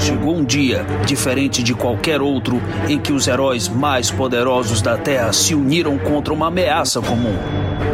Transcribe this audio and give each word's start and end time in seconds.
chegou 0.00 0.36
um 0.36 0.44
dia, 0.44 0.84
diferente 1.06 1.62
de 1.62 1.74
qualquer 1.74 2.20
outro, 2.20 2.60
em 2.88 2.98
que 2.98 3.12
os 3.12 3.28
heróis 3.28 3.68
mais 3.68 4.10
poderosos 4.10 4.80
da 4.82 4.96
Terra 4.96 5.32
se 5.32 5.54
uniram 5.54 5.98
contra 5.98 6.32
uma 6.32 6.48
ameaça 6.48 7.00
comum. 7.00 7.36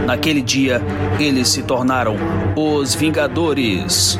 Naquele 0.06 0.40
dia, 0.40 0.80
eles 1.18 1.48
se 1.48 1.62
tornaram 1.62 2.16
os 2.54 2.94
Vingadores. 2.94 4.18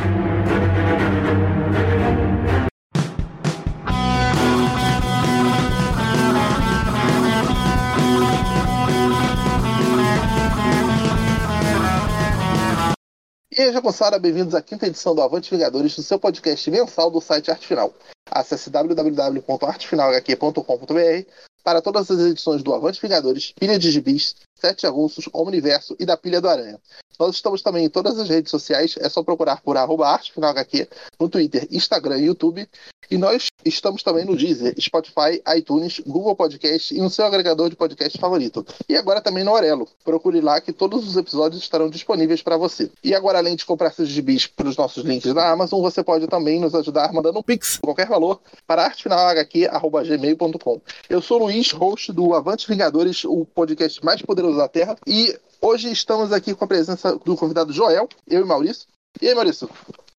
Aí, 13.66 13.82
moçada, 13.82 14.16
bem-vindos 14.16 14.54
à 14.54 14.62
quinta 14.62 14.86
edição 14.86 15.12
do 15.12 15.20
Avante 15.20 15.50
Vingadores, 15.50 15.96
do 15.96 16.02
seu 16.04 16.20
podcast 16.20 16.70
mensal 16.70 17.10
do 17.10 17.20
site 17.20 17.50
Arte 17.50 17.66
Final. 17.66 17.92
Acesse 18.30 18.70
www.artefinalhq.com.br 18.70 21.30
para 21.64 21.82
todas 21.82 22.08
as 22.08 22.20
edições 22.20 22.62
do 22.62 22.72
Avante 22.72 23.02
Vingadores, 23.02 23.52
Pilha 23.58 23.76
de 23.76 23.90
Gibis, 23.90 24.36
Sete 24.58 24.86
Avulsos, 24.86 25.28
Omniverso 25.32 25.94
e 26.00 26.06
da 26.06 26.16
Pilha 26.16 26.40
do 26.40 26.48
Aranha. 26.48 26.80
Nós 27.18 27.36
estamos 27.36 27.62
também 27.62 27.84
em 27.84 27.88
todas 27.88 28.18
as 28.18 28.28
redes 28.28 28.50
sociais, 28.50 28.94
é 28.98 29.08
só 29.08 29.22
procurar 29.22 29.62
por 29.62 29.76
arroba 29.76 30.08
artefinalhq 30.08 30.88
no 31.18 31.28
Twitter, 31.28 31.66
Instagram 31.70 32.18
e 32.18 32.26
YouTube. 32.26 32.68
E 33.08 33.16
nós 33.16 33.46
estamos 33.64 34.02
também 34.02 34.24
no 34.24 34.36
Deezer, 34.36 34.74
Spotify, 34.80 35.40
iTunes, 35.56 36.00
Google 36.04 36.34
Podcast 36.34 36.92
e 36.92 36.98
no 36.98 37.08
seu 37.08 37.24
agregador 37.24 37.70
de 37.70 37.76
podcast 37.76 38.18
favorito. 38.18 38.66
E 38.88 38.96
agora 38.96 39.20
também 39.20 39.44
no 39.44 39.52
Orelo. 39.52 39.88
Procure 40.04 40.40
lá 40.40 40.60
que 40.60 40.72
todos 40.72 41.06
os 41.06 41.16
episódios 41.16 41.62
estarão 41.62 41.88
disponíveis 41.88 42.42
para 42.42 42.56
você. 42.56 42.90
E 43.04 43.14
agora, 43.14 43.38
além 43.38 43.54
de 43.54 43.64
comprar 43.64 43.92
seus 43.92 44.08
gibis 44.08 44.48
pelos 44.48 44.76
nossos 44.76 45.04
links 45.04 45.32
da 45.32 45.52
Amazon, 45.52 45.80
você 45.80 46.02
pode 46.02 46.26
também 46.26 46.58
nos 46.58 46.74
ajudar 46.74 47.12
mandando 47.12 47.38
um 47.38 47.42
pix, 47.42 47.78
qualquer 47.78 48.08
valor, 48.08 48.40
para 48.66 48.84
artefinalhq.gmail.com. 48.84 50.80
Eu 51.08 51.22
sou 51.22 51.40
o 51.40 51.44
Luiz, 51.44 51.70
host 51.70 52.12
do 52.12 52.34
Avante 52.34 52.66
Vingadores, 52.66 53.24
o 53.24 53.44
podcast 53.44 54.04
mais 54.04 54.20
poderoso 54.20 54.45
da 54.54 54.68
Terra. 54.68 54.96
E 55.06 55.34
hoje 55.60 55.90
estamos 55.90 56.32
aqui 56.32 56.54
com 56.54 56.64
a 56.64 56.68
presença 56.68 57.16
do 57.24 57.36
convidado 57.36 57.72
Joel, 57.72 58.08
eu 58.28 58.42
e 58.42 58.44
Maurício. 58.44 58.86
E 59.20 59.28
aí, 59.28 59.34
Maurício? 59.34 59.68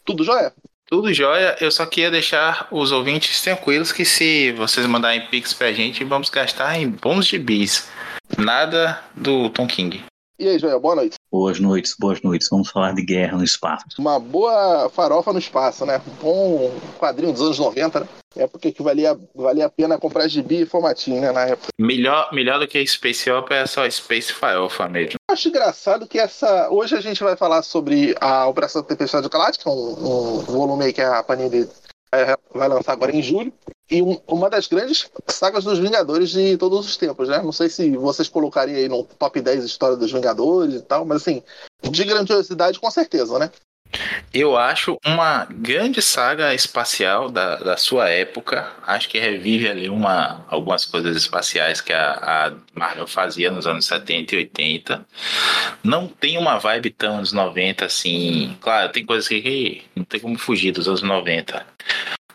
Tudo 0.03 0.23
jóia? 0.23 0.51
Tudo 0.87 1.13
jóia, 1.13 1.55
eu 1.59 1.69
só 1.69 1.85
queria 1.85 2.09
deixar 2.09 2.67
os 2.71 2.93
ouvintes 2.93 3.41
tranquilos 3.41 3.91
que 3.91 4.05
se 4.05 4.53
vocês 4.53 4.85
mandarem 4.85 5.27
pix 5.27 5.53
pra 5.53 5.73
gente, 5.73 6.03
vamos 6.05 6.29
gastar 6.29 6.79
em 6.79 6.89
bons 6.89 7.27
gibis. 7.27 7.89
Nada 8.37 9.01
do 9.13 9.49
Tom 9.49 9.67
King. 9.67 10.03
E 10.39 10.47
aí, 10.47 10.59
Joel, 10.59 10.79
boa 10.79 10.95
noite. 10.95 11.15
Boas 11.31 11.59
noites, 11.59 11.95
boas 11.97 12.21
noites. 12.21 12.47
Vamos 12.51 12.69
falar 12.69 12.93
de 12.93 13.01
guerra 13.03 13.37
no 13.37 13.43
espaço. 13.43 13.85
Uma 13.97 14.19
boa 14.19 14.87
farofa 14.87 15.33
no 15.33 15.39
espaço, 15.39 15.83
né? 15.83 15.99
Um 16.07 16.23
bom 16.23 16.71
quadrinho 16.99 17.33
dos 17.33 17.41
anos 17.41 17.57
90, 17.57 18.01
né? 18.01 18.07
Época 18.35 18.71
que 18.71 18.83
valia, 18.83 19.17
valia 19.33 19.65
a 19.65 19.69
pena 19.69 19.97
comprar 19.97 20.27
gibi 20.27 20.61
e 20.61 20.65
formatinho, 20.67 21.21
né? 21.21 21.31
Na 21.31 21.41
época. 21.41 21.69
Melhor, 21.79 22.29
melhor 22.31 22.59
do 22.59 22.67
que 22.67 22.85
Space 22.85 23.31
Opera 23.31 23.61
é 23.61 23.65
só 23.65 23.89
Space 23.89 24.31
Farofa 24.31 24.87
mesmo. 24.87 25.13
Eu 25.27 25.33
acho 25.33 25.49
engraçado 25.49 26.05
que 26.05 26.19
essa. 26.19 26.69
Hoje 26.69 26.95
a 26.95 27.01
gente 27.01 27.23
vai 27.23 27.35
falar 27.35 27.63
sobre 27.63 28.15
a 28.21 28.45
Operação 28.45 28.83
Tempestade 28.83 29.27
Galáctica, 29.29 29.67
é 29.67 29.73
um, 29.73 30.37
um 30.37 30.39
volume 30.41 30.85
aí 30.85 30.93
que 30.93 31.01
a 31.01 31.23
Panini 31.23 31.67
vai 32.53 32.67
lançar 32.67 32.93
agora 32.93 33.15
em 33.15 33.21
julho. 33.21 33.53
E 33.89 34.01
um, 34.01 34.19
uma 34.27 34.49
das 34.49 34.67
grandes 34.67 35.09
sagas 35.27 35.63
dos 35.63 35.79
Vingadores 35.79 36.29
de 36.29 36.57
todos 36.57 36.85
os 36.85 36.97
tempos, 36.97 37.29
né? 37.29 37.41
Não 37.41 37.51
sei 37.51 37.69
se 37.69 37.95
vocês 37.95 38.27
colocariam 38.27 38.77
aí 38.77 38.89
no 38.89 39.03
top 39.03 39.39
10 39.39 39.63
história 39.63 39.95
dos 39.95 40.11
Vingadores 40.11 40.75
e 40.75 40.81
tal, 40.81 41.05
mas 41.05 41.21
assim, 41.21 41.41
de 41.81 42.03
grandiosidade 42.03 42.79
com 42.79 42.91
certeza, 42.91 43.39
né? 43.39 43.49
Eu 44.33 44.57
acho 44.57 44.97
uma 45.05 45.45
grande 45.49 46.01
saga 46.01 46.53
espacial 46.53 47.29
da, 47.29 47.55
da 47.55 47.77
sua 47.77 48.09
época. 48.09 48.71
Acho 48.85 49.09
que 49.09 49.17
revive 49.17 49.67
ali 49.67 49.89
uma, 49.89 50.45
algumas 50.49 50.85
coisas 50.85 51.15
espaciais 51.15 51.81
que 51.81 51.93
a, 51.93 52.11
a 52.13 52.53
Marvel 52.73 53.07
fazia 53.07 53.49
nos 53.49 53.65
anos 53.65 53.85
70 53.85 54.35
e 54.35 54.37
80. 54.39 55.05
Não 55.83 56.07
tem 56.07 56.37
uma 56.37 56.57
vibe 56.57 56.91
tão 56.91 57.15
anos 57.15 57.31
90 57.31 57.85
assim. 57.85 58.55
Claro, 58.61 58.91
tem 58.91 59.05
coisas 59.05 59.27
que 59.27 59.83
não 59.95 60.03
tem 60.03 60.19
como 60.19 60.37
fugir 60.37 60.71
dos 60.71 60.87
anos 60.87 61.01
90. 61.01 61.65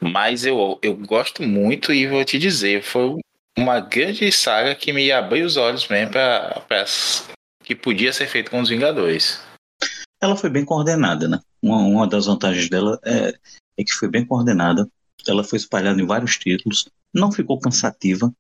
Mas 0.01 0.45
eu, 0.45 0.79
eu 0.83 0.97
gosto 0.97 1.43
muito 1.43 1.93
e 1.93 2.07
vou 2.07 2.25
te 2.25 2.39
dizer, 2.39 2.83
foi 2.83 3.17
uma 3.57 3.79
grande 3.79 4.33
saga 4.33 4.75
que 4.75 4.93
me 4.93 5.13
abriu 5.13 5.47
os 5.47 5.57
olhos 5.57 5.87
mesmo 5.87 6.13
para 6.13 6.85
que 7.63 7.77
podia 7.77 8.13
ser 8.13 8.27
feito 8.27 8.51
com 8.51 8.61
os 8.61 8.69
Vingadores 8.69 9.52
ela 10.23 10.37
foi 10.37 10.49
bem 10.49 10.65
coordenada, 10.65 11.29
né? 11.29 11.41
Uma, 11.61 11.79
uma 11.79 12.07
das 12.07 12.27
vantagens 12.27 12.69
dela 12.69 12.99
é, 13.05 13.37
é, 13.77 13.85
que 13.85 13.93
foi 13.93 14.09
bem 14.09 14.25
coordenada. 14.25 14.89
Ela 15.27 15.43
foi 15.43 15.57
espalhada 15.57 16.01
em 16.01 16.07
vários 16.07 16.39
títulos, 16.39 16.89
não 17.13 17.33
ficou 17.33 17.59
cansativa. 17.59 18.33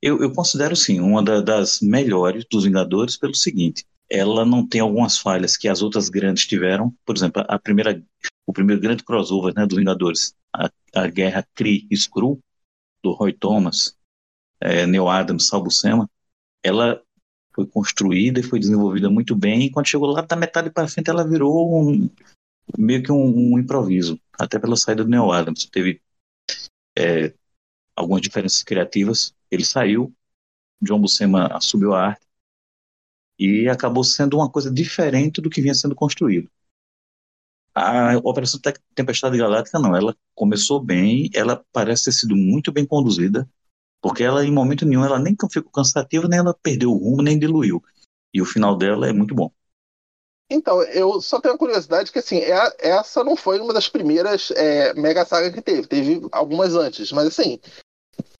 Eu, 0.00 0.22
eu 0.22 0.32
considero 0.32 0.76
sim 0.76 1.00
uma 1.00 1.22
da, 1.22 1.40
das 1.40 1.80
melhores 1.80 2.44
dos 2.48 2.64
Vingadores 2.64 3.16
pelo 3.16 3.34
seguinte: 3.34 3.84
ela 4.08 4.44
não 4.44 4.66
tem 4.66 4.80
algumas 4.80 5.18
falhas 5.18 5.56
que 5.56 5.68
as 5.68 5.82
outras 5.82 6.08
grandes 6.08 6.46
tiveram. 6.46 6.94
Por 7.04 7.16
exemplo, 7.16 7.44
a 7.48 7.58
primeira, 7.58 8.00
o 8.46 8.52
primeiro 8.52 8.80
grande 8.80 9.02
crossover 9.02 9.52
né, 9.56 9.66
dos 9.66 9.76
Vingadores, 9.76 10.34
a, 10.54 10.70
a 10.94 11.06
guerra 11.08 11.46
Kree 11.54 11.88
Skrull 11.90 12.40
do 13.02 13.12
Roy 13.12 13.32
Thomas, 13.32 13.96
é, 14.60 14.86
Neil 14.86 15.08
Adams, 15.08 15.48
Sal 15.48 15.64
ela 16.62 17.02
foi 17.54 17.66
construída 17.66 18.40
e 18.40 18.42
foi 18.42 18.58
desenvolvida 18.58 19.08
muito 19.08 19.36
bem. 19.36 19.62
E 19.62 19.70
quando 19.70 19.86
chegou 19.86 20.10
lá 20.10 20.22
da 20.22 20.36
metade 20.36 20.70
para 20.70 20.88
frente, 20.88 21.08
ela 21.08 21.26
virou 21.26 21.88
um, 21.88 22.10
meio 22.76 23.02
que 23.02 23.12
um, 23.12 23.52
um, 23.54 23.58
improviso, 23.58 24.20
até 24.38 24.58
pela 24.58 24.76
saída 24.76 25.04
do 25.04 25.10
Neil 25.10 25.30
Adams. 25.30 25.66
Teve 25.66 26.00
é, 26.98 27.32
algumas 27.94 28.22
diferenças 28.22 28.62
criativas. 28.62 29.34
Ele 29.50 29.64
saiu, 29.64 30.12
John 30.82 31.00
Buscema 31.00 31.46
assumiu 31.56 31.94
a 31.94 32.08
arte 32.08 32.26
e 33.38 33.68
acabou 33.68 34.04
sendo 34.04 34.36
uma 34.36 34.50
coisa 34.50 34.70
diferente 34.70 35.40
do 35.40 35.50
que 35.50 35.60
vinha 35.62 35.74
sendo 35.74 35.94
construído. 35.94 36.50
A 37.74 38.16
Operação 38.18 38.60
Tempestade 38.94 39.36
Galáctica 39.36 39.80
não, 39.80 39.96
ela 39.96 40.16
começou 40.34 40.80
bem, 40.80 41.28
ela 41.34 41.64
parece 41.72 42.04
ter 42.04 42.12
sido 42.12 42.36
muito 42.36 42.70
bem 42.70 42.86
conduzida, 42.86 43.48
porque 44.04 44.22
ela, 44.22 44.44
em 44.44 44.52
momento 44.52 44.84
nenhum, 44.84 45.02
ela 45.02 45.18
nem 45.18 45.34
ficou 45.50 45.72
cansativa, 45.72 46.28
nem 46.28 46.38
ela 46.38 46.52
perdeu 46.52 46.90
o 46.90 46.98
rumo, 46.98 47.22
nem 47.22 47.38
diluiu. 47.38 47.82
E 48.34 48.42
o 48.42 48.44
final 48.44 48.76
dela 48.76 49.08
é 49.08 49.14
muito 49.14 49.34
bom. 49.34 49.50
Então, 50.50 50.82
eu 50.82 51.22
só 51.22 51.40
tenho 51.40 51.54
a 51.54 51.58
curiosidade 51.58 52.12
que, 52.12 52.18
assim, 52.18 52.36
é, 52.36 52.76
essa 52.80 53.24
não 53.24 53.34
foi 53.34 53.58
uma 53.60 53.72
das 53.72 53.88
primeiras 53.88 54.50
é, 54.50 54.92
mega 54.92 55.24
sagas 55.24 55.54
que 55.54 55.62
teve. 55.62 55.86
Teve 55.86 56.20
algumas 56.32 56.74
antes. 56.74 57.10
Mas, 57.12 57.28
assim, 57.28 57.58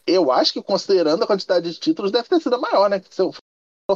eu 0.06 0.30
acho 0.30 0.53
que, 0.53 0.62
considerando 0.62 1.24
a 1.24 1.26
quantidade 1.26 1.72
de 1.72 1.80
títulos, 1.80 2.12
deve 2.12 2.28
ter 2.28 2.42
sido 2.42 2.56
a 2.56 2.58
maior, 2.58 2.91
né? 2.91 3.00
São 3.08 3.32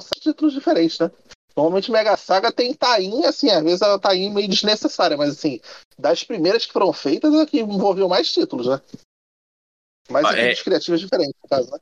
sete 0.01 0.23
títulos 0.23 0.55
diferentes, 0.55 0.99
né? 0.99 1.11
Normalmente 1.55 1.93
Mega 1.93 2.17
Saga 2.17 2.51
tem 2.51 2.73
Taim, 2.73 3.27
assim, 3.27 3.51
às 3.51 3.63
vezes 3.63 3.83
ela 3.83 3.99
Taim 3.99 4.33
meio 4.33 4.49
desnecessária, 4.49 5.19
mas 5.19 5.31
assim, 5.31 5.61
das 5.99 6.25
primeiras 6.25 6.65
que 6.65 6.73
foram 6.73 6.95
feitas 6.95 7.35
é 7.35 7.45
que 7.45 7.61
envolveu 7.61 8.09
mais 8.09 8.33
títulos, 8.33 8.69
né? 8.69 8.81
Mas 10.11 10.25
ah, 10.25 10.33
equipes 10.33 10.61
é... 10.61 10.65
criativas 10.65 11.01
diferentes, 11.01 11.35
no 11.43 11.49
caso, 11.49 11.71
né? 11.71 11.79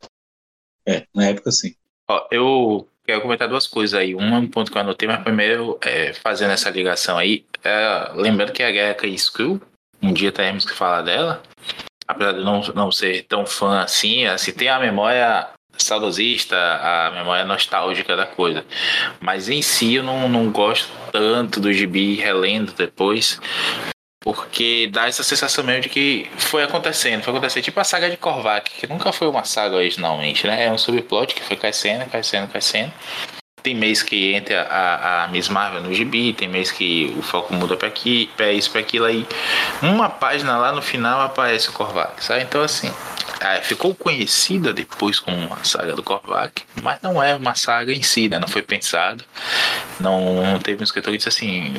É, 0.88 1.06
na 1.14 1.26
época 1.26 1.50
sim. 1.50 1.74
Ó, 2.08 2.26
eu 2.30 2.88
quero 3.04 3.20
comentar 3.20 3.48
duas 3.48 3.66
coisas 3.66 3.98
aí. 3.98 4.14
Um 4.14 4.48
ponto 4.48 4.70
que 4.70 4.76
eu 4.76 4.82
anotei, 4.82 5.08
mas 5.08 5.22
primeiro, 5.22 5.78
é, 5.82 6.12
fazendo 6.12 6.52
essa 6.52 6.70
ligação 6.70 7.18
aí, 7.18 7.44
é, 7.64 8.12
lembrando 8.14 8.52
que 8.52 8.62
a 8.62 8.70
Guerra 8.70 8.94
Kree 8.94 9.14
Skrull, 9.14 9.60
um 10.02 10.12
dia 10.12 10.30
teremos 10.30 10.64
que 10.64 10.72
falar 10.72 11.02
dela, 11.02 11.42
apesar 12.06 12.32
de 12.32 12.44
não, 12.44 12.60
não 12.74 12.92
ser 12.92 13.24
tão 13.24 13.44
fã 13.46 13.80
assim, 13.80 14.26
assim, 14.26 14.52
tem 14.52 14.68
a 14.68 14.78
memória 14.78 15.48
saudosista, 15.78 16.56
a 16.56 17.10
memória 17.10 17.44
nostálgica 17.44 18.16
da 18.16 18.26
coisa. 18.26 18.64
Mas 19.20 19.48
em 19.48 19.62
si 19.62 19.94
eu 19.94 20.02
não, 20.02 20.28
não 20.28 20.50
gosto 20.50 20.88
tanto 21.12 21.60
do 21.60 21.72
gibi 21.72 22.14
relendo 22.14 22.72
depois, 22.72 23.40
porque 24.26 24.88
dá 24.90 25.06
essa 25.06 25.22
sensação 25.22 25.62
mesmo 25.62 25.82
de 25.82 25.88
que 25.88 26.28
foi 26.36 26.64
acontecendo, 26.64 27.22
foi 27.22 27.32
acontecendo. 27.32 27.62
Tipo 27.62 27.78
a 27.78 27.84
saga 27.84 28.10
de 28.10 28.16
Korvac, 28.16 28.68
que 28.68 28.84
nunca 28.88 29.12
foi 29.12 29.28
uma 29.28 29.44
saga 29.44 29.76
originalmente, 29.76 30.48
né? 30.48 30.64
É 30.64 30.72
um 30.72 30.76
subplot 30.76 31.32
que 31.32 31.44
foi 31.44 31.56
crescendo, 31.56 32.04
crescendo, 32.06 32.48
crescendo. 32.48 32.92
Tem 33.62 33.72
mês 33.72 34.02
que 34.02 34.34
entra 34.34 34.62
a, 34.62 35.24
a 35.24 35.28
Miss 35.28 35.48
Marvel 35.48 35.80
no 35.80 35.94
gibi, 35.94 36.32
tem 36.32 36.48
mês 36.48 36.72
que 36.72 37.14
o 37.16 37.22
foco 37.22 37.54
muda 37.54 37.76
para 37.76 37.86
aqui, 37.86 38.28
para 38.36 38.50
isso, 38.50 38.68
para 38.68 38.80
aquilo 38.80 39.04
aí. 39.04 39.24
Uma 39.80 40.08
página 40.08 40.58
lá 40.58 40.72
no 40.72 40.82
final 40.82 41.20
aparece 41.20 41.68
o 41.68 41.72
Korvac, 41.72 42.24
sabe? 42.24 42.42
Então 42.42 42.62
assim, 42.62 42.92
é, 43.40 43.60
ficou 43.62 43.94
conhecida 43.94 44.72
depois 44.72 45.20
como 45.20 45.36
uma 45.36 45.62
saga 45.62 45.94
do 45.94 46.02
Korvac, 46.02 46.64
mas 46.82 46.98
não 47.00 47.22
é 47.22 47.36
uma 47.36 47.54
saga 47.54 47.92
em 47.92 48.02
si, 48.02 48.28
né? 48.28 48.40
Não 48.40 48.48
foi 48.48 48.62
pensado. 48.62 49.24
Não, 50.00 50.44
não 50.44 50.58
teve 50.58 50.80
um 50.80 50.84
escritor 50.84 51.12
que 51.12 51.18
disse 51.18 51.28
assim: 51.28 51.74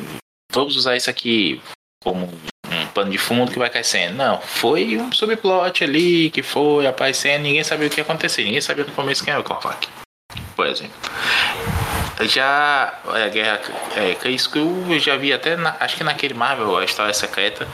vamos 0.50 0.76
usar 0.76 0.96
isso 0.96 1.10
aqui, 1.10 1.60
como 2.02 2.26
um 2.26 2.86
pano 2.94 3.10
de 3.10 3.18
fundo 3.18 3.50
que 3.50 3.58
vai 3.58 3.70
crescendo. 3.70 4.16
Não, 4.16 4.40
foi 4.40 4.96
um 4.96 5.12
subplot 5.12 5.84
ali 5.84 6.30
que 6.30 6.42
foi 6.42 6.86
aparecendo, 6.86 7.42
ninguém 7.42 7.64
sabia 7.64 7.86
o 7.86 7.90
que 7.90 8.00
ia 8.00 8.04
acontecer, 8.04 8.44
ninguém 8.44 8.60
sabia 8.60 8.84
no 8.84 8.92
começo 8.92 9.24
quem 9.24 9.32
era 9.32 9.40
o 9.40 9.44
Korvac, 9.44 9.88
por 10.54 10.66
exemplo. 10.66 10.96
Já 12.22 13.00
a 13.04 13.28
Guerra 13.28 13.60
é, 13.96 14.14
Kree 14.14 14.36
eu 14.90 14.98
já 14.98 15.16
vi 15.16 15.32
até, 15.32 15.56
na, 15.56 15.76
acho 15.78 15.96
que 15.96 16.02
naquele 16.02 16.34
Marvel, 16.34 16.76
a 16.76 16.84
História 16.84 17.14
Secreta, 17.14 17.66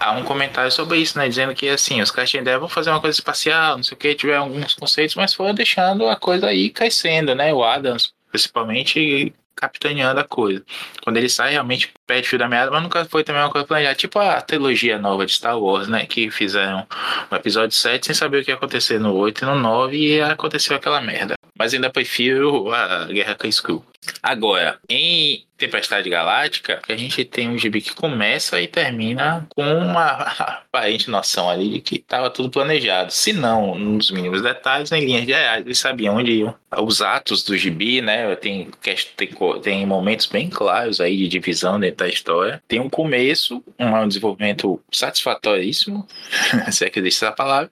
há 0.00 0.10
um 0.12 0.24
comentário 0.24 0.72
sobre 0.72 0.98
isso, 0.98 1.16
né? 1.16 1.28
Dizendo 1.28 1.54
que 1.54 1.68
assim, 1.68 2.00
os 2.00 2.10
caras 2.10 2.32
ideia, 2.34 2.58
vão 2.58 2.68
fazer 2.68 2.90
uma 2.90 3.00
coisa 3.00 3.16
espacial, 3.16 3.76
não 3.76 3.84
sei 3.84 3.94
o 3.94 3.98
que, 3.98 4.14
tiver 4.14 4.36
alguns 4.36 4.74
conceitos, 4.74 5.14
mas 5.14 5.34
foram 5.34 5.54
deixando 5.54 6.08
a 6.08 6.16
coisa 6.16 6.48
aí 6.48 6.68
crescendo, 6.70 7.34
né? 7.34 7.54
O 7.54 7.62
Adams, 7.62 8.12
principalmente, 8.30 9.32
capitaneando 9.58 10.20
a 10.20 10.24
coisa. 10.24 10.64
Quando 11.02 11.16
ele 11.16 11.28
sai, 11.28 11.52
realmente 11.52 11.92
pede 12.06 12.28
fio 12.28 12.38
da 12.38 12.48
meada, 12.48 12.70
mas 12.70 12.82
nunca 12.82 13.04
foi 13.04 13.24
também 13.24 13.42
uma 13.42 13.50
coisa 13.50 13.66
planejada. 13.66 13.94
Tipo 13.94 14.18
a 14.18 14.40
trilogia 14.40 14.98
nova 14.98 15.26
de 15.26 15.32
Star 15.32 15.58
Wars, 15.58 15.88
né? 15.88 16.06
Que 16.06 16.30
fizeram 16.30 16.86
o 17.30 17.34
episódio 17.34 17.76
7 17.76 18.06
sem 18.06 18.14
saber 18.14 18.40
o 18.40 18.44
que 18.44 18.50
ia 18.50 18.54
acontecer 18.54 18.98
no 18.98 19.14
8 19.14 19.42
e 19.42 19.46
no 19.46 19.56
9 19.56 19.96
e 19.96 20.20
aconteceu 20.20 20.76
aquela 20.76 21.00
merda. 21.00 21.34
Mas 21.58 21.74
ainda 21.74 21.90
prefiro 21.90 22.72
a 22.72 23.06
Guerra 23.06 23.34
com 23.34 23.46
Skrull. 23.48 23.84
Agora, 24.22 24.78
em 24.88 25.44
Tempestade 25.58 26.08
Galáctica, 26.08 26.80
a 26.88 26.96
gente 26.96 27.24
tem 27.24 27.48
um 27.48 27.58
gibi 27.58 27.80
que 27.80 27.92
começa 27.92 28.60
e 28.60 28.68
termina 28.68 29.44
com 29.50 29.64
uma 29.64 30.12
aparente 30.70 31.10
noção 31.10 31.50
ali 31.50 31.68
de 31.68 31.80
que 31.80 31.96
estava 31.96 32.30
tudo 32.30 32.48
planejado. 32.48 33.12
Se 33.12 33.32
não 33.32 33.76
nos 33.76 34.12
mínimos 34.12 34.40
detalhes, 34.40 34.92
em 34.92 35.04
linhas 35.04 35.26
gerais, 35.26 35.66
eles 35.66 35.78
sabiam 35.78 36.16
onde 36.16 36.30
iam. 36.30 36.54
Os 36.80 37.02
atos 37.02 37.42
do 37.42 37.56
gibi, 37.56 38.00
né? 38.00 38.36
Tem, 38.36 38.68
tem, 39.16 39.28
tem 39.62 39.86
momentos 39.86 40.26
bem 40.26 40.48
claros 40.48 41.00
aí 41.00 41.16
de 41.16 41.26
divisão 41.26 41.80
dentro 41.80 41.96
da 41.96 42.08
história. 42.08 42.62
Tem 42.68 42.78
um 42.78 42.90
começo, 42.90 43.64
um 43.78 44.06
desenvolvimento 44.06 44.80
satisfatoríssimo, 44.92 46.06
se 46.70 46.84
é 46.84 46.90
que 46.90 47.00
existe 47.00 47.24
essa 47.24 47.34
palavra, 47.34 47.70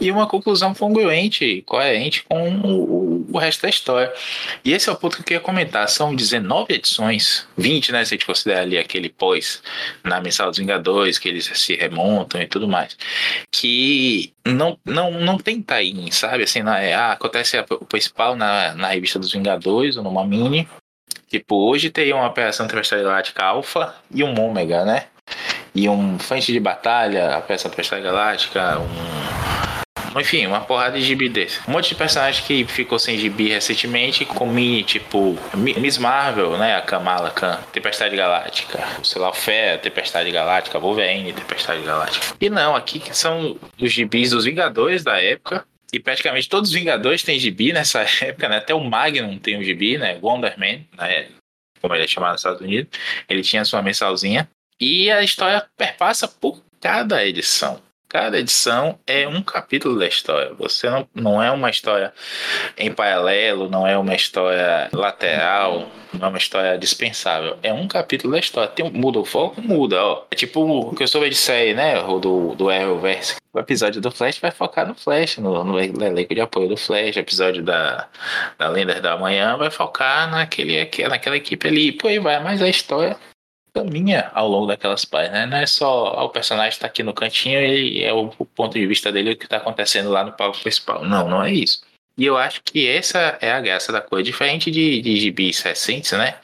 e 0.00 0.10
uma 0.10 0.26
conclusão 0.26 0.72
congruente, 0.72 1.62
coerente 1.66 2.24
com 2.24 2.48
o, 2.60 3.26
o 3.30 3.38
resto 3.38 3.62
da 3.62 3.68
história. 3.68 4.12
E 4.64 4.72
esse 4.72 4.88
é 4.88 4.92
o 4.92 4.96
ponto 4.96 5.16
que 5.16 5.22
eu 5.22 5.26
queria 5.26 5.40
comentar. 5.40 5.65
São 5.88 6.14
19 6.14 6.74
edições, 6.74 7.46
20, 7.56 7.92
né? 7.92 8.04
Se 8.04 8.14
a 8.14 8.16
gente 8.16 8.26
considerar 8.26 8.62
ali 8.62 8.78
aquele 8.78 9.08
pós 9.08 9.62
na 10.02 10.20
Mensal 10.20 10.50
dos 10.50 10.58
Vingadores, 10.58 11.18
que 11.18 11.28
eles 11.28 11.46
se 11.54 11.74
remontam 11.74 12.40
e 12.40 12.46
tudo 12.46 12.68
mais, 12.68 12.96
que 13.50 14.32
não, 14.44 14.78
não, 14.84 15.10
não 15.12 15.38
tem 15.38 15.62
tie 15.62 15.92
sabe? 16.12 16.44
Assim, 16.44 16.62
não 16.62 16.74
é, 16.74 16.94
ah, 16.94 17.12
acontece 17.12 17.56
o 17.58 17.84
principal 17.84 18.36
na, 18.36 18.74
na 18.74 18.88
revista 18.88 19.18
dos 19.18 19.32
Vingadores 19.32 19.96
ou 19.96 20.02
numa 20.02 20.26
mini. 20.26 20.68
Tipo, 21.28 21.68
hoje 21.68 21.90
teria 21.90 22.14
uma 22.14 22.26
operação 22.26 22.66
Galáctica 23.02 23.44
Alpha 23.44 23.94
e 24.10 24.22
um 24.22 24.38
Ômega, 24.40 24.84
né? 24.84 25.06
E 25.74 25.88
um 25.88 26.18
frente 26.18 26.52
de 26.52 26.60
batalha, 26.60 27.36
a 27.36 27.40
peça 27.40 27.68
Galáctica, 28.00 28.78
um 28.78 29.65
enfim, 30.20 30.46
uma 30.46 30.60
porrada 30.60 30.98
de 30.98 31.04
gibi 31.04 31.28
desse. 31.28 31.60
Um 31.68 31.72
monte 31.72 31.90
de 31.90 31.94
personagem 31.94 32.44
que 32.44 32.64
ficou 32.64 32.98
sem 32.98 33.18
gibi 33.18 33.48
recentemente, 33.48 34.24
com 34.24 34.46
mini, 34.46 34.82
tipo 34.82 35.38
Miss 35.54 35.98
Marvel, 35.98 36.56
né? 36.56 36.76
A 36.76 36.82
Kamala 36.82 37.30
Khan, 37.30 37.58
Tempestade 37.72 38.16
Galáctica, 38.16 38.82
sei 39.02 39.20
lá, 39.20 39.30
o 39.30 39.34
Fé, 39.34 39.76
Tempestade 39.76 40.30
Galáctica, 40.30 40.78
Wolverine, 40.78 41.32
Tempestade 41.32 41.82
Galáctica. 41.82 42.36
E 42.40 42.48
não, 42.48 42.74
aqui 42.74 42.98
que 42.98 43.16
são 43.16 43.58
os 43.80 43.92
gibis 43.92 44.30
dos 44.30 44.44
Vingadores 44.44 45.02
da 45.02 45.20
época. 45.20 45.64
E 45.92 46.00
praticamente 46.00 46.48
todos 46.48 46.70
os 46.70 46.74
Vingadores 46.74 47.22
têm 47.22 47.38
gibi 47.38 47.72
nessa 47.72 48.00
época, 48.22 48.48
né? 48.48 48.58
Até 48.58 48.74
o 48.74 48.80
Magnum 48.80 49.38
tem 49.38 49.58
um 49.58 49.62
gibi, 49.62 49.98
né? 49.98 50.18
Wonder 50.22 50.58
Man, 50.58 50.80
né? 50.96 51.28
como 51.80 51.94
ele 51.94 52.04
é 52.04 52.08
chamado 52.08 52.32
nos 52.32 52.40
Estados 52.40 52.60
Unidos. 52.60 52.98
Ele 53.28 53.42
tinha 53.42 53.64
sua 53.64 53.82
mensalzinha. 53.82 54.48
E 54.80 55.10
a 55.10 55.22
história 55.22 55.64
perpassa 55.76 56.28
por 56.28 56.62
cada 56.80 57.24
edição. 57.24 57.80
Cada 58.08 58.38
edição 58.38 58.98
é 59.04 59.26
um 59.26 59.42
capítulo 59.42 59.98
da 59.98 60.06
história. 60.06 60.54
Você 60.54 60.88
não, 60.88 61.08
não 61.12 61.42
é 61.42 61.50
uma 61.50 61.68
história 61.68 62.12
em 62.78 62.92
paralelo, 62.92 63.68
não 63.68 63.84
é 63.84 63.98
uma 63.98 64.14
história 64.14 64.88
lateral, 64.92 65.90
não 66.12 66.26
é 66.26 66.28
uma 66.28 66.38
história 66.38 66.78
dispensável. 66.78 67.58
É 67.64 67.72
um 67.72 67.88
capítulo 67.88 68.32
da 68.32 68.38
história. 68.38 68.70
Tem, 68.70 68.88
muda 68.92 69.18
o 69.18 69.24
foco? 69.24 69.60
Muda, 69.60 70.02
ó. 70.04 70.24
É 70.30 70.36
tipo 70.36 70.60
o 70.60 70.94
que 70.94 71.02
eu 71.02 71.08
soube 71.08 71.28
de 71.28 71.34
série, 71.34 71.74
né? 71.74 72.00
Do, 72.00 72.54
do 72.54 72.70
Arrowverse. 72.70 73.36
O 73.52 73.58
episódio 73.58 74.00
do 74.00 74.10
Flash 74.10 74.38
vai 74.38 74.52
focar 74.52 74.86
no 74.86 74.94
Flash, 74.94 75.38
no, 75.38 75.64
no 75.64 75.80
elenco 75.80 76.34
de 76.34 76.40
apoio 76.40 76.68
do 76.68 76.76
Flash. 76.76 77.16
O 77.16 77.20
episódio 77.20 77.62
da, 77.62 78.06
da 78.56 78.68
Lendas 78.68 79.00
da 79.00 79.16
Manhã 79.16 79.56
vai 79.56 79.70
focar 79.70 80.30
naquele, 80.30 80.88
naquela 81.08 81.36
equipe 81.36 81.66
ali. 81.66 81.90
Por 81.90 82.08
aí 82.08 82.20
vai. 82.20 82.40
Mas 82.40 82.62
a 82.62 82.68
história 82.68 83.16
caminha 83.76 84.30
ao 84.34 84.48
longo 84.48 84.66
daquelas 84.66 85.04
páginas, 85.04 85.40
né? 85.40 85.46
Não 85.46 85.58
é 85.58 85.66
só 85.66 86.24
o 86.24 86.28
personagem 86.30 86.70
está 86.70 86.86
aqui 86.86 87.02
no 87.02 87.12
cantinho 87.12 87.60
e 87.60 88.02
é 88.02 88.12
o, 88.12 88.32
o, 88.38 88.44
ponto 88.46 88.72
de 88.72 88.86
vista 88.86 89.12
dele 89.12 89.32
o 89.32 89.36
que 89.36 89.44
está 89.44 89.58
acontecendo 89.58 90.10
lá 90.10 90.24
no 90.24 90.32
palco 90.32 90.58
principal. 90.60 91.04
Não, 91.04 91.28
não 91.28 91.44
é 91.44 91.52
isso. 91.52 91.82
E 92.18 92.24
eu 92.24 92.38
acho 92.38 92.62
que 92.62 92.88
essa 92.88 93.36
é 93.42 93.52
a 93.52 93.60
graça 93.60 93.92
da 93.92 94.00
coisa, 94.00 94.24
diferente 94.24 94.70
de, 94.70 95.02
de 95.02 95.16
gibis 95.16 95.60
recentes, 95.60 96.12
né? 96.12 96.36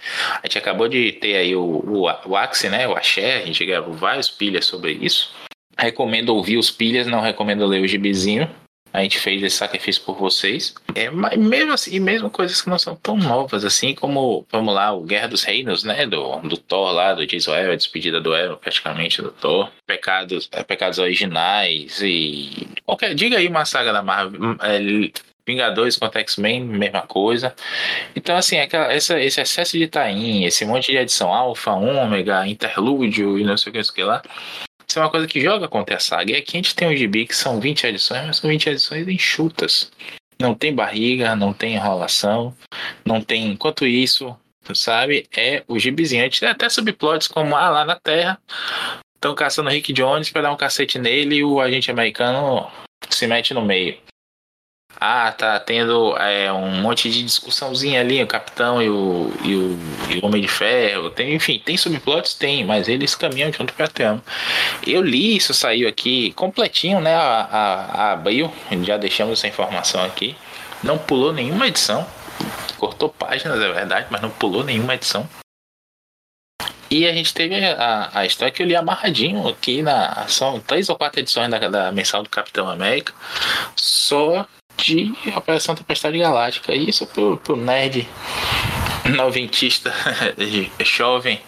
A 0.43 0.47
gente 0.47 0.59
acabou 0.59 0.87
de 0.87 1.13
ter 1.13 1.35
aí 1.37 1.57
o, 1.57 1.63
o, 1.63 2.03
o 2.03 2.37
Axie, 2.37 2.69
né? 2.69 2.87
O 2.87 2.95
Axé, 2.95 3.39
a 3.39 3.47
gente 3.47 3.65
gravou 3.65 3.95
vários 3.95 4.29
pilhas 4.29 4.67
sobre 4.67 4.93
isso. 4.93 5.35
Recomendo 5.79 6.37
ouvir 6.37 6.59
os 6.59 6.71
pilhas, 6.71 7.07
não 7.07 7.23
recomendo 7.23 7.65
ler 7.65 7.81
o 7.83 7.89
gibizinho 7.89 8.51
a 8.93 9.03
gente 9.03 9.19
fez 9.19 9.43
esse 9.43 9.57
sacrifício 9.57 10.03
por 10.03 10.17
vocês. 10.17 10.75
É, 10.95 11.09
mas 11.11 11.37
mesmo 11.39 11.73
assim, 11.73 11.99
mesmo 11.99 12.29
coisas 12.29 12.61
que 12.61 12.69
não 12.69 12.79
são 12.79 12.95
tão 12.95 13.17
novas 13.17 13.65
assim, 13.65 13.95
como, 13.95 14.47
vamos 14.51 14.75
lá, 14.75 14.93
o 14.93 15.03
Guerra 15.03 15.29
dos 15.29 15.43
Reinos, 15.43 15.83
né? 15.83 16.07
Do, 16.07 16.37
do 16.41 16.57
Thor 16.57 16.93
lá, 16.93 17.15
do 17.15 17.27
Jason 17.27 17.53
a 17.55 17.75
despedida 17.75 18.21
do 18.21 18.35
Ero, 18.35 18.57
praticamente, 18.57 19.23
do 19.23 19.31
Thor. 19.31 19.71
Pecados, 19.87 20.49
é, 20.53 20.63
pecados 20.63 20.99
originais 20.99 22.01
e. 22.03 22.69
Qualquer, 22.85 23.15
diga 23.15 23.39
aí 23.39 23.49
uma 23.49 23.65
saga 23.65 23.93
da 23.93 24.03
Marvel. 24.03 24.41
Hum, 24.41 24.57
é, 24.61 25.33
Vingadores 25.45 25.97
contra 25.97 26.21
X-Men, 26.21 26.65
mesma 26.65 27.03
coisa. 27.03 27.53
Então, 28.15 28.37
assim, 28.37 28.61
aquela, 28.61 28.93
essa, 28.93 29.21
esse 29.21 29.41
excesso 29.41 29.77
de 29.77 29.89
tain, 29.89 30.45
esse 30.45 30.65
monte 30.65 30.93
de 30.93 30.99
edição 30.99 31.35
alfa, 31.35 31.73
ômega, 31.73 32.47
interlúdio 32.47 33.37
e 33.37 33.43
não 33.43 33.57
sei 33.57 33.71
o 33.71 33.73
que, 33.73 33.79
não 33.79 33.85
sei 33.85 33.93
o 33.93 33.95
que 33.95 34.05
lá, 34.05 34.23
isso 34.93 34.99
é 34.99 35.03
uma 35.03 35.11
coisa 35.11 35.27
que 35.27 35.41
joga 35.41 35.67
contra 35.69 35.97
a 35.97 35.99
saga. 35.99 36.33
E 36.33 36.37
aqui 36.37 36.55
a 36.55 36.59
gente 36.59 36.75
tem 36.75 36.87
um 36.87 36.95
gibi 36.95 37.27
que 37.27 37.35
são 37.35 37.59
20 37.59 37.85
edições, 37.87 38.27
mas 38.27 38.37
são 38.37 38.51
20 38.51 38.69
edições 38.69 39.09
enxutas. 39.09 39.91
Não 40.39 40.55
tem 40.55 40.75
barriga, 40.75 41.35
não 41.35 41.55
tem 41.55 41.77
enrolação, 41.77 42.55
não 43.03 43.23
tem. 43.23 43.53
Enquanto 43.53 43.87
isso, 43.87 44.37
sabe, 44.75 45.27
é 45.35 45.65
o 45.67 45.79
gibizinho. 45.79 46.21
A 46.21 46.25
gente 46.25 46.41
tem 46.41 46.49
até 46.51 46.69
subplots 46.69 47.27
como 47.27 47.57
ah, 47.57 47.71
lá 47.71 47.85
na 47.87 47.97
Terra 47.97 48.39
estão 49.15 49.35
caçando 49.35 49.71
Rick 49.71 49.95
Jones 49.95 50.29
para 50.29 50.43
dar 50.43 50.53
um 50.53 50.57
cacete 50.59 50.99
nele 50.99 51.37
e 51.37 51.45
o 51.45 51.59
agente 51.59 51.91
americano 51.91 52.71
se 53.09 53.27
mete 53.27 53.55
no 53.55 53.63
meio. 53.63 53.97
Ah, 55.05 55.33
tá 55.33 55.59
tendo 55.59 56.17
é, 56.17 56.53
um 56.53 56.81
monte 56.81 57.11
de 57.11 57.25
discussãozinha 57.25 58.01
ali, 58.01 58.23
o 58.23 58.27
capitão 58.27 58.81
e 58.81 58.89
o, 58.89 59.33
e 59.43 59.57
o, 59.57 59.79
e 60.09 60.19
o 60.21 60.25
Homem 60.25 60.41
de 60.41 60.47
Ferro. 60.47 61.11
Tem, 61.11 61.35
enfim, 61.35 61.59
tem 61.59 61.77
subplots? 61.77 62.35
Tem, 62.35 62.65
mas 62.65 62.87
eles 62.87 63.17
caminham 63.17 63.53
junto 63.53 63.75
pra 63.75 63.89
trama. 63.89 64.23
Eu 64.87 65.03
li 65.03 65.35
isso, 65.37 65.53
saiu 65.53 65.89
aqui 65.89 66.31
completinho, 66.35 67.01
né? 67.01 67.17
A, 67.17 67.49
a, 67.51 67.85
a 67.85 68.13
abril, 68.13 68.53
já 68.85 68.97
deixamos 68.97 69.41
essa 69.41 69.49
informação 69.49 70.05
aqui. 70.05 70.37
Não 70.85 70.97
pulou 70.97 71.33
nenhuma 71.33 71.67
edição. 71.67 72.07
Cortou 72.79 73.09
páginas, 73.09 73.61
é 73.61 73.73
verdade, 73.73 74.07
mas 74.09 74.23
não 74.23 74.31
pulou 74.31 74.63
nenhuma 74.63 74.95
edição. 74.95 75.29
E 76.89 77.09
a 77.09 77.13
gente 77.13 77.35
teve 77.35 77.57
a, 77.57 78.11
a 78.15 78.25
história 78.25 78.53
que 78.53 78.63
eu 78.63 78.67
li 78.67 78.77
amarradinho 78.77 79.49
aqui 79.49 79.83
na. 79.83 80.29
São 80.29 80.61
três 80.61 80.89
ou 80.89 80.95
quatro 80.95 81.19
edições 81.19 81.51
da, 81.51 81.59
da 81.59 81.91
mensal 81.91 82.23
do 82.23 82.29
Capitão 82.29 82.69
América. 82.69 83.13
Só 83.75 84.47
de 84.77 85.13
Operação 85.37 85.75
Tempestade 85.75 86.19
Galáctica. 86.19 86.75
Isso 86.75 87.07
pro, 87.07 87.37
pro 87.37 87.57
nerd 87.57 88.09
noventista 89.17 89.93
jovem 90.85 91.41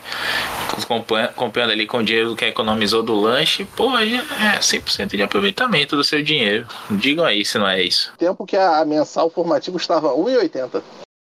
comprando 1.37 1.71
ali 1.71 1.87
com 1.87 1.99
o 1.99 2.03
dinheiro 2.03 2.35
que 2.35 2.45
economizou 2.45 3.03
do 3.03 3.15
lanche, 3.15 3.65
pô, 3.77 3.97
é 3.97 4.59
100% 4.59 5.17
de 5.17 5.23
aproveitamento 5.23 5.97
do 5.97 6.03
seu 6.03 6.23
dinheiro. 6.23 6.67
Digam 6.91 7.25
aí 7.25 7.45
se 7.45 7.59
não 7.59 7.69
é 7.69 7.83
isso. 7.83 8.13
Tempo 8.19 8.45
que 8.45 8.57
a 8.57 8.85
mensal 8.85 9.31
formativo 9.31 9.77
estava 9.77 10.09
1,80. 10.09 10.83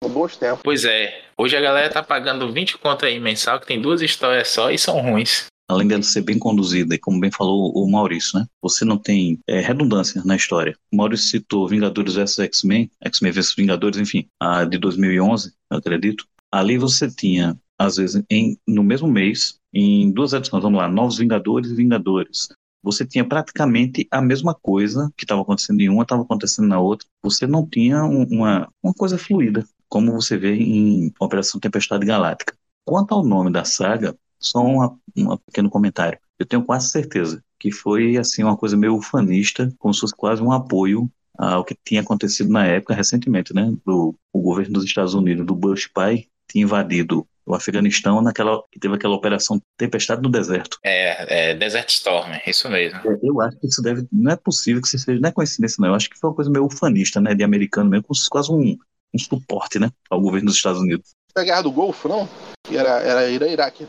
Bons 0.08 0.36
tempos. 0.36 0.60
Pois 0.62 0.84
é. 0.84 1.22
Hoje 1.38 1.56
a 1.56 1.60
galera 1.60 1.90
tá 1.90 2.02
pagando 2.02 2.52
20 2.52 2.78
conto 2.78 3.06
aí 3.06 3.18
mensal, 3.18 3.60
que 3.60 3.66
tem 3.66 3.80
duas 3.80 4.02
histórias 4.02 4.48
só 4.48 4.70
e 4.70 4.78
são 4.78 5.00
ruins 5.00 5.46
além 5.68 5.88
dela 5.88 6.02
ser 6.02 6.22
bem 6.22 6.38
conduzida, 6.38 6.94
e 6.94 6.98
como 6.98 7.20
bem 7.20 7.30
falou 7.30 7.72
o 7.74 7.90
Maurício, 7.90 8.38
né? 8.38 8.46
Você 8.62 8.84
não 8.84 8.96
tem 8.96 9.38
é, 9.46 9.60
redundância 9.60 10.22
na 10.24 10.36
história. 10.36 10.76
O 10.92 10.96
Maurício 10.96 11.28
citou 11.28 11.68
Vingadores 11.68 12.14
vs 12.14 12.38
X-Men, 12.38 12.90
X-Men 13.04 13.32
vs 13.32 13.54
Vingadores, 13.54 13.98
enfim, 13.98 14.28
a 14.40 14.64
de 14.64 14.78
2011, 14.78 15.52
eu 15.70 15.78
acredito. 15.78 16.26
Ali 16.52 16.78
você 16.78 17.08
tinha, 17.08 17.58
às 17.78 17.96
vezes, 17.96 18.22
em, 18.30 18.56
no 18.66 18.82
mesmo 18.82 19.08
mês, 19.08 19.58
em 19.74 20.10
duas 20.10 20.32
edições, 20.32 20.62
vamos 20.62 20.78
lá, 20.78 20.88
Novos 20.88 21.18
Vingadores 21.18 21.70
e 21.70 21.74
Vingadores. 21.74 22.48
Você 22.82 23.04
tinha 23.04 23.24
praticamente 23.24 24.06
a 24.12 24.22
mesma 24.22 24.54
coisa 24.54 25.12
que 25.16 25.24
estava 25.24 25.42
acontecendo 25.42 25.80
em 25.80 25.88
uma, 25.88 26.04
estava 26.04 26.22
acontecendo 26.22 26.68
na 26.68 26.78
outra. 26.78 27.06
Você 27.22 27.44
não 27.44 27.66
tinha 27.66 28.04
um, 28.04 28.22
uma, 28.30 28.68
uma 28.80 28.94
coisa 28.94 29.18
fluida, 29.18 29.66
como 29.88 30.12
você 30.12 30.36
vê 30.36 30.54
em 30.54 31.12
Operação 31.18 31.60
Tempestade 31.60 32.06
Galáctica. 32.06 32.56
Quanto 32.84 33.12
ao 33.12 33.24
nome 33.24 33.50
da 33.50 33.64
saga, 33.64 34.16
só 34.38 34.60
um 34.64 35.36
pequeno 35.46 35.70
comentário. 35.70 36.18
Eu 36.38 36.46
tenho 36.46 36.62
quase 36.62 36.90
certeza 36.90 37.42
que 37.58 37.72
foi 37.72 38.16
assim 38.16 38.42
uma 38.42 38.56
coisa 38.56 38.76
meio 38.76 38.96
ufanista, 38.96 39.72
como 39.78 39.94
se 39.94 40.00
fosse 40.00 40.14
quase 40.14 40.42
um 40.42 40.52
apoio 40.52 41.10
ao 41.38 41.64
que 41.64 41.76
tinha 41.84 42.00
acontecido 42.00 42.50
na 42.50 42.66
época, 42.66 42.94
recentemente, 42.94 43.54
né? 43.54 43.72
Do, 43.84 44.14
o 44.32 44.40
governo 44.40 44.74
dos 44.74 44.84
Estados 44.84 45.14
Unidos, 45.14 45.44
do 45.44 45.54
Bush 45.54 45.86
pai, 45.86 46.26
tinha 46.50 46.64
invadido 46.64 47.26
o 47.44 47.54
Afeganistão 47.54 48.20
naquela 48.20 48.60
que 48.72 48.80
teve 48.80 48.94
aquela 48.94 49.14
operação 49.14 49.60
Tempestade 49.76 50.20
no 50.20 50.28
Deserto. 50.28 50.78
É, 50.82 51.50
é 51.50 51.54
Desert 51.54 51.88
Storm, 51.90 52.32
isso 52.46 52.68
mesmo. 52.68 52.98
É, 52.98 53.18
eu 53.22 53.40
acho 53.40 53.56
que 53.58 53.66
isso 53.68 53.80
deve, 53.80 54.06
não 54.12 54.32
é 54.32 54.36
possível 54.36 54.82
que 54.82 54.88
isso 54.88 54.98
seja, 54.98 55.20
não 55.20 55.28
é 55.28 55.32
coincidência 55.32 55.76
não, 55.80 55.88
eu 55.88 55.94
acho 55.94 56.10
que 56.10 56.18
foi 56.18 56.30
uma 56.30 56.36
coisa 56.36 56.50
meio 56.50 56.64
ufanista, 56.64 57.20
né, 57.20 57.34
de 57.34 57.44
americano 57.44 57.88
mesmo, 57.88 58.06
quase 58.28 58.50
um, 58.50 58.76
um 59.14 59.18
suporte, 59.18 59.78
né, 59.78 59.90
ao 60.10 60.20
governo 60.20 60.46
dos 60.46 60.56
Estados 60.56 60.80
Unidos. 60.80 61.10
a 61.36 61.44
Guerra 61.44 61.62
do 61.62 61.70
Golfo, 61.70 62.08
não? 62.08 62.28
Era, 62.68 63.00
era 63.00 63.30
Irã-Iraque. 63.30 63.86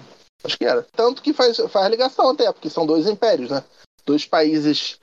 Acho 0.47 0.57
que 0.57 0.65
era. 0.65 0.81
Tanto 0.95 1.21
que 1.21 1.33
faz, 1.33 1.57
faz 1.69 1.89
ligação 1.89 2.29
até, 2.29 2.51
porque 2.51 2.69
são 2.69 2.85
dois 2.85 3.05
impérios, 3.05 3.51
né? 3.51 3.61
Dois 4.05 4.25
países, 4.25 4.97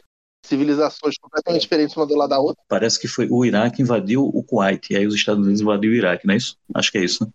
civilizações 0.44 1.18
completamente 1.18 1.60
diferentes 1.60 1.94
uma 1.94 2.06
do 2.06 2.16
lado 2.16 2.30
da 2.30 2.40
outra. 2.40 2.62
Parece 2.66 2.98
que 2.98 3.06
foi 3.06 3.28
o 3.30 3.44
Iraque 3.44 3.82
invadiu 3.82 4.24
o 4.24 4.42
Kuwait, 4.42 4.90
e 4.90 4.96
aí 4.96 5.06
os 5.06 5.14
Estados 5.14 5.44
Unidos 5.44 5.60
invadiu 5.60 5.92
o 5.92 5.94
Iraque, 5.94 6.26
não 6.26 6.34
é 6.34 6.38
isso? 6.38 6.56
Acho 6.74 6.90
que 6.90 6.98
é 6.98 7.04
isso, 7.04 7.24
né? 7.24 7.30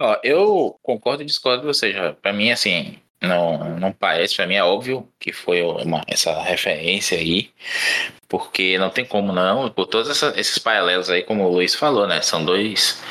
Ó, 0.00 0.18
eu 0.24 0.76
concordo 0.82 1.22
e 1.22 1.26
discordo 1.26 1.60
de 1.60 1.68
você, 1.68 1.92
já. 1.92 2.12
Pra 2.12 2.32
mim, 2.32 2.50
assim, 2.50 2.98
não, 3.22 3.78
não 3.78 3.92
parece, 3.92 4.36
pra 4.36 4.46
mim 4.46 4.54
é 4.54 4.64
óbvio 4.64 5.08
que 5.18 5.32
foi 5.32 5.62
uma, 5.62 6.02
essa 6.06 6.40
referência 6.42 7.16
aí, 7.16 7.50
porque 8.28 8.78
não 8.78 8.90
tem 8.90 9.04
como 9.04 9.32
não, 9.32 9.68
por 9.70 9.86
todos 9.86 10.10
essa, 10.10 10.32
esses 10.36 10.58
paralelos 10.58 11.10
aí, 11.10 11.22
como 11.22 11.44
o 11.44 11.52
Luiz 11.52 11.74
falou, 11.74 12.06
né? 12.06 12.20
São 12.22 12.44
dois, 12.44 13.02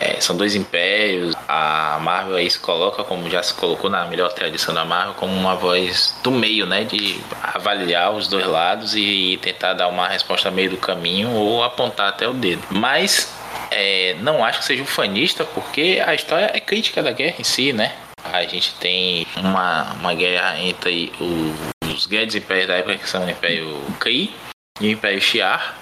é, 0.00 0.20
são 0.20 0.36
dois 0.36 0.54
impérios. 0.54 1.34
A 1.46 1.98
Marvel 2.00 2.36
aí 2.36 2.50
se 2.50 2.58
coloca, 2.58 3.04
como 3.04 3.28
já 3.28 3.42
se 3.42 3.52
colocou 3.54 3.90
na 3.90 4.06
melhor 4.06 4.32
tradição 4.32 4.74
da 4.74 4.84
Marvel, 4.84 5.14
como 5.14 5.32
uma 5.32 5.54
voz 5.54 6.16
do 6.22 6.30
meio, 6.30 6.66
né? 6.66 6.84
De 6.84 7.20
avaliar 7.42 8.12
os 8.12 8.26
dois 8.26 8.46
lados 8.46 8.96
e 8.96 9.38
tentar 9.42 9.74
dar 9.74 9.88
uma 9.88 10.08
resposta 10.08 10.50
meio 10.50 10.70
do 10.70 10.78
caminho 10.78 11.30
ou 11.32 11.62
apontar 11.62 12.08
até 12.08 12.26
o 12.26 12.32
dedo. 12.32 12.62
Mas 12.70 13.30
é, 13.70 14.16
não 14.20 14.42
acho 14.42 14.60
que 14.60 14.64
seja 14.64 14.82
ufanista, 14.82 15.44
porque 15.44 16.02
a 16.04 16.14
história 16.14 16.50
é 16.54 16.60
crítica 16.60 17.02
da 17.02 17.12
guerra 17.12 17.36
em 17.38 17.44
si, 17.44 17.72
né? 17.72 17.92
A 18.32 18.42
gente 18.44 18.74
tem 18.74 19.26
uma, 19.36 19.92
uma 19.94 20.14
guerra 20.14 20.58
entre 20.58 21.12
os, 21.20 21.90
os 21.94 22.06
grandes 22.06 22.34
impérios 22.34 22.68
da 22.68 22.74
época, 22.74 22.98
que 22.98 23.08
são 23.08 23.24
o 23.24 23.30
Império 23.30 23.80
Kree 24.00 24.34
e 24.80 24.88
o 24.88 24.90
Império 24.90 25.20
Shi'ar. 25.20 25.74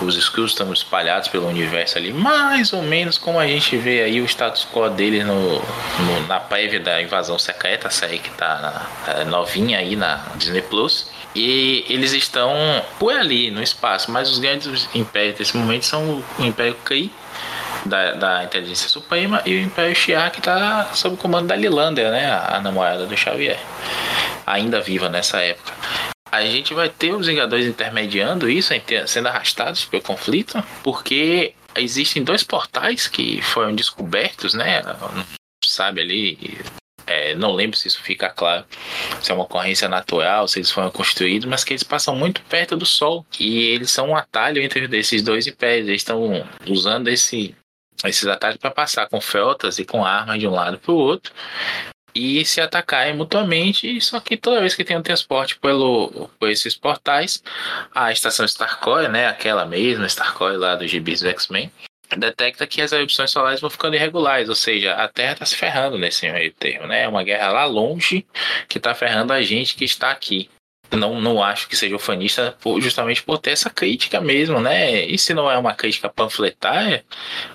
Os 0.00 0.16
Skrulls 0.16 0.52
estão 0.52 0.72
espalhados 0.72 1.28
pelo 1.28 1.48
universo 1.48 1.98
ali, 1.98 2.12
mais 2.12 2.72
ou 2.72 2.82
menos 2.82 3.18
como 3.18 3.40
a 3.40 3.46
gente 3.48 3.76
vê 3.76 4.04
aí 4.04 4.20
o 4.20 4.24
status 4.24 4.64
quo 4.72 4.88
deles 4.88 5.26
no, 5.26 5.56
no 5.56 6.26
na 6.28 6.38
prévia 6.38 6.78
da 6.78 7.02
invasão 7.02 7.36
secreta, 7.36 7.88
a 7.88 7.90
série 7.90 8.20
que 8.20 8.30
tá 8.30 8.88
na, 9.08 9.24
novinha 9.24 9.78
aí 9.78 9.96
na 9.96 10.24
Disney 10.36 10.62
Plus. 10.62 11.10
E 11.34 11.84
eles 11.88 12.12
estão 12.12 12.54
por 12.98 13.12
ali 13.12 13.50
no 13.50 13.60
espaço, 13.60 14.10
mas 14.10 14.30
os 14.30 14.38
grandes 14.38 14.88
impérios 14.94 15.36
desse 15.36 15.56
momento 15.56 15.84
são 15.84 16.22
o 16.38 16.44
Império 16.44 16.76
Kree 16.84 17.10
da, 17.86 18.12
da 18.12 18.44
Inteligência 18.44 18.88
Suprema 18.88 19.42
e 19.44 19.56
o 19.56 19.60
Império 19.60 19.94
Shi'ar 19.94 20.30
que 20.30 20.38
está 20.38 20.92
sob 20.94 21.14
o 21.14 21.18
comando 21.18 21.48
da 21.48 21.56
Lilander, 21.56 22.10
né, 22.10 22.30
a, 22.30 22.60
namorada 22.60 23.06
do 23.06 23.16
Xavier, 23.16 23.58
ainda 24.46 24.80
viva 24.80 25.08
nessa 25.08 25.40
época. 25.40 25.72
A 26.30 26.42
gente 26.42 26.74
vai 26.74 26.88
ter 26.88 27.14
os 27.14 27.26
Vingadores 27.26 27.66
intermediando 27.66 28.50
isso, 28.50 28.74
sendo 29.06 29.28
arrastados 29.28 29.84
pelo 29.86 30.02
conflito, 30.02 30.62
porque 30.82 31.54
existem 31.74 32.22
dois 32.22 32.42
portais 32.42 33.08
que 33.08 33.40
foram 33.40 33.74
descobertos, 33.74 34.52
né? 34.52 34.82
Sabe 35.64 36.02
ali, 36.02 36.58
é, 37.08 37.34
não 37.34 37.52
lembro 37.52 37.76
se 37.76 37.88
isso 37.88 38.02
fica 38.02 38.28
claro, 38.28 38.66
se 39.22 39.30
é 39.30 39.34
uma 39.34 39.44
ocorrência 39.44 39.88
natural, 39.88 40.46
se 40.46 40.58
eles 40.58 40.70
foram 40.70 40.90
construídos, 40.90 41.48
mas 41.48 41.64
que 41.64 41.72
eles 41.72 41.82
passam 41.82 42.14
muito 42.14 42.42
perto 42.42 42.76
do 42.76 42.84
Sol 42.84 43.24
e 43.40 43.68
eles 43.68 43.90
são 43.90 44.10
um 44.10 44.16
atalho 44.16 44.62
entre 44.62 44.86
esses 44.98 45.22
dois 45.22 45.46
impérios. 45.46 45.88
Eles 45.88 46.02
estão 46.02 46.46
usando 46.66 47.08
esse 47.08 47.56
esses 48.04 48.26
atalhos 48.26 48.58
para 48.58 48.70
passar 48.70 49.08
com 49.08 49.20
feltas 49.20 49.78
e 49.78 49.84
com 49.84 50.04
armas 50.04 50.38
de 50.38 50.46
um 50.46 50.52
lado 50.52 50.78
para 50.78 50.92
o 50.92 50.96
outro 50.96 51.32
e 52.14 52.44
se 52.44 52.60
atacarem 52.60 53.14
mutuamente. 53.14 54.00
Só 54.00 54.20
que 54.20 54.36
toda 54.36 54.60
vez 54.60 54.74
que 54.74 54.84
tem 54.84 54.96
um 54.96 55.02
transporte 55.02 55.58
pelo, 55.58 56.30
por 56.38 56.50
esses 56.50 56.76
portais, 56.76 57.42
a 57.94 58.12
estação 58.12 58.44
Starcoil, 58.44 59.08
né, 59.08 59.26
aquela 59.26 59.64
mesma 59.64 60.06
Starcoil 60.06 60.58
lá 60.58 60.74
dos 60.74 60.90
gibis 60.90 61.20
do 61.20 61.28
X-Men, 61.28 61.70
detecta 62.16 62.66
que 62.66 62.80
as 62.80 62.92
erupções 62.92 63.30
solares 63.30 63.60
vão 63.60 63.68
ficando 63.68 63.94
irregulares, 63.94 64.48
ou 64.48 64.54
seja, 64.54 64.94
a 64.94 65.06
Terra 65.08 65.32
está 65.34 65.44
se 65.44 65.54
ferrando 65.54 65.98
nesse 65.98 66.30
meio 66.30 66.52
termo, 66.52 66.86
né? 66.86 67.02
É 67.02 67.08
uma 67.08 67.22
guerra 67.22 67.52
lá 67.52 67.64
longe 67.66 68.26
que 68.66 68.78
está 68.78 68.94
ferrando 68.94 69.32
a 69.32 69.42
gente 69.42 69.76
que 69.76 69.84
está 69.84 70.10
aqui 70.10 70.48
não, 70.90 71.20
não 71.20 71.42
acho 71.42 71.68
que 71.68 71.76
seja 71.76 71.94
ufanista 71.96 72.56
justamente 72.78 73.22
por 73.22 73.38
ter 73.38 73.50
essa 73.50 73.68
crítica 73.68 74.20
mesmo, 74.20 74.60
né? 74.60 75.04
E 75.04 75.18
se 75.18 75.34
não 75.34 75.50
é 75.50 75.58
uma 75.58 75.74
crítica 75.74 76.08
panfletária, 76.08 77.04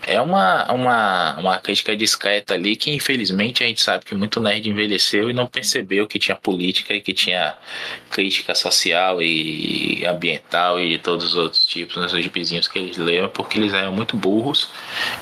é 0.05 0.21
uma, 0.21 0.71
uma, 0.71 1.39
uma 1.39 1.57
crítica 1.57 1.95
discreta 1.95 2.53
ali 2.53 2.75
que 2.75 2.91
infelizmente 2.91 3.63
a 3.63 3.67
gente 3.67 3.81
sabe 3.81 4.05
que 4.05 4.13
muito 4.13 4.39
nerd 4.39 4.69
envelheceu 4.69 5.29
e 5.29 5.33
não 5.33 5.47
percebeu 5.47 6.07
que 6.07 6.19
tinha 6.19 6.35
política 6.35 6.93
e 6.93 7.01
que 7.01 7.13
tinha 7.13 7.55
crítica 8.11 8.53
social 8.53 9.21
e 9.21 10.05
ambiental 10.05 10.79
e 10.79 10.89
de 10.89 10.97
todos 10.99 11.25
os 11.25 11.35
outros 11.35 11.65
tipos 11.65 11.95
nos 11.95 12.11
gibizinhos 12.11 12.67
que 12.67 12.77
eles 12.77 12.97
leram, 12.97 13.29
porque 13.29 13.57
eles 13.57 13.73
eram 13.73 13.91
muito 13.91 14.15
burros 14.15 14.69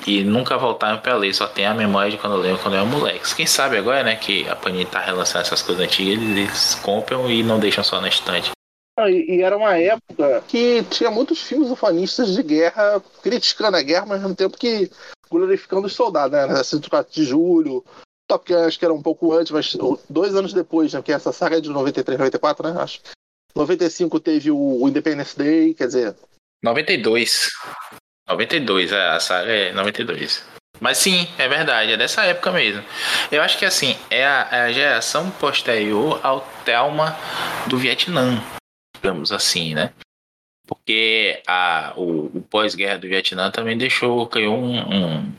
e 0.06 0.24
nunca 0.24 0.58
voltaram 0.58 0.98
para 0.98 1.16
ler, 1.16 1.34
só 1.34 1.48
tem 1.48 1.66
a 1.66 1.74
memória 1.74 2.12
de 2.12 2.18
quando 2.18 2.36
leram 2.36 2.58
quando 2.58 2.76
eram 2.76 2.86
moleques. 2.86 3.34
Quem 3.34 3.46
sabe 3.46 3.78
agora, 3.78 4.04
né, 4.04 4.16
que 4.16 4.48
a 4.50 4.56
Panini 4.56 4.86
tá 4.86 5.00
relançando 5.00 5.46
essas 5.46 5.62
coisas 5.62 5.84
antigas, 5.84 6.22
eles, 6.22 6.38
eles 6.38 6.76
compram 6.82 7.32
e 7.32 7.42
não 7.44 7.60
deixam 7.60 7.84
só 7.84 8.01
na 8.02 8.10
estante. 8.10 8.52
Ah, 9.00 9.10
e, 9.10 9.42
era 9.42 9.58
uma 9.58 9.78
época 9.78 10.44
que 10.48 10.84
tinha 10.84 11.10
muitos 11.10 11.42
filmes 11.42 11.72
ufanistas 11.72 12.36
de 12.36 12.44
guerra, 12.44 13.02
criticando 13.24 13.78
a 13.78 13.82
guerra, 13.82 14.06
mas 14.06 14.18
ao 14.18 14.30
mesmo 14.30 14.36
tempo 14.36 14.58
que 14.58 14.92
glorificando 15.30 15.88
os 15.88 15.94
soldados, 15.94 16.38
né? 16.38 16.48
24 16.48 17.14
de 17.14 17.24
julho, 17.24 17.86
Top 18.28 18.52
Gun 18.52 18.66
acho 18.66 18.78
que 18.78 18.86
era 18.86 18.94
um 18.94 19.02
pouco 19.02 19.34
antes, 19.34 19.52
mas 19.52 19.76
dois 20.10 20.36
anos 20.36 20.54
depois, 20.54 20.94
né? 20.94 21.02
Que 21.02 21.12
essa 21.12 21.32
saga 21.32 21.58
é 21.58 21.62
de 21.62 21.70
93, 21.70 22.20
94, 22.20 22.70
né? 22.70 22.82
Acho. 22.82 23.02
95 23.56 24.20
teve 24.20 24.52
o, 24.52 24.82
o 24.82 24.88
Independence 24.88 25.38
Day, 25.38 25.74
quer 25.74 25.88
dizer. 25.88 26.16
92. 26.64 27.50
92, 28.28 28.92
é, 28.92 29.08
a 29.10 29.20
saga 29.20 29.52
é 29.52 29.74
92. 29.74 30.46
Mas 30.82 30.98
sim, 30.98 31.28
é 31.38 31.48
verdade, 31.48 31.92
é 31.92 31.98
dessa 31.98 32.26
época 32.26 32.52
mesmo. 32.52 32.84
Eu 33.32 33.44
acho 33.44 33.56
que 33.60 33.66
assim, 33.66 33.96
é 34.10 34.26
a, 34.26 34.48
é 34.52 34.62
a 34.62 34.72
geração 34.72 35.30
posterior 35.30 36.20
ao 36.24 36.42
trauma 36.66 37.16
do 37.68 37.78
Vietnã, 37.78 38.44
digamos 38.96 39.32
assim, 39.32 39.76
né? 39.76 39.94
Porque 40.68 41.40
a, 41.48 41.94
o, 41.96 42.36
o 42.36 42.42
pós-guerra 42.50 42.98
do 42.98 43.08
Vietnã 43.08 43.52
também 43.52 43.78
deixou, 43.78 44.26
criou 44.26 44.58
um, 44.58 44.80
um, 44.80 45.32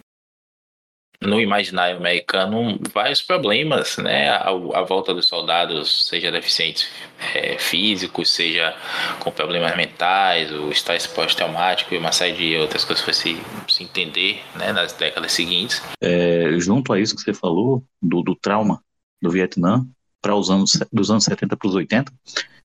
no 1.27 1.41
imaginário 1.41 1.97
americano 1.97 2.79
vários 2.93 3.23
problemas, 3.23 3.97
né? 3.97 4.31
A, 4.31 4.49
a 4.49 4.83
volta 4.83 5.15
dos 5.15 5.27
soldados, 5.27 6.09
seja 6.09 6.31
deficientes 6.31 6.89
é, 7.35 7.57
físicos, 7.59 8.31
seja 8.31 8.75
com 9.21 9.31
problemas 9.31 9.77
mentais, 9.77 10.51
o 10.53 10.71
estresse 10.71 11.09
pós-traumático 11.09 11.95
e 11.95 11.99
uma 11.99 12.13
série 12.13 12.35
de 12.35 12.57
outras 12.57 12.85
coisas 12.85 13.05
para 13.05 13.15
se, 13.15 13.37
se 13.69 13.85
entender 13.85 14.43
né, 14.57 14.73
nas 14.73 14.93
décadas 14.93 15.33
seguintes. 15.33 15.83
É, 16.01 16.53
junto 16.59 16.93
a 16.93 17.01
isso 17.01 17.17
que 17.17 17.23
você 17.23 17.35
falou, 17.35 17.85
do, 18.01 18.23
do 18.23 18.35
trauma 18.35 18.83
do 19.21 19.31
Vietnã, 19.31 19.87
para 20.21 20.37
os 20.37 20.51
anos 20.51 20.79
dos 20.93 21.11
anos 21.11 21.25
70 21.25 21.57
para 21.57 21.69
os 21.69 21.75
80, 21.75 22.13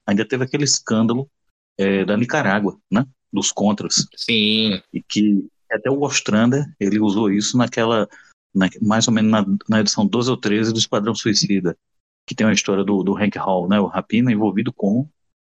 ainda 0.06 0.26
teve 0.26 0.44
aquele 0.44 0.64
escândalo 0.64 1.30
é, 1.78 2.04
da 2.06 2.18
Nicarágua, 2.18 2.78
né? 2.92 3.06
Dos 3.32 3.52
contras. 3.52 4.08
Sim. 4.16 4.82
E 4.94 5.02
que 5.02 5.46
até 5.72 5.90
o 5.90 6.02
Ostrander, 6.02 6.66
ele 6.80 7.00
usou 7.00 7.30
isso 7.30 7.58
naquela 7.58 8.08
na, 8.54 8.70
mais 8.82 9.08
ou 9.08 9.14
menos 9.14 9.32
na, 9.32 9.46
na, 9.70 9.80
edição 9.80 10.06
12 10.06 10.30
ou 10.30 10.38
13 10.38 10.74
do 10.74 10.80
Esquadrão 10.80 11.16
Suicida, 11.16 11.78
que 12.26 12.36
tem 12.36 12.46
a 12.46 12.54
história 12.54 12.84
do, 12.84 13.04
do 13.04 13.16
Hank 13.16 13.38
Hall, 13.38 13.68
né, 13.68 13.80
o 13.80 13.86
Rapina, 13.86 14.32
envolvido 14.32 14.74
com 14.74 15.08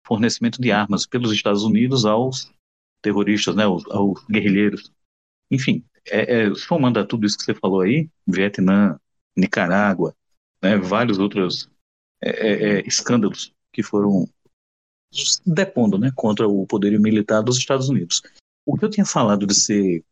fornecimento 0.06 0.60
de 0.60 0.72
armas 0.72 1.06
pelos 1.06 1.32
Estados 1.32 1.64
Unidos 1.64 2.04
aos 2.04 2.52
terroristas, 3.02 3.54
né, 3.54 3.64
aos, 3.64 3.84
aos 3.90 4.24
guerrilheiros. 4.26 4.92
Enfim, 5.50 5.84
é, 6.06 6.44
é, 6.44 6.54
somando 6.54 6.98
a 6.98 7.06
tudo 7.06 7.26
isso 7.26 7.36
que 7.36 7.44
você 7.44 7.54
falou 7.54 7.80
aí, 7.82 8.08
Vietnã, 8.26 8.98
Nicarágua, 9.36 10.14
né, 10.62 10.76
vários 10.76 11.18
outros 11.18 11.68
é, 12.22 12.30
é, 12.30 12.78
é 12.78 12.86
escândalos 12.86 13.52
que 13.72 13.82
foram 13.82 14.28
depondo 15.44 15.98
né, 15.98 16.10
contra 16.14 16.48
o 16.48 16.66
poderio 16.66 17.00
militar 17.00 17.42
dos 17.42 17.58
Estados 17.58 17.88
Unidos. 17.88 18.22
O 18.64 18.76
que 18.76 18.84
eu 18.84 18.90
tinha 18.90 19.04
falado 19.04 19.46
de 19.46 19.54
ser 19.54 20.04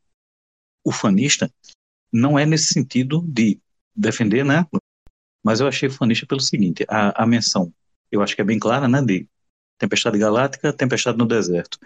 ufanista 0.85 1.51
não 2.13 2.39
é 2.39 2.45
nesse 2.45 2.73
sentido 2.73 3.23
de 3.27 3.61
defender, 3.95 4.45
né? 4.45 4.67
Mas 5.45 5.61
eu 5.61 5.67
achei 5.67 5.89
fanista 5.89 6.27
pelo 6.27 6.41
seguinte: 6.41 6.85
a, 6.89 7.23
a 7.23 7.27
menção, 7.27 7.73
eu 8.11 8.23
acho 8.23 8.35
que 8.35 8.43
é 8.43 8.45
bem 8.45 8.59
clara, 8.59 8.89
né? 8.89 9.03
De 9.03 9.27
Tempestade 9.79 10.19
Galáctica, 10.19 10.73
Tempestade 10.73 11.19
no 11.19 11.27
Deserto. 11.27 11.79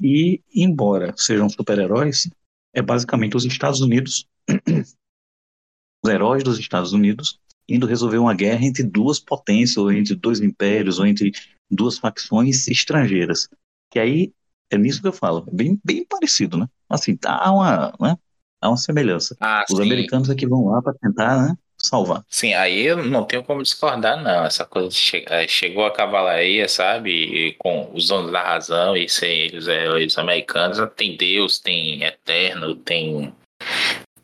E, 0.00 0.42
embora 0.54 1.14
sejam 1.16 1.48
super-heróis, 1.48 2.28
é 2.72 2.82
basicamente 2.82 3.36
os 3.36 3.44
Estados 3.44 3.80
Unidos, 3.80 4.26
os 6.04 6.10
heróis 6.10 6.42
dos 6.42 6.58
Estados 6.58 6.92
Unidos, 6.92 7.38
indo 7.68 7.86
resolver 7.86 8.18
uma 8.18 8.34
guerra 8.34 8.64
entre 8.64 8.82
duas 8.82 9.18
potências, 9.18 9.76
ou 9.76 9.90
entre 9.90 10.14
dois 10.14 10.40
impérios, 10.40 10.98
ou 10.98 11.06
entre 11.06 11.32
duas 11.70 11.98
facções 11.98 12.68
estrangeiras. 12.68 13.48
Que 13.90 13.98
aí 13.98 14.32
é 14.70 14.76
nisso 14.76 15.00
que 15.00 15.08
eu 15.08 15.12
falo, 15.12 15.46
bem, 15.52 15.80
bem 15.84 16.04
parecido, 16.04 16.58
né? 16.58 16.68
Assim, 16.88 17.16
tá 17.16 17.50
uma, 17.50 17.94
né? 18.00 18.18
Há 18.64 18.68
uma 18.68 18.76
semelhança. 18.76 19.36
Ah, 19.40 19.64
Os 19.70 19.76
sim. 19.76 19.82
americanos 19.82 20.30
é 20.30 20.34
que 20.34 20.46
vão 20.46 20.66
lá 20.66 20.80
para 20.80 20.94
tentar 20.94 21.42
né, 21.42 21.54
salvar. 21.78 22.24
Sim, 22.28 22.54
aí 22.54 22.80
eu 22.80 23.04
não 23.04 23.24
tenho 23.24 23.44
como 23.44 23.62
discordar, 23.62 24.20
não. 24.22 24.44
Essa 24.44 24.64
coisa 24.64 24.90
che 24.90 25.24
eh, 25.28 25.46
chegou 25.46 25.84
a 25.84 25.92
cavalaria, 25.92 26.66
sabe? 26.66 27.10
E 27.10 27.52
com 27.54 27.90
os 27.92 28.08
donos 28.08 28.32
da 28.32 28.42
razão 28.42 28.96
e 28.96 29.08
sem 29.08 29.30
eles, 29.30 29.66
os 29.66 30.18
americanos, 30.18 30.78
tem 30.96 31.16
Deus, 31.16 31.58
tem 31.58 32.02
Eterno, 32.02 32.74
tem 32.74 33.32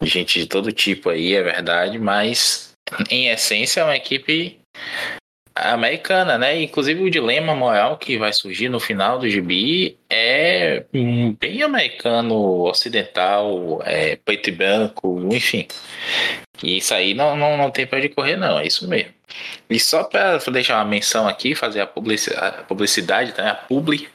gente 0.03 0.41
de 0.41 0.47
todo 0.47 0.73
tipo 0.73 1.11
aí, 1.11 1.35
é 1.35 1.43
verdade, 1.43 1.99
mas 1.99 2.73
em 3.11 3.29
essência 3.29 3.81
é 3.81 3.85
uma 3.85 3.97
equipe 3.97 4.59
americana, 5.63 6.39
né? 6.39 6.63
Inclusive 6.63 7.03
o 7.03 7.11
dilema 7.11 7.55
moral 7.55 7.97
que 7.97 8.17
vai 8.17 8.33
surgir 8.33 8.69
no 8.69 8.81
final 8.81 9.19
do 9.19 9.29
gibi 9.29 9.99
é 10.09 10.85
bem 11.39 11.63
americano, 11.63 12.63
ocidental, 12.63 13.81
é, 13.85 14.17
preto 14.17 14.49
e 14.49 14.53
branco, 14.53 15.29
enfim. 15.33 15.67
E 16.63 16.79
isso 16.79 16.93
aí 16.95 17.15
não, 17.15 17.37
não, 17.37 17.57
não 17.57 17.71
tem 17.71 17.87
para 17.87 17.99
onde 17.99 18.09
correr, 18.09 18.37
não, 18.37 18.59
é 18.59 18.67
isso 18.67 18.89
mesmo. 18.89 19.13
E 19.69 19.79
só 19.79 20.05
para 20.05 20.39
deixar 20.53 20.77
uma 20.79 20.85
menção 20.85 21.29
aqui, 21.29 21.55
fazer 21.55 21.81
a 21.81 21.87
publicidade, 21.87 23.31
a 23.31 23.35
tá? 23.35 23.51
a 23.51 23.55
publi, 23.55 24.09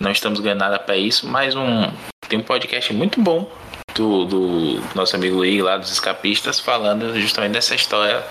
não 0.00 0.10
estamos 0.10 0.40
ganhando 0.40 0.60
nada 0.60 0.78
para 0.78 0.96
isso, 0.96 1.26
mas 1.26 1.54
um, 1.54 1.90
tem 2.28 2.38
um 2.38 2.42
podcast 2.42 2.92
muito 2.92 3.20
bom 3.20 3.48
do, 3.98 4.24
do 4.24 4.94
nosso 4.94 5.16
amigo 5.16 5.38
Luiz 5.38 5.60
lá 5.60 5.76
dos 5.76 5.90
escapistas 5.90 6.60
falando 6.60 7.20
justamente 7.20 7.52
dessa 7.52 7.74
história 7.74 8.24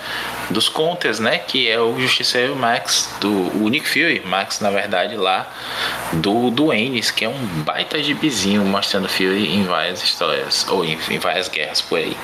dos 0.50 0.70
contas, 0.70 1.20
né? 1.20 1.40
Que 1.40 1.68
é 1.70 1.80
o 1.80 2.00
Justiceiro 2.00 2.56
Max, 2.56 3.14
do 3.20 3.30
o 3.62 3.68
Nick 3.68 3.88
Fury, 3.88 4.22
Max 4.26 4.62
na 4.62 4.72
verdade 4.72 5.18
lá 5.18 5.54
do, 6.14 6.50
do 6.50 6.72
Ennis, 6.72 7.12
que 7.12 7.26
é 7.26 7.30
um 7.30 7.46
baita 7.64 8.02
gibizinho 8.02 8.64
mostrando 8.64 9.10
Fury 9.10 9.54
em 9.54 9.64
várias 9.66 10.02
histórias, 10.02 10.66
ou 10.70 10.86
em, 10.86 10.98
em 11.10 11.20
várias 11.20 11.50
guerras 11.50 11.82
por 11.82 12.00
aí. 12.00 12.16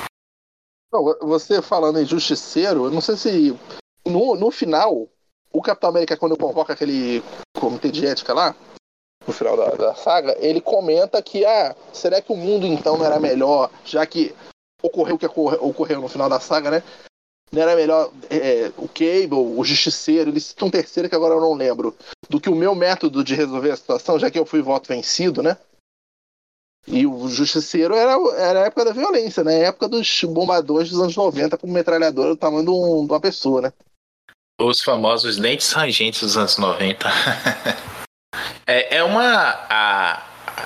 Você 1.21 1.61
falando 1.61 1.99
em 1.99 2.05
Justiceiro, 2.05 2.85
eu 2.85 2.91
não 2.91 3.01
sei 3.01 3.17
se 3.17 3.59
no, 4.05 4.35
no 4.35 4.51
final, 4.51 5.07
o 5.51 5.61
Capitão 5.61 5.89
América, 5.89 6.15
quando 6.15 6.37
convoca 6.37 6.73
aquele 6.73 7.21
comitê 7.57 7.91
de 7.91 8.05
ética 8.05 8.33
lá, 8.33 8.55
no 9.25 9.33
final 9.33 9.55
da, 9.55 9.69
da, 9.71 9.95
saga, 9.95 10.35
ele 10.39 10.59
comenta 10.59 11.21
que, 11.21 11.45
ah, 11.45 11.75
será 11.91 12.21
que 12.21 12.31
o 12.31 12.35
mundo 12.35 12.65
então 12.65 12.97
não 12.97 13.05
era 13.05 13.19
melhor, 13.19 13.69
já 13.85 14.05
que 14.05 14.35
ocorreu 14.81 15.15
o 15.15 15.17
que 15.17 15.25
ocorreu, 15.25 16.01
no 16.01 16.09
final 16.09 16.29
da 16.29 16.39
saga, 16.39 16.69
né? 16.69 16.83
Não 17.51 17.61
era 17.61 17.75
melhor 17.75 18.11
é, 18.29 18.71
o 18.77 18.87
Cable, 18.87 19.35
o 19.35 19.63
Justiceiro, 19.63 20.31
ele 20.31 20.39
cita 20.39 20.65
um 20.65 20.71
terceiro 20.71 21.07
que 21.07 21.15
agora 21.15 21.35
eu 21.35 21.41
não 21.41 21.53
lembro, 21.53 21.95
do 22.27 22.41
que 22.41 22.49
o 22.49 22.55
meu 22.55 22.73
método 22.73 23.23
de 23.23 23.35
resolver 23.35 23.71
a 23.71 23.77
situação, 23.77 24.19
já 24.19 24.29
que 24.29 24.39
eu 24.39 24.45
fui 24.45 24.61
voto 24.61 24.87
vencido, 24.87 25.41
né? 25.41 25.57
E 26.85 27.07
o 27.07 27.29
Justiceiro 27.29 27.95
era, 27.95 28.13
era 28.37 28.63
a 28.63 28.65
época 28.65 28.85
da 28.85 28.91
violência, 28.91 29.43
né? 29.43 29.55
A 29.55 29.67
época 29.67 29.87
dos 29.87 30.23
bombadores 30.25 30.89
dos 30.89 30.99
anos 30.99 31.15
90 31.15 31.57
com 31.57 31.67
metralhadora 31.67 32.31
do 32.31 32.37
tamanho 32.37 32.65
de, 32.65 32.71
um, 32.71 33.05
de 33.05 33.13
uma 33.13 33.21
pessoa, 33.21 33.61
né? 33.61 33.73
Os 34.59 34.81
famosos 34.81 35.37
dentes 35.37 35.71
rangentes 35.71 36.21
dos 36.21 36.37
anos 36.37 36.57
90. 36.57 37.07
É, 38.65 38.97
é 38.97 39.03
uma, 39.03 39.59
a, 39.69 40.23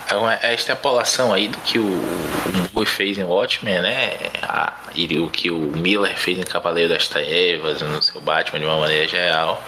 é 0.09 0.15
uma 0.15 0.39
a 0.41 0.53
extrapolação 0.53 1.33
aí 1.33 1.47
do 1.47 1.57
que 1.59 1.79
o, 1.79 1.85
o 1.85 2.69
Moore 2.73 2.89
fez 2.89 3.17
em 3.17 3.23
Watchmen, 3.23 3.81
né? 3.81 4.13
A, 4.43 4.73
e 4.95 5.19
o 5.19 5.29
que 5.29 5.49
o 5.51 5.57
Miller 5.57 6.17
fez 6.17 6.37
em 6.37 6.43
Cavaleiro 6.43 6.89
das 6.89 7.07
Trevas, 7.07 7.81
no 7.81 8.01
seu 8.01 8.21
Batman 8.21 8.59
de 8.59 8.65
uma 8.65 8.79
maneira 8.79 9.07
geral. 9.07 9.63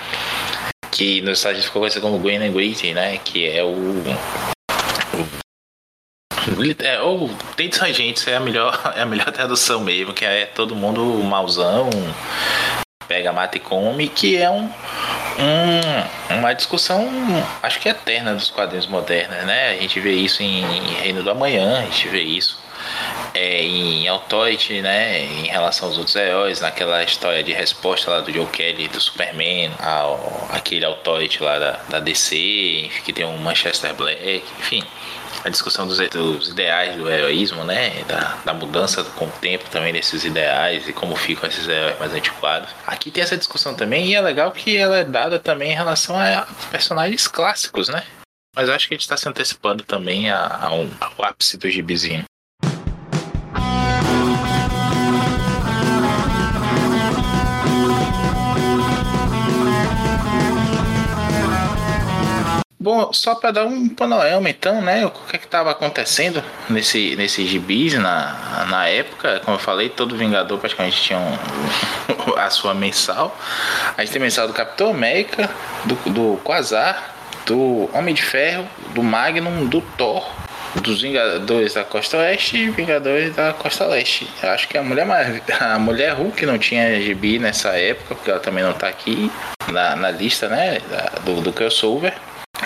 Que 0.91 1.21
nos 1.21 1.39
Estados 1.39 1.57
Unidos 1.57 1.65
ficou 1.65 1.81
conhecido 1.81 2.01
como 2.01 2.19
Gwen 2.19 2.43
and 2.43 2.51
Gritty, 2.51 2.93
né? 2.93 3.17
Que 3.19 3.47
é 3.47 3.63
o. 3.63 4.03
é, 6.79 6.99
ou 7.01 7.29
Dentes 7.55 7.79
Rangentes 7.79 8.27
é 8.27 8.35
a 8.35 8.39
melhor 8.39 8.79
é 8.95 9.01
a 9.01 9.05
melhor 9.05 9.31
tradução 9.31 9.81
mesmo, 9.81 10.13
que 10.13 10.25
é 10.25 10.45
todo 10.45 10.75
mundo 10.75 11.03
mauzão, 11.23 11.89
pega, 13.09 13.33
mata 13.33 13.57
e 13.57 13.59
come, 13.59 14.07
que 14.07 14.37
é 14.37 14.49
um, 14.51 14.71
um, 15.39 16.37
uma 16.37 16.53
discussão, 16.53 17.09
acho 17.63 17.79
que 17.79 17.89
eterna 17.89 18.35
dos 18.35 18.51
quadrinhos 18.51 18.85
modernos, 18.85 19.43
né? 19.45 19.71
A 19.71 19.81
gente 19.81 19.99
vê 19.99 20.11
isso 20.11 20.43
em 20.43 20.61
Reino 21.01 21.23
do 21.23 21.31
Amanhã, 21.31 21.79
a 21.79 21.85
gente 21.85 22.07
vê 22.07 22.21
isso 22.21 22.59
é, 23.33 23.63
em 23.63 24.07
Authority, 24.07 24.81
né? 24.81 25.21
Em 25.21 25.47
relação 25.47 25.87
aos 25.87 25.97
outros 25.97 26.15
heróis, 26.15 26.61
naquela 26.61 27.03
história 27.03 27.43
de 27.43 27.51
resposta 27.51 28.11
lá 28.11 28.19
do 28.21 28.31
Joe 28.31 28.45
Kelly 28.45 28.87
do 28.87 29.01
Superman, 29.01 29.71
ao, 29.79 30.47
aquele 30.51 30.85
Authority 30.85 31.41
lá 31.41 31.57
da, 31.57 31.79
da 31.89 31.99
DC, 31.99 32.91
que 33.03 33.11
tem 33.11 33.25
um 33.25 33.37
Manchester 33.37 33.91
Black, 33.95 34.43
enfim 34.59 34.83
a 35.43 35.49
discussão 35.49 35.87
dos, 35.87 35.97
dos, 36.09 36.49
ideais 36.49 36.95
do 36.95 37.09
heroísmo, 37.09 37.63
né? 37.63 38.03
Da, 38.03 38.37
da, 38.45 38.53
mudança 38.53 39.03
com 39.03 39.25
o 39.25 39.31
tempo 39.31 39.69
também 39.69 39.93
desses 39.93 40.23
ideais 40.23 40.87
e 40.87 40.93
como 40.93 41.15
ficam 41.15 41.49
esses 41.49 41.67
heróis 41.67 41.97
mais 41.99 42.13
antiquados. 42.13 42.69
Aqui 42.85 43.11
tem 43.11 43.23
essa 43.23 43.37
discussão 43.37 43.73
também 43.73 44.07
e 44.07 44.15
é 44.15 44.21
legal 44.21 44.51
que 44.51 44.75
ela 44.75 44.97
é 44.97 45.03
dada 45.03 45.39
também 45.39 45.71
em 45.71 45.75
relação 45.75 46.19
a 46.19 46.47
personagens 46.71 47.27
clássicos, 47.27 47.89
né? 47.89 48.03
Mas 48.55 48.67
eu 48.67 48.75
acho 48.75 48.87
que 48.87 48.93
a 48.93 48.97
gente 48.97 49.03
está 49.03 49.15
se 49.15 49.29
antecipando 49.29 49.83
também 49.83 50.29
a, 50.29 50.45
a 50.63 50.73
um, 50.73 50.89
ao 50.99 51.25
ápice 51.25 51.57
do 51.57 51.69
gibizinho. 51.69 52.23
Bom, 62.81 63.11
só 63.11 63.35
para 63.35 63.51
dar 63.51 63.65
um 63.65 63.89
panorama 63.89 64.49
então, 64.49 64.81
né? 64.81 65.05
O 65.05 65.11
que 65.11 65.35
é 65.35 65.39
estava 65.39 65.69
acontecendo 65.69 66.41
nesse, 66.69 67.13
nesse 67.17 67.45
gibis 67.45 67.95
na, 67.95 68.65
na 68.69 68.87
época, 68.87 69.41
como 69.43 69.57
eu 69.57 69.59
falei, 69.59 69.89
todo 69.89 70.15
Vingador 70.15 70.57
praticamente 70.57 71.01
tinha 71.01 71.19
um, 71.19 71.37
a 72.39 72.49
sua 72.49 72.73
mensal. 72.73 73.37
A 73.97 74.01
gente 74.01 74.13
tem 74.13 74.21
mensal 74.21 74.47
do 74.47 74.53
Capitão 74.53 74.91
América, 74.91 75.49
do, 75.83 75.95
do 76.09 76.37
Quasar, 76.41 77.15
do 77.45 77.89
Homem 77.93 78.15
de 78.15 78.23
Ferro, 78.23 78.65
do 78.93 79.03
Magnum, 79.03 79.65
do 79.65 79.81
Thor, 79.97 80.25
dos 80.75 81.01
Vingadores 81.01 81.73
da 81.73 81.83
Costa 81.83 82.15
Oeste 82.15 82.55
e 82.55 82.69
Vingadores 82.69 83.35
da 83.35 83.51
Costa 83.51 83.87
Leste. 83.87 84.25
Eu 84.41 84.51
acho 84.51 84.69
que 84.69 84.77
a 84.77 84.83
mulher 84.83 85.05
a 85.59 85.77
mulher 85.77 86.13
Hulk 86.13 86.45
não 86.45 86.57
tinha 86.57 87.01
gibi 87.01 87.39
nessa 87.39 87.77
época, 87.77 88.15
porque 88.15 88.31
ela 88.31 88.39
também 88.39 88.63
não 88.63 88.71
está 88.71 88.87
aqui 88.87 89.29
na, 89.67 89.97
na 89.97 90.11
lista, 90.11 90.47
né, 90.47 90.79
do, 91.25 91.41
do 91.41 91.51
crossover. 91.51 92.13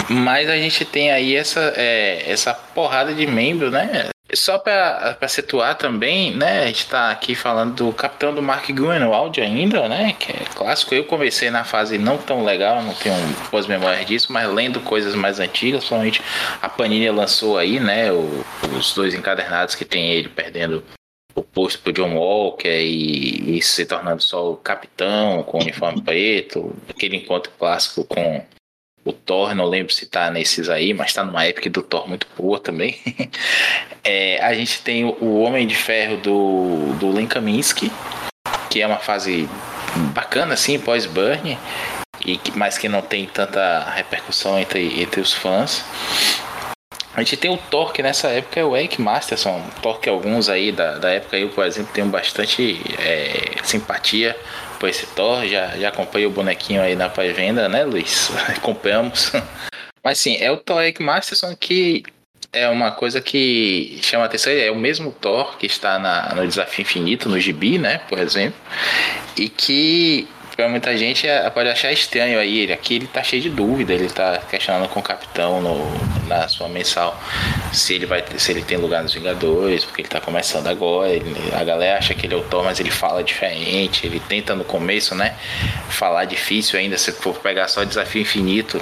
Mas 0.09 0.49
a 0.49 0.55
gente 0.55 0.85
tem 0.85 1.11
aí 1.11 1.35
essa, 1.35 1.73
é, 1.75 2.23
essa 2.29 2.53
porrada 2.53 3.13
de 3.13 3.25
membros, 3.25 3.71
né? 3.71 4.09
Só 4.35 4.57
para 4.57 5.27
situar 5.27 5.77
também, 5.77 6.35
né? 6.35 6.63
A 6.63 6.65
gente 6.67 6.79
está 6.79 7.11
aqui 7.11 7.35
falando 7.35 7.75
do 7.75 7.93
Capitão 7.93 8.33
do 8.33 8.41
Mark 8.41 8.67
Grunwald 8.71 9.39
ainda, 9.39 9.87
né? 9.87 10.15
Que 10.17 10.31
é 10.31 10.45
clássico. 10.55 10.95
Eu 10.95 11.05
comecei 11.05 11.51
na 11.51 11.63
fase 11.63 11.97
não 11.97 12.17
tão 12.17 12.43
legal, 12.43 12.81
não 12.81 12.93
tenho 12.95 13.15
boas 13.51 13.67
memórias 13.67 14.05
disso, 14.05 14.33
mas 14.33 14.51
lendo 14.51 14.79
coisas 14.79 15.13
mais 15.13 15.39
antigas, 15.39 15.79
principalmente 15.81 16.21
a 16.61 16.67
Panini 16.67 17.09
lançou 17.11 17.57
aí, 17.57 17.79
né? 17.79 18.11
O, 18.11 18.43
os 18.75 18.93
dois 18.93 19.13
encadernados 19.13 19.75
que 19.75 19.85
tem 19.85 20.11
ele 20.11 20.29
perdendo 20.29 20.83
o 21.35 21.43
posto 21.43 21.79
pro 21.81 21.93
John 21.93 22.15
Walker 22.15 22.69
e, 22.69 23.57
e 23.57 23.61
se 23.61 23.85
tornando 23.85 24.21
só 24.21 24.51
o 24.51 24.57
capitão 24.57 25.43
com 25.43 25.57
o 25.57 25.61
uniforme 25.61 26.01
preto, 26.01 26.75
aquele 26.89 27.17
encontro 27.17 27.51
clássico 27.57 28.03
com 28.03 28.43
o 29.05 29.11
Thor, 29.11 29.53
não 29.53 29.65
lembro 29.65 29.91
se 29.91 30.05
tá 30.05 30.31
nesses 30.31 30.69
aí, 30.69 30.93
mas 30.93 31.13
tá 31.13 31.23
numa 31.23 31.45
época 31.45 31.69
do 31.69 31.81
Thor 31.81 32.07
muito 32.07 32.27
boa 32.37 32.59
também. 32.59 32.99
é, 34.03 34.41
a 34.41 34.53
gente 34.53 34.81
tem 34.81 35.05
o 35.05 35.41
Homem 35.41 35.67
de 35.67 35.75
Ferro 35.75 36.17
do, 36.17 36.93
do 36.99 37.11
Len 37.11 37.27
Kaminsky, 37.27 37.91
que 38.69 38.81
é 38.81 38.87
uma 38.87 38.99
fase 38.99 39.49
bacana 40.13 40.53
assim, 40.53 40.79
pós-Burn, 40.79 41.57
mas 42.55 42.77
que 42.77 42.87
não 42.87 43.01
tem 43.01 43.25
tanta 43.25 43.89
repercussão 43.91 44.57
entre, 44.57 45.01
entre 45.01 45.19
os 45.19 45.33
fãs. 45.33 45.83
A 47.15 47.19
gente 47.19 47.37
tem 47.37 47.51
o 47.51 47.57
Thor, 47.57 47.91
que 47.91 48.01
nessa 48.01 48.29
época 48.29 48.59
é 48.59 48.63
o 48.63 48.75
Eric 48.75 48.99
Masterson. 48.99 49.61
Thor 49.83 49.99
que 49.99 50.09
alguns 50.09 50.49
aí 50.49 50.71
da, 50.71 50.97
da 50.97 51.11
época, 51.11 51.37
eu, 51.37 51.49
por 51.49 51.63
exemplo, 51.63 51.91
tenho 51.93 52.07
bastante 52.07 52.81
é, 52.99 53.51
simpatia 53.63 54.35
por 54.83 54.89
esse 54.89 55.05
Thor. 55.05 55.47
Já, 55.47 55.77
já 55.77 55.91
comprei 55.91 56.25
o 56.25 56.29
bonequinho 56.29 56.81
aí 56.81 56.93
na 56.93 57.07
pré-venda, 57.07 57.69
né, 57.69 57.85
Luiz? 57.85 58.29
Compramos. 58.61 59.31
Mas 60.03 60.19
sim, 60.19 60.35
é 60.41 60.51
o 60.51 60.57
Thor 60.57 60.81
Eric 60.81 61.01
Masterson 61.01 61.55
que 61.55 62.03
é 62.51 62.67
uma 62.67 62.91
coisa 62.91 63.21
que 63.21 63.97
chama 64.01 64.25
atenção. 64.25 64.51
É 64.51 64.69
o 64.69 64.75
mesmo 64.75 65.09
Thor 65.13 65.57
que 65.57 65.65
está 65.65 65.97
na, 65.97 66.35
no 66.35 66.45
Desafio 66.45 66.81
Infinito, 66.81 67.29
no 67.29 67.39
Gibi, 67.39 67.77
né, 67.77 67.99
por 68.09 68.19
exemplo. 68.19 68.59
E 69.37 69.47
que 69.47 70.27
para 70.55 70.67
muita 70.69 70.95
gente 70.97 71.27
é, 71.27 71.49
pode 71.49 71.69
achar 71.69 71.91
estranho 71.91 72.39
aí. 72.39 72.59
Ele, 72.59 72.73
aqui 72.73 72.95
ele 72.95 73.07
tá 73.07 73.23
cheio 73.23 73.41
de 73.41 73.49
dúvida, 73.49 73.93
ele 73.93 74.09
tá 74.09 74.37
questionando 74.49 74.87
com 74.89 74.99
o 74.99 75.03
capitão 75.03 75.61
no, 75.61 76.27
na 76.27 76.47
sua 76.47 76.67
mensal 76.67 77.19
se 77.71 77.95
ele 77.95 78.05
vai 78.05 78.23
se 78.37 78.51
ele 78.51 78.61
tem 78.61 78.77
lugar 78.77 79.03
nos 79.03 79.13
Vingadores, 79.13 79.83
porque 79.83 80.01
ele 80.01 80.09
tá 80.09 80.21
começando 80.21 80.67
agora. 80.67 81.09
Ele, 81.09 81.35
a 81.53 81.63
galera 81.63 81.97
acha 81.97 82.13
que 82.13 82.25
ele 82.25 82.33
é 82.33 82.37
o 82.37 82.43
Thor, 82.43 82.63
mas 82.63 82.79
ele 82.79 82.91
fala 82.91 83.23
diferente. 83.23 84.05
Ele 84.05 84.19
tenta 84.19 84.55
no 84.55 84.63
começo, 84.63 85.15
né? 85.15 85.35
Falar 85.89 86.25
difícil 86.25 86.79
ainda, 86.79 86.97
se 86.97 87.11
for 87.11 87.35
pegar 87.37 87.67
só 87.67 87.83
desafio 87.83 88.21
infinito. 88.21 88.81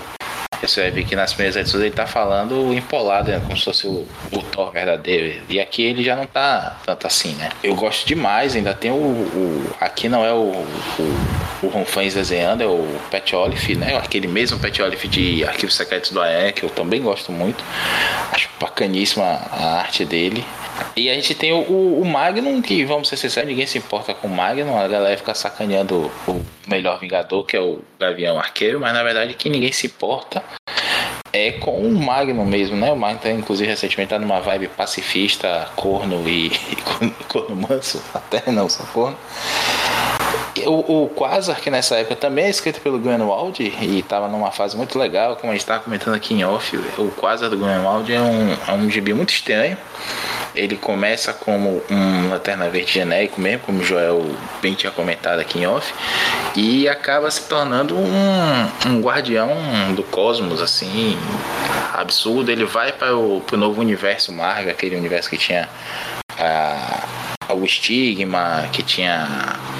Você 0.62 0.82
vai 0.82 0.92
ver 0.92 1.06
que 1.06 1.16
nas 1.16 1.34
primeiras 1.34 1.56
edições 1.56 1.84
ele 1.84 1.94
tá 1.94 2.06
falando 2.06 2.72
empolado, 2.74 3.32
né? 3.32 3.40
como 3.40 3.58
se 3.58 3.66
fosse 3.66 3.88
o, 3.88 4.08
o 4.32 4.44
Thor 4.44 4.72
verdadeiro. 4.72 5.42
E 5.50 5.60
aqui 5.60 5.82
ele 5.82 6.04
já 6.04 6.16
não 6.16 6.28
tá 6.28 6.78
tanto 6.86 7.08
assim, 7.08 7.34
né? 7.34 7.50
Eu 7.64 7.74
gosto 7.76 8.06
demais, 8.06 8.56
ainda 8.56 8.74
tem 8.74 8.92
o. 8.92 8.96
o 8.96 9.76
aqui 9.80 10.08
não 10.08 10.24
é 10.24 10.32
o, 10.32 10.52
o, 10.52 11.66
o 11.66 11.68
Ron 11.68 11.86
Fans 11.86 12.14
desenhando, 12.14 12.62
é 12.62 12.68
o 12.68 12.88
Pat 13.10 13.34
Olive, 13.34 13.76
né? 13.76 13.98
Aquele 13.98 14.28
mesmo 14.28 14.60
Pat 14.60 14.78
Olive 14.80 15.08
de 15.08 15.44
Arquivos 15.44 15.76
Secretos 15.76 16.12
do 16.12 16.22
AE, 16.22 16.52
que 16.54 16.64
eu 16.64 16.70
também 16.70 17.02
gosto 17.02 17.32
muito. 17.32 17.64
Acho 18.32 18.48
bacaníssima 18.60 19.24
a 19.24 19.80
arte 19.80 20.06
dele. 20.06 20.46
E 20.96 21.10
a 21.10 21.14
gente 21.16 21.34
tem 21.34 21.54
o, 21.54 22.02
o, 22.02 22.06
Magnum, 22.06 22.62
que 22.62 22.86
vamos 22.86 23.08
ser 23.08 23.18
sinceros, 23.18 23.50
ninguém 23.50 23.66
se 23.66 23.78
importa 23.78 24.14
com 24.14 24.28
o 24.28 24.32
Magnum, 24.32 24.78
a 24.78 24.88
galera 24.88 25.18
fica 25.18 25.34
sacaneando 25.34 26.12
o 26.28 26.42
melhor 26.68 27.00
Vingador, 27.00 27.44
que 27.46 27.56
é 27.56 27.60
o 27.60 27.80
Gavião 28.00 28.38
Arqueiro, 28.38 28.80
mas 28.80 28.94
na 28.94 29.04
verdade 29.04 29.34
que 29.34 29.50
ninguém 29.50 29.72
se 29.72 29.88
importa 29.88 30.44
é 31.34 31.52
com 31.54 31.80
o 31.80 31.92
Magnum 31.92 32.46
mesmo, 32.46 32.76
né? 32.76 32.92
O 32.92 32.96
Magnum, 32.96 33.20
tá, 33.20 33.32
inclusive, 33.32 33.70
recentemente 33.70 34.10
tá 34.10 34.20
numa 34.20 34.42
vibe 34.42 34.68
pacifista, 34.70 35.70
corno 35.76 36.28
e, 36.28 36.48
e 36.72 37.24
corno 37.28 37.56
manso, 37.56 38.04
até 38.14 38.52
não, 38.52 38.68
só 38.68 38.84
corno. 38.86 39.18
O, 40.66 41.06
o 41.06 41.10
Quasar, 41.10 41.62
que 41.62 41.72
nessa 41.72 41.96
época 41.96 42.16
também 42.16 42.46
é 42.46 42.50
escrito 42.50 42.82
pelo 42.82 43.00
Greenwald 43.00 43.64
e 43.64 44.00
estava 44.00 44.28
numa 44.28 44.52
fase 44.52 44.76
muito 44.76 45.00
legal, 45.00 45.38
como 45.38 45.52
a 45.52 45.56
gente 45.56 45.62
estava 45.62 45.82
comentando 45.82 46.14
aqui 46.14 46.34
em 46.34 46.44
off, 46.44 46.76
o 46.98 47.10
Quasar 47.12 47.50
do 47.50 47.58
Greenwald 47.58 48.14
é 48.14 48.22
um, 48.22 48.52
é 48.68 48.74
um 48.74 48.90
gibi 48.90 49.14
muito 49.14 49.30
estranho. 49.30 49.78
Ele 50.56 50.76
começa 50.78 51.34
como 51.34 51.82
um 51.90 52.30
Lanterna 52.30 52.70
Verde 52.70 52.92
genérico 52.92 53.40
mesmo, 53.40 53.62
como 53.66 53.80
o 53.80 53.84
Joel 53.84 54.36
bem 54.62 54.74
tinha 54.74 54.92
comentado 54.92 55.40
aqui 55.40 55.60
em 55.60 55.68
off, 55.68 55.94
e 56.56 56.88
acaba 56.88 57.30
se 57.32 57.42
tornando 57.48 57.96
um, 57.98 58.90
um 58.90 59.02
guardião 59.02 59.50
do 59.96 60.04
cosmos, 60.04 60.62
assim, 60.62 61.18
absurdo. 61.94 62.52
Ele 62.52 62.66
vai 62.66 62.92
para 62.92 63.16
o 63.16 63.42
novo 63.54 63.82
universo 63.82 64.32
Marga, 64.32 64.72
aquele 64.72 64.96
universo 64.96 65.30
que 65.30 65.38
tinha 65.38 65.70
a 66.38 67.54
o 67.54 67.66
estigma, 67.66 68.70
que 68.72 68.82
tinha 68.82 69.28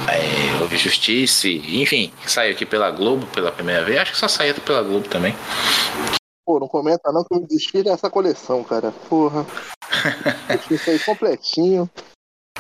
é, 0.08 0.62
houve 0.62 0.78
justiça, 0.78 1.48
enfim, 1.48 2.12
saiu 2.26 2.52
aqui 2.52 2.66
pela 2.66 2.92
Globo 2.92 3.26
pela 3.28 3.52
primeira 3.52 3.84
vez. 3.84 4.00
Acho 4.00 4.12
que 4.12 4.18
só 4.18 4.28
saiu 4.28 4.54
pela 4.56 4.82
Globo 4.82 5.08
também. 5.08 5.34
Pô, 6.46 6.60
não 6.60 6.68
comenta 6.68 7.12
não 7.12 7.24
que 7.24 7.34
me 7.34 7.48
desfile 7.48 7.90
essa 7.90 8.10
coleção, 8.10 8.64
cara. 8.64 8.92
Porra. 9.08 9.46
Isso 10.70 10.90
aí 10.90 11.00
completinho. 11.00 11.90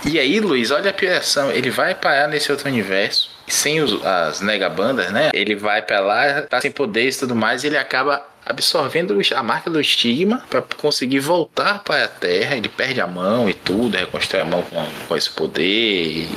E 0.05 0.17
aí, 0.19 0.39
Luiz, 0.39 0.71
olha 0.71 0.89
a 0.89 0.93
piração. 0.93 1.51
Ele 1.51 1.69
vai 1.69 1.93
parar 1.93 2.27
nesse 2.27 2.51
outro 2.51 2.67
universo, 2.67 3.29
sem 3.47 3.81
os, 3.81 4.03
as 4.03 4.41
negabandas, 4.41 5.11
né? 5.11 5.29
Ele 5.33 5.55
vai 5.55 5.81
para 5.81 5.99
lá, 5.99 6.41
tá 6.43 6.59
sem 6.59 6.71
poderes 6.71 7.17
e 7.17 7.19
tudo 7.19 7.35
mais, 7.35 7.63
e 7.63 7.67
ele 7.67 7.77
acaba 7.77 8.25
absorvendo 8.45 9.19
a 9.35 9.43
marca 9.43 9.69
do 9.69 9.79
estigma 9.79 10.43
para 10.49 10.61
conseguir 10.77 11.19
voltar 11.19 11.83
para 11.83 12.05
a 12.05 12.07
Terra. 12.07 12.55
Ele 12.55 12.69
perde 12.69 12.99
a 12.99 13.07
mão 13.07 13.49
e 13.49 13.53
tudo, 13.53 13.97
reconstrói 13.97 14.41
a 14.41 14.45
mão 14.45 14.61
com, 14.63 14.85
com 15.07 15.15
esse 15.15 15.29
poder 15.29 15.63
e, 15.63 16.27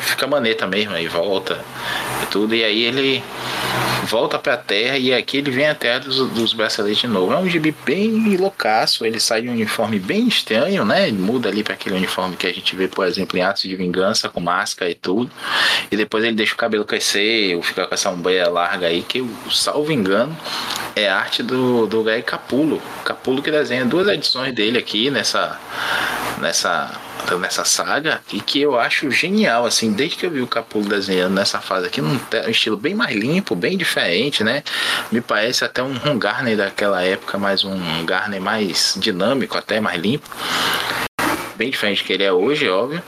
fica 0.00 0.26
maneta 0.26 0.66
mesmo, 0.66 0.94
aí 0.94 1.06
volta 1.08 1.62
e 2.22 2.26
tudo. 2.26 2.54
E 2.54 2.64
aí 2.64 2.84
ele 2.84 3.22
volta 4.04 4.38
para 4.38 4.54
a 4.54 4.56
Terra 4.56 4.96
e 4.98 5.12
aqui 5.12 5.38
ele 5.38 5.50
vem 5.50 5.68
até 5.68 5.98
dos, 6.00 6.28
dos 6.30 6.52
braceletes 6.52 7.00
de 7.00 7.06
novo. 7.06 7.32
É 7.32 7.36
um 7.36 7.48
gibi 7.48 7.74
bem 7.84 8.36
loucaço, 8.36 9.04
ele 9.04 9.20
sai 9.20 9.42
de 9.42 9.48
um 9.48 9.52
uniforme 9.52 9.98
bem 9.98 10.26
estranho, 10.26 10.84
né? 10.84 11.08
Ele 11.08 11.18
muda 11.18 11.48
ali 11.48 11.62
para 11.62 11.74
aquele 11.74 11.96
uniforme 11.96 12.36
que 12.36 12.46
a 12.46 12.52
gente 12.52 12.74
vê, 12.74 12.88
por 12.88 13.06
exemplo, 13.06 13.38
em 13.38 13.42
Atos 13.42 13.62
de 13.62 13.76
Vingança, 13.76 14.28
com 14.28 14.40
máscara 14.40 14.90
e 14.90 14.94
tudo. 14.94 15.30
E 15.90 15.96
depois 15.96 16.24
ele 16.24 16.34
deixa 16.34 16.54
o 16.54 16.56
cabelo 16.56 16.84
crescer, 16.84 17.56
ou 17.56 17.62
fica 17.62 17.86
com 17.86 17.94
essa 17.94 18.10
ombreira 18.10 18.48
larga 18.48 18.86
aí, 18.86 19.02
que, 19.02 19.24
salvo 19.50 19.92
engano, 19.92 20.36
é 20.96 21.08
arte 21.08 21.39
do, 21.42 21.86
do 21.86 22.02
Greg 22.02 22.22
Capulo. 22.22 22.80
Capulo 23.04 23.42
que 23.42 23.50
desenha 23.50 23.84
duas 23.84 24.08
edições 24.08 24.54
dele 24.54 24.78
aqui 24.78 25.10
nessa, 25.10 25.58
nessa, 26.38 26.90
nessa 27.38 27.64
saga 27.64 28.20
e 28.32 28.40
que 28.40 28.60
eu 28.60 28.78
acho 28.78 29.10
genial, 29.10 29.66
assim, 29.66 29.92
desde 29.92 30.16
que 30.16 30.26
eu 30.26 30.30
vi 30.30 30.40
o 30.40 30.46
Capulo 30.46 30.88
desenhando 30.88 31.34
nessa 31.34 31.60
fase 31.60 31.86
aqui, 31.86 32.00
num 32.00 32.18
estilo 32.48 32.76
bem 32.76 32.94
mais 32.94 33.14
limpo, 33.14 33.54
bem 33.54 33.76
diferente, 33.76 34.42
né? 34.42 34.62
Me 35.10 35.20
parece 35.20 35.64
até 35.64 35.82
um, 35.82 35.94
um 36.06 36.18
Garner 36.18 36.56
daquela 36.56 37.02
época, 37.02 37.38
mas 37.38 37.64
um 37.64 38.04
Garner 38.04 38.40
mais 38.40 38.94
dinâmico, 38.98 39.56
até 39.56 39.80
mais 39.80 40.00
limpo. 40.00 40.28
Bem 41.56 41.70
diferente 41.70 42.02
que 42.04 42.12
ele 42.12 42.24
é 42.24 42.32
hoje, 42.32 42.68
óbvio 42.68 43.02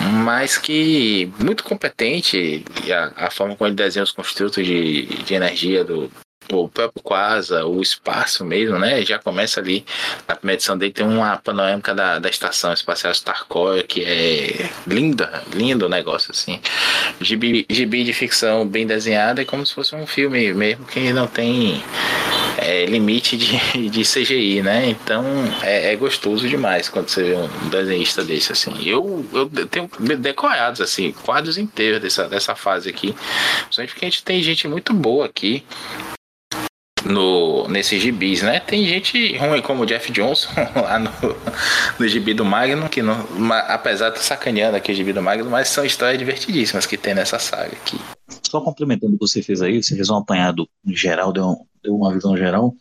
mas 0.00 0.58
que 0.58 1.32
muito 1.38 1.64
competente 1.64 2.64
a, 2.90 3.26
a, 3.26 3.30
forma 3.30 3.56
como 3.56 3.68
ele 3.68 3.76
desenha 3.76 4.02
os 4.02 4.10
construtos 4.10 4.66
de, 4.66 5.06
de 5.06 5.34
energia 5.34 5.84
do, 5.84 6.10
o 6.52 6.68
próprio 6.68 7.02
Quasa, 7.02 7.64
o 7.64 7.80
espaço 7.80 8.44
mesmo, 8.44 8.78
né? 8.78 9.04
Já 9.04 9.18
começa 9.18 9.60
ali 9.60 9.84
na 10.28 10.36
primeira 10.36 10.56
edição 10.56 10.76
dele, 10.76 10.92
tem 10.92 11.06
uma 11.06 11.36
panorâmica 11.36 11.94
da, 11.94 12.18
da 12.18 12.28
estação 12.28 12.72
espacial 12.72 13.12
Starcore, 13.12 13.84
que 13.84 14.04
é 14.04 14.70
linda, 14.86 15.42
lindo 15.52 15.86
o 15.86 15.88
negócio, 15.88 16.30
assim. 16.30 16.60
Gibi, 17.20 17.66
gibi 17.68 18.04
de 18.04 18.12
ficção 18.12 18.66
bem 18.66 18.86
desenhada, 18.86 19.42
é 19.42 19.44
como 19.44 19.64
se 19.66 19.74
fosse 19.74 19.94
um 19.94 20.06
filme 20.06 20.52
mesmo 20.52 20.84
que 20.86 21.12
não 21.12 21.26
tem 21.26 21.82
é, 22.58 22.86
limite 22.86 23.36
de, 23.36 23.88
de 23.88 24.02
CGI, 24.02 24.62
né? 24.62 24.88
Então 24.88 25.24
é, 25.62 25.92
é, 25.92 25.96
gostoso 25.96 26.48
demais 26.48 26.88
quando 26.88 27.08
você 27.08 27.22
vê 27.22 27.34
um 27.34 27.68
desenhista 27.68 28.24
desse, 28.24 28.52
assim. 28.52 28.72
Eu, 28.84 29.24
eu 29.32 29.66
tenho 29.66 29.88
decorados, 30.18 30.80
assim, 30.80 31.12
quadros 31.12 31.58
inteiros 31.58 32.00
dessa, 32.00 32.28
dessa 32.28 32.54
fase 32.54 32.88
aqui. 32.88 33.14
Principalmente 33.62 33.92
porque 33.92 34.04
a 34.04 34.10
gente 34.10 34.24
tem 34.24 34.42
gente 34.42 34.68
muito 34.68 34.92
boa 34.92 35.26
aqui 35.26 35.64
no, 37.04 37.68
nesses 37.68 38.00
gibis, 38.02 38.42
né? 38.42 38.60
Tem 38.60 38.86
gente 38.86 39.36
ruim 39.36 39.60
como 39.60 39.82
o 39.82 39.86
Jeff 39.86 40.10
Johnson 40.10 40.50
lá 40.74 40.98
no, 40.98 41.10
no 41.98 42.08
gibi 42.08 42.34
do 42.34 42.44
Magnum, 42.44 42.88
que 42.88 43.02
não, 43.02 43.26
apesar 43.68 44.10
de 44.10 44.20
sacaneando 44.20 44.76
aqui 44.76 44.92
o 44.92 44.94
gibi 44.94 45.12
do 45.12 45.22
Magnum, 45.22 45.50
mas 45.50 45.68
são 45.68 45.84
histórias 45.84 46.18
divertidíssimas 46.18 46.86
que 46.86 46.96
tem 46.96 47.14
nessa 47.14 47.38
saga 47.38 47.72
aqui. 47.72 47.98
Só 48.48 48.60
complementando 48.60 49.14
o 49.14 49.18
que 49.18 49.26
você 49.26 49.42
fez 49.42 49.60
aí, 49.60 49.82
você 49.82 49.94
fez 49.94 50.08
um 50.08 50.16
apanhado 50.16 50.68
geral, 50.86 51.32
deu, 51.32 51.66
deu 51.82 51.94
uma 51.94 52.12
visão 52.12 52.36
geral. 52.36 52.74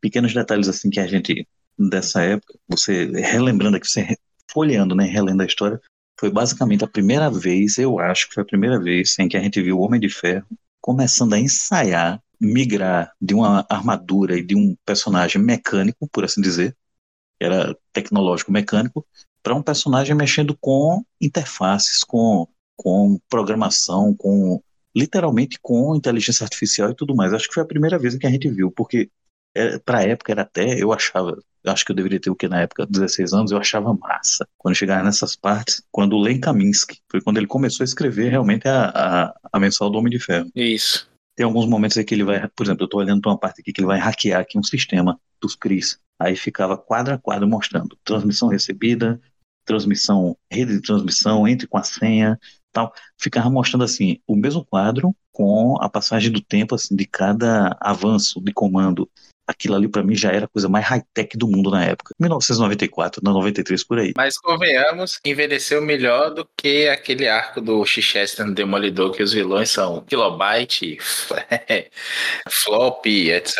Pequenos 0.00 0.34
detalhes 0.34 0.68
assim 0.68 0.90
que 0.90 1.00
a 1.00 1.06
gente, 1.06 1.46
dessa 1.78 2.22
época, 2.22 2.54
você 2.68 3.06
relembrando 3.06 3.76
aqui, 3.76 3.86
você 3.86 4.16
folheando, 4.50 4.94
né? 4.94 5.04
Relendo 5.04 5.42
a 5.42 5.46
história, 5.46 5.80
foi 6.18 6.30
basicamente 6.30 6.84
a 6.84 6.88
primeira 6.88 7.30
vez, 7.30 7.78
eu 7.78 7.98
acho 7.98 8.28
que 8.28 8.34
foi 8.34 8.42
a 8.42 8.46
primeira 8.46 8.80
vez 8.80 9.18
em 9.18 9.28
que 9.28 9.36
a 9.36 9.40
gente 9.40 9.60
viu 9.62 9.78
o 9.78 9.80
Homem 9.80 10.00
de 10.00 10.08
Ferro 10.08 10.46
começando 10.80 11.32
a 11.32 11.38
ensaiar 11.38 12.20
migrar 12.44 13.12
de 13.20 13.34
uma 13.34 13.66
armadura 13.68 14.36
e 14.38 14.42
de 14.42 14.54
um 14.54 14.76
personagem 14.84 15.40
mecânico, 15.40 16.08
por 16.08 16.24
assim 16.24 16.40
dizer, 16.40 16.76
era 17.40 17.76
tecnológico 17.92 18.52
mecânico, 18.52 19.06
para 19.42 19.54
um 19.54 19.62
personagem 19.62 20.14
mexendo 20.14 20.56
com 20.58 21.04
interfaces, 21.20 22.02
com, 22.02 22.48
com 22.76 23.18
programação, 23.28 24.14
com 24.14 24.62
literalmente 24.96 25.58
com 25.60 25.94
inteligência 25.96 26.44
artificial 26.44 26.90
e 26.90 26.94
tudo 26.94 27.14
mais. 27.14 27.32
Acho 27.32 27.48
que 27.48 27.54
foi 27.54 27.62
a 27.62 27.66
primeira 27.66 27.98
vez 27.98 28.16
que 28.16 28.26
a 28.26 28.30
gente 28.30 28.48
viu, 28.48 28.70
porque 28.70 29.10
é, 29.54 29.78
para 29.78 29.98
a 29.98 30.02
época 30.02 30.32
era 30.32 30.42
até, 30.42 30.82
eu 30.82 30.92
achava, 30.92 31.38
acho 31.66 31.84
que 31.84 31.92
eu 31.92 31.96
deveria 31.96 32.20
ter 32.20 32.30
o 32.30 32.34
que 32.34 32.48
na 32.48 32.62
época, 32.62 32.86
16 32.86 33.32
anos, 33.32 33.52
eu 33.52 33.58
achava 33.58 33.92
massa. 33.94 34.46
Quando 34.56 34.74
chegava 34.74 35.02
nessas 35.02 35.36
partes, 35.36 35.82
quando 35.92 36.14
o 36.14 36.20
Len 36.20 36.40
Kaminsky, 36.40 36.98
foi 37.10 37.20
quando 37.20 37.38
ele 37.38 37.46
começou 37.46 37.84
a 37.84 37.86
escrever 37.86 38.30
realmente 38.30 38.66
a, 38.66 38.88
a, 38.88 39.34
a 39.52 39.60
mensal 39.60 39.90
do 39.90 39.98
Homem 39.98 40.10
de 40.10 40.18
Ferro. 40.18 40.50
Isso. 40.54 41.08
Tem 41.36 41.44
alguns 41.44 41.66
momentos 41.66 41.96
aí 41.96 42.04
que 42.04 42.14
ele 42.14 42.24
vai, 42.24 42.48
por 42.48 42.64
exemplo, 42.64 42.82
eu 42.82 42.86
estou 42.86 43.00
olhando 43.00 43.20
para 43.20 43.32
uma 43.32 43.38
parte 43.38 43.60
aqui 43.60 43.72
que 43.72 43.80
ele 43.80 43.88
vai 43.88 43.98
hackear 43.98 44.40
aqui 44.40 44.58
um 44.58 44.62
sistema 44.62 45.20
dos 45.40 45.56
CRIs. 45.56 45.98
Aí 46.18 46.36
ficava 46.36 46.76
quadro 46.76 47.14
a 47.14 47.18
quadro 47.18 47.48
mostrando 47.48 47.98
transmissão 48.04 48.48
recebida, 48.48 49.20
transmissão, 49.64 50.36
rede 50.50 50.74
de 50.74 50.82
transmissão, 50.82 51.48
entre 51.48 51.66
com 51.66 51.76
a 51.76 51.82
senha, 51.82 52.38
tal. 52.72 52.92
Ficava 53.18 53.50
mostrando 53.50 53.84
assim 53.84 54.20
o 54.26 54.36
mesmo 54.36 54.64
quadro 54.64 55.14
com 55.32 55.76
a 55.80 55.88
passagem 55.88 56.30
do 56.30 56.40
tempo 56.40 56.74
assim 56.74 56.94
de 56.94 57.04
cada 57.04 57.76
avanço 57.80 58.40
de 58.40 58.52
comando 58.52 59.10
aquilo 59.46 59.74
ali 59.74 59.88
para 59.88 60.02
mim 60.02 60.14
já 60.14 60.32
era 60.32 60.46
a 60.46 60.48
coisa 60.48 60.68
mais 60.68 60.84
high-tech 60.86 61.36
do 61.36 61.48
mundo 61.48 61.70
na 61.70 61.84
época. 61.84 62.14
1994, 62.18 63.22
93 63.22 63.84
por 63.84 63.98
aí. 63.98 64.12
Mas 64.16 64.38
convenhamos, 64.38 65.18
envelheceu 65.24 65.82
melhor 65.82 66.30
do 66.30 66.48
que 66.56 66.88
aquele 66.88 67.28
arco 67.28 67.60
do 67.60 67.84
Chichester 67.84 68.46
no 68.46 68.54
Demolidor, 68.54 69.12
que 69.12 69.22
os 69.22 69.32
vilões 69.32 69.70
são 69.70 70.02
kilobyte, 70.02 70.98
flop, 72.48 73.06
etc. 73.06 73.56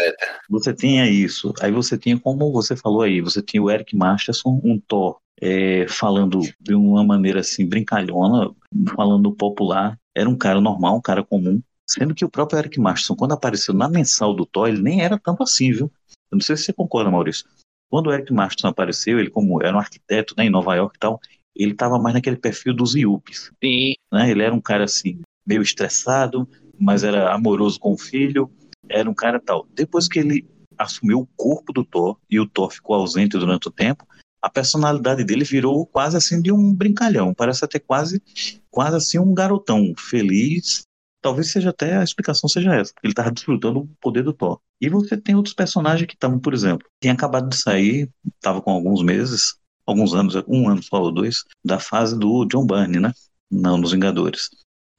Você 0.49 0.75
tinha 0.75 1.09
isso. 1.09 1.53
Aí 1.61 1.71
você 1.71 1.99
tinha, 1.99 2.19
como 2.19 2.53
você 2.53 2.77
falou 2.77 3.03
aí, 3.03 3.21
você 3.21 3.43
tinha 3.43 3.63
o 3.63 3.71
Eric 3.71 3.97
Masterson, 3.97 4.61
um 4.65 4.81
Thor, 4.87 5.19
é, 5.41 5.87
falando 5.89 6.41
de 6.61 6.75
uma 6.75 7.05
maneira 7.05 7.41
assim, 7.41 7.67
brincalhona, 7.67 8.51
falando 8.95 9.33
popular. 9.33 9.99
Era 10.15 10.29
um 10.29 10.37
cara 10.37 10.61
normal, 10.61 10.97
um 10.97 11.03
cara 11.03 11.25
comum, 11.25 11.61
Sendo 11.89 12.15
que 12.15 12.25
o 12.25 12.31
próprio 12.31 12.59
Eric 12.59 12.81
Masterson, 12.81 13.15
quando 13.15 13.33
apareceu 13.33 13.75
na 13.75 13.89
mensal 13.89 14.35
do 14.35 14.47
Thor, 14.47 14.69
ele 14.69 14.83
nem 14.83 15.03
era 15.03 15.19
tanto 15.19 15.43
assim, 15.43 15.71
viu? 15.71 15.93
Eu 16.31 16.37
não 16.37 16.41
sei 16.41 16.57
se 16.57 16.65
você 16.65 16.73
concorda, 16.73 17.11
Maurício. 17.11 17.47
Quando 17.91 18.09
o 18.09 18.13
Eric 18.13 18.33
Masterson 18.33 18.69
apareceu, 18.69 19.19
ele 19.21 19.31
como 19.31 19.63
era 19.63 19.77
um 19.77 19.79
arquiteto 19.79 20.35
né, 20.37 20.47
em 20.47 20.51
Nova 20.51 20.75
York 20.75 20.97
e 20.97 20.99
tal, 20.99 21.21
ele 21.55 21.73
estava 21.73 21.99
mais 21.99 22.15
naquele 22.15 22.37
perfil 22.37 22.75
dos 22.75 22.95
Yuppies. 22.95 23.53
Sim. 23.63 23.95
Né? 24.13 24.31
Ele 24.31 24.43
era 24.43 24.55
um 24.55 24.61
cara 24.61 24.85
assim, 24.85 25.21
meio 25.47 25.63
estressado, 25.63 26.49
mas 26.79 27.05
era 27.05 27.33
amoroso 27.33 27.79
com 27.79 27.93
o 27.93 27.99
filho. 27.99 28.51
era 28.89 29.09
um 29.09 29.15
cara 29.15 29.41
tal. 29.41 29.67
Depois 29.73 30.09
que 30.09 30.19
ele 30.19 30.45
assumiu 30.77 31.21
o 31.21 31.29
corpo 31.37 31.73
do 31.73 31.85
Thor 31.85 32.19
e 32.29 32.41
o 32.41 32.49
Thor 32.49 32.71
ficou 32.71 32.97
ausente 32.97 33.39
durante 33.39 33.69
o 33.69 33.71
tempo, 33.71 34.07
a 34.43 34.51
personalidade 34.51 35.25
dele 35.25 35.45
virou 35.45 35.87
quase 35.87 36.17
assim 36.17 36.43
de 36.43 36.53
um 36.53 36.75
brincalhão. 36.75 37.33
Parece 37.33 37.65
até 37.65 37.79
quase, 37.79 38.23
quase 38.71 38.97
assim 38.97 39.19
um 39.19 39.33
garotão 39.33 39.95
feliz. 39.97 40.83
Talvez 41.25 41.51
seja 41.51 41.71
até 41.71 41.97
a 41.97 42.05
explicação 42.05 42.47
seja 42.51 42.75
essa. 42.75 42.93
Ele 43.03 43.13
estava 43.15 43.31
desfrutando 43.33 43.81
o 43.81 43.89
poder 43.99 44.23
do 44.23 44.35
Thor. 44.35 44.61
E 44.79 44.91
você 44.91 45.17
tem 45.17 45.35
outros 45.35 45.55
personagens 45.55 46.07
que 46.07 46.13
estavam, 46.13 46.39
por 46.39 46.53
exemplo, 46.53 46.87
tinha 47.01 47.15
acabado 47.15 47.49
de 47.49 47.57
sair, 47.57 48.13
estava 48.27 48.61
com 48.61 48.71
alguns 48.71 49.03
meses, 49.03 49.57
alguns 49.87 50.13
anos, 50.13 50.35
um 50.47 50.69
ano 50.69 50.83
só 50.83 51.01
ou 51.01 51.11
dois, 51.11 51.43
da 51.65 51.79
fase 51.79 52.19
do 52.19 52.45
John 52.45 52.67
Byrne, 52.67 53.01
né? 53.01 53.11
Não, 53.51 53.79
nos 53.79 53.93
Vingadores. 53.93 54.51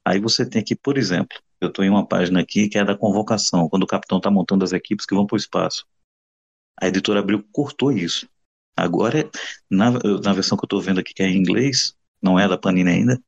Aí 0.04 0.18
você 0.18 0.44
tem 0.44 0.60
aqui, 0.60 0.74
por 0.74 0.98
exemplo, 0.98 1.38
eu 1.60 1.68
estou 1.68 1.84
em 1.84 1.90
uma 1.90 2.04
página 2.04 2.40
aqui 2.40 2.68
que 2.68 2.76
é 2.76 2.84
da 2.84 2.98
convocação, 2.98 3.68
quando 3.68 3.84
o 3.84 3.86
capitão 3.86 4.18
está 4.18 4.28
montando 4.28 4.64
as 4.64 4.72
equipes 4.72 5.06
que 5.06 5.14
vão 5.14 5.26
para 5.28 5.36
o 5.36 5.38
espaço. 5.38 5.86
A 6.76 6.88
editora 6.88 7.20
Abril 7.20 7.46
cortou 7.52 7.92
isso. 7.92 8.28
Agora, 8.76 9.30
na, 9.70 9.92
na 9.92 10.32
versão 10.32 10.58
que 10.58 10.64
eu 10.64 10.66
estou 10.66 10.80
vendo 10.80 10.98
aqui, 10.98 11.14
que 11.14 11.22
é 11.22 11.28
em 11.28 11.36
inglês, 11.36 11.94
não 12.20 12.36
é 12.36 12.48
da 12.48 12.58
Panini 12.58 12.90
ainda, 12.90 13.22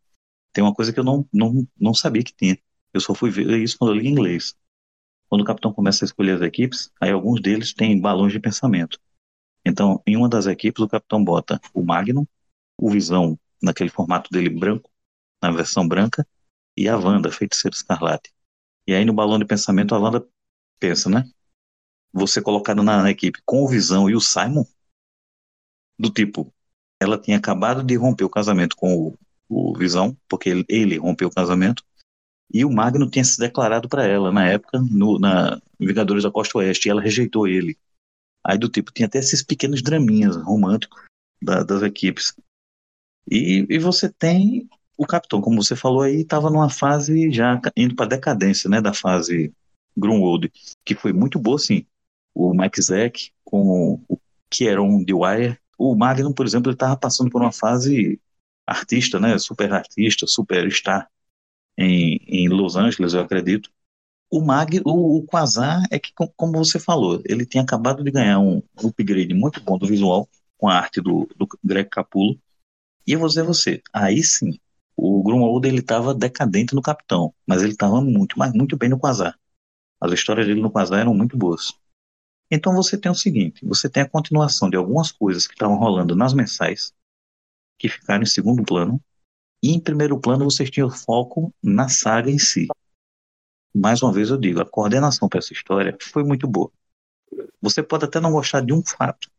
tem 0.53 0.65
uma 0.65 0.75
coisa 0.75 0.93
que 0.93 0.99
eu 0.99 1.05
não, 1.05 1.25
não, 1.33 1.65
não 1.79 1.95
sabia 1.95 2.25
que 2.25 2.35
tinha. 2.35 2.59
Eu 2.93 3.01
só 3.01 3.15
fui 3.15 3.31
ver 3.31 3.59
isso 3.59 3.77
quando 3.79 3.95
eu 3.95 4.01
li 4.01 4.09
em 4.09 4.13
inglês. 4.13 4.55
Quando 5.29 5.43
o 5.43 5.45
capitão 5.45 5.73
começa 5.73 6.05
a 6.05 6.07
escolher 6.07 6.37
as 6.37 6.43
equipes, 6.43 6.91
aí 7.01 7.11
alguns 7.11 7.41
deles 7.41 7.75
têm 7.75 8.01
balões 8.01 8.33
de 8.33 8.41
pensamento. 8.41 8.99
Então, 9.65 10.03
em 10.07 10.17
uma 10.17 10.29
das 10.29 10.47
equipes, 10.47 10.83
o 10.83 10.89
capitão 10.89 11.23
bota 11.23 11.61
o 11.75 11.83
Magnum, 11.83 12.27
o 12.79 12.91
Visão, 12.91 13.39
naquele 13.63 13.91
formato 13.91 14.31
dele 14.31 14.49
branco, 14.49 14.91
na 15.43 15.51
versão 15.51 15.87
branca, 15.87 16.27
e 16.77 16.89
a 16.89 16.97
Wanda, 16.97 17.31
feiticeira 17.31 17.75
escarlate. 17.75 18.33
E 18.87 18.95
aí 18.95 19.05
no 19.05 19.13
balão 19.13 19.39
de 19.39 19.45
pensamento, 19.45 19.95
a 19.95 19.99
Wanda 19.99 20.27
pensa, 20.79 21.11
né? 21.11 21.25
Você 22.13 22.41
colocado 22.41 22.83
na, 22.83 23.03
na 23.03 23.11
equipe 23.11 23.41
com 23.45 23.63
o 23.63 23.69
Visão 23.69 24.09
e 24.09 24.15
o 24.15 24.21
Simon, 24.21 24.65
do 25.99 26.11
tipo, 26.11 26.53
ela 27.01 27.19
tinha 27.19 27.37
acabado 27.37 27.83
de 27.83 27.97
romper 27.97 28.25
o 28.25 28.31
casamento 28.31 28.77
com 28.77 28.97
o, 28.97 29.19
o 29.49 29.77
Visão, 29.77 30.17
porque 30.29 30.49
ele, 30.49 30.65
ele, 30.69 30.97
rompeu 30.97 31.29
o 31.29 31.35
casamento, 31.35 31.85
e 32.53 32.65
o 32.65 32.71
Magno 32.71 33.09
tinha 33.09 33.25
se 33.25 33.39
declarado 33.39 33.89
para 33.89 34.07
ela 34.07 34.33
na 34.33 34.47
época, 34.47 34.81
no, 34.81 35.19
na 35.19 35.61
Vingadores 35.79 36.25
da 36.25 36.31
Costa 36.31 36.59
Oeste, 36.59 36.89
e 36.89 36.91
ela 36.91 37.03
rejeitou 37.03 37.47
ele. 37.47 37.77
Aí 38.45 38.57
do 38.57 38.69
tipo, 38.69 38.93
tinha 38.93 39.07
até 39.07 39.19
esses 39.19 39.43
pequenos 39.43 39.83
draminhas 39.83 40.37
românticos 40.37 41.05
da, 41.43 41.63
das 41.63 41.83
equipes. 41.83 42.35
E, 43.31 43.67
e 43.69 43.79
você 43.79 44.09
tem 44.09 44.69
o 44.97 45.07
Capitão, 45.07 45.41
como 45.41 45.63
você 45.63 45.77
falou 45.77 46.03
aí, 46.03 46.23
estava 46.23 46.51
numa 46.51 46.71
fase 46.71 47.31
já 47.31 47.61
indo 47.77 47.95
para 47.95 48.09
decadência, 48.09 48.69
né, 48.69 48.81
da 48.81 48.93
fase 48.93 49.53
Grunwald, 49.97 50.51
que 50.85 50.95
foi 50.95 51.13
muito 51.13 51.39
boa, 51.39 51.59
sim. 51.59 51.87
O 52.35 52.55
Mike 52.55 52.81
Zack 52.81 53.33
com 53.45 54.01
o 54.09 54.19
Kieron 54.51 55.05
Dwyer 55.05 55.59
o 55.79 55.95
Magnum, 55.95 56.33
por 56.33 56.45
exemplo, 56.45 56.71
ele 56.71 56.75
estava 56.75 56.97
passando 56.97 57.31
por 57.31 57.41
uma 57.41 57.53
fase 57.53 58.21
artista, 58.67 59.21
né? 59.21 59.39
Super 59.39 59.73
artista, 59.73 60.27
superstar 60.27 61.09
em, 61.79 62.21
em 62.27 62.49
Los 62.49 62.77
Angeles, 62.77 63.15
eu 63.15 63.21
acredito. 63.21 63.71
O 64.31 64.43
Mag, 64.43 64.81
o, 64.85 65.19
o 65.19 65.23
Quasar 65.25 65.85
é 65.91 65.99
que, 65.99 66.13
como 66.37 66.53
você 66.53 66.79
falou, 66.79 67.23
ele 67.25 67.47
tinha 67.47 67.63
acabado 67.63 68.03
de 68.05 68.11
ganhar 68.11 68.41
um 68.41 68.63
upgrade 68.85 69.33
muito 69.33 69.63
bom 69.63 69.79
do 69.79 69.87
visual 69.87 70.29
com 70.59 70.69
a 70.69 70.75
arte 70.75 71.01
do, 71.01 71.29
do 71.37 71.49
Greg 71.65 71.89
Capullo. 71.89 72.39
E 73.07 73.13
eu 73.13 73.21
vou 73.21 73.29
dizer 73.29 73.45
você, 73.45 73.81
aí 73.93 74.23
sim, 74.23 74.59
o 74.97 75.23
Grunwald 75.23 75.67
ele 75.67 75.79
estava 75.79 76.15
decadente 76.15 76.75
no 76.75 76.83
Capitão, 76.83 77.33
mas 77.47 77.63
ele 77.63 77.73
estava 77.73 78.01
muito, 78.01 78.39
mas 78.39 78.53
muito 78.53 78.77
bem 78.77 78.91
no 78.91 78.99
Quasar. 78.99 79.39
As 80.01 80.13
histórias 80.13 80.47
dele 80.47 80.61
no 80.61 80.71
Quasar 80.71 81.01
eram 81.01 81.15
muito 81.15 81.37
boas. 81.39 81.73
Então 82.51 82.75
você 82.75 82.99
tem 82.99 83.11
o 83.11 83.15
seguinte: 83.15 83.65
você 83.65 83.89
tem 83.89 84.03
a 84.03 84.09
continuação 84.09 84.69
de 84.69 84.77
algumas 84.77 85.13
coisas 85.13 85.47
que 85.47 85.55
estavam 85.55 85.79
rolando 85.79 86.17
nas 86.17 86.35
mensais, 86.35 86.93
que 87.79 87.89
ficaram 87.89 88.25
em 88.25 88.27
segundo 88.27 88.65
plano, 88.65 89.01
e 89.63 89.73
em 89.73 89.81
primeiro 89.81 90.19
plano 90.21 90.45
você 90.45 90.65
tinha 90.65 90.87
o 90.87 90.91
foco 90.91 91.53
na 91.63 91.89
saga 91.89 92.31
em 92.31 92.39
si. 92.39 92.69
Mais 93.75 94.03
uma 94.03 94.13
vez 94.13 94.31
eu 94.31 94.37
digo, 94.37 94.61
a 94.61 94.67
coordenação 94.67 95.29
para 95.29 95.39
essa 95.39 95.53
história 95.53 95.97
foi 96.01 96.25
muito 96.25 96.47
boa. 96.47 96.71
Você 97.61 97.83
pode 97.83 98.05
até 98.05 98.21
não 98.21 98.33
gostar 98.33 98.61
de 98.61 98.73
um 98.73 98.83
fato. 98.85 99.31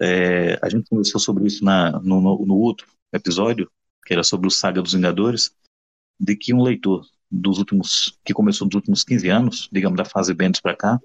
É, 0.00 0.58
a 0.60 0.68
gente 0.68 0.88
conversou 0.88 1.20
sobre 1.20 1.46
isso 1.46 1.64
na, 1.64 1.92
no, 2.00 2.20
no, 2.20 2.46
no 2.46 2.56
outro 2.56 2.86
episódio, 3.12 3.70
que 4.04 4.12
era 4.12 4.24
sobre 4.24 4.48
o 4.48 4.50
Saga 4.50 4.82
dos 4.82 4.92
Vingadores, 4.92 5.54
de 6.18 6.36
que 6.36 6.52
um 6.52 6.62
leitor 6.62 7.06
dos 7.30 7.58
últimos, 7.58 8.18
que 8.24 8.34
começou 8.34 8.66
nos 8.66 8.74
últimos 8.74 9.04
15 9.04 9.28
anos, 9.28 9.68
digamos 9.72 9.96
da 9.96 10.04
fase 10.04 10.34
Bendis 10.34 10.60
para 10.60 10.76
cá, 10.76 11.00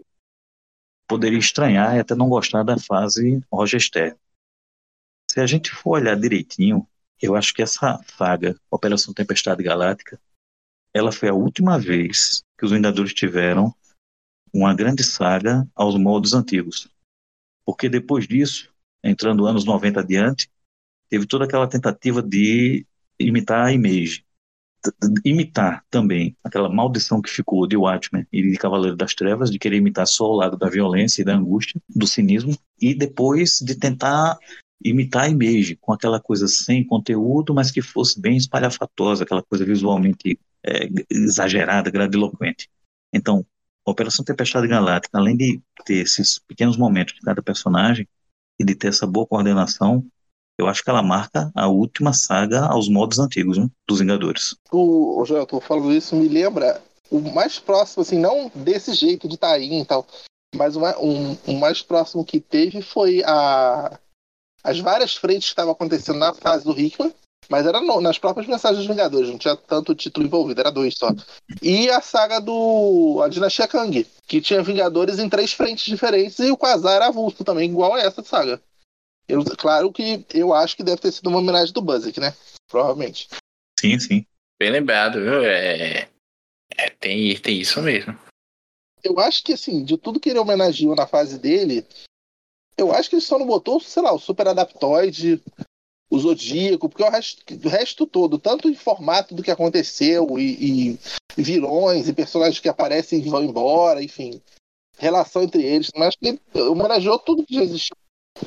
poderia 1.08 1.40
estranhar 1.40 1.96
e 1.96 2.00
até 2.00 2.14
não 2.16 2.28
gostar 2.28 2.64
da 2.64 2.78
fase 2.78 3.42
Roger 3.52 3.80
Stern. 3.80 4.18
Se 5.32 5.40
a 5.40 5.46
gente 5.46 5.72
for 5.72 6.02
olhar 6.02 6.20
direitinho, 6.20 6.88
eu 7.22 7.36
acho 7.36 7.54
que 7.54 7.62
essa 7.62 8.00
saga, 8.18 8.60
Operação 8.70 9.14
Tempestade 9.14 9.64
Galáctica, 9.64 10.20
ela 10.94 11.12
foi 11.12 11.30
a 11.30 11.34
última 11.34 11.80
vez 11.80 12.44
que 12.58 12.66
os 12.66 12.72
Vingadores 12.72 13.14
tiveram 13.14 13.74
uma 14.54 14.74
grande 14.74 15.04
saga 15.04 15.68
aos 15.76 15.96
moldes 15.96 16.34
antigos. 16.34 16.90
Porque 17.66 17.90
depois 17.90 18.28
disso, 18.28 18.74
entrando 19.04 19.46
anos 19.46 19.66
90 19.66 20.00
adiante, 20.00 20.50
teve 21.10 21.26
toda 21.26 21.46
aquela 21.46 21.68
tentativa 21.68 22.22
de 22.22 22.86
imitar 23.20 23.66
a 23.66 23.74
Image 23.74 24.26
imitar 25.26 25.84
também 25.90 26.36
aquela 26.44 26.70
maldição 26.70 27.22
que 27.22 27.30
ficou 27.30 27.68
de 27.68 27.76
Watchmen 27.76 28.26
e 28.32 28.42
de 28.42 28.58
Cavaleiro 28.58 28.96
das 28.96 29.14
Trevas, 29.14 29.52
de 29.52 29.60
querer 29.60 29.78
imitar 29.78 30.08
só 30.08 30.26
o 30.26 30.36
lado 30.36 30.58
da 30.58 30.70
violência 30.70 31.22
e 31.22 31.26
da 31.26 31.36
angústia, 31.36 31.82
do 31.90 32.08
cinismo, 32.08 32.58
e 32.80 32.94
depois 32.94 33.60
de 33.62 33.76
tentar 33.76 34.38
imitar 34.84 35.30
Image, 35.30 35.76
com 35.78 35.94
aquela 35.94 36.20
coisa 36.20 36.48
sem 36.48 36.86
conteúdo, 36.86 37.54
mas 37.54 37.72
que 37.72 37.82
fosse 37.82 38.20
bem 38.20 38.38
espalhafatosa, 38.38 39.24
aquela 39.24 39.44
coisa 39.44 39.66
visualmente 39.66 40.40
é, 40.64 40.88
exagerada, 41.10 41.90
grandiloquente. 41.90 42.70
Então, 43.14 43.46
Operação 43.86 44.24
Tempestade 44.24 44.68
Galáctica, 44.68 45.18
além 45.18 45.36
de 45.36 45.62
ter 45.86 45.96
esses 45.96 46.40
pequenos 46.40 46.76
momentos 46.76 47.16
de 47.16 47.22
cada 47.22 47.42
personagem 47.42 48.08
e 48.60 48.66
de 48.66 48.76
ter 48.76 48.90
essa 48.90 49.08
boa 49.08 49.26
coordenação, 49.26 50.06
eu 50.58 50.68
acho 50.68 50.84
que 50.84 50.90
ela 50.90 51.04
marca 51.04 51.52
a 51.56 51.68
última 51.68 52.14
saga 52.14 52.66
aos 52.66 52.90
modos 52.90 53.20
antigos, 53.20 53.58
né, 53.58 53.70
dos 53.88 54.00
Vingadores. 54.00 54.56
O, 54.72 55.22
o 55.22 55.26
Joel, 55.26 55.46
tô 55.46 55.62
falando 55.62 55.94
isso, 55.94 56.16
me 56.16 56.28
lembra 56.28 56.82
o 57.10 57.22
mais 57.22 57.60
próximo, 57.60 58.02
assim, 58.02 58.20
não 58.20 58.52
desse 58.54 58.94
jeito 58.94 59.28
de 59.28 59.36
estar 59.36 59.52
tá 59.52 59.60
e 59.60 59.86
tal, 59.86 60.06
mas 60.56 60.76
o, 60.76 60.82
um, 60.82 61.38
o 61.48 61.54
mais 61.54 61.82
próximo 61.82 62.26
que 62.26 62.40
teve 62.40 62.82
foi 62.82 63.24
a, 63.24 63.98
as 64.64 64.80
várias 64.80 65.16
frentes 65.16 65.48
que 65.48 65.54
estavam 65.54 65.74
acontecendo 65.74 66.20
na 66.20 66.34
fase 66.34 66.64
do 66.64 66.78
Hickman, 66.78 67.14
mas 67.50 67.66
era 67.66 67.80
no, 67.80 68.02
nas 68.02 68.18
próprias 68.18 68.48
mensagens 68.48 68.80
dos 68.80 68.88
Vingadores, 68.88 69.30
não 69.30 69.38
tinha 69.38 69.56
tanto 69.56 69.96
título 69.96 70.26
envolvido, 70.26 70.60
era 70.60 70.72
dois 70.72 70.96
só. 70.98 71.10
E 71.62 71.90
a 71.90 72.02
saga 72.02 72.40
do. 72.40 73.22
A 73.24 73.30
Dinastia 73.30 73.68
Kang, 73.68 74.06
que 74.28 74.42
tinha 74.42 74.62
Vingadores 74.62 75.20
em 75.20 75.30
três 75.30 75.54
frentes 75.54 75.86
diferentes, 75.86 76.40
e 76.40 76.52
o 76.52 76.58
Quasar 76.58 76.96
era 76.96 77.08
avulso 77.08 77.44
também, 77.44 77.70
igual 77.70 77.94
a 77.94 78.02
essa 78.02 78.24
saga. 78.24 78.62
Eu, 79.28 79.44
claro 79.58 79.92
que 79.92 80.26
eu 80.34 80.54
acho 80.54 80.76
que 80.76 80.84
deve 80.84 81.02
ter 81.02 81.12
sido 81.12 81.28
uma 81.28 81.40
homenagem 81.40 81.74
do 81.74 81.82
Buzzek, 81.82 82.20
né? 82.20 82.34
Provavelmente. 82.70 83.28
Sim, 83.80 84.00
sim. 84.00 84.26
Bem 84.60 84.72
lembrado, 84.72 85.20
viu? 85.20 85.44
É, 85.44 86.10
é, 86.76 86.90
tem, 87.00 87.38
tem 87.40 87.60
isso 87.60 87.82
mesmo. 87.82 88.18
Eu 89.04 89.20
acho 89.20 89.44
que, 89.44 89.54
assim, 89.54 89.84
de 89.84 89.98
tudo 89.98 90.20
que 90.20 90.30
ele 90.30 90.40
homenageou 90.40 90.96
na 90.96 91.06
fase 91.06 91.38
dele, 91.38 91.86
eu 92.78 92.94
acho 92.94 93.10
que 93.10 93.16
ele 93.16 93.22
só 93.22 93.38
não 93.40 93.46
botou, 93.46 93.80
sei 93.80 94.04
lá, 94.04 94.14
o 94.14 94.20
Super 94.20 94.48
Adaptoide, 94.48 95.42
o 96.10 96.20
Zodíaco, 96.20 96.88
porque 96.88 97.04
o 97.04 97.10
resto, 97.10 97.44
o 97.66 97.70
resto 97.70 98.06
todo, 98.06 98.38
tanto 98.38 98.70
em 98.70 98.76
formato 98.76 99.36
do 99.36 99.44
que 99.44 99.52
aconteceu, 99.52 100.40
e, 100.40 100.92
e 100.92 101.42
vilões, 101.42 102.08
e 102.08 102.14
personagens 102.14 102.60
que 102.60 102.70
aparecem 102.70 103.20
e 103.20 103.30
vão 103.30 103.44
embora, 103.44 104.02
enfim, 104.04 104.42
relação 104.98 105.44
entre 105.44 105.64
eles, 105.64 105.90
mas 105.96 106.10
acho 106.10 106.18
que 106.18 106.28
ele 106.28 106.40
homenageou 106.70 107.20
tudo 107.20 107.46
que 107.46 107.56
já 107.56 107.64
existiu 107.64 107.96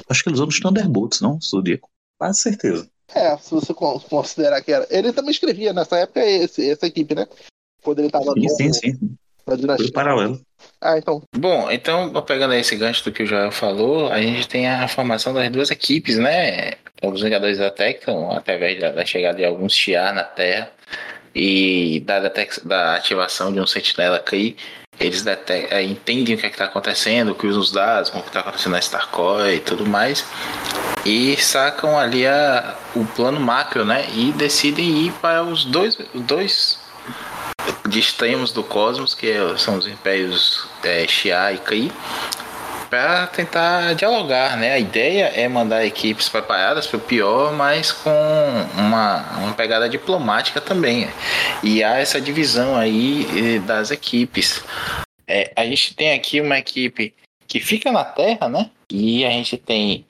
Acho 0.08 0.22
que 0.22 0.28
ele 0.28 0.34
usou 0.34 0.46
nos 0.46 0.60
Thunderbolts, 0.60 1.20
não? 1.20 1.40
Zodíaco. 1.40 1.88
Quase 2.18 2.40
certeza. 2.40 2.88
É, 3.12 3.36
se 3.38 3.50
você 3.50 3.74
considerar 3.74 4.62
que 4.62 4.72
era. 4.72 4.86
Ele 4.90 5.12
também 5.12 5.32
escrevia 5.32 5.72
nessa 5.72 5.98
época 5.98 6.24
esse, 6.24 6.70
essa 6.70 6.86
equipe, 6.86 7.14
né? 7.14 7.26
Quando 7.82 7.98
ele 7.98 8.10
tava 8.10 8.32
sim, 8.32 8.40
no, 8.40 8.48
sim, 8.48 8.72
sim. 8.72 9.16
Foi 9.76 9.90
paralelo. 9.90 10.40
Ah, 10.80 10.98
então. 10.98 11.22
Bom, 11.36 11.70
então, 11.70 12.12
pegando 12.22 12.54
esse 12.54 12.76
gancho 12.76 13.04
do 13.04 13.12
que 13.12 13.22
o 13.22 13.26
Joel 13.26 13.50
falou, 13.50 14.10
a 14.10 14.20
gente 14.20 14.48
tem 14.48 14.68
a 14.68 14.86
formação 14.88 15.32
das 15.34 15.50
duas 15.50 15.70
equipes, 15.70 16.18
né? 16.18 16.72
Os 17.02 17.22
Vingadores 17.22 17.58
detectam, 17.58 18.30
através 18.30 18.78
da, 18.78 18.90
da 18.90 19.04
chegada 19.04 19.38
de 19.38 19.44
alguns 19.44 19.72
Shiar 19.72 20.14
na 20.14 20.22
Terra 20.22 20.70
e 21.34 22.02
da, 22.06 22.20
da 22.64 22.94
ativação 22.94 23.52
de 23.52 23.60
um 23.60 23.66
sentinela 23.66 24.18
cair, 24.18 24.56
eles 24.98 25.24
é, 25.26 25.82
entendem 25.82 26.34
o 26.34 26.38
que 26.38 26.44
é 26.44 26.50
está 26.50 26.66
acontecendo, 26.66 27.34
cruzam 27.34 27.62
os 27.62 27.72
dados, 27.72 28.10
com 28.10 28.18
o 28.18 28.22
que 28.22 28.28
está 28.28 28.40
acontecendo 28.40 28.72
na 28.72 28.80
Starcore 28.80 29.54
e 29.54 29.60
tudo 29.60 29.86
mais, 29.86 30.26
e 31.06 31.36
sacam 31.38 31.98
ali 31.98 32.26
a, 32.26 32.76
o 32.94 33.04
plano 33.06 33.40
macro, 33.40 33.84
né? 33.84 34.06
E 34.14 34.30
decidem 34.32 35.06
ir 35.06 35.12
para 35.12 35.42
os 35.42 35.64
dois, 35.64 35.96
dois 36.14 36.78
de 37.88 37.98
extremos 37.98 38.52
do 38.52 38.62
cosmos, 38.62 39.14
que 39.14 39.30
é, 39.30 39.56
são 39.56 39.76
os 39.76 39.86
impérios 39.86 40.68
é, 40.82 41.06
Xia 41.06 41.52
e 41.52 41.58
Kree, 41.58 41.92
para 42.88 43.28
tentar 43.28 43.94
dialogar, 43.94 44.56
né? 44.56 44.72
A 44.72 44.78
ideia 44.78 45.26
é 45.26 45.48
mandar 45.48 45.86
equipes 45.86 46.28
preparadas 46.28 46.86
para 46.88 46.96
o 46.96 47.00
pior, 47.00 47.52
mas 47.52 47.92
com 47.92 48.10
uma, 48.76 49.38
uma 49.38 49.54
pegada 49.54 49.88
diplomática 49.88 50.60
também. 50.60 51.08
E 51.62 51.84
há 51.84 51.98
essa 51.98 52.20
divisão 52.20 52.76
aí 52.76 53.60
das 53.60 53.92
equipes. 53.92 54.64
É, 55.26 55.52
a 55.54 55.64
gente 55.64 55.94
tem 55.94 56.12
aqui 56.12 56.40
uma 56.40 56.58
equipe 56.58 57.14
que 57.46 57.60
fica 57.60 57.92
na 57.92 58.04
Terra, 58.04 58.48
né? 58.48 58.70
E 58.90 59.24
a 59.24 59.30
gente 59.30 59.56
tem 59.56 60.04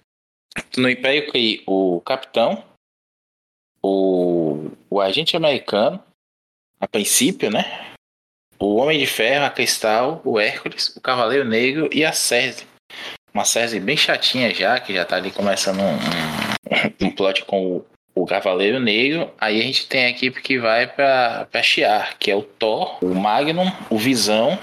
no 0.76 0.88
Império 0.88 1.30
Kree 1.30 1.62
o 1.66 2.00
Capitão, 2.00 2.64
o, 3.82 4.70
o 4.88 5.00
agente 5.00 5.36
americano, 5.36 6.02
a 6.80 6.88
princípio, 6.88 7.50
né? 7.50 7.64
O 8.58 8.76
Homem 8.76 8.98
de 8.98 9.06
Ferro, 9.06 9.44
a 9.44 9.50
Cristal, 9.50 10.20
o 10.24 10.40
Hércules, 10.40 10.94
o 10.96 11.00
Cavaleiro 11.00 11.44
Negro 11.44 11.88
e 11.92 12.04
a 12.04 12.12
Cersei. 12.12 12.66
Uma 13.32 13.44
Cersei 13.44 13.78
bem 13.78 13.96
chatinha 13.96 14.52
já, 14.52 14.80
que 14.80 14.94
já 14.94 15.04
tá 15.04 15.16
ali 15.16 15.30
começando 15.30 15.80
um, 15.80 17.06
um, 17.06 17.10
plot 17.10 17.44
com 17.44 17.76
o, 17.76 17.86
o 18.14 18.26
Cavaleiro 18.26 18.80
Negro. 18.80 19.30
Aí 19.38 19.60
a 19.60 19.62
gente 19.62 19.86
tem 19.86 20.06
a 20.06 20.10
equipe 20.10 20.42
que 20.42 20.58
vai 20.58 20.86
pra, 20.86 21.46
pra 21.50 21.62
Shiar, 21.62 22.16
que 22.18 22.30
é 22.30 22.36
o 22.36 22.42
Thor, 22.42 22.98
o 23.02 23.14
Magnum, 23.14 23.70
o 23.88 23.96
Visão, 23.96 24.58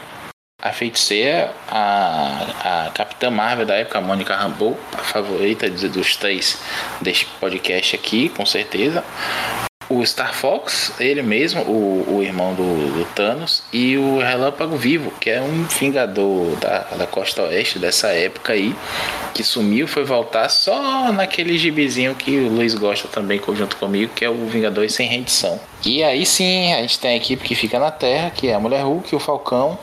a 0.62 0.74
feiticeira, 0.74 1.54
a, 1.68 2.86
a 2.88 2.92
Capitã 2.92 3.32
Marvel 3.32 3.66
da 3.66 3.76
época, 3.76 4.00
a 4.00 4.02
Mônica 4.02 4.36
Rambeau, 4.36 4.78
a 4.94 4.98
favorita 4.98 5.70
dos 5.70 6.16
três 6.18 6.62
deste 7.02 7.26
podcast 7.40 7.96
aqui, 7.96 8.30
com 8.30 8.46
certeza 8.46 9.04
o 9.90 10.06
Star 10.06 10.34
Fox, 10.34 10.92
ele 11.00 11.22
mesmo, 11.22 11.62
o, 11.62 12.18
o 12.18 12.24
irmão 12.24 12.54
do, 12.54 12.64
do, 12.64 13.06
Thanos, 13.16 13.64
e 13.72 13.98
o 13.98 14.20
Relâmpago 14.20 14.76
Vivo, 14.76 15.12
que 15.20 15.30
é 15.30 15.42
um 15.42 15.64
vingador 15.64 16.56
da, 16.58 16.80
da 16.98 17.08
costa 17.08 17.44
oeste 17.44 17.80
dessa 17.80 18.10
época 18.10 18.54
aí, 18.54 18.76
que 19.34 19.44
sumiu, 19.44 19.88
foi 19.88 20.04
voltar 20.04 20.50
só 20.50 21.12
naquele 21.12 21.58
gibizinho 21.58 22.16
que 22.16 22.38
o 22.38 22.50
Luiz 22.50 22.74
gosta 22.74 23.08
também, 23.08 23.42
junto 23.56 23.78
comigo, 23.78 24.12
que 24.14 24.26
é 24.26 24.30
o 24.30 24.46
Vingador 24.48 24.90
Sem 24.90 25.08
Rendição. 25.08 25.60
E 25.86 26.04
aí 26.04 26.26
sim, 26.26 26.74
a 26.74 26.82
gente 26.82 27.00
tem 27.00 27.12
a 27.12 27.16
equipe 27.16 27.44
que 27.44 27.56
fica 27.56 27.80
na 27.80 27.92
Terra, 27.92 28.30
que 28.30 28.50
é 28.50 28.54
a 28.54 28.60
Mulher 28.60 28.84
Hulk, 28.84 29.16
o 29.16 29.20
Falcão, 29.20 29.80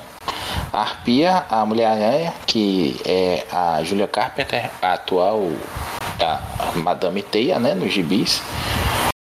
a 0.73 0.81
Arpia, 0.81 1.45
a 1.49 1.65
Mulher-Aranha, 1.65 2.35
que 2.47 3.01
é 3.05 3.45
a 3.51 3.83
Julia 3.83 4.09
Carpenter, 4.09 4.71
a 4.83 4.95
atual 4.95 5.51
a 6.21 6.73
Madame 6.77 7.23
Teia, 7.23 7.59
né, 7.59 7.75
nos 7.75 7.93
gibis 7.93 8.41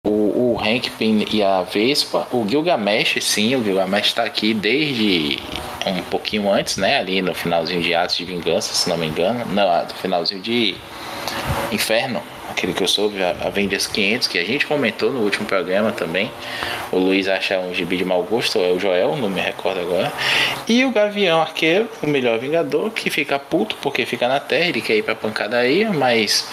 o, 0.05 0.44
o 0.55 0.61
Hank 0.61 0.89
Pym 0.91 1.27
e 1.33 1.43
a 1.43 1.63
Vespa, 1.63 2.29
o 2.31 2.47
Gilgamesh, 2.49 3.17
sim, 3.21 3.57
o 3.57 3.65
Gilgamesh 3.65 4.07
está 4.07 4.23
aqui 4.23 4.55
desde 4.55 5.41
um 5.85 6.01
pouquinho 6.03 6.49
antes, 6.49 6.77
né? 6.77 6.97
Ali 6.99 7.21
no 7.21 7.35
finalzinho 7.35 7.83
de 7.83 7.93
Atos 7.93 8.17
de 8.17 8.25
Vingança, 8.25 8.73
se 8.73 8.89
não 8.89 8.97
me 8.97 9.07
engano. 9.07 9.45
Não, 9.47 9.83
no 9.83 9.95
finalzinho 9.95 10.41
de 10.41 10.77
Inferno, 11.73 12.23
aquele 12.49 12.73
que 12.73 12.85
eu 12.85 12.87
soube, 12.87 13.17
Avengers 13.45 13.89
500, 13.89 14.29
que 14.29 14.39
a 14.39 14.45
gente 14.45 14.65
comentou 14.65 15.11
no 15.11 15.23
último 15.23 15.45
programa 15.45 15.91
também. 15.91 16.31
O 16.93 16.99
Luiz 16.99 17.27
acha 17.27 17.59
um 17.59 17.75
gibi 17.75 17.97
de 17.97 18.05
mau 18.05 18.23
gosto, 18.23 18.61
é 18.61 18.71
o 18.71 18.79
Joel, 18.79 19.17
não 19.17 19.29
me 19.29 19.41
recordo 19.41 19.81
agora. 19.81 20.13
E 20.69 20.85
o 20.85 20.93
Gavião 20.93 21.43
Arqueiro, 21.43 21.89
o 22.01 22.07
melhor 22.07 22.39
Vingador, 22.39 22.93
que 22.93 23.11
fica 23.11 23.41
puto 23.41 23.77
porque 23.83 24.07
fica 24.07 24.29
na 24.29 24.39
Terra, 24.39 24.69
ele 24.69 24.81
quer 24.81 24.95
ir 24.95 25.03
pra 25.03 25.17
pancadaria, 25.17 25.91
mas 25.91 26.49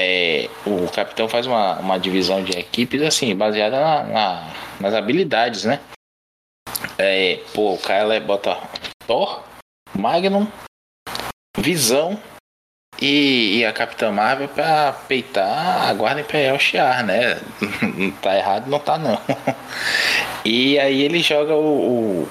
é, 0.00 0.48
o 0.64 0.90
capitão 0.90 1.28
faz 1.28 1.46
uma, 1.46 1.78
uma 1.78 1.98
divisão 1.98 2.42
de 2.42 2.58
equipes 2.58 3.02
assim, 3.02 3.36
baseada 3.36 3.78
na, 3.78 4.02
na, 4.04 4.52
nas 4.80 4.94
habilidades, 4.94 5.64
né? 5.64 5.78
É, 6.96 7.40
pô, 7.52 7.74
o 7.74 7.78
cara 7.78 8.18
bota 8.20 8.56
Thor, 9.06 9.42
Magnum, 9.94 10.46
Visão 11.58 12.18
e, 13.00 13.58
e, 13.58 13.64
a 13.64 13.72
Capitã 13.72 14.10
Marvel 14.10 14.48
pra 14.48 14.92
peitar 14.92 15.88
a 15.88 15.92
Guarda 15.92 16.22
Imperial 16.22 16.58
Shiar, 16.58 17.04
né? 17.04 17.38
Tá 18.22 18.36
errado, 18.36 18.68
não 18.68 18.78
tá 18.78 18.98
não. 18.98 19.18
E 20.44 20.78
aí 20.78 21.02
ele 21.02 21.20
joga 21.20 21.54
o, 21.54 22.22
o, 22.22 22.28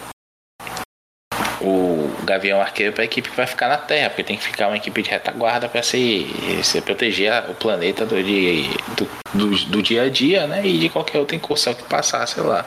o 1.61 2.09
Gavião 2.23 2.61
Arqueiro 2.61 2.93
para 2.93 3.03
a 3.03 3.05
equipe 3.05 3.29
que 3.29 3.35
vai 3.35 3.47
ficar 3.47 3.67
na 3.67 3.77
Terra, 3.77 4.09
porque 4.09 4.23
tem 4.23 4.37
que 4.37 4.43
ficar 4.43 4.67
uma 4.67 4.77
equipe 4.77 5.01
de 5.01 5.09
retaguarda 5.09 5.67
para 5.67 5.83
se, 5.83 6.27
se 6.63 6.81
proteger 6.81 7.31
o 7.49 7.53
planeta 7.53 8.05
do, 8.05 8.21
de, 8.21 8.69
do, 8.95 9.09
do, 9.33 9.65
do, 9.65 9.81
dia 9.81 10.03
a 10.03 10.09
dia, 10.09 10.47
né? 10.47 10.61
E 10.65 10.77
de 10.77 10.89
qualquer 10.89 11.19
outra 11.19 11.35
incursão 11.35 11.73
que 11.73 11.83
passar, 11.83 12.25
sei 12.27 12.43
lá. 12.43 12.65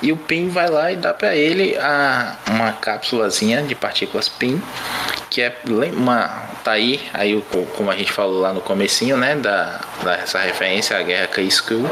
E 0.00 0.12
o 0.12 0.16
PIN 0.16 0.48
vai 0.48 0.68
lá 0.68 0.92
e 0.92 0.96
dá 0.96 1.12
para 1.12 1.34
ele 1.34 1.76
a, 1.78 2.36
uma 2.48 2.72
cápsulazinha 2.72 3.62
de 3.62 3.74
partículas 3.74 4.28
PIN, 4.28 4.60
que 5.28 5.40
é 5.40 5.56
uma 5.96 6.52
tá 6.62 6.72
aí, 6.72 7.00
aí 7.12 7.42
como 7.76 7.90
a 7.90 7.96
gente 7.96 8.12
falou 8.12 8.40
lá 8.40 8.52
no 8.52 8.60
comecinho, 8.60 9.16
né, 9.16 9.34
da, 9.34 9.80
dessa 10.02 10.38
referência 10.38 10.96
à 10.96 11.02
guerra 11.02 11.26
Kree-Skrull, 11.26 11.90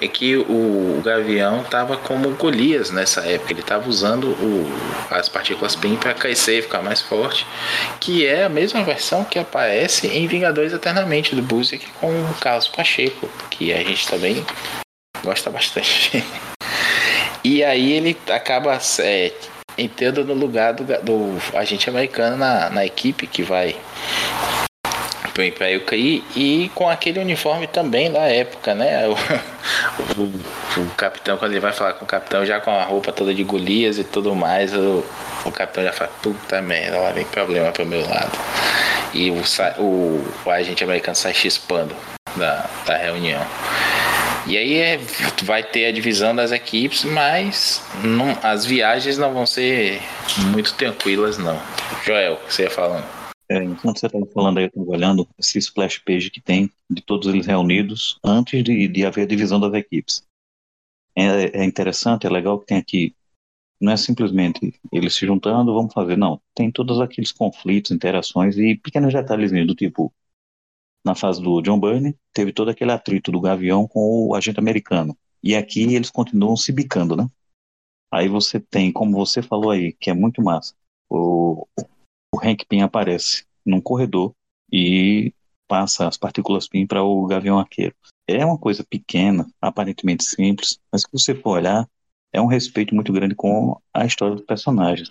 é 0.00 0.08
que 0.08 0.36
o, 0.36 0.98
o 0.98 1.02
Gavião 1.04 1.62
tava 1.64 1.96
como 1.96 2.30
Golias 2.30 2.90
nessa 2.90 3.20
época, 3.20 3.52
ele 3.52 3.62
tava 3.62 3.88
usando 3.88 4.28
o, 4.28 4.70
as 5.10 5.28
partículas 5.28 5.67
Para 6.00 6.14
crescer, 6.14 6.62
ficar 6.62 6.82
mais 6.82 7.00
forte, 7.00 7.46
que 8.00 8.26
é 8.26 8.44
a 8.44 8.48
mesma 8.48 8.82
versão 8.82 9.24
que 9.24 9.38
aparece 9.38 10.06
em 10.06 10.26
Vingadores 10.26 10.72
Eternamente 10.72 11.34
do 11.34 11.42
Buzik 11.42 11.86
com 12.00 12.08
o 12.08 12.34
Carlos 12.40 12.68
Pacheco, 12.68 13.28
que 13.50 13.72
a 13.72 13.82
gente 13.82 14.08
também 14.08 14.44
gosta 15.22 15.50
bastante. 15.50 16.24
e 17.44 17.62
aí 17.62 17.92
ele 17.92 18.16
acaba 18.28 18.78
é, 19.00 19.32
entrando 19.76 20.24
no 20.24 20.34
lugar 20.34 20.72
do, 20.72 20.84
do 20.84 21.56
agente 21.56 21.88
americano 21.88 22.36
na, 22.36 22.70
na 22.70 22.84
equipe 22.84 23.26
que 23.26 23.42
vai 23.42 23.76
pro 25.38 25.44
Império 25.44 25.82
Kree 25.82 26.24
e 26.34 26.68
com 26.74 26.88
aquele 26.88 27.20
uniforme 27.20 27.68
também 27.68 28.10
da 28.10 28.22
época, 28.22 28.74
né? 28.74 29.06
O, 29.06 29.12
o, 30.20 30.80
o, 30.80 30.90
capitão, 30.96 31.38
quando 31.38 31.52
ele 31.52 31.60
vai 31.60 31.72
falar 31.72 31.92
com 31.92 32.04
o 32.04 32.08
capitão, 32.08 32.44
já 32.44 32.58
com 32.58 32.72
a 32.72 32.82
roupa 32.82 33.12
toda 33.12 33.32
de 33.32 33.44
Golias 33.44 33.98
e 33.98 34.04
tudo 34.04 34.34
mais, 34.34 34.74
o, 34.74 35.04
o 35.44 35.52
capitão 35.52 35.84
já 35.84 35.92
fala, 35.92 36.10
puta 36.20 36.60
merda, 36.60 36.98
lá 36.98 37.12
vem 37.12 37.24
problema 37.24 37.70
pro 37.70 37.86
meu 37.86 38.00
lado. 38.00 38.36
E 39.14 39.30
o, 39.30 39.40
o, 39.80 40.28
o 40.44 40.50
agente 40.50 40.82
americano 40.82 41.14
sai 41.14 41.32
chispando 41.32 41.94
da, 42.34 42.68
da 42.84 42.96
reunião. 42.96 43.46
E 44.44 44.56
aí 44.56 44.76
é, 44.76 44.98
vai 45.44 45.62
ter 45.62 45.86
a 45.86 45.92
divisão 45.92 46.34
das 46.34 46.50
equipes, 46.50 47.04
mas 47.04 47.80
não, 48.02 48.36
as 48.42 48.66
viagens 48.66 49.16
não 49.16 49.32
vão 49.32 49.46
ser 49.46 50.02
muito 50.46 50.74
tranquilas, 50.74 51.38
não. 51.38 51.60
Joel, 52.04 52.40
você 52.48 52.64
ia 52.64 52.70
falando? 52.70 53.17
É, 53.50 53.62
enquanto 53.62 53.98
você 53.98 54.06
estava 54.06 54.26
falando 54.26 54.58
aí, 54.58 54.64
eu 54.64 54.68
estava 54.68 54.90
olhando 54.90 55.26
esse 55.38 55.58
splash 55.58 55.98
page 55.98 56.30
que 56.30 56.40
tem 56.40 56.70
de 56.88 57.00
todos 57.02 57.28
eles 57.28 57.46
reunidos 57.46 58.18
antes 58.22 58.62
de, 58.62 58.88
de 58.88 59.06
haver 59.06 59.22
a 59.22 59.26
divisão 59.26 59.58
das 59.58 59.72
equipes. 59.72 60.22
É, 61.16 61.60
é 61.60 61.64
interessante, 61.64 62.26
é 62.26 62.30
legal 62.30 62.58
que 62.60 62.66
tem 62.66 62.76
aqui. 62.76 63.14
Não 63.80 63.92
é 63.92 63.96
simplesmente 63.96 64.74
eles 64.92 65.14
se 65.14 65.24
juntando, 65.24 65.72
vamos 65.72 65.94
fazer. 65.94 66.16
Não. 66.16 66.40
Tem 66.54 66.70
todos 66.70 67.00
aqueles 67.00 67.32
conflitos, 67.32 67.90
interações 67.90 68.58
e 68.58 68.76
pequenos 68.76 69.14
detalhes 69.14 69.50
do 69.50 69.74
tipo 69.74 70.12
na 71.04 71.14
fase 71.14 71.40
do 71.40 71.62
John 71.62 71.80
Byrne, 71.80 72.16
teve 72.32 72.52
todo 72.52 72.70
aquele 72.70 72.92
atrito 72.92 73.32
do 73.32 73.40
Gavião 73.40 73.86
com 73.86 74.28
o 74.28 74.34
agente 74.34 74.58
americano. 74.58 75.16
E 75.42 75.54
aqui 75.54 75.82
eles 75.94 76.10
continuam 76.10 76.56
se 76.56 76.72
bicando, 76.72 77.16
né? 77.16 77.26
Aí 78.10 78.28
você 78.28 78.58
tem, 78.58 78.92
como 78.92 79.16
você 79.16 79.40
falou 79.42 79.70
aí, 79.70 79.92
que 79.92 80.10
é 80.10 80.14
muito 80.14 80.42
massa, 80.42 80.74
o, 81.08 81.66
o 82.32 82.38
Hank 82.38 82.64
Pym 82.66 82.82
aparece 82.82 83.44
num 83.64 83.80
corredor 83.80 84.34
e 84.72 85.32
passa 85.66 86.08
as 86.08 86.16
partículas 86.16 86.68
PIN 86.68 86.86
para 86.86 87.02
o 87.02 87.26
Gavião 87.26 87.58
Arqueiro. 87.58 87.94
É 88.26 88.44
uma 88.44 88.58
coisa 88.58 88.84
pequena, 88.84 89.46
aparentemente 89.60 90.24
simples, 90.24 90.78
mas 90.92 91.02
se 91.02 91.08
você 91.12 91.34
for 91.34 91.58
olhar, 91.58 91.88
é 92.32 92.40
um 92.40 92.46
respeito 92.46 92.94
muito 92.94 93.12
grande 93.12 93.34
com 93.34 93.80
a 93.92 94.04
história 94.04 94.36
dos 94.36 94.44
personagens. 94.44 95.10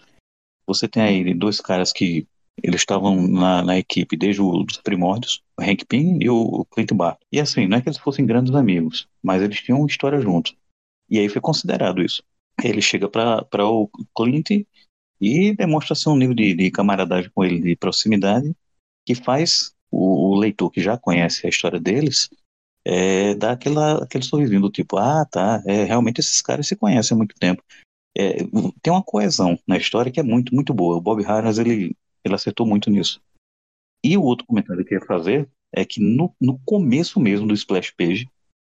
Você 0.65 0.88
tem 0.88 1.03
aí 1.03 1.34
dois 1.34 1.62
caras 1.62 1.91
que 1.91 2.27
eles 2.62 2.82
estavam 2.82 3.27
na, 3.27 3.63
na, 3.63 3.77
equipe 3.77 4.17
desde 4.17 4.41
os 4.41 4.77
primórdios, 4.77 5.43
o 5.58 5.62
Hank 5.62 5.86
Pym 5.86 6.19
e 6.21 6.30
o 6.30 6.65
Clint 6.65 6.91
Barton. 6.93 7.23
E 7.32 7.39
assim, 7.39 7.67
não 7.67 7.77
é 7.77 7.82
que 7.82 7.89
eles 7.89 7.99
fossem 7.99 8.25
grandes 8.25 8.53
amigos, 8.53 9.08
mas 9.21 9.41
eles 9.41 9.62
tinham 9.62 9.86
história 9.86 10.19
juntos. 10.19 10.56
E 11.10 11.19
aí 11.19 11.30
foi 11.30 11.39
considerado 11.39 12.01
isso. 12.01 12.24
Ele 12.63 12.82
chega 12.82 13.07
para 13.07 13.65
o 13.65 13.89
Clint 14.15 14.65
e 15.20 15.55
demonstra 15.55 15.95
ser 15.95 16.09
um 16.09 16.15
nível 16.15 16.36
de, 16.36 16.53
de, 16.53 16.72
camaradagem 16.72 17.32
com 17.34 17.43
ele, 17.43 17.59
de 17.59 17.76
proximidade, 17.76 18.55
que 19.05 19.15
faz 19.15 19.74
o, 19.91 20.32
o 20.32 20.36
leitor 20.36 20.70
que 20.72 20.82
já 20.82 20.97
conhece 20.97 21.45
a 21.45 21.49
história 21.49 21.80
deles 21.80 22.30
é, 22.86 23.36
dar 23.36 23.51
aquela, 23.51 24.03
aquele 24.03 24.24
sorrisinho 24.24 24.61
do 24.61 24.70
tipo, 24.70 24.97
ah, 24.97 25.26
tá, 25.26 25.61
é, 25.65 25.84
realmente 25.84 26.20
esses 26.20 26.41
caras 26.41 26.68
se 26.68 26.76
conhecem 26.76 27.15
há 27.15 27.18
muito 27.18 27.36
tempo. 27.36 27.63
É, 28.18 28.38
tem 28.82 28.93
uma 28.93 29.03
coesão 29.03 29.59
na 29.68 29.78
história 29.78 30.11
que 30.11 30.20
é 30.20 30.24
muito, 30.24 30.55
muito 30.55 30.74
boa. 30.74 30.97
O 30.97 31.01
Bob 31.01 31.22
Harris, 31.24 31.57
ele 31.57 31.95
ele 32.28 32.36
acertou 32.36 32.65
muito 32.65 32.89
nisso. 32.89 33.22
E 34.03 34.15
o 34.18 34.24
outro 34.24 34.45
comentário 34.45 34.86
que 34.86 34.93
eu 34.93 34.99
ia 34.99 35.05
fazer 35.05 35.49
é 35.74 35.84
que 35.84 35.99
no, 35.99 36.34
no 36.39 36.59
começo 36.59 37.20
mesmo 37.20 37.47
do 37.47 37.53
splash 37.53 37.91
page, 37.91 38.30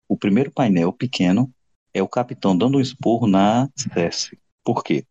o 0.07 0.17
primeiro 0.17 0.51
painel 0.51 0.93
pequeno 0.93 1.51
é 1.93 2.01
o 2.01 2.07
capitão 2.07 2.57
dando 2.57 2.77
um 2.77 2.81
esporro 2.81 3.27
na 3.27 3.69
Cersei. 3.75 4.39
Por 4.63 4.83
quê? 4.83 5.05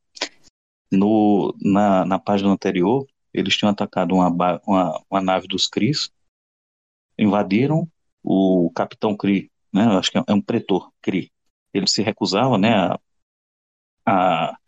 No, 0.90 1.54
na, 1.60 2.04
na 2.04 2.18
página 2.18 2.50
anterior, 2.50 3.06
eles 3.32 3.56
tinham 3.56 3.70
atacado 3.70 4.14
uma, 4.14 4.28
uma, 4.66 5.04
uma 5.10 5.20
nave 5.20 5.46
dos 5.46 5.66
Cris, 5.66 6.10
invadiram 7.18 7.86
o 8.22 8.70
capitão 8.74 9.16
Cri, 9.16 9.50
né? 9.72 9.84
Acho 9.98 10.10
que 10.10 10.18
é 10.18 10.32
um 10.32 10.40
pretor 10.40 10.90
Cri. 11.02 11.30
Ele 11.74 11.86
se 11.86 12.02
recusava, 12.02 12.56
né, 12.56 12.74
a, 12.74 12.98
a 14.06 14.58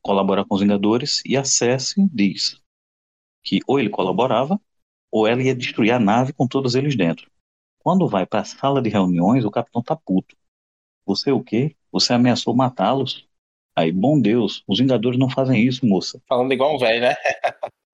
colaborar 0.00 0.44
com 0.44 0.54
os 0.54 0.62
Vingadores 0.62 1.22
e 1.26 1.36
a 1.36 1.44
Cersei 1.44 2.08
diz 2.10 2.60
que 3.42 3.60
ou 3.66 3.78
ele 3.78 3.90
colaborava 3.90 4.60
ou 5.10 5.26
ela 5.26 5.42
ia 5.42 5.54
destruir 5.54 5.92
a 5.92 5.98
nave 5.98 6.32
com 6.32 6.46
todos 6.46 6.74
eles 6.74 6.96
dentro. 6.96 7.30
Quando 7.78 8.08
vai 8.08 8.26
para 8.26 8.40
a 8.40 8.44
sala 8.44 8.82
de 8.82 8.88
reuniões, 8.88 9.44
o 9.44 9.50
capitão 9.50 9.82
tá 9.82 9.96
puto. 9.96 10.36
Você 11.06 11.30
o 11.30 11.42
quê? 11.42 11.76
Você 11.90 12.12
ameaçou 12.12 12.54
matá-los? 12.54 13.27
Aí, 13.78 13.92
bom 13.92 14.20
Deus, 14.20 14.64
os 14.66 14.80
Vingadores 14.80 15.16
não 15.16 15.30
fazem 15.30 15.64
isso, 15.64 15.86
moça. 15.86 16.20
Falando 16.28 16.52
igual 16.52 16.74
um 16.74 16.78
velho, 16.80 17.00
né? 17.00 17.14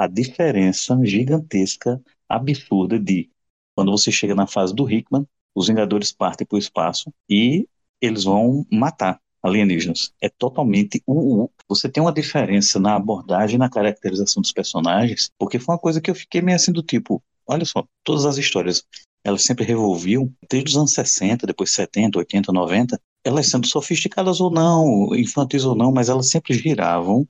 a 0.00 0.06
diferença 0.06 0.98
gigantesca, 1.04 2.00
absurda 2.26 2.98
de 2.98 3.28
quando 3.76 3.90
você 3.90 4.10
chega 4.10 4.34
na 4.34 4.46
fase 4.46 4.74
do 4.74 4.90
Hickman, 4.90 5.26
os 5.54 5.68
Vingadores 5.68 6.10
partem 6.10 6.46
para 6.46 6.56
o 6.56 6.58
espaço 6.58 7.12
e 7.28 7.68
eles 8.00 8.24
vão 8.24 8.64
matar 8.72 9.20
alienígenas. 9.42 10.10
É 10.22 10.30
totalmente 10.30 11.02
o, 11.06 11.50
Você 11.68 11.86
tem 11.86 12.02
uma 12.02 12.14
diferença 12.14 12.80
na 12.80 12.96
abordagem, 12.96 13.58
na 13.58 13.68
caracterização 13.68 14.40
dos 14.40 14.52
personagens, 14.52 15.30
porque 15.38 15.58
foi 15.58 15.74
uma 15.74 15.80
coisa 15.80 16.00
que 16.00 16.10
eu 16.10 16.14
fiquei 16.14 16.40
meio 16.40 16.56
assim 16.56 16.72
do 16.72 16.82
tipo, 16.82 17.22
olha 17.46 17.66
só, 17.66 17.84
todas 18.02 18.24
as 18.24 18.38
histórias, 18.38 18.82
elas 19.22 19.44
sempre 19.44 19.66
revolviam, 19.66 20.32
desde 20.50 20.70
os 20.70 20.76
anos 20.78 20.92
60, 20.94 21.46
depois 21.46 21.72
70, 21.72 22.18
80, 22.18 22.50
90, 22.52 22.98
elas 23.24 23.48
sendo 23.48 23.66
sofisticadas 23.66 24.40
ou 24.40 24.50
não, 24.50 25.14
infantis 25.14 25.64
ou 25.64 25.74
não, 25.74 25.90
mas 25.90 26.08
elas 26.08 26.28
sempre 26.28 26.54
giravam 26.54 27.26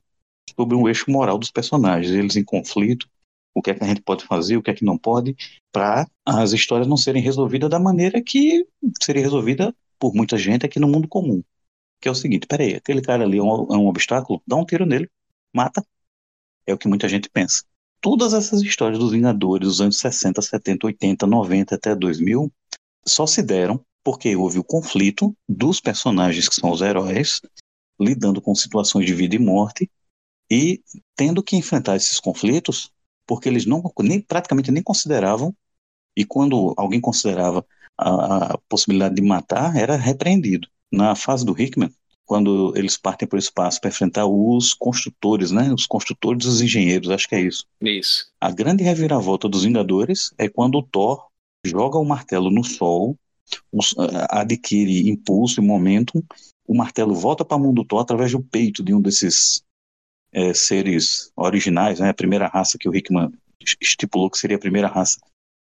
sobre 0.55 0.75
um 0.75 0.87
eixo 0.87 1.09
moral 1.09 1.37
dos 1.37 1.49
personagens, 1.49 2.13
eles 2.13 2.35
em 2.35 2.43
conflito, 2.43 3.07
o 3.53 3.61
que 3.61 3.71
é 3.71 3.73
que 3.73 3.83
a 3.83 3.87
gente 3.87 4.01
pode 4.01 4.25
fazer, 4.25 4.57
o 4.57 4.61
que 4.61 4.69
é 4.69 4.73
que 4.73 4.83
não 4.83 4.97
pode, 4.97 5.35
para 5.71 6.05
as 6.25 6.51
histórias 6.51 6.87
não 6.87 6.97
serem 6.97 7.21
resolvidas 7.21 7.69
da 7.69 7.79
maneira 7.79 8.21
que 8.21 8.67
seria 9.01 9.23
resolvida 9.23 9.73
por 9.97 10.13
muita 10.13 10.37
gente 10.37 10.65
aqui 10.65 10.79
no 10.79 10.87
mundo 10.87 11.07
comum. 11.07 11.41
Que 12.01 12.09
é 12.09 12.11
o 12.11 12.15
seguinte, 12.15 12.45
peraí, 12.45 12.75
aquele 12.75 13.01
cara 13.01 13.23
ali 13.23 13.37
é 13.37 13.43
um, 13.43 13.73
é 13.73 13.77
um 13.77 13.87
obstáculo, 13.87 14.43
dá 14.45 14.57
um 14.57 14.65
tiro 14.65 14.85
nele, 14.85 15.09
mata. 15.53 15.83
É 16.67 16.73
o 16.73 16.77
que 16.77 16.87
muita 16.87 17.07
gente 17.07 17.29
pensa. 17.29 17.63
Todas 18.01 18.33
essas 18.33 18.61
histórias 18.61 18.99
dos 18.99 19.11
Vingadores 19.11 19.67
dos 19.67 19.81
anos 19.81 19.97
60, 19.97 20.41
70, 20.41 20.87
80, 20.87 21.25
90 21.25 21.75
até 21.75 21.95
2000 21.95 22.51
só 23.07 23.25
se 23.25 23.41
deram 23.41 23.83
porque 24.05 24.35
houve 24.35 24.59
o 24.59 24.63
conflito 24.63 25.35
dos 25.49 25.81
personagens 25.81 26.47
que 26.47 26.53
são 26.53 26.69
os 26.69 26.81
heróis 26.81 27.41
lidando 27.99 28.39
com 28.39 28.53
situações 28.53 29.07
de 29.07 29.15
vida 29.15 29.35
e 29.35 29.39
morte 29.39 29.89
e 30.49 30.79
tendo 31.15 31.41
que 31.41 31.55
enfrentar 31.55 31.95
esses 31.95 32.19
conflitos 32.19 32.91
porque 33.25 33.49
eles 33.49 33.65
não 33.65 33.81
nem 34.01 34.21
praticamente 34.21 34.71
nem 34.71 34.83
consideravam 34.83 35.55
e 36.15 36.23
quando 36.23 36.75
alguém 36.77 37.01
considerava 37.01 37.65
a, 37.97 38.53
a 38.53 38.57
possibilidade 38.69 39.15
de 39.15 39.23
matar 39.23 39.75
era 39.75 39.95
repreendido 39.95 40.67
na 40.91 41.15
fase 41.15 41.43
do 41.43 41.59
Hickman 41.59 41.91
quando 42.25 42.73
eles 42.75 42.97
partem 42.97 43.27
para 43.27 43.37
o 43.37 43.39
espaço 43.39 43.81
para 43.81 43.89
enfrentar 43.89 44.25
os 44.25 44.73
construtores, 44.73 45.51
né? 45.51 45.71
Os 45.71 45.85
construtores 45.85 46.45
e 46.45 46.47
os 46.47 46.61
engenheiros, 46.61 47.11
acho 47.11 47.29
que 47.29 47.35
é 47.35 47.41
isso. 47.41 47.65
Isso. 47.79 48.31
A 48.41 48.49
grande 48.49 48.83
reviravolta 48.83 49.47
dos 49.47 49.63
Vingadores 49.63 50.33
é 50.35 50.49
quando 50.49 50.79
o 50.79 50.83
Thor 50.83 51.27
joga 51.63 51.99
o 51.99 52.05
martelo 52.05 52.49
no 52.49 52.63
sol, 52.63 53.15
adquire 54.29 55.09
impulso 55.09 55.59
e 55.59 55.63
momentum, 55.63 56.21
o 56.67 56.75
martelo 56.75 57.13
volta 57.13 57.45
para 57.45 57.57
a 57.57 57.59
mão 57.59 57.73
do 57.73 57.85
Thor 57.85 58.01
através 58.01 58.31
do 58.31 58.41
peito 58.41 58.83
de 58.83 58.93
um 58.93 59.01
desses 59.01 59.63
é, 60.31 60.53
seres 60.53 61.31
originais, 61.35 61.99
né, 61.99 62.09
a 62.09 62.13
primeira 62.13 62.47
raça 62.47 62.77
que 62.77 62.89
o 62.89 62.95
Hickman 62.95 63.31
estipulou 63.79 64.29
que 64.29 64.37
seria 64.37 64.57
a 64.57 64.59
primeira 64.59 64.87
raça, 64.87 65.19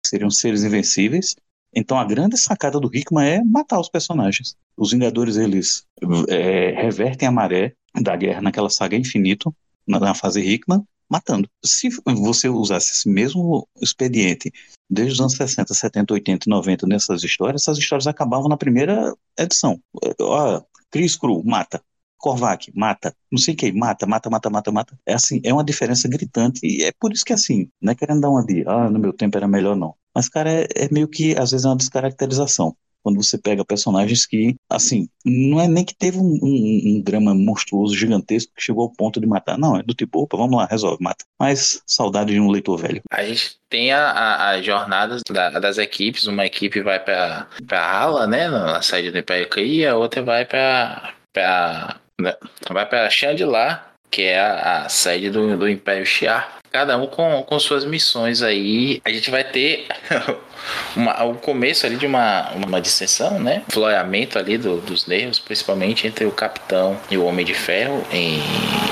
seriam 0.06 0.30
seres 0.30 0.64
invencíveis. 0.64 1.36
Então 1.74 2.00
a 2.00 2.06
grande 2.06 2.38
sacada 2.38 2.80
do 2.80 2.94
Hickman 2.94 3.28
é 3.28 3.44
matar 3.44 3.80
os 3.80 3.90
personagens. 3.90 4.56
Os 4.76 4.92
Vingadores 4.92 5.38
eles 5.38 5.86
é, 6.28 6.72
revertem 6.72 7.28
a 7.28 7.32
maré 7.32 7.74
da 7.94 8.16
guerra 8.16 8.42
naquela 8.42 8.70
saga 8.70 8.98
infinito 8.98 9.56
na, 9.88 10.00
na 10.00 10.14
fase 10.14 10.42
Hickman, 10.42 10.84
matando. 11.10 11.50
Se 11.64 11.90
você 12.06 12.50
usasse 12.50 12.92
esse 12.92 13.10
mesmo 13.10 13.68
expediente 13.82 14.52
desde 14.90 15.14
os 15.14 15.20
anos 15.20 15.34
60, 15.34 15.74
70, 15.74 16.14
80 16.14 16.46
e 16.48 16.50
90 16.50 16.88
nessas 16.88 17.24
histórias, 17.24 17.64
essas 17.64 17.78
histórias 17.78 18.08
acabavam 18.08 18.48
na 18.48 18.58
primeira 18.58 19.14
edição. 19.38 19.80
Ó, 20.22 20.62
Chris 20.92 21.16
Cru, 21.16 21.44
mata. 21.44 21.82
Korvac, 22.18 22.70
mata, 22.76 23.16
não 23.32 23.40
sei 23.40 23.56
quem, 23.56 23.72
mata, 23.72 24.06
mata, 24.06 24.30
mata, 24.30 24.50
mata, 24.50 24.72
mata. 24.74 25.00
É 25.06 25.14
assim, 25.14 25.40
é 25.42 25.54
uma 25.54 25.64
diferença 25.64 26.06
gritante 26.06 26.60
e 26.66 26.84
é 26.84 26.92
por 27.00 27.14
isso 27.14 27.24
que 27.24 27.32
assim, 27.32 27.70
não 27.82 27.94
é 27.94 27.96
querendo 27.96 28.20
dar 28.20 28.30
uma 28.30 28.46
de, 28.46 28.66
ah, 28.68 28.90
no 28.90 29.00
meu 29.00 29.14
tempo 29.14 29.38
era 29.38 29.48
melhor 29.48 29.74
não. 29.74 29.96
Mas, 30.14 30.28
cara, 30.28 30.52
é, 30.52 30.68
é 30.76 30.90
meio 30.92 31.08
que, 31.08 31.32
às 31.38 31.52
vezes, 31.52 31.66
é 31.66 31.70
uma 31.70 31.78
descaracterização 31.78 32.76
quando 33.10 33.24
você 33.24 33.38
pega 33.38 33.66
personagens 33.66 34.26
que, 34.26 34.56
assim, 34.70 35.10
não 35.26 35.60
é 35.60 35.68
nem 35.68 35.84
que 35.84 35.96
teve 35.96 36.18
um, 36.18 36.40
um, 36.42 36.82
um, 36.86 37.02
drama 37.02 37.34
monstruoso, 37.34 37.96
gigantesco, 37.96 38.54
que 38.56 38.62
chegou 38.62 38.84
ao 38.84 38.94
ponto 38.94 39.20
de 39.20 39.26
matar. 39.26 39.58
Não, 39.58 39.76
é 39.78 39.84
do 39.84 39.94
tipo, 39.94 40.22
opa, 40.22 40.38
vamos 40.38 40.56
lá, 40.56 40.68
resolve, 40.70 41.04
mata. 41.04 41.26
Mas 41.40 41.82
saudade 41.88 42.34
de 42.34 42.40
um 42.40 42.52
leitor 42.52 42.78
velho. 42.78 43.02
A 43.12 43.24
gente 43.24 43.58
tem 43.68 43.92
as 43.92 44.64
jornadas 44.64 45.22
da, 45.30 45.50
das 45.60 45.78
equipes, 45.78 46.28
uma 46.28 46.46
equipe 46.46 46.82
vai 46.82 47.00
pra, 47.00 47.48
pra 47.68 47.84
Hala, 47.84 48.28
né, 48.28 48.48
na 48.48 48.82
saída 48.82 49.12
do 49.12 49.18
Império 49.18 49.48
e 49.60 49.86
a 49.86 49.98
outra 49.98 50.22
vai 50.22 50.46
pra 50.46 51.14
né? 52.20 52.36
Vai 52.70 52.86
para 52.86 53.10
Chandler, 53.10 53.80
que 54.12 54.24
é 54.24 54.40
a, 54.40 54.84
a 54.84 54.90
sede 54.90 55.30
do, 55.30 55.58
do 55.58 55.68
Império 55.68 56.06
Shi'ar. 56.06 56.60
Cada 56.72 56.98
um 56.98 57.08
com, 57.08 57.42
com 57.44 57.60
suas 57.60 57.84
missões 57.86 58.44
aí. 58.44 59.02
A 59.04 59.10
gente 59.10 59.32
vai 59.32 59.44
ter 59.44 59.88
uma, 60.96 61.24
o 61.24 61.36
começo 61.36 61.86
ali 61.86 61.96
de 61.96 62.06
uma, 62.06 62.52
uma 62.52 62.82
dissensão, 62.82 63.40
né? 63.40 63.64
Floreamento 63.70 64.38
ali 64.38 64.58
do, 64.58 64.78
dos 64.78 65.06
nervos, 65.06 65.40
principalmente 65.40 66.08
entre 66.08 66.26
o 66.26 66.32
Capitão 66.32 66.98
e 67.10 67.18
o 67.18 67.26
Homem 67.26 67.46
de 67.46 67.54
Ferro 67.54 68.04
em, 68.12 68.42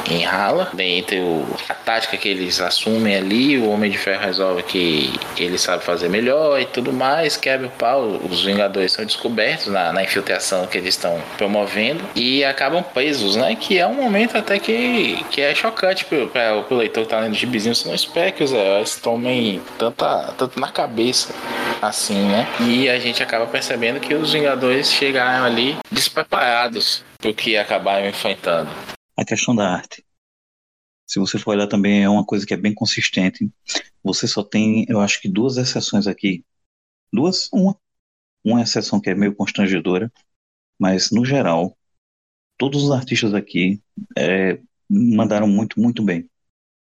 em 0.10 0.26
Hala. 0.26 0.72
Entre 0.78 1.20
o, 1.20 1.46
a 1.68 1.74
tática 1.74 2.18
que 2.18 2.30
eles 2.30 2.60
assumem 2.60 3.16
ali, 3.16 3.58
o 3.58 3.70
Homem 3.70 3.90
de 3.90 3.98
Ferro 3.98 4.24
resolve 4.24 4.64
que 4.64 5.14
ele 5.38 5.58
sabe 5.58 5.84
fazer 5.84 6.10
melhor 6.10 6.60
e 6.60 6.66
tudo 6.66 6.94
mais, 6.94 7.38
quebra 7.38 7.68
o 7.68 7.72
pau. 7.72 8.20
Os 8.30 8.44
Vingadores 8.44 8.94
são 8.94 9.06
descobertos 9.06 9.68
na, 9.68 9.92
na 9.92 10.04
infiltração 10.04 10.68
que 10.68 10.78
eles 10.78 10.96
estão 10.96 11.22
promovendo 11.38 12.04
e 12.16 12.44
acabam 12.44 12.84
presos, 12.84 13.36
né? 13.36 13.56
Que 13.56 13.80
é 13.80 13.88
um 13.88 13.96
momento 13.96 14.38
até 14.38 14.60
que, 14.60 15.24
que 15.32 15.42
é 15.42 15.54
chocante 15.54 16.06
para 16.06 16.64
o 16.70 16.76
leitor 16.76 17.04
que 17.04 17.10
tá 17.10 17.20
lendo 17.20 17.36
gibizinho. 17.36 17.76
Você 17.76 17.88
não 17.88 17.96
espera 17.96 18.32
que 18.32 18.44
os 18.44 18.52
heróis 18.52 18.96
tomem 18.96 19.62
tanta, 19.78 20.34
tanto 20.38 20.60
na 20.60 20.70
cabeça 20.70 21.34
assim, 21.82 22.28
né? 22.28 22.46
E 22.68 22.90
a 22.90 23.00
gente 23.00 23.22
acaba 23.22 23.48
percebendo 23.48 24.00
que 24.00 24.14
os 24.14 24.34
Vingadores 24.34 24.92
chegaram 24.92 25.46
ali 25.46 25.78
despreparados 25.92 27.04
pro 27.18 27.34
que 27.34 27.58
acabaram 27.58 28.08
enfrentando. 28.08 28.70
A 29.16 29.26
questão 29.26 29.56
da 29.56 29.70
arte. 29.70 30.04
Se 31.08 31.20
você 31.20 31.40
for 31.40 31.52
olhar 31.52 31.68
também 31.68 32.04
é 32.04 32.10
uma 32.10 32.26
coisa 32.26 32.46
que 32.46 32.54
é 32.54 32.58
bem 32.58 32.74
consistente. 32.74 33.50
Você 34.04 34.28
só 34.28 34.44
tem, 34.44 34.86
eu 34.90 35.00
acho 35.00 35.22
que 35.22 35.30
duas 35.30 35.58
exceções 35.58 36.08
aqui. 36.08 36.44
Duas, 37.12 37.50
uma. 37.52 37.78
Uma 38.44 38.62
exceção 38.62 39.00
que 39.00 39.10
é 39.10 39.16
meio 39.16 39.36
constrangedora, 39.36 40.12
mas 40.80 41.12
no 41.12 41.26
geral, 41.26 41.78
todos 42.58 42.84
os 42.84 42.92
artistas 42.92 43.34
aqui 43.34 43.82
é, 44.18 44.60
mandaram 44.90 45.48
muito, 45.48 45.80
muito 45.80 46.04
bem. 46.04 46.30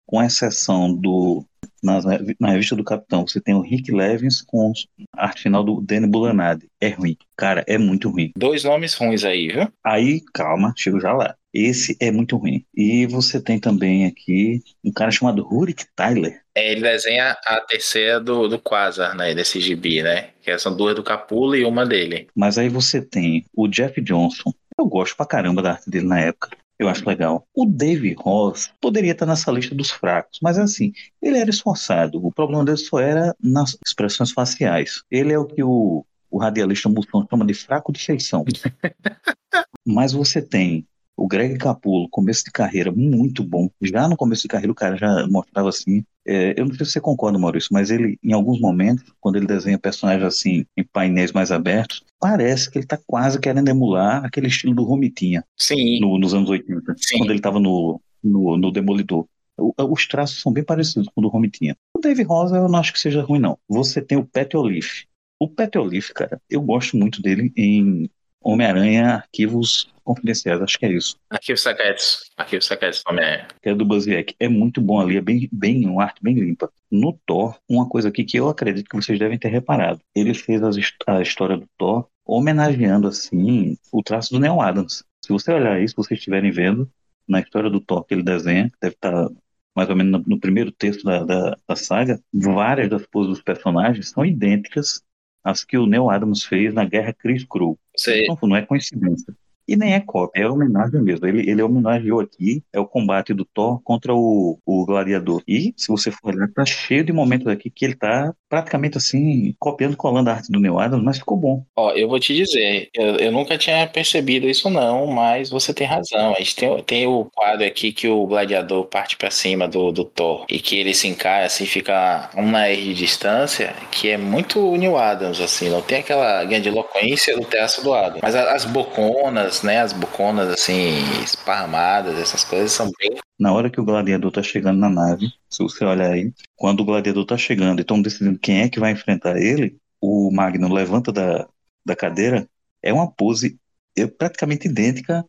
Com 0.06 0.22
exceção 0.22 0.94
do 0.94 1.44
na, 1.82 2.00
na 2.40 2.50
revista 2.50 2.74
do 2.74 2.84
Capitão, 2.84 3.26
você 3.26 3.40
tem 3.40 3.54
o 3.54 3.60
Rick 3.60 3.92
Levins 3.92 4.42
com 4.42 4.72
a 5.14 5.26
arte 5.26 5.42
final 5.42 5.62
do 5.62 5.80
Danny 5.80 6.06
Bulanadi. 6.06 6.68
É 6.80 6.88
ruim. 6.88 7.16
Cara, 7.36 7.64
é 7.66 7.78
muito 7.78 8.10
ruim. 8.10 8.32
Dois 8.36 8.64
nomes 8.64 8.94
ruins 8.94 9.24
aí, 9.24 9.48
viu? 9.48 9.68
Aí, 9.84 10.20
calma, 10.34 10.74
chego 10.76 11.00
já 11.00 11.12
lá. 11.12 11.34
Esse 11.54 11.96
é 12.00 12.10
muito 12.10 12.36
ruim. 12.36 12.64
E 12.74 13.06
você 13.06 13.40
tem 13.40 13.58
também 13.58 14.04
aqui 14.04 14.62
um 14.84 14.92
cara 14.92 15.10
chamado 15.10 15.42
Rurik 15.42 15.86
Tyler. 15.94 16.42
É, 16.54 16.72
ele 16.72 16.82
desenha 16.82 17.36
a 17.46 17.60
terceira 17.60 18.20
do, 18.20 18.48
do 18.48 18.58
Quasar, 18.58 19.14
né? 19.16 19.34
Desse 19.34 19.60
gibi, 19.60 20.02
né? 20.02 20.30
Que 20.42 20.58
são 20.58 20.76
duas 20.76 20.94
do 20.94 21.02
Capula 21.02 21.56
e 21.56 21.64
uma 21.64 21.86
dele. 21.86 22.26
Mas 22.34 22.58
aí 22.58 22.68
você 22.68 23.00
tem 23.00 23.44
o 23.54 23.68
Jeff 23.68 24.00
Johnson. 24.00 24.52
Eu 24.78 24.86
gosto 24.86 25.16
pra 25.16 25.24
caramba 25.24 25.62
da 25.62 25.72
arte 25.72 25.88
dele 25.88 26.06
na 26.06 26.20
época. 26.20 26.50
Eu 26.78 26.88
acho 26.88 27.08
legal. 27.08 27.46
O 27.54 27.64
Dave 27.64 28.14
Ross 28.18 28.70
poderia 28.80 29.12
estar 29.12 29.24
nessa 29.24 29.50
lista 29.50 29.74
dos 29.74 29.90
fracos, 29.90 30.38
mas 30.42 30.58
assim, 30.58 30.92
ele 31.22 31.38
era 31.38 31.48
esforçado. 31.48 32.24
O 32.24 32.30
problema 32.32 32.64
dele 32.64 32.76
só 32.76 32.98
era 32.98 33.34
nas 33.42 33.76
expressões 33.84 34.30
faciais. 34.30 35.02
Ele 35.10 35.32
é 35.32 35.38
o 35.38 35.46
que 35.46 35.62
o, 35.62 36.04
o 36.30 36.38
radialista 36.38 36.88
Mussão 36.88 37.26
chama 37.28 37.46
de 37.46 37.54
fraco 37.54 37.92
de 37.92 38.04
feição. 38.04 38.44
mas 39.86 40.12
você 40.12 40.42
tem 40.42 40.86
O 41.16 41.26
Greg 41.26 41.56
Capullo, 41.56 42.08
começo 42.10 42.44
de 42.44 42.50
carreira 42.50 42.92
muito 42.92 43.42
bom. 43.42 43.70
Já 43.80 44.06
no 44.06 44.16
começo 44.16 44.42
de 44.42 44.48
carreira 44.48 44.70
o 44.70 44.74
cara 44.74 44.96
já 44.96 45.26
mostrava 45.26 45.70
assim. 45.70 46.04
É, 46.26 46.54
eu 46.60 46.66
não 46.66 46.74
sei 46.74 46.84
se 46.84 46.92
você 46.92 47.00
concorda, 47.00 47.38
Maurício, 47.38 47.70
mas 47.72 47.90
ele, 47.90 48.18
em 48.22 48.32
alguns 48.32 48.60
momentos, 48.60 49.04
quando 49.20 49.36
ele 49.36 49.46
desenha 49.46 49.78
personagens 49.78 50.24
assim, 50.24 50.66
em 50.76 50.84
painéis 50.84 51.32
mais 51.32 51.50
abertos, 51.50 52.04
parece 52.20 52.70
que 52.70 52.78
ele 52.78 52.86
tá 52.86 52.98
quase 53.06 53.40
querendo 53.40 53.68
emular 53.68 54.24
aquele 54.24 54.48
estilo 54.48 54.74
do 54.74 54.84
Romitinha. 54.84 55.44
Sim. 55.56 56.00
No, 56.00 56.18
nos 56.18 56.34
anos 56.34 56.50
80, 56.50 56.94
Sim. 56.98 57.18
quando 57.18 57.30
ele 57.30 57.40
tava 57.40 57.58
no, 57.58 58.00
no, 58.22 58.58
no 58.58 58.70
Demolidor. 58.70 59.26
os 59.56 60.06
traços 60.06 60.42
são 60.42 60.52
bem 60.52 60.64
parecidos 60.64 61.08
com 61.08 61.20
o 61.20 61.22
do 61.22 61.28
Romitinha. 61.28 61.76
O 61.96 62.00
Dave 62.00 62.22
Rosa 62.24 62.56
eu 62.56 62.68
não 62.68 62.78
acho 62.78 62.92
que 62.92 63.00
seja 63.00 63.22
ruim, 63.22 63.38
não. 63.38 63.58
Você 63.68 64.02
tem 64.02 64.18
o 64.18 64.26
Pat 64.26 64.52
Olive. 64.54 65.06
O 65.38 65.48
Pat 65.48 65.76
Olive, 65.76 66.12
cara, 66.12 66.40
eu 66.50 66.60
gosto 66.60 66.96
muito 66.96 67.22
dele 67.22 67.52
em 67.56 68.10
Homem-Aranha 68.46 69.14
Arquivos 69.16 69.88
Confidenciais, 70.04 70.62
acho 70.62 70.78
que 70.78 70.86
é 70.86 70.92
isso. 70.92 71.16
Arquivos 71.28 71.62
Secretos. 71.62 72.30
Arquivos 72.36 72.66
Secretos 72.66 73.02
Homem-Aranha. 73.08 73.48
Que 73.60 73.70
é 73.70 73.74
do 73.74 73.84
Buzzieck. 73.84 74.36
É 74.38 74.48
muito 74.48 74.80
bom 74.80 75.00
ali, 75.00 75.16
é 75.16 75.20
bem, 75.20 75.48
bem 75.50 75.84
uma 75.88 76.04
arte 76.04 76.22
bem 76.22 76.34
limpa. 76.34 76.70
No 76.88 77.18
Thor, 77.26 77.58
uma 77.68 77.88
coisa 77.88 78.08
aqui 78.08 78.24
que 78.24 78.38
eu 78.38 78.48
acredito 78.48 78.88
que 78.88 78.94
vocês 78.94 79.18
devem 79.18 79.36
ter 79.36 79.48
reparado. 79.48 80.00
Ele 80.14 80.32
fez 80.32 80.62
as, 80.62 80.76
a 81.08 81.20
história 81.20 81.56
do 81.56 81.68
Thor 81.76 82.06
homenageando, 82.24 83.08
assim, 83.08 83.76
o 83.92 84.02
traço 84.02 84.32
do 84.32 84.38
Neil 84.38 84.60
Adams. 84.60 85.02
Se 85.24 85.32
você 85.32 85.52
olhar 85.52 85.80
isso, 85.82 85.96
vocês 85.96 86.18
estiverem 86.18 86.52
vendo, 86.52 86.88
na 87.26 87.40
história 87.40 87.68
do 87.68 87.80
Thor 87.80 88.04
que 88.04 88.14
ele 88.14 88.22
desenha, 88.22 88.70
deve 88.80 88.94
estar 88.94 89.28
mais 89.74 89.90
ou 89.90 89.96
menos 89.96 90.12
no, 90.12 90.24
no 90.26 90.40
primeiro 90.40 90.72
texto 90.72 91.04
da, 91.04 91.22
da, 91.22 91.56
da, 91.68 91.76
saga, 91.76 92.18
várias 92.32 92.88
das 92.88 93.06
poses 93.06 93.30
dos 93.30 93.42
personagens 93.42 94.08
são 94.08 94.24
idênticas 94.24 95.02
às 95.46 95.62
que 95.62 95.78
o 95.78 95.86
Neil 95.86 96.10
Adams 96.10 96.42
fez 96.42 96.74
na 96.74 96.84
Guerra 96.84 97.12
Chris 97.12 97.44
Crew. 97.44 97.78
Então, 98.24 98.48
não 98.48 98.56
é 98.56 98.62
coincidência. 98.62 99.32
E 99.68 99.76
nem 99.76 99.94
é 99.94 100.00
cópia, 100.00 100.42
é 100.42 100.48
homenagem 100.48 101.00
mesmo. 101.00 101.26
Ele, 101.26 101.48
ele 101.48 101.62
homenageou 101.62 102.20
aqui, 102.20 102.62
é 102.72 102.78
o 102.78 102.86
combate 102.86 103.34
do 103.34 103.44
Thor 103.44 103.80
contra 103.82 104.14
o, 104.14 104.58
o 104.64 104.86
Gladiador. 104.86 105.42
E, 105.46 105.74
se 105.76 105.88
você 105.88 106.10
for 106.10 106.34
olhar, 106.34 106.48
tá 106.48 106.64
cheio 106.64 107.04
de 107.04 107.12
momentos 107.12 107.46
aqui 107.46 107.70
que 107.70 107.84
ele 107.84 107.94
tá 107.94 108.32
praticamente 108.48 108.96
assim, 108.96 109.54
copiando, 109.58 109.96
colando 109.96 110.30
a 110.30 110.34
arte 110.34 110.52
do 110.52 110.60
Neil 110.60 110.78
Adams, 110.78 111.04
mas 111.04 111.18
ficou 111.18 111.36
bom. 111.36 111.64
Ó, 111.76 111.92
eu 111.92 112.08
vou 112.08 112.20
te 112.20 112.34
dizer, 112.34 112.88
eu, 112.94 113.16
eu 113.16 113.32
nunca 113.32 113.58
tinha 113.58 113.86
percebido 113.86 114.48
isso 114.48 114.70
não, 114.70 115.06
mas 115.06 115.50
você 115.50 115.74
tem 115.74 115.86
razão. 115.86 116.32
A 116.32 116.38
gente 116.38 116.56
tem, 116.56 116.82
tem 116.84 117.06
o 117.06 117.24
quadro 117.34 117.66
aqui 117.66 117.92
que 117.92 118.08
o 118.08 118.26
Gladiador 118.26 118.84
parte 118.86 119.16
para 119.16 119.30
cima 119.30 119.66
do, 119.66 119.90
do 119.90 120.04
Thor 120.04 120.46
e 120.48 120.60
que 120.60 120.76
ele 120.78 120.94
se 120.94 121.08
encara 121.08 121.46
assim, 121.46 121.66
fica 121.66 122.30
uma 122.34 122.68
R 122.68 122.94
de 122.94 122.94
distância, 122.94 123.74
que 123.90 124.10
é 124.10 124.16
muito 124.16 124.76
Neil 124.76 124.96
Adams, 124.96 125.40
assim, 125.40 125.68
não 125.68 125.82
tem 125.82 125.98
aquela 125.98 126.44
grande 126.44 126.68
eloquência 126.68 127.36
do 127.36 127.44
traço 127.44 127.82
do 127.82 127.94
Adams. 127.94 128.20
Mas 128.22 128.34
as 128.34 128.64
boconas, 128.64 129.55
né, 129.62 129.80
as 129.80 129.92
boconas 129.92 130.48
assim, 130.48 130.98
esparramadas, 131.22 132.18
essas 132.18 132.44
coisas 132.44 132.72
são 132.72 132.90
bem 132.98 133.16
na 133.38 133.52
hora 133.52 133.70
que 133.70 133.80
o 133.80 133.84
gladiador 133.84 134.32
tá 134.32 134.42
chegando 134.42 134.78
na 134.78 134.88
nave, 134.88 135.32
se 135.48 135.62
você 135.62 135.84
olhar 135.84 136.10
aí, 136.10 136.32
quando 136.54 136.80
o 136.80 136.84
gladiador 136.84 137.24
tá 137.26 137.36
chegando 137.36 137.80
e 137.80 137.82
estão 137.82 138.00
decidindo 138.00 138.38
quem 138.38 138.62
é 138.62 138.68
que 138.68 138.80
vai 138.80 138.92
enfrentar 138.92 139.36
ele, 139.36 139.76
o 140.00 140.30
Magno 140.32 140.72
levanta 140.72 141.12
da, 141.12 141.46
da 141.84 141.94
cadeira, 141.94 142.48
é 142.82 142.92
uma 142.92 143.10
pose 143.10 143.58
é 143.96 144.06
praticamente 144.06 144.68
idêntica 144.68 145.24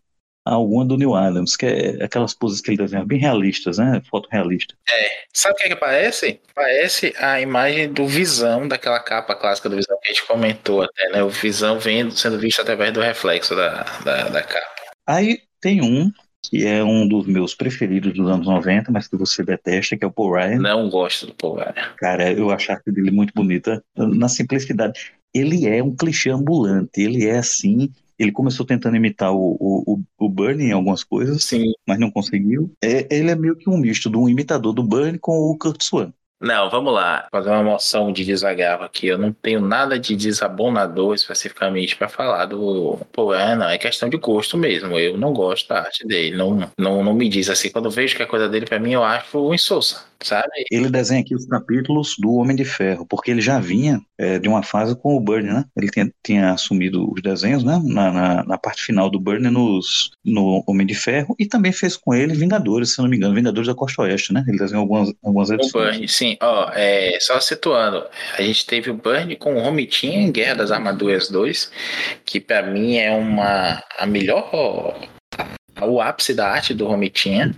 alguma 0.53 0.85
do 0.85 0.97
Neil 0.97 1.15
Adams, 1.15 1.55
que 1.55 1.65
é 1.65 2.03
aquelas 2.03 2.33
poses 2.33 2.61
que 2.61 2.71
ele 2.71 2.77
desenha 2.77 3.05
bem 3.05 3.19
realistas, 3.19 3.77
né? 3.77 4.01
Foto 4.09 4.27
realista. 4.31 4.75
É. 4.89 5.09
Sabe 5.33 5.55
o 5.55 5.57
que, 5.57 5.63
é 5.63 5.69
que 5.69 5.75
parece? 5.75 6.39
Parece 6.53 7.13
a 7.17 7.39
imagem 7.41 7.91
do 7.91 8.07
Visão, 8.07 8.67
daquela 8.67 8.99
capa 8.99 9.35
clássica 9.35 9.69
do 9.69 9.75
Visão 9.75 9.97
que 10.01 10.09
a 10.09 10.13
gente 10.13 10.25
comentou 10.25 10.81
até, 10.81 11.09
né? 11.09 11.23
O 11.23 11.29
Visão 11.29 11.79
vendo, 11.79 12.11
sendo 12.11 12.39
visto 12.39 12.61
através 12.61 12.93
do 12.93 13.01
reflexo 13.01 13.55
da, 13.55 13.83
da, 14.03 14.29
da 14.29 14.43
capa. 14.43 14.75
Aí 15.05 15.39
tem 15.61 15.81
um 15.81 16.11
que 16.49 16.65
é 16.65 16.83
um 16.83 17.07
dos 17.07 17.25
meus 17.27 17.53
preferidos 17.53 18.13
dos 18.13 18.29
anos 18.29 18.47
90, 18.47 18.91
mas 18.91 19.07
que 19.07 19.17
você 19.17 19.43
detesta, 19.43 19.97
que 19.97 20.03
é 20.03 20.07
o 20.07 20.11
Paul 20.11 20.33
Ryan. 20.33 20.59
Não 20.59 20.89
gosto 20.89 21.27
do 21.27 21.33
Paul 21.33 21.55
Ryan. 21.55 21.73
Cara, 21.97 22.31
eu 22.31 22.49
acho 22.51 22.71
a 22.71 22.75
arte 22.75 22.91
dele 22.91 23.11
muito 23.11 23.33
bonita, 23.33 23.83
na 23.95 24.29
simplicidade. 24.29 25.11
Ele 25.33 25.67
é 25.67 25.83
um 25.83 25.95
clichê 25.95 26.29
ambulante, 26.29 27.01
ele 27.01 27.25
é 27.25 27.37
assim. 27.37 27.91
Ele 28.17 28.31
começou 28.31 28.65
tentando 28.65 28.95
imitar 28.95 29.33
o, 29.33 29.57
o, 29.59 29.99
o 30.17 30.29
Bernie 30.29 30.67
em 30.67 30.71
algumas 30.71 31.03
coisas, 31.03 31.43
Sim. 31.43 31.71
mas 31.87 31.99
não 31.99 32.11
conseguiu. 32.11 32.71
É, 32.83 33.07
ele 33.15 33.31
é 33.31 33.35
meio 33.35 33.55
que 33.55 33.69
um 33.69 33.77
misto 33.77 34.09
de 34.09 34.17
um 34.17 34.27
imitador 34.27 34.73
do 34.73 34.83
Bernie 34.83 35.19
com 35.19 35.51
o 35.51 35.57
Kurt 35.57 35.81
Swan. 35.83 36.11
Não, 36.39 36.69
vamos 36.69 36.93
lá. 36.93 37.27
Fazer 37.31 37.49
uma 37.49 37.63
moção 37.63 38.11
de 38.11 38.23
desagravo 38.23 38.83
aqui. 38.83 39.07
Eu 39.07 39.17
não 39.17 39.33
tenho 39.33 39.59
nada 39.59 39.99
de 39.99 40.15
desabonador 40.15 41.15
especificamente 41.15 41.95
para 41.95 42.07
falar 42.07 42.45
do 42.45 42.99
Pô, 43.11 43.33
é, 43.33 43.55
não. 43.55 43.67
É 43.67 43.77
questão 43.77 44.07
de 44.07 44.17
gosto 44.17 44.55
mesmo. 44.55 44.99
Eu 44.99 45.17
não 45.17 45.33
gosto 45.33 45.67
da 45.67 45.79
arte 45.79 46.05
dele. 46.05 46.37
Não, 46.37 46.71
não, 46.77 47.03
não 47.03 47.13
me 47.15 47.27
diz 47.27 47.49
assim. 47.49 47.71
Quando 47.71 47.85
eu 47.85 47.91
vejo 47.91 48.15
que 48.15 48.21
a 48.21 48.27
coisa 48.27 48.47
dele, 48.47 48.67
para 48.67 48.79
mim, 48.79 48.93
eu 48.93 49.03
acho 49.03 49.51
insossa, 49.53 50.05
sabe? 50.21 50.49
Ele 50.71 50.89
desenha 50.89 51.21
aqui 51.21 51.35
os 51.35 51.45
capítulos 51.45 52.15
do 52.17 52.33
Homem 52.33 52.55
de 52.55 52.65
Ferro, 52.65 53.05
porque 53.05 53.31
ele 53.31 53.41
já 53.41 53.59
vinha 53.59 54.01
é, 54.17 54.39
de 54.39 54.47
uma 54.47 54.63
fase 54.63 54.95
com 54.95 55.15
o 55.15 55.19
Burnie, 55.19 55.51
né? 55.51 55.65
Ele 55.75 55.89
tinha, 55.89 56.11
tinha 56.23 56.51
assumido 56.51 57.11
os 57.11 57.21
desenhos, 57.21 57.63
né? 57.63 57.81
Na, 57.83 58.11
na, 58.11 58.43
na, 58.43 58.57
parte 58.57 58.83
final 58.83 59.09
do 59.09 59.19
Burnie 59.19 59.49
nos, 59.49 60.11
no 60.23 60.63
Homem 60.67 60.85
de 60.85 60.95
Ferro 60.95 61.35
e 61.37 61.45
também 61.45 61.71
fez 61.71 61.95
com 61.95 62.13
ele 62.13 62.33
Vingadores, 62.33 62.93
se 62.93 63.01
não 63.01 63.07
me 63.07 63.17
engano, 63.17 63.35
Vingadores 63.35 63.67
da 63.67 63.75
Costa 63.75 64.01
Oeste, 64.01 64.33
né? 64.33 64.43
Ele 64.47 64.57
desenhou 64.57 64.81
algumas, 64.81 65.13
algumas 65.23 65.49
edições. 65.49 65.87
O 65.87 65.91
Burnie, 65.91 66.07
sim. 66.07 66.37
Ó, 66.41 66.71
é, 66.73 67.17
só 67.21 67.39
situando, 67.39 68.03
a 68.37 68.41
gente 68.41 68.65
teve 68.65 68.89
o 68.89 68.95
Burnie 68.95 69.35
com 69.35 69.55
o 69.55 69.61
Romitinha 69.61 70.19
em 70.19 70.31
Guerra 70.31 70.55
das 70.55 70.71
Armaduras 70.71 71.29
2, 71.29 71.71
que 72.25 72.39
para 72.39 72.63
mim 72.63 72.97
é 72.97 73.11
uma 73.11 73.83
a 73.97 74.05
melhor 74.05 74.49
o 75.81 76.01
ápice 76.01 76.33
da 76.33 76.49
arte 76.49 76.73
do 76.73 76.87
Romitinha. 76.87 77.53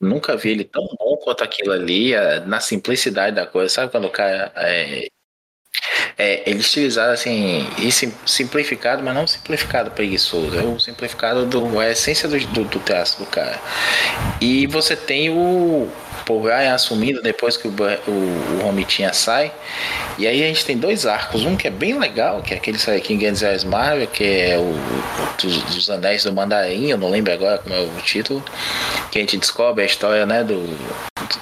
Nunca 0.00 0.36
vi 0.36 0.50
ele 0.50 0.64
tão 0.64 0.86
bom 0.98 1.16
quanto 1.16 1.42
aquilo 1.42 1.72
ali, 1.72 2.12
na 2.46 2.60
simplicidade 2.60 3.34
da 3.34 3.46
coisa. 3.46 3.68
Sabe 3.74 3.90
quando 3.90 4.06
o 4.06 4.10
cara 4.10 4.52
é, 4.56 5.08
é, 6.16 6.42
ele 6.50 6.58
estilizado 6.58 7.12
assim, 7.12 7.66
simplificado, 8.26 9.02
mas 9.02 9.14
não 9.14 9.26
simplificado 9.26 9.90
preguiçoso, 9.90 10.58
é 10.58 10.62
o 10.62 10.78
simplificado 10.80 11.46
do 11.46 11.78
a 11.78 11.90
essência 11.90 12.28
do, 12.28 12.38
do, 12.38 12.64
do 12.64 12.80
traço 12.80 13.20
do 13.20 13.26
cara. 13.26 13.58
E 14.40 14.66
você 14.66 14.96
tem 14.96 15.30
o 15.30 15.88
Paul 16.26 16.42
Ryan 16.42 16.74
assumindo 16.74 17.22
depois 17.22 17.56
que 17.56 17.68
o, 17.68 17.70
o, 17.70 18.58
o 18.58 18.62
Romitinha 18.62 19.12
sai. 19.12 19.52
E 20.18 20.26
aí 20.26 20.42
a 20.42 20.46
gente 20.48 20.64
tem 20.64 20.76
dois 20.76 21.06
arcos, 21.06 21.44
um 21.44 21.56
que 21.56 21.68
é 21.68 21.70
bem 21.70 21.98
legal, 21.98 22.42
que 22.42 22.52
é 22.52 22.56
aquele 22.56 22.78
sai 22.78 22.96
aqui 22.96 23.14
em 23.14 23.20
Genzais 23.20 23.62
Marvel, 23.62 24.08
que 24.08 24.24
é 24.24 24.58
o, 24.58 24.74
dos, 25.40 25.62
dos 25.74 25.88
Anéis 25.88 26.24
do 26.24 26.32
Mandarim, 26.32 26.90
eu 26.90 26.98
não 26.98 27.08
lembro 27.08 27.32
agora 27.32 27.58
como 27.58 27.74
é 27.74 27.80
o 27.80 27.88
título, 28.02 28.44
que 29.10 29.18
a 29.18 29.20
gente 29.20 29.38
descobre 29.38 29.84
a 29.84 29.86
história, 29.86 30.26
né, 30.26 30.42
do, 30.42 30.58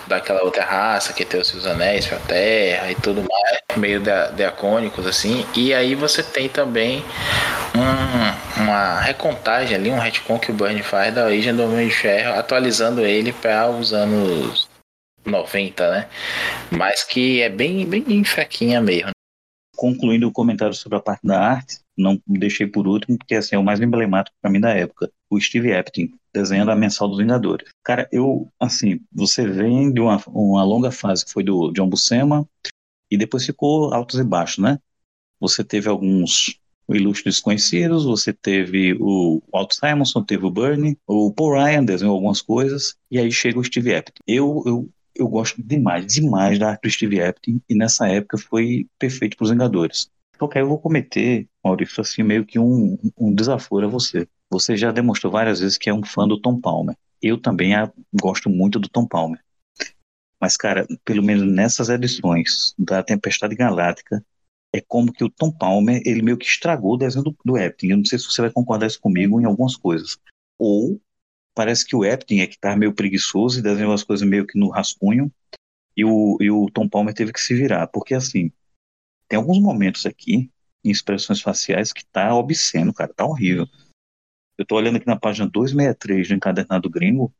daquela 0.06 0.42
outra 0.42 0.64
raça 0.64 1.12
que 1.12 1.24
tem 1.24 1.40
os 1.40 1.48
seus 1.48 1.66
anéis 1.66 2.06
pra 2.06 2.18
terra 2.18 2.90
e 2.90 2.94
tudo 2.94 3.22
mais, 3.22 3.58
meio 3.76 4.00
diacônicos 4.34 5.06
assim. 5.06 5.46
E 5.54 5.74
aí 5.74 5.94
você 5.94 6.22
tem 6.22 6.48
também 6.48 7.04
um, 7.74 8.62
uma 8.62 9.00
recontagem 9.00 9.76
ali, 9.76 9.90
um 9.90 9.98
retcon 9.98 10.38
que 10.38 10.50
o 10.50 10.54
Burn 10.54 10.82
faz 10.82 11.14
da 11.14 11.24
origem 11.24 11.54
do 11.54 11.64
Homem 11.64 11.88
de 11.88 11.94
Ferro, 11.94 12.38
atualizando 12.38 13.00
ele 13.02 13.32
para 13.32 13.68
os 13.68 13.92
anos 13.92 14.68
90, 15.24 15.90
né? 15.90 16.08
Mas 16.70 17.04
que 17.04 17.42
é 17.42 17.48
bem, 17.48 17.84
bem 17.86 18.24
fraquinha 18.24 18.80
mesmo. 18.80 19.10
Concluindo 19.76 20.28
o 20.28 20.32
comentário 20.32 20.74
sobre 20.74 20.98
a 20.98 21.02
parte 21.02 21.26
da 21.26 21.38
arte, 21.38 21.78
não 21.96 22.20
deixei 22.26 22.66
por 22.66 22.86
último, 22.86 23.18
porque 23.18 23.34
assim, 23.34 23.56
é 23.56 23.58
o 23.58 23.64
mais 23.64 23.80
emblemático 23.80 24.36
para 24.40 24.50
mim 24.50 24.60
da 24.60 24.70
época. 24.70 25.10
O 25.30 25.40
Steve 25.40 25.70
Epting, 25.72 26.12
desenhando 26.32 26.70
a 26.70 26.76
Mensal 26.76 27.08
dos 27.08 27.18
Vingadores. 27.18 27.68
Cara, 27.84 28.08
eu, 28.12 28.48
assim, 28.60 29.00
você 29.12 29.46
vem 29.46 29.92
de 29.92 30.00
uma, 30.00 30.22
uma 30.28 30.64
longa 30.64 30.90
fase 30.90 31.24
que 31.24 31.32
foi 31.32 31.42
do 31.42 31.72
John 31.72 31.88
Buscema, 31.88 32.46
e 33.10 33.16
depois 33.16 33.46
ficou 33.46 33.94
altos 33.94 34.18
e 34.18 34.24
baixos, 34.24 34.58
né? 34.58 34.78
Você 35.40 35.62
teve 35.62 35.88
alguns 35.88 36.58
ilustres 36.88 37.36
desconhecidos, 37.36 38.04
você 38.04 38.32
teve 38.32 38.96
o 39.00 39.42
Walt 39.52 39.72
Simonson, 39.72 40.22
teve 40.22 40.46
o 40.46 40.50
Bernie, 40.50 40.98
o 41.06 41.32
Paul 41.32 41.54
Ryan 41.54 41.84
desenhou 41.84 42.14
algumas 42.14 42.40
coisas, 42.40 42.96
e 43.10 43.18
aí 43.18 43.30
chega 43.32 43.58
o 43.58 43.64
Steve 43.64 43.92
Epting. 43.92 44.22
Eu, 44.26 44.62
eu, 44.66 44.88
eu 45.14 45.28
gosto 45.28 45.60
demais, 45.62 46.06
demais 46.06 46.58
da 46.58 46.70
arte 46.70 46.82
do 46.82 46.90
Steve 46.90 47.20
Epting, 47.20 47.60
e 47.68 47.74
nessa 47.74 48.08
época 48.08 48.38
foi 48.38 48.86
perfeito 48.98 49.36
para 49.36 49.44
os 49.44 49.50
Vingadores. 49.50 50.10
Só 50.38 50.46
que 50.46 50.58
aí 50.58 50.64
eu 50.64 50.68
vou 50.68 50.78
cometer, 50.78 51.48
Maurício, 51.64 52.00
assim, 52.00 52.22
meio 52.22 52.44
que 52.44 52.58
um, 52.58 52.98
um 53.16 53.34
desaforo 53.34 53.86
a 53.86 53.90
você. 53.90 54.28
Você 54.50 54.76
já 54.76 54.92
demonstrou 54.92 55.32
várias 55.32 55.60
vezes 55.60 55.78
que 55.78 55.88
é 55.88 55.94
um 55.94 56.04
fã 56.04 56.26
do 56.26 56.40
Tom 56.40 56.60
Palmer. 56.60 56.96
Eu 57.22 57.40
também 57.40 57.72
gosto 58.14 58.50
muito 58.50 58.78
do 58.78 58.88
Tom 58.88 59.06
Palmer. 59.06 59.40
Mas, 60.40 60.56
cara, 60.56 60.86
pelo 61.04 61.22
menos 61.22 61.50
nessas 61.50 61.88
edições 61.88 62.74
da 62.78 63.02
Tempestade 63.02 63.54
Galáctica, 63.54 64.24
é 64.72 64.80
como 64.80 65.12
que 65.12 65.24
o 65.24 65.30
Tom 65.30 65.50
Palmer, 65.50 66.02
ele 66.04 66.22
meio 66.22 66.36
que 66.36 66.44
estragou 66.44 66.94
o 66.94 66.96
desenho 66.98 67.24
do, 67.24 67.36
do 67.44 67.56
Epting. 67.56 67.88
Eu 67.88 67.96
não 67.96 68.04
sei 68.04 68.18
se 68.18 68.26
você 68.26 68.42
vai 68.42 68.50
concordar 68.50 68.86
isso 68.86 69.00
comigo 69.00 69.40
em 69.40 69.44
algumas 69.44 69.74
coisas. 69.74 70.18
Ou 70.58 71.00
parece 71.54 71.86
que 71.86 71.96
o 71.96 72.04
Epting 72.04 72.40
é 72.40 72.46
que 72.46 72.58
tá 72.58 72.76
meio 72.76 72.92
preguiçoso 72.92 73.58
e 73.58 73.62
desenhou 73.62 73.92
as 73.92 74.04
coisas 74.04 74.28
meio 74.28 74.46
que 74.46 74.58
no 74.58 74.68
rascunho, 74.68 75.32
e 75.96 76.04
o, 76.04 76.36
e 76.40 76.50
o 76.50 76.66
Tom 76.70 76.86
Palmer 76.86 77.14
teve 77.14 77.32
que 77.32 77.40
se 77.40 77.54
virar. 77.54 77.86
Porque, 77.86 78.14
assim, 78.14 78.52
tem 79.28 79.36
alguns 79.38 79.60
momentos 79.60 80.06
aqui, 80.06 80.50
em 80.84 80.90
expressões 80.90 81.40
faciais, 81.40 81.92
que 81.92 82.04
tá 82.06 82.34
obsceno, 82.34 82.92
cara, 82.94 83.12
tá 83.12 83.24
horrível. 83.24 83.66
Eu 84.56 84.64
tô 84.64 84.76
olhando 84.76 84.96
aqui 84.96 85.06
na 85.06 85.18
página 85.18 85.48
263 85.48 86.28
do 86.28 86.34
Encadernado 86.34 86.88
Gringo, 86.88 87.34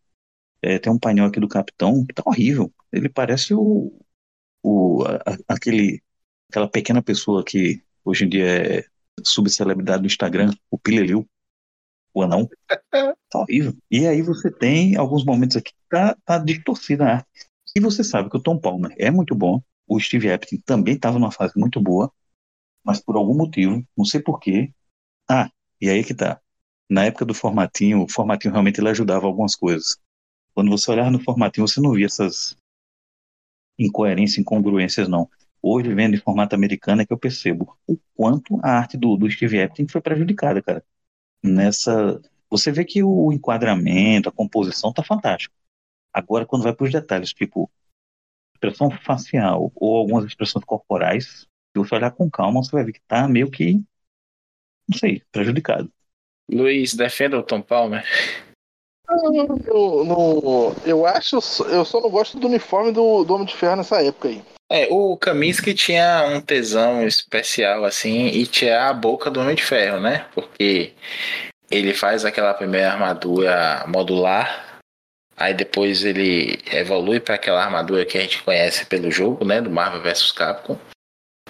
é, 0.63 0.79
tem 0.79 0.93
um 0.93 0.99
painel 0.99 1.27
aqui 1.27 1.39
do 1.39 1.49
Capitão 1.49 2.05
que 2.05 2.15
tá 2.15 2.23
horrível. 2.27 2.73
Ele 2.93 3.09
parece 3.09 3.55
o, 3.55 3.93
o 4.63 5.05
a, 5.05 5.55
aquele 5.55 6.03
aquela 6.49 6.69
pequena 6.69 7.03
pessoa 7.03 7.45
que 7.45 7.83
hoje 8.05 8.25
em 8.25 8.29
dia 8.29 8.47
é 8.47 8.85
subcelebridade 9.23 10.03
do 10.03 10.07
Instagram, 10.07 10.53
o 10.71 10.79
Pilelil, 10.79 11.29
o 12.15 12.23
anão. 12.23 12.49
Tá 13.29 13.41
horrível. 13.41 13.77
E 13.91 14.07
aí 14.07 14.23
você 14.23 14.51
tem 14.53 14.97
alguns 14.97 15.25
momentos 15.25 15.57
aqui 15.57 15.73
que 15.73 15.89
tá, 15.91 16.17
tá 16.25 16.39
distorcida 16.39 17.05
a 17.05 17.13
arte. 17.17 17.47
E 17.77 17.81
você 17.81 18.05
sabe 18.05 18.31
que 18.31 18.37
o 18.37 18.43
Tom 18.43 18.57
Palmer 18.57 18.95
é 18.97 19.11
muito 19.11 19.35
bom, 19.35 19.61
o 19.87 20.01
Steve 20.01 20.29
Epstein 20.29 20.61
também 20.61 20.95
estava 20.95 21.19
numa 21.19 21.33
fase 21.33 21.55
muito 21.57 21.81
boa, 21.81 22.13
mas 22.85 23.01
por 23.01 23.17
algum 23.17 23.37
motivo, 23.37 23.85
não 23.97 24.05
sei 24.05 24.21
porquê. 24.21 24.73
Ah, 25.29 25.51
e 25.81 25.91
aí 25.91 26.05
que 26.05 26.15
tá. 26.15 26.41
Na 26.89 27.05
época 27.05 27.25
do 27.25 27.35
formatinho, 27.35 28.03
o 28.05 28.09
formatinho 28.09 28.53
realmente 28.53 28.81
ele 28.81 28.89
ajudava 28.91 29.27
algumas 29.27 29.57
coisas. 29.57 29.99
Quando 30.55 30.71
você 30.71 30.91
olhava 30.91 31.11
no 31.11 31.21
formatinho, 31.21 31.67
você 31.69 31.81
não 31.81 31.93
via 31.93 32.07
essas 32.07 32.57
incoerências, 33.79 34.39
incongruências, 34.39 35.09
não. 35.09 35.29
Hoje, 35.63 35.93
vendo 35.95 36.15
em 36.15 36.21
formato 36.21 36.55
americano, 36.55 37.03
é 37.03 37.07
que 37.07 37.13
eu 37.13 37.19
percebo 37.19 37.77
o 37.87 37.99
quanto 38.15 38.59
a 38.63 38.71
arte 38.79 38.97
do, 38.97 39.17
do 39.17 39.31
Steve 39.31 39.59
Epstein 39.59 39.89
foi 39.89 40.01
prejudicada, 40.01 40.63
cara. 40.63 40.85
Nessa. 41.43 42.21
Você 42.51 42.73
vê 42.73 42.85
que 42.85 43.03
o 43.03 43.33
enquadramento, 43.33 44.29
a 44.29 44.33
composição 44.33 44.93
tá 44.93 45.03
fantástico. 45.03 45.55
Agora, 46.13 46.47
quando 46.47 46.63
vai 46.63 46.75
para 46.75 46.85
os 46.85 46.93
detalhes, 46.93 47.33
tipo 47.33 47.71
expressão 48.69 48.91
facial 48.91 49.73
ou 49.75 49.97
algumas 49.97 50.25
expressões 50.25 50.65
corporais, 50.65 51.47
se 51.77 51.79
você 51.79 51.95
olhar 51.95 52.11
com 52.11 52.31
calma, 52.31 52.63
você 52.63 52.73
vai 52.73 52.85
ver 52.85 52.93
que 52.93 53.01
tá 53.07 53.29
meio 53.29 53.51
que, 53.51 53.75
não 54.89 54.99
sei, 54.99 55.23
prejudicado. 55.31 55.91
Luiz, 56.51 56.95
defenda 56.95 57.39
o 57.39 57.43
Tom 57.43 57.61
Palmer. 57.61 58.05
Eu, 59.09 60.05
no, 60.05 60.75
eu 60.85 61.07
acho, 61.07 61.37
eu 61.71 61.85
só 61.85 62.01
não 62.01 62.11
gosto 62.11 62.39
do 62.39 62.49
uniforme 62.49 62.93
do, 62.93 63.25
do 63.25 63.35
Homem 63.35 63.47
de 63.47 63.55
Ferro 63.55 63.77
nessa 63.77 64.03
época 64.03 64.29
aí. 64.29 64.43
É, 64.71 64.89
o 64.91 65.17
Kaminsky 65.17 65.75
tinha 65.75 66.27
um 66.27 66.41
tesão 66.41 67.07
especial, 67.07 67.85
assim, 67.85 68.27
e 68.27 68.47
tinha 68.47 68.89
a 68.89 68.93
boca 68.93 69.31
do 69.31 69.41
Homem 69.41 69.55
de 69.55 69.63
Ferro, 69.63 70.01
né? 70.01 70.27
Porque 70.35 70.93
ele 71.71 71.95
faz 71.95 72.25
aquela 72.25 72.53
primeira 72.53 72.93
armadura 72.93 73.85
modular, 73.87 74.66
aí 75.37 75.53
depois 75.55 76.05
ele 76.05 76.59
evolui 76.73 77.21
para 77.21 77.35
aquela 77.35 77.63
armadura 77.63 78.05
que 78.05 78.17
a 78.17 78.21
gente 78.21 78.43
conhece 78.43 78.87
pelo 78.87 79.11
jogo, 79.11 79.45
né? 79.45 79.61
Do 79.61 79.71
Marvel 79.71 80.03
vs 80.03 80.33
Capcom, 80.33 80.79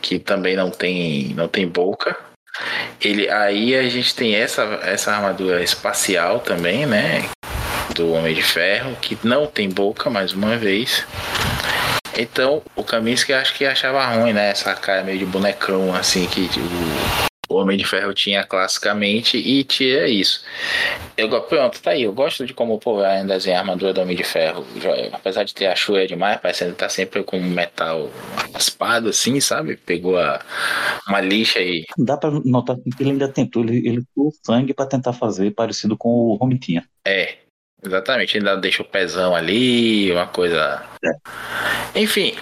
que 0.00 0.18
também 0.18 0.56
não 0.56 0.70
tem, 0.70 1.34
não 1.34 1.48
tem 1.48 1.68
boca. 1.68 2.16
Ele, 3.00 3.28
aí 3.28 3.74
a 3.74 3.88
gente 3.88 4.14
tem 4.14 4.34
essa, 4.34 4.62
essa 4.82 5.12
armadura 5.12 5.62
espacial 5.62 6.40
também, 6.40 6.86
né? 6.86 7.28
Do 7.94 8.12
Homem 8.12 8.34
de 8.34 8.42
Ferro, 8.42 8.96
que 8.96 9.18
não 9.22 9.46
tem 9.46 9.68
boca, 9.68 10.10
mais 10.10 10.32
uma 10.32 10.56
vez. 10.56 11.06
Então, 12.18 12.62
o 12.74 12.82
Kaminsky 12.82 13.34
acho 13.34 13.54
que 13.54 13.64
achava 13.64 14.04
ruim, 14.06 14.32
né? 14.32 14.50
Essa 14.50 14.74
cara 14.74 15.04
meio 15.04 15.18
de 15.18 15.26
bonecão, 15.26 15.94
assim, 15.94 16.26
que 16.26 16.48
o, 16.58 17.26
o 17.48 17.56
Homem 17.56 17.76
de 17.76 17.84
Ferro 17.84 18.12
tinha 18.12 18.44
classicamente 18.44 19.36
e 19.36 19.62
tinha 19.64 20.06
isso. 20.06 20.44
Eu, 21.16 21.28
pronto, 21.42 21.80
tá 21.80 21.92
aí. 21.92 22.02
Eu 22.02 22.12
gosto 22.12 22.44
de 22.44 22.52
como 22.52 22.74
o 22.74 22.78
Paul 22.78 22.98
Ryan 22.98 23.26
desenha 23.26 23.56
a 23.56 23.60
armadura 23.60 23.92
do 23.92 24.00
Homem 24.00 24.16
de 24.16 24.24
Ferro. 24.24 24.64
Apesar 25.12 25.44
de 25.44 25.54
ter 25.54 25.66
a 25.66 25.76
chuva 25.76 26.06
demais, 26.06 26.40
parecendo 26.40 26.72
que 26.72 26.78
tá 26.78 26.88
sempre 26.88 27.22
com 27.22 27.38
metal 27.40 28.10
raspado, 28.52 29.08
assim, 29.08 29.40
sabe? 29.40 29.76
Pegou 29.76 30.18
a, 30.18 30.40
uma 31.08 31.20
lixa 31.20 31.60
e. 31.60 31.84
Dá 31.96 32.16
pra 32.16 32.30
notar 32.30 32.76
que 32.76 33.02
ele 33.02 33.10
ainda 33.10 33.28
tentou, 33.28 33.62
ele, 33.62 33.86
ele 33.86 34.02
o 34.16 34.30
sangue 34.44 34.74
para 34.74 34.86
tentar 34.86 35.12
fazer 35.12 35.50
parecido 35.52 35.96
com 35.96 36.08
o 36.08 36.34
Romitinha. 36.34 36.84
É, 37.06 37.36
Exatamente, 37.84 38.38
ainda 38.38 38.56
deixa 38.56 38.82
o 38.82 38.84
pezão 38.84 39.34
ali, 39.34 40.10
uma 40.10 40.26
coisa. 40.26 40.82
É. 41.04 42.00
Enfim. 42.00 42.34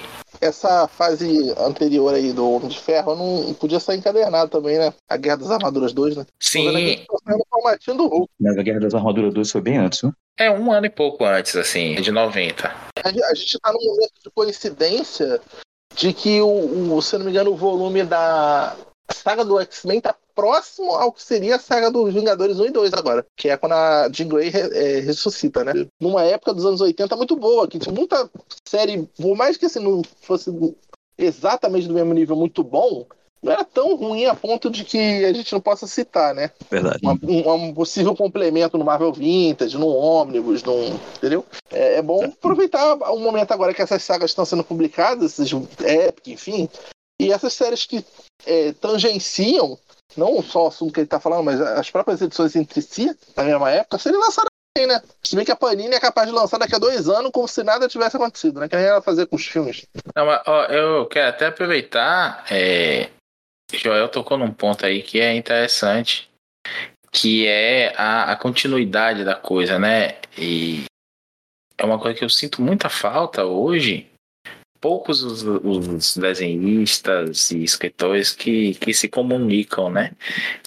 Essa 0.45 0.87
fase 0.87 1.55
anterior 1.57 2.13
aí 2.15 2.31
do 2.31 2.51
Homem 2.51 2.69
de 2.69 2.79
Ferro 2.79 3.17
não 3.17 3.55
podia 3.55 3.81
ser 3.81 3.95
encadernado 3.95 4.51
também, 4.51 4.79
né? 4.79 4.93
A 5.09 5.17
Guerra 5.17 5.39
das 5.39 5.51
Armaduras 5.51 5.95
2, 5.95 6.17
né? 6.17 6.27
Sim. 6.39 7.05
formatinho 7.49 7.97
do 7.97 8.07
Hulk. 8.09 8.31
Mas 8.39 8.59
a 8.59 8.63
Guerra 8.63 8.81
das 8.81 8.95
Armaduras 8.95 9.33
2 9.33 9.51
foi 9.51 9.61
bem 9.63 9.79
antes, 9.79 10.03
né? 10.03 10.13
É, 10.39 10.51
um 10.51 10.71
ano 10.71 10.85
e 10.85 10.91
pouco 10.91 11.25
antes, 11.25 11.57
assim, 11.57 11.95
de 11.95 12.11
90. 12.11 12.71
A 13.03 13.35
gente 13.35 13.59
tá 13.59 13.73
num 13.73 13.83
momento 13.83 14.13
de 14.23 14.31
coincidência 14.35 15.41
de 15.97 16.13
que 16.13 16.43
o, 16.43 16.95
o 16.95 17.01
se 17.01 17.17
não 17.17 17.25
me 17.25 17.31
engano, 17.31 17.51
o 17.51 17.57
volume 17.57 18.03
da 18.03 18.77
saga 19.15 19.45
do 19.45 19.61
X-Men 19.61 20.01
tá 20.01 20.15
próximo 20.35 20.91
ao 20.93 21.13
que 21.13 21.23
seria 21.23 21.57
a 21.57 21.61
saga 21.61 21.91
dos 21.91 22.13
Vingadores 22.13 22.59
1 22.59 22.67
e 22.67 22.71
2 22.71 22.93
agora, 22.93 23.25
que 23.37 23.49
é 23.49 23.57
quando 23.57 23.73
a 23.73 24.09
Jean 24.13 24.29
Grey 24.29 24.51
é, 24.51 25.01
ressuscita, 25.01 25.65
né? 25.65 25.73
Numa 26.01 26.23
época 26.25 26.53
dos 26.53 26.67
anos 26.67 26.81
80 26.81 27.17
muito 27.17 27.37
boa, 27.37 27.69
que 27.69 27.79
tinha 27.79 27.95
muita 27.95 28.29
série, 28.65 29.09
por 29.17 29.37
mais 29.37 29.57
que 29.57 29.67
assim, 29.67 29.81
não 29.81 30.03
fosse 30.23 30.51
exatamente 31.17 31.87
do 31.87 31.95
mesmo 31.95 32.13
nível 32.13 32.37
muito 32.37 32.63
bom, 32.65 33.07
não 33.45 33.53
era 33.53 33.63
tão 33.63 33.95
ruim 33.95 34.25
a 34.25 34.35
ponto 34.35 34.71
de 34.71 34.85
que 34.85 35.25
a 35.25 35.33
gente 35.33 35.53
não 35.53 35.61
possa 35.61 35.87
citar, 35.87 36.35
né? 36.35 36.51
Verdade. 36.71 36.99
Uma, 37.03 37.13
um, 37.23 37.67
um, 37.67 37.75
possível 37.75 38.17
complemento 38.17 38.79
no 38.79 38.85
Marvel 38.85 39.13
Vintage, 39.13 39.77
no 39.77 39.89
Omnibus, 39.89 40.63
num, 40.63 40.99
entendeu? 41.17 41.45
É, 41.71 41.97
é 41.97 42.03
bom 42.03 42.25
aproveitar 42.25 42.95
o 42.95 43.19
momento 43.19 43.53
agora 43.53 43.75
que 43.75 43.83
essas 43.83 44.03
sagas 44.03 44.31
estão 44.31 44.47
sendo 44.47 44.65
publicadas, 44.65 45.39
esses 45.39 45.53
Epic, 45.81 46.29
enfim, 46.29 46.69
e 47.21 47.31
essas 47.31 47.53
séries 47.53 47.85
que 47.85 48.05
é, 48.47 48.73
tangenciam 48.73 49.79
não 50.17 50.43
só 50.43 50.65
o 50.65 50.69
assunto 50.69 50.93
que 50.93 51.01
ele 51.01 51.07
está 51.07 51.19
falando, 51.19 51.45
mas 51.45 51.61
as 51.61 51.91
próprias 51.91 52.21
edições 52.23 52.55
entre 52.57 52.81
si, 52.81 53.17
na 53.37 53.45
mesma 53.45 53.71
época, 53.71 53.99
seriam 53.99 54.21
lançadas 54.21 54.49
aí, 54.79 54.87
né? 54.87 55.03
Se 55.23 55.35
bem 55.35 55.45
que 55.45 55.53
a 55.53 55.57
Panini 55.57 55.95
é 55.95 56.01
capaz 56.01 56.29
de 56.29 56.35
lançar 56.35 56.59
daqui 56.59 56.75
a 56.75 56.79
dois 56.79 57.09
anos 57.09 57.31
como 57.33 57.49
se 57.49 57.63
nada 57.63 57.89
tivesse 57.89 58.17
acontecido, 58.17 58.61
né? 58.61 58.69
Que 58.69 58.77
nem 58.77 58.87
ela 58.87 59.03
fazer 59.03 59.27
com 59.27 59.37
os 59.37 59.47
filmes. 59.47 59.87
Não, 60.15 60.27
mas, 60.27 60.43
ó, 60.47 60.65
eu 60.67 61.07
quero 61.07 61.29
até 61.29 61.47
aproveitar. 61.47 62.45
É... 62.51 63.11
Joel 63.73 64.09
tocou 64.09 64.39
num 64.39 64.53
ponto 64.53 64.87
aí 64.87 65.03
que 65.03 65.21
é 65.21 65.35
interessante, 65.35 66.31
que 67.11 67.47
é 67.47 67.93
a, 67.97 68.33
a 68.33 68.37
continuidade 68.37 69.25
da 69.25 69.35
coisa, 69.35 69.79
né? 69.79 70.19
E 70.39 70.85
é 71.77 71.85
uma 71.85 71.99
coisa 71.99 72.17
que 72.17 72.25
eu 72.25 72.31
sinto 72.31 72.63
muita 72.63 72.89
falta 72.89 73.45
hoje 73.45 74.09
poucos 74.85 75.23
os, 75.23 75.43
os, 75.43 76.15
desenhistas 76.15 77.51
e 77.51 77.65
escritores 77.65 78.33
que, 78.33 78.75
que 78.75 78.93
se 78.93 79.09
comunicam, 79.09 79.89
né? 79.89 80.11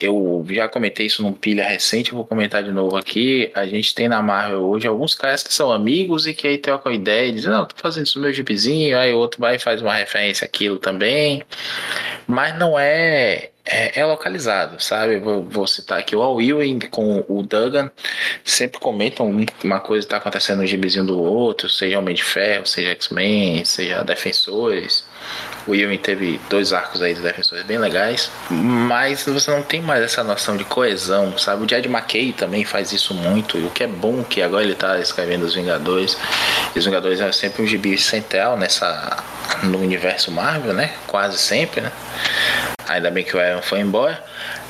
Eu 0.01 0.43
já 0.49 0.67
comentei 0.67 1.05
isso 1.05 1.21
num 1.21 1.33
pilha 1.33 1.63
recente, 1.63 2.15
vou 2.15 2.25
comentar 2.25 2.63
de 2.63 2.71
novo 2.71 2.97
aqui. 2.97 3.51
A 3.53 3.67
gente 3.67 3.93
tem 3.93 4.07
na 4.09 4.19
Marvel 4.19 4.63
hoje 4.63 4.87
alguns 4.87 5.13
caras 5.13 5.43
que 5.43 5.53
são 5.53 5.71
amigos 5.71 6.25
e 6.25 6.33
que 6.33 6.47
aí 6.47 6.57
trocam 6.57 6.91
ideia 6.91 7.27
e 7.27 7.31
dizem, 7.31 7.51
não, 7.51 7.65
tô 7.65 7.75
fazendo 7.77 8.07
isso 8.07 8.17
no 8.17 8.23
meu 8.23 8.33
gibizinho, 8.33 8.97
aí 8.97 9.13
o 9.13 9.19
outro 9.19 9.39
vai 9.39 9.57
e 9.57 9.59
faz 9.59 9.83
uma 9.83 9.93
referência 9.93 10.45
àquilo 10.45 10.79
também. 10.79 11.43
Mas 12.25 12.57
não 12.57 12.77
é 12.79 13.51
é, 13.67 13.99
é, 13.99 14.05
localizado, 14.05 14.81
sabe? 14.81 15.19
Vou, 15.19 15.43
vou, 15.43 15.67
citar 15.67 15.99
aqui 15.99 16.15
o 16.15 16.21
Al 16.21 16.41
Ewing 16.41 16.79
com 16.89 17.23
o 17.27 17.43
Duggan, 17.43 17.91
sempre 18.43 18.79
comentam 18.79 19.29
uma 19.63 19.79
coisa 19.79 20.05
que 20.05 20.07
está 20.07 20.17
acontecendo 20.17 20.59
no 20.59 20.65
gibizinho 20.65 21.05
do 21.05 21.19
outro, 21.19 21.69
seja 21.69 21.99
Homem 21.99 22.15
de 22.15 22.23
Ferro, 22.23 22.65
seja 22.65 22.89
X-Men, 22.91 23.65
seja 23.65 24.03
Defensores. 24.03 25.05
O 25.67 25.75
Ewing 25.75 25.97
teve 25.97 26.39
dois 26.49 26.71
arcos 26.71 27.01
aí 27.01 27.13
de 27.13 27.21
Defensores 27.21 27.65
bem 27.65 27.77
legais, 27.77 28.31
mas 28.49 29.25
você 29.25 29.51
não 29.51 29.61
tem 29.61 29.81
mais 29.81 30.01
essa 30.01 30.23
noção 30.23 30.55
de 30.55 30.63
coesão, 30.63 31.37
sabe? 31.37 31.65
O 31.65 31.69
Jed 31.69 31.87
McKay 31.87 32.31
também 32.31 32.63
faz 32.63 32.93
isso 32.93 33.13
muito, 33.13 33.57
e 33.57 33.65
o 33.65 33.69
que 33.69 33.83
é 33.83 33.87
bom 33.87 34.23
que 34.23 34.41
agora 34.41 34.63
ele 34.63 34.73
está 34.73 34.97
escrevendo 34.97 35.43
os 35.43 35.53
Vingadores. 35.53 36.17
E 36.73 36.79
os 36.79 36.85
Vingadores 36.85 37.19
é 37.19 37.29
sempre 37.33 37.61
um 37.61 37.67
gibi 37.67 37.97
central 37.97 38.57
nessa 38.57 39.23
no 39.63 39.79
universo 39.79 40.31
Marvel, 40.31 40.73
né? 40.73 40.93
Quase 41.05 41.37
sempre, 41.37 41.81
né? 41.81 41.91
Ainda 42.87 43.11
bem 43.11 43.23
que 43.23 43.35
o 43.35 43.39
Aaron 43.39 43.61
foi 43.61 43.79
embora. 43.79 44.23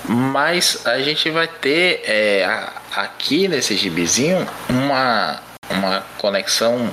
Mas 0.08 0.86
a 0.86 1.00
gente 1.00 1.30
vai 1.30 1.48
ter 1.48 2.02
é, 2.06 2.48
aqui 2.95 3.48
nesse 3.48 3.76
gibizinho 3.76 4.48
uma, 4.70 5.39
uma 5.70 6.04
conexão 6.18 6.89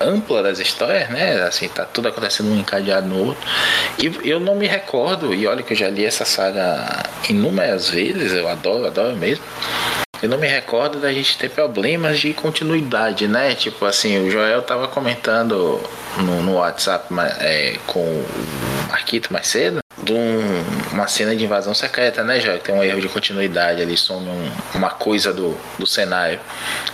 ampla 0.00 0.42
das 0.42 0.58
histórias, 0.58 1.08
né? 1.10 1.42
Assim, 1.42 1.68
tá 1.68 1.84
tudo 1.84 2.08
acontecendo 2.08 2.50
um 2.50 2.58
encadeado 2.58 3.08
no 3.08 3.26
outro. 3.26 3.46
E 3.98 4.28
eu 4.28 4.40
não 4.40 4.54
me 4.54 4.66
recordo, 4.66 5.34
e 5.34 5.46
olha 5.46 5.62
que 5.62 5.72
eu 5.72 5.76
já 5.76 5.88
li 5.88 6.04
essa 6.04 6.24
saga 6.24 7.04
inúmeras 7.28 7.90
vezes, 7.90 8.32
eu 8.32 8.48
adoro, 8.48 8.86
adoro 8.86 9.16
mesmo. 9.16 9.44
Eu 10.22 10.28
não 10.28 10.38
me 10.38 10.46
recordo 10.46 11.00
da 11.00 11.12
gente 11.12 11.36
ter 11.36 11.50
problemas 11.50 12.20
de 12.20 12.32
continuidade, 12.32 13.26
né? 13.26 13.56
Tipo 13.56 13.84
assim, 13.84 14.24
o 14.24 14.30
Joel 14.30 14.62
tava 14.62 14.86
comentando 14.86 15.80
no, 16.16 16.40
no 16.42 16.54
WhatsApp 16.54 17.12
é, 17.40 17.76
com 17.88 17.98
o 17.98 18.26
Marquito 18.88 19.32
mais 19.32 19.48
cedo 19.48 19.80
de 20.00 20.12
um, 20.12 20.64
uma 20.92 21.08
cena 21.08 21.34
de 21.34 21.44
invasão 21.44 21.74
secreta, 21.74 22.22
né, 22.22 22.38
Joel? 22.38 22.60
Tem 22.60 22.72
um 22.72 22.84
erro 22.84 23.00
de 23.00 23.08
continuidade 23.08 23.82
ali, 23.82 23.96
some 23.96 24.28
um, 24.28 24.50
uma 24.74 24.90
coisa 24.90 25.32
do, 25.32 25.58
do 25.76 25.88
cenário 25.88 26.38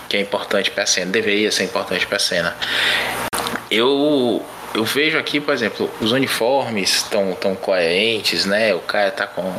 que 0.07 0.17
é 0.17 0.21
importante 0.21 0.71
para 0.71 0.83
a 0.83 0.87
cena, 0.87 1.11
deveria 1.11 1.51
ser 1.51 1.65
importante 1.65 2.07
para 2.07 2.17
a 2.17 2.19
cena. 2.19 2.55
Eu 3.69 4.43
eu 4.73 4.85
vejo 4.85 5.17
aqui, 5.17 5.39
por 5.39 5.53
exemplo, 5.53 5.89
os 6.01 6.11
uniformes 6.11 6.95
estão 6.95 7.33
tão 7.33 7.55
coerentes, 7.55 8.45
né? 8.45 8.73
O 8.73 8.79
cara 8.79 9.11
tá 9.11 9.27
com 9.27 9.53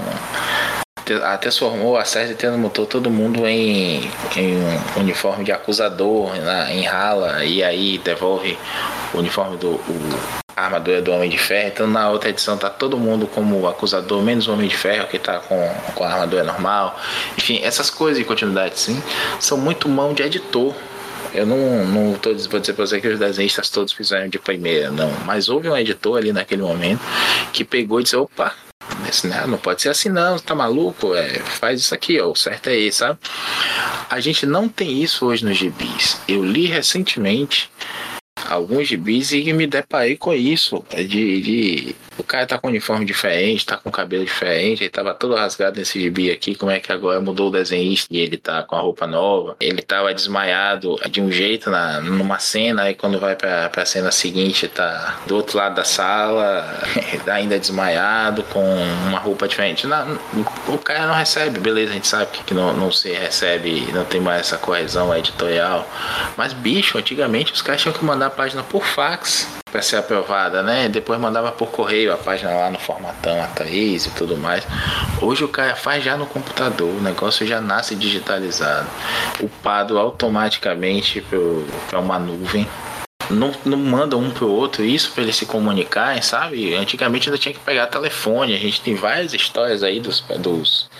transformou, 1.41 1.97
a 1.97 2.05
Cersei 2.05 2.35
transmutou 2.35 2.87
todo 2.87 3.11
mundo 3.11 3.47
em, 3.47 4.11
em 4.37 4.57
um 4.97 5.01
uniforme 5.01 5.45
de 5.45 5.53
acusador, 5.53 6.35
na, 6.37 6.73
em 6.73 6.83
rala, 6.85 7.45
e 7.45 7.63
aí 7.63 7.99
devolve 7.99 8.59
o 9.13 9.19
uniforme 9.19 9.57
do 9.57 9.71
o, 9.71 10.21
a 10.57 10.65
armadura 10.65 11.01
do 11.01 11.13
Homem 11.13 11.31
de 11.31 11.39
Ferro. 11.39 11.69
Então 11.69 11.87
na 11.87 12.11
outra 12.11 12.31
edição 12.31 12.57
tá 12.57 12.69
todo 12.69 12.99
mundo 12.99 13.27
como 13.27 13.67
acusador, 13.67 14.23
menos 14.23 14.47
o 14.49 14.53
Homem 14.53 14.69
de 14.69 14.77
Ferro, 14.77 15.07
que 15.07 15.19
tá 15.19 15.39
com, 15.41 15.57
com 15.95 16.05
a 16.05 16.09
armadura 16.09 16.45
normal. 16.45 16.99
Enfim, 17.37 17.61
essas 17.63 17.91
coisas 17.91 18.19
de 18.19 18.25
continuidade 18.25 18.79
sim 18.79 19.03
são 19.39 19.59
muito 19.59 19.89
mão 19.89 20.13
de 20.13 20.23
editor. 20.23 20.75
Eu 21.33 21.47
não, 21.47 21.87
não 21.87 22.15
tô, 22.15 22.35
vou 22.35 22.59
dizer 22.59 22.73
pra 22.73 22.87
você 22.87 23.01
que 23.01 23.07
os 23.07 23.19
desenhistas 23.19 23.71
todos 23.71 23.93
fizeram 23.93 24.29
de 24.29 24.39
primeira, 24.39 24.91
não. 24.91 25.11
Mas 25.25 25.49
houve 25.49 25.69
um 25.69 25.77
editor 25.77 26.19
ali 26.19 26.33
naquele 26.33 26.63
momento 26.63 27.01
que 27.53 27.65
pegou 27.65 28.01
e 28.01 28.03
disse: 28.03 28.17
opa, 28.17 28.53
né, 29.24 29.47
não 29.47 29.59
pode 29.59 29.83
ser 29.83 29.89
assim 29.89 30.09
não, 30.09 30.39
tá 30.39 30.55
maluco? 30.55 31.14
É, 31.14 31.41
faz 31.41 31.81
isso 31.81 31.95
aqui, 31.95 32.20
ó, 32.20 32.31
o 32.31 32.37
certo 32.37 32.68
é 32.68 32.76
esse, 32.76 32.99
sabe? 32.99 33.18
A 34.09 34.20
gente 34.20 34.47
não 34.47 34.68
tem 34.68 35.03
isso 35.03 35.26
hoje 35.26 35.45
nos 35.45 35.57
gibis. 35.57 36.20
Eu 36.28 36.45
li 36.45 36.66
recentemente 36.66 37.70
alguns 38.49 38.89
gibis 38.89 39.33
e 39.33 39.53
me 39.53 39.66
deparei 39.66 40.16
com 40.16 40.33
isso. 40.33 40.85
De, 40.91 41.05
de, 41.41 41.97
o 42.21 42.25
cara 42.25 42.47
tá 42.47 42.59
com 42.59 42.68
um 42.68 42.71
uniforme 42.71 43.05
diferente, 43.05 43.66
tá 43.66 43.77
com 43.77 43.91
cabelo 43.91 44.25
diferente, 44.25 44.83
ele 44.83 44.91
tava 44.91 45.14
todo 45.14 45.35
rasgado 45.35 45.79
nesse 45.79 46.01
gibi 46.01 46.31
aqui. 46.31 46.55
Como 46.55 46.71
é 46.71 46.79
que 46.79 46.93
agora 46.93 47.21
mudou 47.21 47.49
o 47.49 47.51
desenhista 47.51 48.09
e 48.11 48.18
ele 48.18 48.37
tá 48.37 48.62
com 48.62 48.77
a 48.77 48.81
roupa 48.81 49.07
nova? 49.07 49.57
Ele 49.61 49.83
tava 49.83 50.12
desmaiado 50.12 50.97
de 51.11 51.21
um 51.21 51.31
jeito 51.31 51.71
na, 51.71 52.01
numa 52.01 52.39
cena, 52.39 52.83
aí 52.83 52.95
quando 52.95 53.18
vai 53.18 53.35
pra, 53.37 53.68
pra 53.68 53.85
cena 53.87 54.11
seguinte, 54.11 54.68
tá 54.68 55.21
do 55.27 55.37
outro 55.37 55.57
lado 55.57 55.75
da 55.75 55.85
sala, 55.85 56.83
ainda 57.33 57.59
desmaiado, 57.59 58.43
com 58.45 58.62
uma 59.09 59.18
roupa 59.18 59.49
diferente. 59.49 59.87
O 60.68 60.79
cara 60.79 61.07
não 61.07 61.14
recebe, 61.14 61.59
beleza, 61.59 61.91
a 61.91 61.95
gente 61.95 62.09
sabe 62.09 62.31
que 62.45 62.55
não, 62.55 62.73
não 62.75 62.93
se 62.93 63.11
recebe, 63.11 63.91
não 63.93 64.05
tem 64.05 64.21
mais 64.21 64.41
essa 64.41 64.59
correção 64.59 65.14
editorial. 65.16 65.89
Mas, 66.37 66.53
bicho, 66.53 66.99
antigamente 66.99 67.53
os 67.53 67.62
caras 67.62 67.81
tinham 67.81 67.95
que 67.95 68.05
mandar 68.05 68.31
página 68.31 68.62
por 68.62 68.85
fax 68.85 69.49
para 69.71 69.83
ser 69.83 69.97
aprovada, 69.97 70.62
né? 70.62 70.89
Depois 70.89 71.18
mandava 71.21 71.53
por 71.53 71.68
correio 71.68 72.12
a 72.12 72.16
página 72.16 72.51
lá 72.53 72.71
no 72.71 72.79
formatão 72.79 73.37
A3 73.39 74.07
e 74.07 74.11
tudo 74.11 74.37
mais. 74.37 74.66
Hoje 75.21 75.45
o 75.45 75.49
cara 75.49 75.77
faz 75.77 76.03
já 76.03 76.16
no 76.16 76.27
computador, 76.27 76.89
o 76.89 77.01
negócio 77.01 77.47
já 77.47 77.61
nasce 77.61 77.95
digitalizado, 77.95 78.89
upado 79.41 79.99
automaticamente 79.99 81.25
para 81.89 81.99
uma 81.99 82.18
nuvem. 82.18 82.66
Não, 83.31 83.53
não 83.64 83.79
manda 83.79 84.16
um 84.16 84.29
pro 84.29 84.51
outro 84.51 84.85
isso 84.85 85.12
para 85.12 85.23
eles 85.23 85.37
se 85.37 85.47
comunicarem, 85.47 86.21
sabe? 86.21 86.75
Antigamente 86.75 87.29
ainda 87.29 87.39
tinha 87.39 87.55
que 87.55 87.61
pegar 87.61 87.87
telefone. 87.87 88.57
A 88.57 88.59
gente 88.59 88.81
tem 88.81 88.97
várias 88.97 89.33
histórias 89.33 89.85
aí 89.85 90.01
dos, 90.01 90.21
dos 90.41 90.91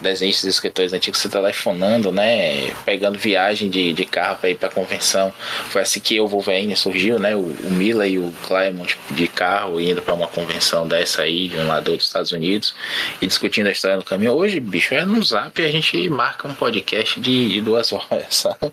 desenhistas 0.00 0.44
e 0.44 0.48
escritores 0.48 0.92
antigos 0.92 1.20
se 1.20 1.28
telefonando, 1.28 2.12
né? 2.12 2.72
Pegando 2.84 3.18
viagem 3.18 3.70
de, 3.70 3.92
de 3.92 4.04
carro 4.04 4.36
para 4.36 4.50
ir 4.50 4.56
para 4.56 4.68
convenção. 4.68 5.32
Foi 5.70 5.82
assim 5.82 6.00
que 6.00 6.20
o 6.20 6.26
Wolverine 6.26 6.76
surgiu, 6.76 7.18
né? 7.18 7.34
O, 7.34 7.40
o 7.40 7.70
Mila 7.70 8.06
e 8.06 8.18
o 8.18 8.32
Claremont 8.46 8.98
de 9.10 9.28
carro 9.28 9.80
indo 9.80 10.02
para 10.02 10.14
uma 10.14 10.28
convenção 10.28 10.86
dessa 10.86 11.22
aí, 11.22 11.48
de 11.48 11.56
um 11.56 11.66
lado 11.66 11.92
dos 11.92 12.04
Estados 12.04 12.32
Unidos, 12.32 12.74
e 13.20 13.26
discutindo 13.26 13.66
a 13.66 13.72
história 13.72 13.96
no 13.96 14.04
caminho. 14.04 14.32
Hoje, 14.32 14.60
bicho, 14.60 14.94
é 14.94 15.04
no 15.04 15.22
zap 15.22 15.62
a 15.62 15.70
gente 15.70 16.08
marca 16.08 16.48
um 16.48 16.54
podcast 16.54 17.20
de, 17.20 17.48
de 17.48 17.60
duas 17.60 17.92
horas, 17.92 18.26
sabe? 18.30 18.72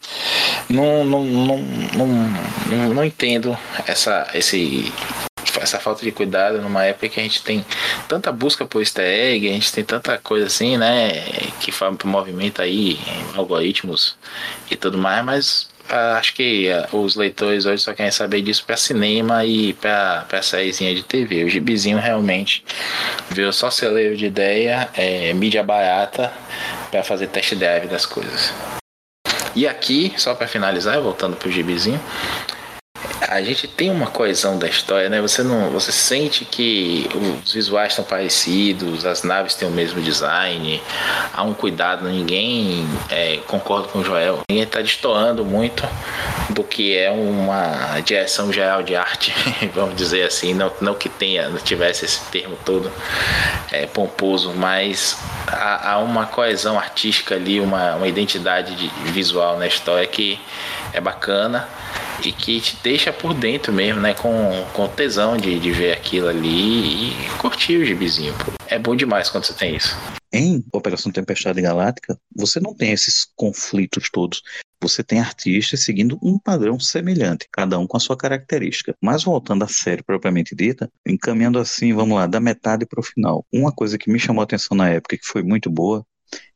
Não, 0.69 1.03
não, 1.03 1.23
não, 1.23 1.57
não, 1.57 2.07
não, 2.67 2.93
não 2.93 3.03
entendo 3.03 3.57
essa, 3.87 4.27
esse 4.33 4.91
essa 5.59 5.79
falta 5.79 6.03
de 6.03 6.11
cuidado 6.11 6.61
numa 6.61 6.85
época 6.85 7.09
que 7.09 7.19
a 7.19 7.23
gente 7.23 7.43
tem 7.43 7.65
tanta 8.07 8.31
busca 8.31 8.65
por 8.65 8.81
easter 8.81 9.05
egg, 9.05 9.49
a 9.49 9.53
gente 9.53 9.71
tem 9.71 9.83
tanta 9.83 10.17
coisa 10.17 10.47
assim, 10.47 10.77
né, 10.77 11.11
que 11.59 11.71
movimenta 12.05 12.63
aí 12.63 12.99
algoritmos 13.35 14.17
e 14.69 14.75
tudo 14.75 14.97
mais, 14.97 15.25
mas 15.25 15.73
ah, 15.89 16.17
acho 16.17 16.33
que 16.33 16.69
uh, 16.91 16.97
os 16.97 17.15
leitores 17.15 17.65
hoje 17.65 17.83
só 17.83 17.93
querem 17.93 18.11
saber 18.11 18.41
disso 18.41 18.63
para 18.65 18.77
cinema 18.77 19.45
e 19.45 19.73
para 19.73 20.41
sériezinha 20.41 20.95
de 20.95 21.03
TV. 21.03 21.43
O 21.43 21.49
gibizinho 21.49 21.99
realmente 21.99 22.63
veio 23.29 23.51
só 23.51 23.69
celeiro 23.69 24.15
de 24.15 24.25
ideia, 24.25 24.89
é, 24.95 25.33
mídia 25.33 25.61
barata 25.61 26.31
para 26.89 27.03
fazer 27.03 27.27
test 27.27 27.53
drive 27.55 27.87
das 27.87 28.05
coisas. 28.05 28.53
E 29.55 29.67
aqui, 29.67 30.13
só 30.17 30.33
para 30.33 30.47
finalizar, 30.47 30.99
voltando 30.99 31.35
pro 31.35 31.51
gibizinho, 31.51 32.01
a 33.27 33.41
gente 33.41 33.67
tem 33.67 33.89
uma 33.89 34.07
coesão 34.07 34.57
da 34.57 34.67
história, 34.67 35.09
né? 35.09 35.21
Você 35.21 35.43
não, 35.43 35.69
você 35.69 35.91
sente 35.91 36.45
que 36.45 37.09
os 37.43 37.53
visuais 37.53 37.93
estão 37.93 38.05
parecidos, 38.05 39.05
as 39.05 39.23
naves 39.23 39.55
têm 39.55 39.67
o 39.67 39.71
mesmo 39.71 40.01
design, 40.01 40.81
há 41.33 41.43
um 41.43 41.53
cuidado, 41.53 42.07
ninguém 42.07 42.85
é, 43.09 43.37
concorda 43.47 43.87
com 43.87 43.99
o 43.99 44.03
Joel, 44.03 44.41
ninguém 44.49 44.63
está 44.63 44.81
destoando 44.81 45.43
muito 45.43 45.87
do 46.49 46.63
que 46.63 46.95
é 46.95 47.09
uma 47.09 47.99
direção 48.01 48.51
geral 48.51 48.83
de 48.83 48.95
arte, 48.95 49.33
vamos 49.73 49.95
dizer 49.95 50.23
assim, 50.25 50.53
não, 50.53 50.71
não 50.79 50.93
que 50.93 51.09
tenha, 51.09 51.49
não 51.49 51.57
tivesse 51.57 52.05
esse 52.05 52.21
termo 52.25 52.57
todo 52.63 52.91
é, 53.71 53.87
pomposo, 53.87 54.53
mas 54.53 55.17
há, 55.47 55.93
há, 55.93 55.97
uma 55.99 56.25
coesão 56.25 56.77
artística 56.77 57.35
ali, 57.35 57.59
uma, 57.59 57.95
uma 57.95 58.07
identidade 58.07 58.75
de, 58.75 58.87
visual 59.11 59.57
na 59.57 59.67
história 59.67 60.05
que 60.05 60.39
é 60.91 61.01
bacana 61.01 61.67
e 62.23 62.31
que 62.31 62.59
te 62.59 62.77
deixa 62.83 63.11
por 63.11 63.33
dentro 63.33 63.71
mesmo, 63.71 64.01
né? 64.01 64.13
Com, 64.13 64.65
com 64.73 64.87
tesão 64.87 65.37
de, 65.37 65.59
de 65.59 65.71
ver 65.71 65.93
aquilo 65.93 66.27
ali 66.27 67.11
e 67.11 67.29
curtir 67.37 67.77
o 67.77 67.85
gibizinho, 67.85 68.33
pô. 68.33 68.51
É 68.67 68.77
bom 68.79 68.95
demais 68.95 69.29
quando 69.29 69.45
você 69.45 69.53
tem 69.53 69.75
isso. 69.75 69.95
Em 70.31 70.63
Operação 70.73 71.11
Tempestade 71.11 71.61
Galáctica, 71.61 72.17
você 72.35 72.59
não 72.59 72.73
tem 72.73 72.91
esses 72.91 73.27
conflitos 73.35 74.09
todos. 74.09 74.41
Você 74.81 75.03
tem 75.03 75.19
artistas 75.19 75.83
seguindo 75.83 76.17
um 76.21 76.39
padrão 76.39 76.79
semelhante, 76.79 77.47
cada 77.51 77.77
um 77.77 77.85
com 77.85 77.95
a 77.95 77.99
sua 77.99 78.17
característica. 78.17 78.95
Mas 78.99 79.23
voltando 79.23 79.63
à 79.63 79.67
série 79.67 80.01
propriamente 80.01 80.55
dita, 80.55 80.91
encaminhando 81.07 81.59
assim, 81.59 81.93
vamos 81.93 82.17
lá, 82.17 82.25
da 82.25 82.39
metade 82.39 82.85
para 82.85 82.99
o 82.99 83.03
final. 83.03 83.45
Uma 83.53 83.71
coisa 83.71 83.97
que 83.97 84.11
me 84.11 84.19
chamou 84.19 84.41
a 84.41 84.43
atenção 84.43 84.75
na 84.75 84.89
época, 84.89 85.17
que 85.17 85.25
foi 85.25 85.43
muito 85.43 85.69
boa, 85.69 86.05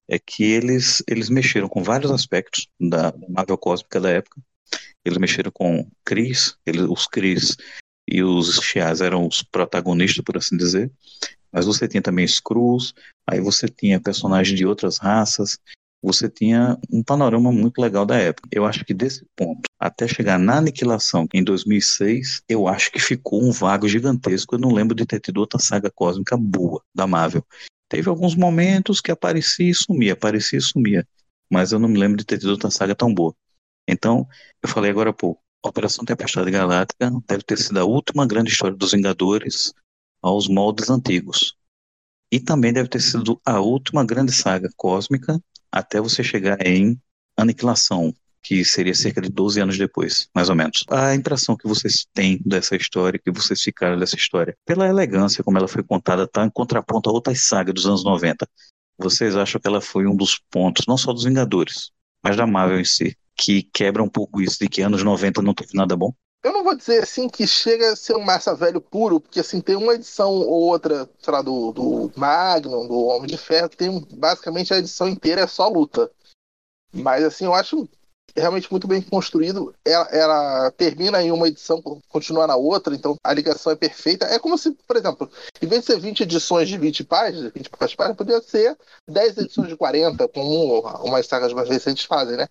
é 0.10 0.18
que 0.18 0.44
eles, 0.44 1.04
eles 1.08 1.30
mexeram 1.30 1.70
com 1.70 1.84
vários 1.84 2.12
aspectos 2.12 2.68
da 2.80 3.14
Marvel 3.30 3.58
Cósmica 3.58 4.00
da 4.00 4.10
época, 4.10 4.42
eles 5.08 5.18
mexeram 5.18 5.52
com 5.52 5.88
Chris, 6.06 6.56
eles, 6.66 6.82
os 6.82 7.08
Chris 7.08 7.56
e 8.10 8.24
os 8.24 8.60
Shias 8.62 9.02
eram 9.02 9.28
os 9.28 9.44
protagonistas, 9.44 10.24
por 10.24 10.38
assim 10.38 10.56
dizer. 10.56 10.92
Mas 11.52 11.66
você 11.66 11.88
tinha 11.88 12.02
também 12.02 12.26
Skrulls, 12.26 12.94
aí 13.26 13.40
você 13.40 13.68
tinha 13.68 14.00
personagens 14.00 14.58
de 14.58 14.66
outras 14.66 14.98
raças, 14.98 15.58
você 16.02 16.30
tinha 16.30 16.78
um 16.92 17.04
panorama 17.04 17.52
muito 17.52 17.82
legal 17.82 18.06
da 18.06 18.18
época. 18.18 18.48
Eu 18.52 18.66
acho 18.66 18.86
que 18.86 18.94
desse 18.94 19.26
ponto, 19.36 19.62
até 19.80 20.08
chegar 20.08 20.38
na 20.38 20.58
aniquilação, 20.58 21.28
em 21.34 21.44
2006, 21.44 22.44
eu 22.48 22.68
acho 22.68 22.92
que 22.92 23.00
ficou 23.00 23.44
um 23.44 23.52
vago 23.52 23.88
gigantesco. 23.88 24.56
Eu 24.56 24.60
não 24.60 24.72
lembro 24.72 24.96
de 24.96 25.06
ter 25.06 25.20
tido 25.20 25.38
outra 25.38 25.60
saga 25.60 25.90
cósmica 25.90 26.38
boa 26.38 26.82
da 26.94 27.08
Marvel. 27.08 27.44
Teve 27.90 28.10
alguns 28.10 28.36
momentos 28.36 29.02
que 29.02 29.12
aparecia 29.12 29.70
e 29.70 29.74
sumia, 29.74 30.14
aparecia 30.14 30.60
e 30.60 30.62
sumia. 30.62 31.08
Mas 31.50 31.72
eu 31.72 31.80
não 31.80 31.90
me 31.90 31.98
lembro 31.98 32.18
de 32.18 32.26
ter 32.26 32.38
tido 32.38 32.52
outra 32.52 32.70
saga 32.70 32.94
tão 32.94 33.14
boa. 33.14 33.34
Então, 33.88 34.28
eu 34.62 34.70
falei 34.70 34.92
agora 34.92 35.12
há 35.12 35.14
pouco, 35.14 35.42
Operação 35.64 36.06
Tempestade 36.06 36.52
Galáctica 36.52 37.12
deve 37.28 37.44
ter 37.44 37.58
sido 37.58 37.80
a 37.80 37.86
última 37.86 38.26
grande 38.26 38.52
história 38.52 38.76
dos 38.76 38.92
Vingadores 38.92 39.74
aos 40.22 40.48
moldes 40.48 40.90
antigos. 40.90 41.56
E 42.32 42.40
também 42.40 42.74
deve 42.74 42.90
ter 42.90 43.02
sido 43.02 43.40
a 43.46 43.60
última 43.60 44.06
grande 44.06 44.32
saga 44.32 44.70
cósmica 44.76 45.42
até 45.72 46.02
você 46.02 46.24
chegar 46.24 46.66
em 46.66 47.00
Aniquilação, 47.38 48.14
que 48.42 48.64
seria 48.66 48.94
cerca 48.94 49.22
de 49.22 49.30
12 49.30 49.60
anos 49.62 49.78
depois, 49.78 50.30
mais 50.34 50.50
ou 50.50 50.56
menos. 50.56 50.84
A 50.90 51.14
impressão 51.16 51.56
que 51.56 51.68
vocês 51.68 52.06
têm 52.14 52.40
dessa 52.46 52.76
história, 52.76 53.20
que 53.20 53.32
vocês 53.32 53.62
ficaram 53.62 53.98
dessa 53.98 54.16
história, 54.16 54.58
pela 54.66 54.88
elegância 54.88 55.44
como 55.44 55.58
ela 55.58 55.68
foi 55.68 55.84
contada, 55.84 56.24
está 56.24 56.46
em 56.46 56.50
contraponto 56.50 57.10
a 57.10 57.14
outras 57.14 57.42
sagas 57.42 57.74
dos 57.74 57.86
anos 57.86 58.04
90. 58.04 58.48
Vocês 58.98 59.36
acham 59.36 59.62
que 59.62 59.68
ela 59.68 59.82
foi 59.82 60.08
um 60.08 60.16
dos 60.16 60.40
pontos, 60.50 60.86
não 60.88 60.98
só 60.98 61.14
dos 61.14 61.26
Vingadores, 61.26 61.92
mas 62.24 62.36
da 62.36 62.48
Marvel 62.48 62.80
em 62.80 62.86
si, 62.86 63.16
que 63.38 63.64
quebra 63.74 64.04
um 64.04 64.10
pouco 64.10 64.42
isso 64.42 64.58
de 64.60 64.68
que 64.68 64.82
anos 64.82 65.04
90 65.04 65.42
não 65.42 65.54
teve 65.54 65.76
nada 65.76 65.96
bom? 65.96 66.12
Eu 66.44 66.54
não 66.54 66.64
vou 66.64 66.76
dizer 66.76 67.04
assim 67.04 67.28
que 67.28 67.46
chega 67.46 67.92
a 67.92 67.96
ser 67.96 68.16
um 68.16 68.24
massa 68.24 68.56
velho 68.56 68.80
puro, 68.80 69.20
porque 69.20 69.40
assim, 69.40 69.60
tem 69.60 69.76
uma 69.76 69.94
edição 69.94 70.32
ou 70.32 70.64
outra, 70.64 71.10
sei 71.20 71.34
lá, 71.34 71.42
do, 71.42 71.72
do 71.72 72.12
Magnum, 72.16 72.88
do 72.88 73.06
Homem 73.06 73.28
de 73.28 73.38
Ferro, 73.38 73.70
que 73.70 73.78
tem 73.78 74.00
basicamente 74.14 74.74
a 74.74 74.78
edição 74.78 75.08
inteira 75.08 75.42
é 75.42 75.48
só 75.48 75.68
luta. 75.68 76.10
Mas 76.94 77.24
assim, 77.24 77.46
eu 77.46 77.54
acho 77.54 77.88
realmente 78.36 78.72
muito 78.72 78.88
bem 78.88 79.02
construído. 79.02 79.74
Ela, 79.84 80.06
ela, 80.12 80.72
termina 80.72 81.22
em 81.22 81.32
uma 81.32 81.48
edição, 81.48 81.82
continua 82.08 82.48
na 82.48 82.56
outra, 82.56 82.96
então 82.96 83.16
a 83.24 83.34
ligação 83.34 83.72
é 83.72 83.76
perfeita. 83.76 84.26
É 84.26 84.40
como 84.40 84.58
se, 84.58 84.72
por 84.72 84.96
exemplo, 84.96 85.30
em 85.62 85.68
vez 85.68 85.82
de 85.82 85.88
ser 85.88 86.00
20 86.00 86.22
edições 86.22 86.70
de 86.70 86.78
20 86.78 87.04
páginas, 87.04 87.52
20 87.52 87.70
páginas, 87.70 88.16
poderia 88.16 88.42
ser 88.42 88.78
10 89.08 89.38
edições 89.40 89.68
de 89.68 89.76
40, 89.76 90.28
como 90.30 90.82
umas 91.04 91.26
sagas 91.26 91.52
mais 91.52 91.68
recentes 91.68 92.06
fazem, 92.06 92.38
né? 92.38 92.48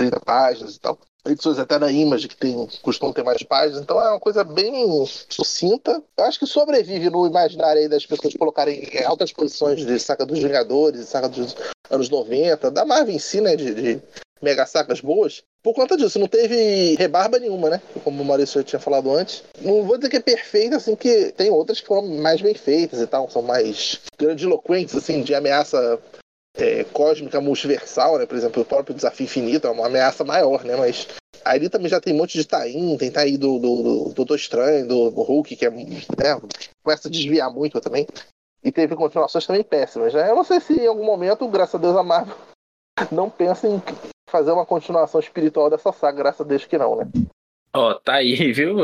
30 0.00 0.20
páginas 0.20 0.76
e 0.76 0.80
tal. 0.80 0.98
edições 1.26 1.58
até 1.58 1.78
da 1.78 1.92
Image, 1.92 2.28
que 2.28 2.36
tem, 2.36 2.66
costumam 2.80 3.12
ter 3.12 3.22
mais 3.22 3.42
páginas, 3.42 3.82
então 3.82 4.00
é 4.00 4.08
uma 4.08 4.20
coisa 4.20 4.42
bem 4.42 4.86
sucinta. 5.28 6.02
Eu 6.16 6.24
acho 6.24 6.38
que 6.38 6.46
sobrevive 6.46 7.10
no 7.10 7.26
imaginário 7.26 7.82
aí 7.82 7.88
das 7.88 8.06
pessoas 8.06 8.34
colocarem 8.34 8.82
em 8.82 9.04
altas 9.04 9.32
posições 9.32 9.84
de 9.84 9.98
saca 9.98 10.24
dos 10.24 10.38
Vingadores, 10.38 11.08
saca 11.08 11.28
dos 11.28 11.54
anos 11.90 12.08
90, 12.08 12.70
da 12.70 12.84
Marvel 12.84 13.14
em 13.14 13.18
si, 13.18 13.40
né, 13.40 13.54
de, 13.56 13.74
de 13.74 14.02
mega 14.40 14.64
sacas 14.64 15.00
boas. 15.00 15.42
Por 15.62 15.74
conta 15.74 15.94
disso, 15.94 16.18
não 16.18 16.26
teve 16.26 16.94
rebarba 16.94 17.38
nenhuma, 17.38 17.68
né? 17.68 17.82
Como 18.02 18.22
o 18.22 18.24
Maurício 18.24 18.64
tinha 18.64 18.80
falado 18.80 19.10
antes. 19.14 19.42
Não 19.60 19.82
vou 19.82 19.98
dizer 19.98 20.08
que 20.08 20.16
é 20.16 20.20
perfeita, 20.20 20.76
assim, 20.76 20.96
que 20.96 21.32
tem 21.32 21.50
outras 21.50 21.80
que 21.80 21.86
foram 21.86 22.08
mais 22.08 22.40
bem 22.40 22.54
feitas 22.54 23.00
e 23.00 23.06
tal, 23.06 23.28
são 23.28 23.42
mais 23.42 24.00
grandiloquentes, 24.18 24.94
assim, 24.94 25.22
de 25.22 25.34
ameaça 25.34 26.00
é, 26.56 26.84
cósmica 26.84 27.40
multiversal, 27.40 28.18
né? 28.18 28.26
Por 28.26 28.36
exemplo, 28.36 28.62
o 28.62 28.66
próprio 28.66 28.94
Desafio 28.94 29.24
Infinito 29.24 29.66
é 29.66 29.70
uma 29.70 29.86
ameaça 29.86 30.24
maior, 30.24 30.64
né? 30.64 30.76
Mas 30.76 31.06
ali 31.44 31.68
também 31.68 31.88
já 31.88 32.00
tem 32.00 32.12
um 32.12 32.18
monte 32.18 32.36
de 32.36 32.44
Taim, 32.44 32.96
tem 32.96 33.10
Taim 33.10 33.38
do, 33.38 33.58
do, 33.58 33.82
do 33.82 34.14
Doutor 34.14 34.36
Estranho, 34.36 34.86
do, 34.86 35.10
do 35.10 35.22
Hulk, 35.22 35.56
que 35.56 35.66
é, 35.66 35.70
né, 35.70 36.40
começa 36.82 37.08
a 37.08 37.10
desviar 37.10 37.50
muito 37.50 37.80
também. 37.80 38.06
E 38.62 38.70
teve 38.70 38.94
continuações 38.94 39.46
também 39.46 39.62
péssimas, 39.62 40.12
né? 40.12 40.30
Eu 40.30 40.36
não 40.36 40.44
sei 40.44 40.60
se 40.60 40.74
em 40.74 40.86
algum 40.86 41.04
momento, 41.04 41.48
graças 41.48 41.74
a 41.74 41.78
Deus, 41.78 41.96
a 41.96 42.02
Marvel 42.02 42.36
não 43.10 43.30
pensa 43.30 43.66
em 43.66 43.82
fazer 44.28 44.52
uma 44.52 44.66
continuação 44.66 45.20
espiritual 45.20 45.70
dessa 45.70 45.92
saga, 45.92 46.18
graças 46.18 46.42
a 46.42 46.48
Deus 46.48 46.64
que 46.66 46.76
não, 46.76 46.96
né? 46.96 47.08
Ó, 47.74 47.90
oh, 47.90 47.94
tá 47.94 48.14
aí, 48.14 48.34
viu? 48.52 48.76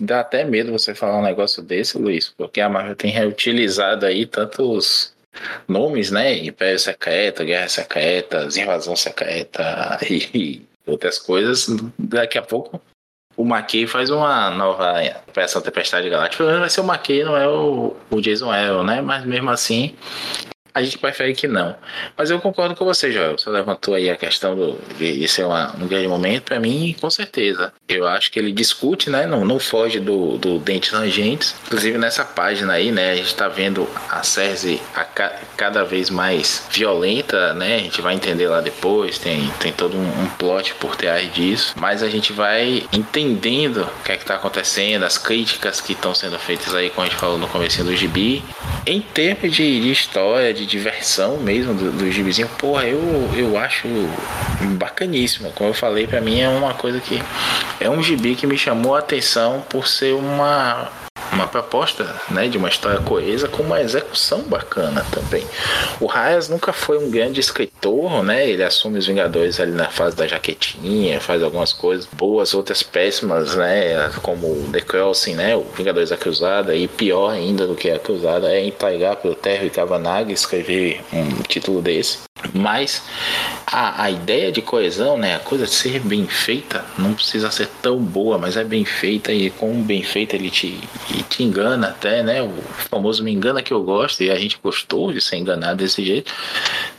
Dá 0.00 0.20
até 0.20 0.44
medo 0.44 0.72
você 0.72 0.94
falar 0.94 1.18
um 1.18 1.22
negócio 1.22 1.62
desse, 1.62 1.96
Luiz, 1.98 2.28
porque 2.36 2.60
a 2.60 2.68
Marvel 2.68 2.96
tem 2.96 3.10
reutilizado 3.10 4.04
aí 4.04 4.26
tantos 4.26 5.16
nomes, 5.66 6.10
né? 6.10 6.36
Império 6.38 6.78
Secreto, 6.78 7.44
Guerra 7.44 7.68
Secreta, 7.68 8.48
Invasão 8.56 8.96
Secreta 8.96 9.98
e 10.08 10.62
outras 10.86 11.18
coisas. 11.18 11.66
Daqui 11.98 12.38
a 12.38 12.42
pouco 12.42 12.80
o 13.38 13.44
McKay 13.44 13.86
faz 13.86 14.10
uma 14.10 14.50
nova 14.50 14.94
peça 15.32 15.60
Tempestade 15.60 16.10
Galáctica. 16.10 16.58
Vai 16.58 16.68
ser 16.68 16.80
o 16.80 16.84
McKay, 16.84 17.22
não 17.22 17.36
é 17.36 17.46
o, 17.46 17.94
o 18.10 18.20
Jason 18.20 18.50
Aaron, 18.50 18.82
né? 18.82 19.00
Mas 19.00 19.24
mesmo 19.24 19.48
assim, 19.50 19.94
a 20.78 20.82
gente 20.82 20.98
prefere 20.98 21.34
que 21.34 21.48
não. 21.48 21.74
Mas 22.16 22.30
eu 22.30 22.40
concordo 22.40 22.74
com 22.74 22.84
você, 22.84 23.10
Joel. 23.10 23.36
Você 23.36 23.50
levantou 23.50 23.94
aí 23.94 24.08
a 24.08 24.16
questão 24.16 24.54
do, 24.54 24.78
de, 24.96 25.26
ser 25.26 25.44
uma, 25.44 25.74
um 25.76 25.86
grande 25.88 26.06
momento. 26.06 26.44
Para 26.44 26.60
mim, 26.60 26.94
com 27.00 27.10
certeza. 27.10 27.72
Eu 27.88 28.06
acho 28.06 28.30
que 28.30 28.38
ele 28.38 28.52
discute, 28.52 29.10
né? 29.10 29.26
Não, 29.26 29.44
não 29.44 29.58
foge 29.58 29.98
do, 29.98 30.38
do 30.38 30.58
Dentes 30.58 30.90
Rangentes. 30.90 31.54
Inclusive 31.66 31.98
nessa 31.98 32.24
página 32.24 32.74
aí, 32.74 32.92
né? 32.92 33.12
A 33.12 33.16
gente 33.16 33.34
tá 33.34 33.48
vendo 33.48 33.88
a 34.08 34.22
Cersei 34.22 34.80
a 34.94 35.04
ca, 35.04 35.34
cada 35.56 35.84
vez 35.84 36.10
mais 36.10 36.64
violenta, 36.70 37.52
né? 37.54 37.76
A 37.76 37.80
gente 37.80 38.00
vai 38.00 38.14
entender 38.14 38.46
lá 38.46 38.60
depois. 38.60 39.18
Tem, 39.18 39.50
tem 39.58 39.72
todo 39.72 39.96
um, 39.96 40.22
um 40.22 40.28
plot 40.38 40.74
por 40.74 40.94
trás 40.94 41.32
disso. 41.32 41.74
Mas 41.76 42.02
a 42.02 42.08
gente 42.08 42.32
vai 42.32 42.86
entendendo 42.92 43.82
o 43.82 44.02
que 44.04 44.12
é 44.12 44.16
que 44.16 44.24
tá 44.24 44.36
acontecendo, 44.36 45.04
as 45.04 45.18
críticas 45.18 45.80
que 45.80 45.92
estão 45.92 46.14
sendo 46.14 46.38
feitas 46.38 46.72
aí, 46.72 46.90
como 46.90 47.04
a 47.04 47.10
gente 47.10 47.18
falou 47.18 47.36
no 47.36 47.48
começo 47.48 47.82
do 47.82 47.96
gibi. 47.96 48.44
Em 48.86 49.00
termos 49.00 49.54
de, 49.54 49.80
de 49.80 49.90
história, 49.90 50.54
de 50.54 50.67
diversão 50.68 51.38
mesmo 51.38 51.74
do, 51.74 51.90
do 51.90 52.10
gibizinho, 52.12 52.48
porra, 52.58 52.84
eu, 52.84 53.00
eu 53.34 53.58
acho 53.58 53.88
bacaníssimo. 54.76 55.50
Como 55.52 55.70
eu 55.70 55.74
falei, 55.74 56.06
para 56.06 56.20
mim 56.20 56.40
é 56.40 56.48
uma 56.48 56.74
coisa 56.74 57.00
que 57.00 57.20
é 57.80 57.88
um 57.88 58.02
gibi 58.02 58.36
que 58.36 58.46
me 58.46 58.56
chamou 58.56 58.94
a 58.94 59.00
atenção 59.00 59.64
por 59.68 59.88
ser 59.88 60.14
uma 60.14 60.90
uma 61.32 61.46
proposta 61.46 62.04
né, 62.30 62.48
de 62.48 62.58
uma 62.58 62.68
história 62.68 63.00
coesa 63.00 63.48
com 63.48 63.62
uma 63.62 63.80
execução 63.80 64.42
bacana 64.42 65.04
também. 65.10 65.44
O 66.00 66.06
Reyes 66.06 66.48
nunca 66.48 66.72
foi 66.72 66.98
um 66.98 67.10
grande 67.10 67.40
escritor, 67.40 68.22
né? 68.22 68.48
Ele 68.48 68.62
assume 68.62 68.98
os 68.98 69.06
Vingadores 69.06 69.60
ali 69.60 69.72
na 69.72 69.88
fase 69.88 70.16
da 70.16 70.26
jaquetinha, 70.26 71.20
faz 71.20 71.42
algumas 71.42 71.72
coisas 71.72 72.06
boas, 72.06 72.54
outras 72.54 72.82
péssimas, 72.82 73.54
né? 73.54 74.10
Como 74.22 74.70
The 74.72 74.80
Crossing, 74.80 75.34
né? 75.34 75.56
O 75.56 75.64
Vingadores 75.76 76.10
da 76.10 76.16
Cruzada, 76.16 76.74
e 76.74 76.86
pior 76.88 77.30
ainda 77.30 77.66
do 77.66 77.74
que 77.74 77.90
a 77.90 77.98
Cruzada 77.98 78.52
é 78.52 78.64
entregar 78.64 79.16
pelo 79.16 79.34
Terry 79.34 79.70
Cavanagh 79.70 80.30
escrever 80.30 81.00
um 81.12 81.42
título 81.42 81.82
desse. 81.82 82.27
Mas 82.54 83.02
a, 83.66 84.04
a 84.04 84.10
ideia 84.10 84.50
de 84.52 84.62
coesão, 84.62 85.18
né, 85.18 85.36
a 85.36 85.40
coisa 85.40 85.64
de 85.64 85.74
ser 85.74 86.00
bem 86.00 86.26
feita, 86.26 86.84
não 86.96 87.14
precisa 87.14 87.50
ser 87.50 87.68
tão 87.82 87.98
boa, 87.98 88.38
mas 88.38 88.56
é 88.56 88.64
bem 88.64 88.84
feita 88.84 89.32
e 89.32 89.50
com 89.50 89.82
bem 89.82 90.02
feita 90.02 90.36
ele 90.36 90.50
te, 90.50 90.78
te 91.28 91.42
engana 91.42 91.88
até, 91.88 92.22
né? 92.22 92.42
O 92.42 92.52
famoso 92.90 93.22
me 93.22 93.32
engana 93.32 93.62
que 93.62 93.72
eu 93.72 93.82
gosto 93.82 94.22
e 94.22 94.30
a 94.30 94.38
gente 94.38 94.58
gostou 94.62 95.12
de 95.12 95.20
ser 95.20 95.36
enganado 95.36 95.76
desse 95.76 96.04
jeito. 96.04 96.32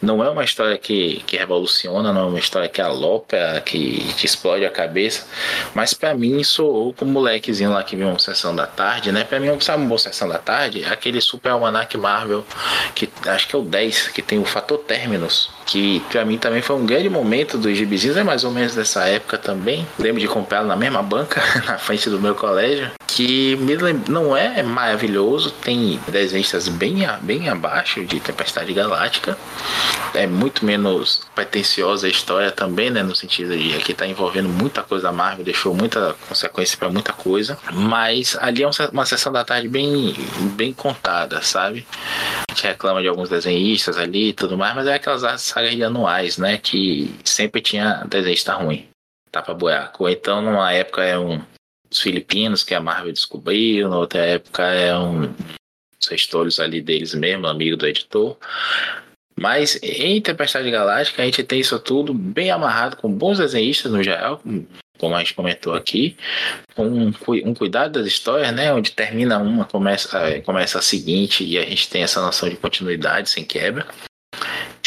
Não 0.01 0.23
é 0.23 0.29
uma 0.29 0.43
história 0.43 0.77
que, 0.77 1.23
que 1.25 1.37
revoluciona, 1.37 2.13
não 2.13 2.21
é 2.21 2.25
uma 2.25 2.39
história 2.39 2.69
que 2.69 2.81
alopa, 2.81 3.37
que 3.65 4.05
te 4.15 4.25
explode 4.25 4.65
a 4.65 4.69
cabeça, 4.69 5.25
mas 5.73 5.93
para 5.93 6.13
mim 6.13 6.43
soou 6.43 6.93
com 6.93 7.05
o 7.05 7.07
molequezinho 7.07 7.71
lá 7.71 7.83
que 7.83 7.95
viu 7.95 8.07
uma 8.07 8.19
sessão 8.19 8.55
da 8.55 8.67
tarde, 8.67 9.11
né? 9.11 9.23
Para 9.23 9.39
mim, 9.39 9.59
sabe 9.59 9.79
uma 9.81 9.89
boa 9.89 9.99
sessão 9.99 10.27
da 10.27 10.37
tarde? 10.37 10.85
Aquele 10.85 11.21
Super 11.21 11.51
Almanac 11.51 11.97
Marvel, 11.97 12.45
que 12.93 13.09
acho 13.25 13.47
que 13.47 13.55
é 13.55 13.59
o 13.59 13.61
10, 13.61 14.09
que 14.09 14.21
tem 14.21 14.39
o 14.39 14.45
fator 14.45 14.77
que 15.65 15.99
para 16.11 16.25
mim 16.25 16.37
também 16.37 16.61
foi 16.61 16.75
um 16.75 16.85
grande 16.85 17.09
momento 17.09 17.57
dos 17.57 17.77
gibizinhos, 17.77 18.17
é 18.17 18.23
mais 18.23 18.43
ou 18.43 18.51
menos 18.51 18.73
dessa 18.73 19.03
época 19.05 19.37
também. 19.37 19.87
Lembro 19.99 20.19
de 20.19 20.27
comprá-lo 20.27 20.67
na 20.67 20.75
mesma 20.75 21.03
banca, 21.03 21.41
na 21.65 21.77
frente 21.77 22.09
do 22.09 22.19
meu 22.19 22.33
colégio, 22.33 22.91
que 23.07 23.55
me 23.57 23.75
lembra, 23.75 24.11
não 24.11 24.35
é 24.35 24.63
maravilhoso, 24.63 25.51
tem 25.51 25.99
desenhos 26.07 26.67
bem, 26.69 27.07
bem 27.21 27.49
abaixo 27.49 28.03
de 28.05 28.19
Tempestade 28.19 28.73
Galáctica, 28.73 29.37
é 30.13 30.25
muito 30.25 30.65
menos 30.65 31.21
pretensiosa 31.35 32.07
a 32.07 32.09
história 32.09 32.51
também, 32.51 32.89
né, 32.89 33.03
no 33.03 33.15
sentido 33.15 33.57
de 33.57 33.77
que 33.79 33.93
tá 33.93 34.07
envolvendo 34.07 34.49
muita 34.49 34.83
coisa 34.83 35.03
da 35.03 35.11
Marvel, 35.11 35.43
deixou 35.43 35.73
muita 35.73 36.15
consequência 36.27 36.77
para 36.77 36.89
muita 36.89 37.13
coisa, 37.13 37.57
mas 37.71 38.37
ali 38.39 38.63
é 38.63 38.69
uma 38.91 39.05
sessão 39.05 39.31
da 39.31 39.43
tarde 39.43 39.67
bem, 39.67 40.15
bem 40.55 40.73
contada, 40.73 41.41
sabe? 41.41 41.85
A 42.49 42.53
gente 42.53 42.67
reclama 42.67 43.01
de 43.01 43.07
alguns 43.07 43.29
desenhistas 43.29 43.97
ali 43.97 44.29
e 44.29 44.33
tudo 44.33 44.57
mais, 44.57 44.75
mas 44.75 44.87
é 44.87 44.93
aquelas 44.93 45.18
sagas 45.37 45.79
anuais, 45.81 46.37
né? 46.37 46.57
Que 46.57 47.13
sempre 47.23 47.61
tinha 47.61 48.03
desenhista 48.05 48.53
ruim. 48.53 48.87
Tapa 49.31 49.53
buraco. 49.53 50.03
Ou 50.03 50.09
então, 50.09 50.41
numa 50.41 50.71
época, 50.71 51.03
é 51.03 51.17
um 51.17 51.41
os 51.91 52.01
filipinos 52.01 52.63
que 52.63 52.75
a 52.75 52.79
Marvel 52.79 53.11
descobriu, 53.11 53.89
na 53.89 53.97
outra 53.97 54.19
época 54.19 54.63
é 54.63 54.97
um 54.97 55.33
os 56.01 56.11
histórios 56.11 56.59
ali 56.59 56.81
deles 56.81 57.13
mesmo, 57.13 57.47
amigo 57.47 57.75
do 57.75 57.87
editor. 57.87 58.37
Mas 59.37 59.79
em 59.81 60.21
Tempestade 60.21 60.69
Galáctica 60.69 61.21
a 61.21 61.25
gente 61.25 61.43
tem 61.43 61.59
isso 61.59 61.77
tudo 61.79 62.13
bem 62.13 62.51
amarrado 62.51 62.97
com 62.97 63.11
bons 63.11 63.37
desenhistas 63.37 63.91
no 63.91 64.03
geral, 64.03 64.41
como 64.97 65.15
a 65.15 65.19
gente 65.19 65.33
comentou 65.33 65.73
aqui, 65.73 66.15
com 66.75 66.85
um, 66.85 67.13
um 67.45 67.53
cuidado 67.53 67.93
das 67.93 68.07
histórias, 68.07 68.53
né? 68.53 68.71
Onde 68.73 68.91
termina 68.91 69.37
uma, 69.39 69.65
começa, 69.65 70.41
começa 70.41 70.79
a 70.79 70.81
seguinte 70.81 71.43
e 71.43 71.57
a 71.57 71.65
gente 71.65 71.89
tem 71.89 72.03
essa 72.03 72.21
noção 72.21 72.49
de 72.49 72.57
continuidade 72.57 73.29
sem 73.29 73.43
quebra. 73.43 73.87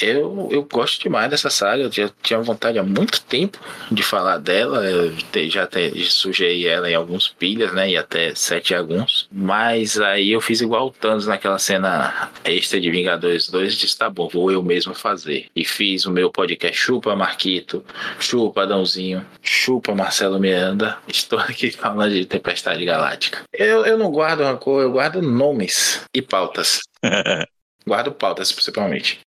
Eu, 0.02 0.48
eu 0.50 0.64
gosto 0.64 1.00
demais 1.00 1.30
dessa 1.30 1.48
saga, 1.48 1.84
eu 1.84 1.92
já 1.92 2.10
tinha 2.22 2.40
vontade 2.40 2.76
há 2.76 2.82
muito 2.82 3.22
tempo 3.22 3.58
de 3.90 4.02
falar 4.02 4.38
dela, 4.38 4.84
eu 4.84 5.14
já 5.48 5.62
até 5.62 5.92
sujei 6.04 6.66
ela 6.66 6.90
em 6.90 6.94
alguns 6.94 7.28
pilhas, 7.28 7.72
né, 7.72 7.90
e 7.90 7.96
até 7.96 8.34
sete 8.34 8.74
alguns, 8.74 9.28
mas 9.30 10.00
aí 10.00 10.32
eu 10.32 10.40
fiz 10.40 10.60
igual 10.60 10.88
o 10.88 10.90
Thanos 10.90 11.28
naquela 11.28 11.58
cena 11.58 12.30
extra 12.44 12.80
de 12.80 12.90
Vingadores 12.90 13.48
2 13.48 13.74
e 13.74 13.76
disse, 13.76 13.96
tá 13.96 14.10
bom, 14.10 14.28
vou 14.28 14.50
eu 14.50 14.62
mesmo 14.62 14.92
fazer. 14.92 15.46
E 15.54 15.64
fiz 15.64 16.04
o 16.04 16.10
meu 16.10 16.30
podcast 16.30 16.76
Chupa 16.76 17.14
Marquito, 17.14 17.84
Chupa 18.18 18.62
Adãozinho, 18.62 19.24
Chupa 19.40 19.94
Marcelo 19.94 20.40
Miranda, 20.40 20.98
estou 21.06 21.38
aqui 21.38 21.70
falando 21.72 22.12
de 22.12 22.26
Tempestade 22.26 22.84
Galáctica. 22.84 23.42
Eu, 23.52 23.86
eu 23.86 23.96
não 23.96 24.10
guardo 24.10 24.42
rancor, 24.42 24.82
eu 24.82 24.90
guardo 24.90 25.22
nomes 25.22 26.04
e 26.12 26.20
pautas. 26.20 26.80
guardo 27.86 28.10
pautas, 28.12 28.50
principalmente. 28.50 29.20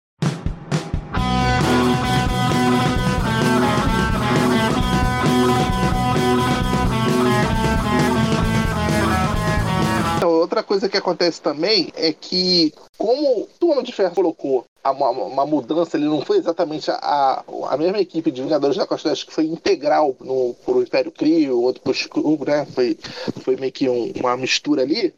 Outra 10.45 10.63
coisa 10.63 10.89
que 10.89 10.97
acontece 10.97 11.41
também 11.41 11.93
é 11.97 12.13
que, 12.13 12.73
como 12.97 13.49
o 13.61 13.71
Homem 13.71 13.83
de 13.83 13.93
Ferro 13.93 14.15
colocou 14.15 14.65
uma, 14.85 15.11
uma, 15.11 15.47
mudança, 15.47 15.97
ele 15.97 16.07
não 16.07 16.23
foi 16.23 16.39
exatamente 16.39 16.91
a, 16.91 17.45
a 17.69 17.77
mesma 17.77 17.99
equipe 17.99 18.31
de 18.31 18.43
Vingadores 18.43 18.77
da 18.77 18.87
Costa 18.87 19.09
Oeste 19.09 19.27
que 19.27 19.33
foi 19.33 19.45
integral 19.47 20.15
no, 20.21 20.55
pro 20.65 20.83
Império 20.83 21.11
Crio, 21.11 21.61
outro 21.61 21.83
pro 21.83 21.93
Skrull, 21.93 22.45
né? 22.47 22.67
Foi, 22.67 22.97
foi 23.43 23.57
meio 23.57 23.73
que 23.73 23.89
um, 23.89 24.13
uma 24.21 24.37
mistura 24.37 24.83
ali. 24.83 25.15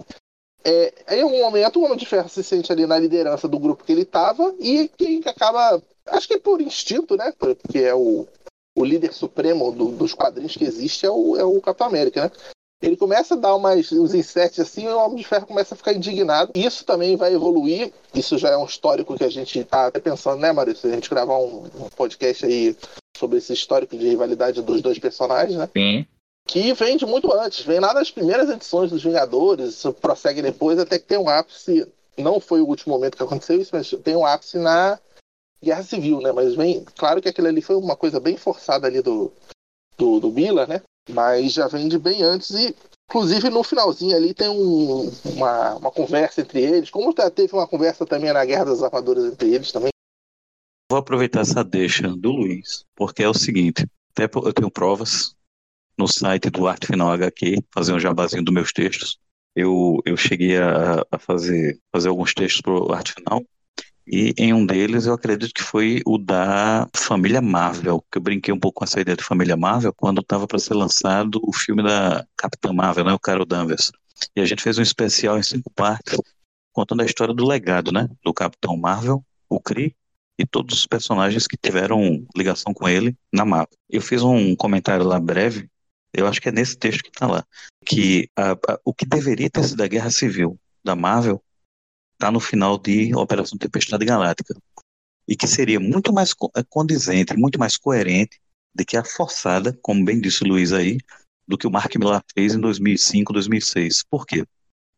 É, 0.64 1.16
em 1.16 1.22
algum 1.22 1.40
momento 1.40 1.78
o 1.80 1.84
Homem 1.84 1.96
de 1.96 2.06
Ferro 2.06 2.28
se 2.28 2.42
sente 2.42 2.72
ali 2.72 2.86
na 2.86 2.98
liderança 2.98 3.46
do 3.46 3.58
grupo 3.58 3.84
que 3.84 3.92
ele 3.92 4.02
estava 4.02 4.54
e 4.58 4.88
quem 4.96 5.20
acaba, 5.24 5.80
acho 6.06 6.26
que 6.28 6.38
por 6.38 6.60
instinto, 6.60 7.16
né? 7.16 7.32
Porque 7.38 7.78
é 7.78 7.94
o, 7.94 8.26
o 8.76 8.84
líder 8.84 9.12
supremo 9.12 9.72
do, 9.72 9.86
dos 9.92 10.14
quadrinhos 10.14 10.56
que 10.56 10.64
existe 10.64 11.06
é 11.06 11.10
o, 11.10 11.36
é 11.36 11.44
o 11.44 11.60
Capitão 11.60 11.88
América, 11.88 12.24
né? 12.24 12.30
Ele 12.82 12.96
começa 12.96 13.34
a 13.34 13.38
dar 13.38 13.54
umas, 13.54 13.90
uns 13.90 14.14
insets 14.14 14.60
assim 14.60 14.84
e 14.84 14.88
o 14.88 14.98
Homem 14.98 15.18
de 15.18 15.24
Ferro 15.24 15.46
começa 15.46 15.74
a 15.74 15.76
ficar 15.76 15.94
indignado. 15.94 16.52
Isso 16.54 16.84
também 16.84 17.16
vai 17.16 17.32
evoluir. 17.32 17.92
Isso 18.14 18.36
já 18.36 18.50
é 18.50 18.56
um 18.56 18.66
histórico 18.66 19.16
que 19.16 19.24
a 19.24 19.30
gente 19.30 19.64
tá 19.64 19.86
até 19.86 19.98
pensando, 19.98 20.40
né, 20.40 20.52
Maurício? 20.52 20.90
A 20.90 20.94
gente 20.94 21.08
gravar 21.08 21.38
um, 21.38 21.64
um 21.64 21.88
podcast 21.96 22.44
aí 22.44 22.76
sobre 23.16 23.38
esse 23.38 23.52
histórico 23.52 23.96
de 23.96 24.06
rivalidade 24.06 24.60
dos 24.60 24.82
dois 24.82 24.98
personagens, 24.98 25.58
né? 25.58 25.68
Sim. 25.74 26.06
Que 26.46 26.72
vem 26.74 26.96
de 26.96 27.06
muito 27.06 27.32
antes, 27.32 27.64
vem 27.64 27.80
lá 27.80 27.92
das 27.92 28.10
primeiras 28.10 28.48
edições 28.50 28.90
dos 28.90 29.02
Vingadores, 29.02 29.82
prossegue 30.00 30.42
depois, 30.42 30.78
até 30.78 30.98
que 30.98 31.06
tem 31.06 31.18
um 31.18 31.28
ápice. 31.28 31.90
Não 32.16 32.38
foi 32.38 32.60
o 32.60 32.66
último 32.66 32.94
momento 32.94 33.16
que 33.16 33.22
aconteceu 33.22 33.60
isso, 33.60 33.74
mas 33.74 33.90
tem 34.04 34.14
um 34.14 34.24
ápice 34.24 34.58
na 34.58 34.98
Guerra 35.62 35.82
Civil, 35.82 36.20
né? 36.20 36.30
Mas 36.30 36.54
vem, 36.54 36.84
claro 36.96 37.20
que 37.20 37.28
aquilo 37.28 37.48
ali 37.48 37.62
foi 37.62 37.74
uma 37.74 37.96
coisa 37.96 38.20
bem 38.20 38.36
forçada 38.36 38.86
ali 38.86 39.02
do, 39.02 39.32
do, 39.96 40.20
do 40.20 40.30
Miller, 40.30 40.68
né? 40.68 40.82
Mas 41.09 41.52
já 41.52 41.68
vem 41.68 41.88
de 41.88 41.98
bem 41.98 42.22
antes 42.22 42.50
e 42.50 42.74
Inclusive, 43.09 43.50
no 43.50 43.62
finalzinho 43.62 44.16
ali 44.16 44.34
tem 44.34 44.48
um, 44.48 45.11
uma, 45.24 45.76
uma 45.76 45.90
conversa 45.92 46.40
entre 46.40 46.61
eles. 46.61 46.90
Como 46.90 47.14
já 47.16 47.30
teve 47.30 47.52
uma 47.54 47.66
conversa 47.66 48.04
também 48.04 48.32
na 48.32 48.44
Guerra 48.44 48.64
das 48.64 48.82
Armaduras 48.82 49.32
entre 49.32 49.54
eles 49.54 49.70
também. 49.70 49.90
Vou 50.90 50.98
aproveitar 50.98 51.40
essa 51.40 51.62
deixa 51.62 52.09
do 52.09 52.32
Luiz, 52.32 52.84
porque 52.96 53.22
é 53.22 53.28
o 53.28 53.34
seguinte: 53.34 53.86
até 54.11 54.24
eu 54.24 54.52
tenho 54.52 54.70
provas 54.70 55.34
no 55.96 56.09
site 56.09 56.50
do 56.50 56.66
Arte 56.66 56.88
Final 56.88 57.11
HQ, 57.12 57.62
fazer 57.72 57.92
um 57.92 58.00
jabazinho 58.00 58.44
dos 58.44 58.52
meus 58.52 58.72
textos. 58.72 59.18
Eu, 59.54 60.02
eu 60.04 60.16
cheguei 60.16 60.59
a, 60.59 61.02
a 61.11 61.18
fazer, 61.18 61.78
fazer 61.92 62.09
alguns 62.09 62.34
textos 62.34 62.61
para 62.61 62.72
o 62.72 62.92
Arte 62.92 63.14
Final, 63.14 63.42
e 64.07 64.32
em 64.38 64.52
um 64.52 64.64
deles 64.64 65.07
eu 65.07 65.14
acredito 65.14 65.52
que 65.52 65.62
foi 65.62 66.00
o 66.07 66.16
da 66.16 66.88
família 66.94 67.42
Marvel, 67.42 68.04
que 68.11 68.18
eu 68.18 68.22
brinquei 68.22 68.54
um 68.54 68.59
pouco 68.59 68.78
com 68.78 68.84
essa 68.84 69.00
ideia 69.00 69.16
de 69.16 69.24
família 69.24 69.57
Marvel 69.57 69.92
quando 69.92 70.20
estava 70.20 70.46
para 70.46 70.59
ser 70.59 70.74
lançado 70.74 71.40
o 71.42 71.52
filme 71.52 71.82
da 71.82 72.24
Capitã 72.36 72.72
Marvel, 72.72 73.04
né, 73.04 73.12
o 73.12 73.18
Carol 73.18 73.44
Danvers. 73.44 73.90
E 74.34 74.40
a 74.40 74.44
gente 74.44 74.62
fez 74.62 74.78
um 74.78 74.82
especial 74.82 75.36
em 75.38 75.42
cinco 75.42 75.70
partes 75.70 76.18
contando 76.72 77.02
a 77.02 77.04
história 77.04 77.34
do 77.34 77.46
legado, 77.46 77.90
né, 77.90 78.09
do 78.22 78.32
Capitão 78.32 78.76
Marvel, 78.76 79.24
o 79.48 79.59
Kree 79.59 79.94
e 80.38 80.46
todos 80.46 80.78
os 80.78 80.86
personagens 80.86 81.46
que 81.46 81.57
tiveram 81.57 82.24
ligação 82.36 82.72
com 82.72 82.88
ele 82.88 83.16
na 83.32 83.44
Marvel. 83.44 83.76
Eu 83.90 84.00
fiz 84.00 84.22
um 84.22 84.54
comentário 84.54 85.04
lá 85.04 85.18
breve, 85.18 85.68
eu 86.12 86.26
acho 86.28 86.40
que 86.40 86.48
é 86.48 86.52
nesse 86.52 86.76
texto 86.76 87.02
que 87.02 87.09
está 87.09 87.26
lá, 87.26 87.44
que 87.84 88.30
a, 88.36 88.52
a, 88.52 88.78
o 88.84 88.94
que 88.94 89.04
deveria 89.04 89.50
ter 89.50 89.64
sido 89.64 89.82
a 89.82 89.88
Guerra 89.88 90.11
Civil 90.11 90.59
da 90.84 90.94
Marvel 90.94 91.42
está 92.16 92.30
no 92.30 92.40
final 92.40 92.78
de 92.78 93.14
Operação 93.14 93.58
Tempestade 93.58 94.04
Galáctica. 94.04 94.54
E 95.28 95.36
que 95.36 95.46
seria 95.46 95.78
muito 95.78 96.12
mais 96.12 96.34
eh, 96.56 96.64
condizente, 96.68 97.36
muito 97.36 97.58
mais 97.58 97.76
coerente 97.76 98.40
do 98.74 98.84
que 98.84 98.96
a 98.96 99.04
forçada, 99.04 99.76
como 99.82 100.04
bem 100.04 100.20
disse 100.20 100.44
o 100.44 100.48
Luiz 100.48 100.72
aí, 100.72 100.98
do 101.46 101.58
que 101.58 101.66
o 101.66 101.70
Mark 101.70 101.94
Millar 101.96 102.22
fez 102.34 102.54
em 102.54 102.60
2005, 102.60 103.32
2006. 103.32 104.04
Por 104.10 104.26
quê? 104.26 104.44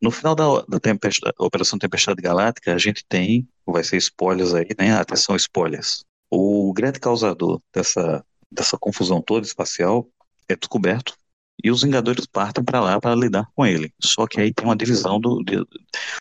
No 0.00 0.10
final 0.10 0.34
da, 0.34 0.62
da 0.68 0.78
tempestade, 0.78 1.34
Operação 1.38 1.78
Tempestade 1.78 2.22
Galáctica, 2.22 2.72
a 2.74 2.78
gente 2.78 3.04
tem, 3.08 3.48
vai 3.66 3.82
ser 3.82 3.96
spoilers 3.96 4.54
aí, 4.54 4.68
né? 4.78 4.92
Atenção, 4.92 5.34
spoilers. 5.34 6.04
O 6.30 6.72
grande 6.72 7.00
causador 7.00 7.60
dessa, 7.74 8.24
dessa 8.50 8.78
confusão 8.78 9.20
toda 9.20 9.46
espacial 9.46 10.08
é 10.48 10.54
descoberto 10.54 11.17
e 11.62 11.70
os 11.70 11.82
Vingadores 11.82 12.26
partem 12.26 12.64
para 12.64 12.80
lá 12.80 13.00
para 13.00 13.14
lidar 13.14 13.48
com 13.54 13.66
ele. 13.66 13.92
Só 14.00 14.26
que 14.26 14.40
aí 14.40 14.52
tem 14.52 14.66
uma 14.66 14.76
divisão 14.76 15.20
do, 15.20 15.42
de, 15.42 15.56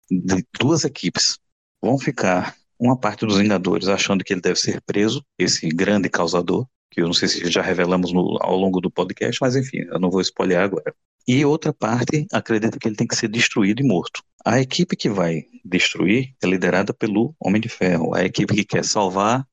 de, 0.09 0.45
duas 0.59 0.83
equipes. 0.83 1.37
Vão 1.81 1.97
ficar 1.97 2.55
uma 2.79 2.97
parte 2.97 3.25
dos 3.25 3.37
Vingadores 3.37 3.87
achando 3.87 4.23
que 4.23 4.33
ele 4.33 4.41
deve 4.41 4.59
ser 4.59 4.81
preso, 4.81 5.23
esse 5.37 5.67
grande 5.69 6.09
causador, 6.09 6.67
que 6.91 7.01
eu 7.01 7.05
não 7.05 7.13
sei 7.13 7.27
se 7.27 7.49
já 7.51 7.61
revelamos 7.61 8.11
no, 8.11 8.37
ao 8.41 8.55
longo 8.55 8.81
do 8.81 8.91
podcast, 8.91 9.39
mas 9.41 9.55
enfim, 9.55 9.79
eu 9.79 9.99
não 9.99 10.09
vou 10.09 10.21
spoiler 10.21 10.59
agora. 10.59 10.93
E 11.27 11.43
outra 11.43 11.73
parte 11.73 12.25
acredita 12.31 12.79
que 12.79 12.87
ele 12.87 12.95
tem 12.95 13.07
que 13.07 13.15
ser 13.15 13.27
destruído 13.27 13.81
e 13.81 13.87
morto. 13.87 14.23
A 14.45 14.61
equipe 14.61 14.95
que 14.95 15.09
vai 15.09 15.43
destruir 15.63 16.33
é 16.41 16.47
liderada 16.47 16.93
pelo 16.93 17.35
Homem 17.39 17.61
de 17.61 17.67
Ferro. 17.67 18.15
A 18.15 18.23
equipe 18.23 18.53
que 18.55 18.63
quer 18.63 18.85
salvar 18.85 19.45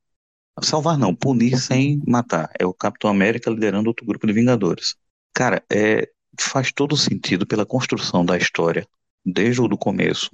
Salvar 0.63 0.97
não, 0.97 1.15
punir 1.15 1.59
sem 1.59 2.01
matar. 2.07 2.49
É 2.59 2.65
o 2.65 2.73
Capitão 2.73 3.11
América 3.11 3.51
liderando 3.51 3.89
outro 3.89 4.07
grupo 4.07 4.27
de 4.27 4.33
Vingadores. 4.33 4.95
Cara, 5.35 5.65
é, 5.71 6.09
faz 6.39 6.73
todo 6.73 6.97
sentido 6.97 7.45
pela 7.45 7.67
construção 7.67 8.25
da 8.25 8.37
história, 8.37 8.87
desde 9.27 9.61
o 9.61 9.67
do 9.67 9.77
começo. 9.77 10.31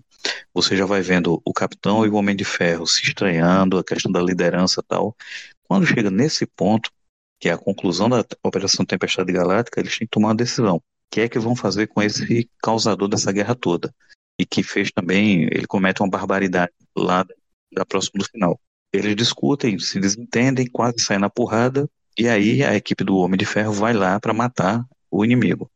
Você 0.52 0.76
já 0.76 0.84
vai 0.84 1.00
vendo 1.00 1.40
o 1.42 1.52
Capitão 1.54 2.04
e 2.04 2.08
o 2.10 2.14
Homem 2.14 2.36
de 2.36 2.44
Ferro 2.44 2.86
se 2.86 3.02
estranhando, 3.02 3.78
a 3.78 3.84
questão 3.84 4.12
da 4.12 4.20
liderança 4.20 4.80
e 4.80 4.84
tal. 4.86 5.16
Quando 5.64 5.86
chega 5.86 6.10
nesse 6.10 6.44
ponto, 6.44 6.90
que 7.38 7.48
é 7.48 7.52
a 7.52 7.58
conclusão 7.58 8.10
da 8.10 8.22
Operação 8.42 8.84
Tempestade 8.84 9.32
Galáctica, 9.32 9.80
eles 9.80 9.96
têm 9.96 10.06
que 10.06 10.10
tomar 10.10 10.28
uma 10.28 10.34
decisão. 10.34 10.76
O 10.76 10.82
que 11.10 11.22
é 11.22 11.28
que 11.28 11.38
vão 11.38 11.56
fazer 11.56 11.86
com 11.86 12.02
esse 12.02 12.48
causador 12.62 13.08
dessa 13.08 13.32
guerra 13.32 13.54
toda? 13.54 13.94
E 14.38 14.44
que 14.44 14.62
fez 14.62 14.90
também, 14.90 15.44
ele 15.44 15.66
comete 15.66 16.02
uma 16.02 16.10
barbaridade 16.10 16.72
lá 16.94 17.26
da 17.72 17.86
próxima 17.86 18.18
do 18.18 18.28
final. 18.28 18.60
Eles 18.92 19.16
discutem, 19.16 19.78
se 19.78 19.98
desentendem, 19.98 20.66
quase 20.66 20.98
saem 20.98 21.20
na 21.20 21.30
porrada, 21.30 21.88
e 22.18 22.28
aí 22.28 22.62
a 22.62 22.74
equipe 22.74 23.04
do 23.04 23.16
Homem 23.16 23.38
de 23.38 23.46
Ferro 23.46 23.72
vai 23.72 23.92
lá 23.92 24.18
para 24.18 24.32
matar 24.32 24.86
o 25.10 25.24
inimigo. 25.24 25.70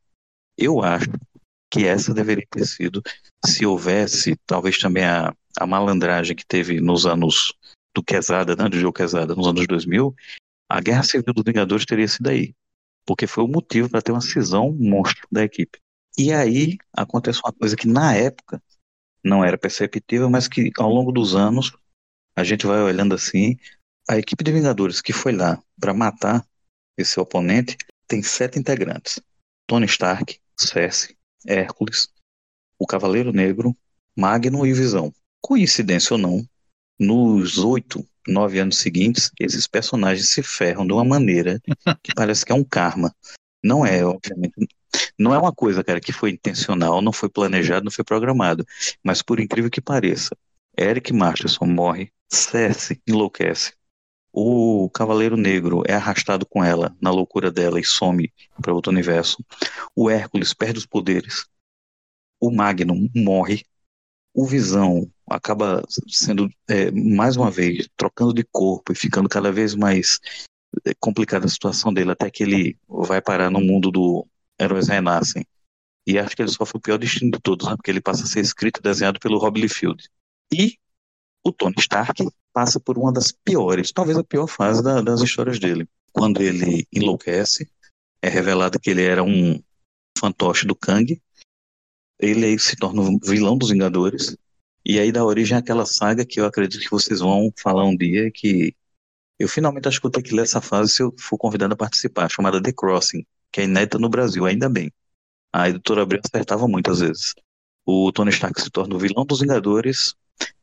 Eu 0.56 0.82
acho 0.82 1.10
que 1.70 1.86
essa 1.86 2.14
deveria 2.14 2.46
ter 2.48 2.64
sido, 2.64 3.02
se 3.44 3.66
houvesse, 3.66 4.36
talvez 4.46 4.78
também 4.78 5.04
a, 5.04 5.34
a 5.58 5.66
malandragem 5.66 6.36
que 6.36 6.46
teve 6.46 6.80
nos 6.80 7.06
anos 7.06 7.52
do 7.94 8.02
Quesada, 8.02 8.54
né, 8.54 8.68
do 8.68 8.78
jogo 8.78 8.92
Quesada, 8.92 9.34
nos 9.34 9.46
anos 9.46 9.66
2000, 9.66 10.14
a 10.68 10.80
Guerra 10.80 11.02
Civil 11.02 11.32
dos 11.34 11.44
Vingadores 11.44 11.86
teria 11.86 12.08
sido 12.08 12.28
aí. 12.28 12.54
Porque 13.06 13.26
foi 13.26 13.44
o 13.44 13.48
motivo 13.48 13.90
para 13.90 14.00
ter 14.00 14.12
uma 14.12 14.20
cisão 14.20 14.72
monstro 14.72 15.26
da 15.30 15.44
equipe. 15.44 15.78
E 16.16 16.32
aí 16.32 16.78
acontece 16.92 17.40
uma 17.44 17.52
coisa 17.52 17.76
que 17.76 17.88
na 17.88 18.14
época 18.14 18.62
não 19.22 19.44
era 19.44 19.58
perceptível, 19.58 20.30
mas 20.30 20.46
que 20.46 20.70
ao 20.78 20.90
longo 20.90 21.10
dos 21.10 21.34
anos 21.34 21.72
a 22.36 22.44
gente 22.44 22.66
vai 22.66 22.80
olhando 22.80 23.14
assim 23.14 23.56
a 24.08 24.18
equipe 24.18 24.44
de 24.44 24.52
Vingadores 24.52 25.00
que 25.00 25.12
foi 25.12 25.32
lá 25.32 25.62
para 25.80 25.94
matar 25.94 26.46
esse 26.96 27.18
oponente 27.18 27.76
tem 28.06 28.22
sete 28.22 28.58
integrantes: 28.58 29.20
Tony 29.66 29.86
Stark, 29.86 30.38
Cersei, 30.56 31.16
Hércules, 31.46 32.08
o 32.78 32.86
Cavaleiro 32.86 33.32
Negro, 33.32 33.76
Magno 34.16 34.66
e 34.66 34.72
Visão. 34.72 35.12
Coincidência 35.40 36.14
ou 36.14 36.18
não, 36.18 36.46
nos 36.98 37.58
oito, 37.58 38.06
nove 38.26 38.58
anos 38.58 38.78
seguintes, 38.78 39.30
esses 39.38 39.66
personagens 39.66 40.30
se 40.30 40.42
ferram 40.42 40.86
de 40.86 40.92
uma 40.92 41.04
maneira 41.04 41.60
que 42.02 42.14
parece 42.14 42.44
que 42.44 42.52
é 42.52 42.54
um 42.54 42.64
karma. 42.64 43.14
Não 43.62 43.84
é, 43.84 44.04
obviamente. 44.04 44.54
Não 45.18 45.34
é 45.34 45.38
uma 45.38 45.52
coisa, 45.52 45.82
cara, 45.82 46.00
que 46.00 46.12
foi 46.12 46.30
intencional, 46.30 47.02
não 47.02 47.12
foi 47.12 47.28
planejado, 47.28 47.84
não 47.84 47.90
foi 47.90 48.04
programado. 48.04 48.64
Mas 49.02 49.22
por 49.22 49.40
incrível 49.40 49.70
que 49.70 49.80
pareça, 49.80 50.36
Eric 50.78 51.12
Masterson 51.12 51.66
morre, 51.66 52.12
Cersei 52.30 53.00
enlouquece, 53.06 53.72
o 54.36 54.90
Cavaleiro 54.90 55.36
Negro 55.36 55.84
é 55.86 55.94
arrastado 55.94 56.44
com 56.44 56.64
ela 56.64 56.96
na 57.00 57.12
loucura 57.12 57.52
dela 57.52 57.78
e 57.78 57.84
some 57.84 58.32
para 58.60 58.74
outro 58.74 58.90
universo. 58.90 59.44
O 59.94 60.10
Hércules 60.10 60.52
perde 60.52 60.80
os 60.80 60.86
poderes. 60.86 61.46
O 62.40 62.50
Magnum 62.50 63.08
morre. 63.14 63.64
O 64.34 64.44
Visão 64.44 65.08
acaba 65.30 65.84
sendo, 66.08 66.50
é, 66.68 66.90
mais 66.90 67.36
uma 67.36 67.48
vez, 67.48 67.88
trocando 67.96 68.34
de 68.34 68.42
corpo 68.42 68.90
e 68.90 68.96
ficando 68.96 69.28
cada 69.28 69.52
vez 69.52 69.76
mais 69.76 70.18
é, 70.84 70.92
complicada 70.98 71.46
a 71.46 71.48
situação 71.48 71.94
dele, 71.94 72.10
até 72.10 72.28
que 72.28 72.42
ele 72.42 72.76
vai 72.88 73.22
parar 73.22 73.50
no 73.50 73.60
mundo 73.60 73.88
do 73.92 74.26
Heróis 74.60 74.88
Renascem. 74.88 75.46
E 76.04 76.18
acho 76.18 76.34
que 76.34 76.42
ele 76.42 76.50
sofre 76.50 76.76
o 76.76 76.80
pior 76.80 76.98
destino 76.98 77.30
de 77.30 77.38
todos, 77.38 77.68
né? 77.68 77.76
porque 77.76 77.90
ele 77.92 78.00
passa 78.00 78.24
a 78.24 78.26
ser 78.26 78.40
escrito 78.40 78.80
e 78.80 78.82
desenhado 78.82 79.20
pelo 79.20 79.38
Rob 79.38 79.60
Liefeld. 79.60 80.10
E 80.52 80.76
o 81.44 81.52
Tony 81.52 81.76
Stark 81.78 82.26
passa 82.54 82.78
por 82.78 82.96
uma 82.96 83.12
das 83.12 83.32
piores, 83.32 83.92
talvez 83.92 84.16
a 84.16 84.22
pior 84.22 84.46
fase 84.46 84.82
da, 84.82 85.02
das 85.02 85.20
histórias 85.20 85.58
dele. 85.58 85.88
Quando 86.12 86.40
ele 86.40 86.86
enlouquece, 86.92 87.68
é 88.22 88.28
revelado 88.28 88.78
que 88.78 88.90
ele 88.90 89.02
era 89.02 89.22
um 89.22 89.60
fantoche 90.16 90.64
do 90.64 90.76
Kang, 90.76 91.20
ele 92.18 92.56
se 92.58 92.76
torna 92.76 93.02
o 93.02 93.18
vilão 93.18 93.58
dos 93.58 93.70
Vingadores, 93.70 94.36
e 94.86 95.00
aí 95.00 95.10
dá 95.10 95.24
origem 95.24 95.58
àquela 95.58 95.84
saga 95.84 96.24
que 96.24 96.40
eu 96.40 96.46
acredito 96.46 96.82
que 96.82 96.90
vocês 96.90 97.18
vão 97.18 97.52
falar 97.60 97.84
um 97.84 97.96
dia, 97.96 98.30
que 98.30 98.74
eu 99.38 99.48
finalmente 99.48 99.88
acho 99.88 99.98
que 99.98 100.04
vou 100.04 100.12
ter 100.12 100.22
que 100.22 100.34
ler 100.34 100.42
essa 100.42 100.60
fase 100.60 100.92
se 100.92 101.02
eu 101.02 101.12
for 101.18 101.36
convidado 101.36 101.74
a 101.74 101.76
participar, 101.76 102.30
chamada 102.30 102.62
The 102.62 102.72
Crossing, 102.72 103.26
que 103.50 103.62
é 103.62 103.64
inédita 103.64 103.98
no 103.98 104.08
Brasil, 104.08 104.46
ainda 104.46 104.68
bem. 104.68 104.92
A 105.52 105.68
editora 105.68 106.02
Abril 106.02 106.20
acertava 106.24 106.68
muitas 106.68 107.00
vezes. 107.00 107.34
O 107.84 108.12
Tony 108.12 108.30
Stark 108.30 108.60
se 108.60 108.70
torna 108.70 108.94
o 108.94 108.98
vilão 108.98 109.26
dos 109.26 109.40
Vingadores, 109.40 110.14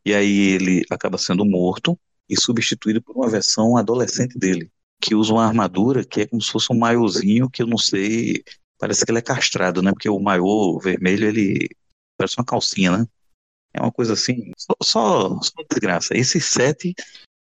e 0.05 0.13
aí 0.13 0.49
ele 0.49 0.85
acaba 0.89 1.17
sendo 1.17 1.45
morto 1.45 1.97
e 2.29 2.39
substituído 2.39 3.01
por 3.01 3.15
uma 3.15 3.29
versão 3.29 3.77
adolescente 3.77 4.37
dele, 4.37 4.71
que 5.01 5.15
usa 5.15 5.33
uma 5.33 5.45
armadura 5.45 6.03
que 6.03 6.21
é 6.21 6.27
como 6.27 6.41
se 6.41 6.51
fosse 6.51 6.71
um 6.71 6.77
maiozinho 6.77 7.49
que 7.49 7.61
eu 7.61 7.67
não 7.67 7.77
sei, 7.77 8.43
parece 8.79 9.05
que 9.05 9.11
ele 9.11 9.19
é 9.19 9.23
castrado, 9.23 9.81
né? 9.81 9.91
Porque 9.91 10.09
o 10.09 10.19
maiô 10.19 10.79
vermelho 10.79 11.27
ele 11.27 11.69
parece 12.17 12.35
uma 12.37 12.45
calcinha, 12.45 12.97
né? 12.97 13.07
É 13.73 13.81
uma 13.81 13.91
coisa 13.91 14.13
assim, 14.13 14.51
só, 14.57 14.75
só, 14.83 15.41
só 15.41 15.63
desgraça. 15.69 16.15
Esses 16.15 16.45
sete 16.45 16.93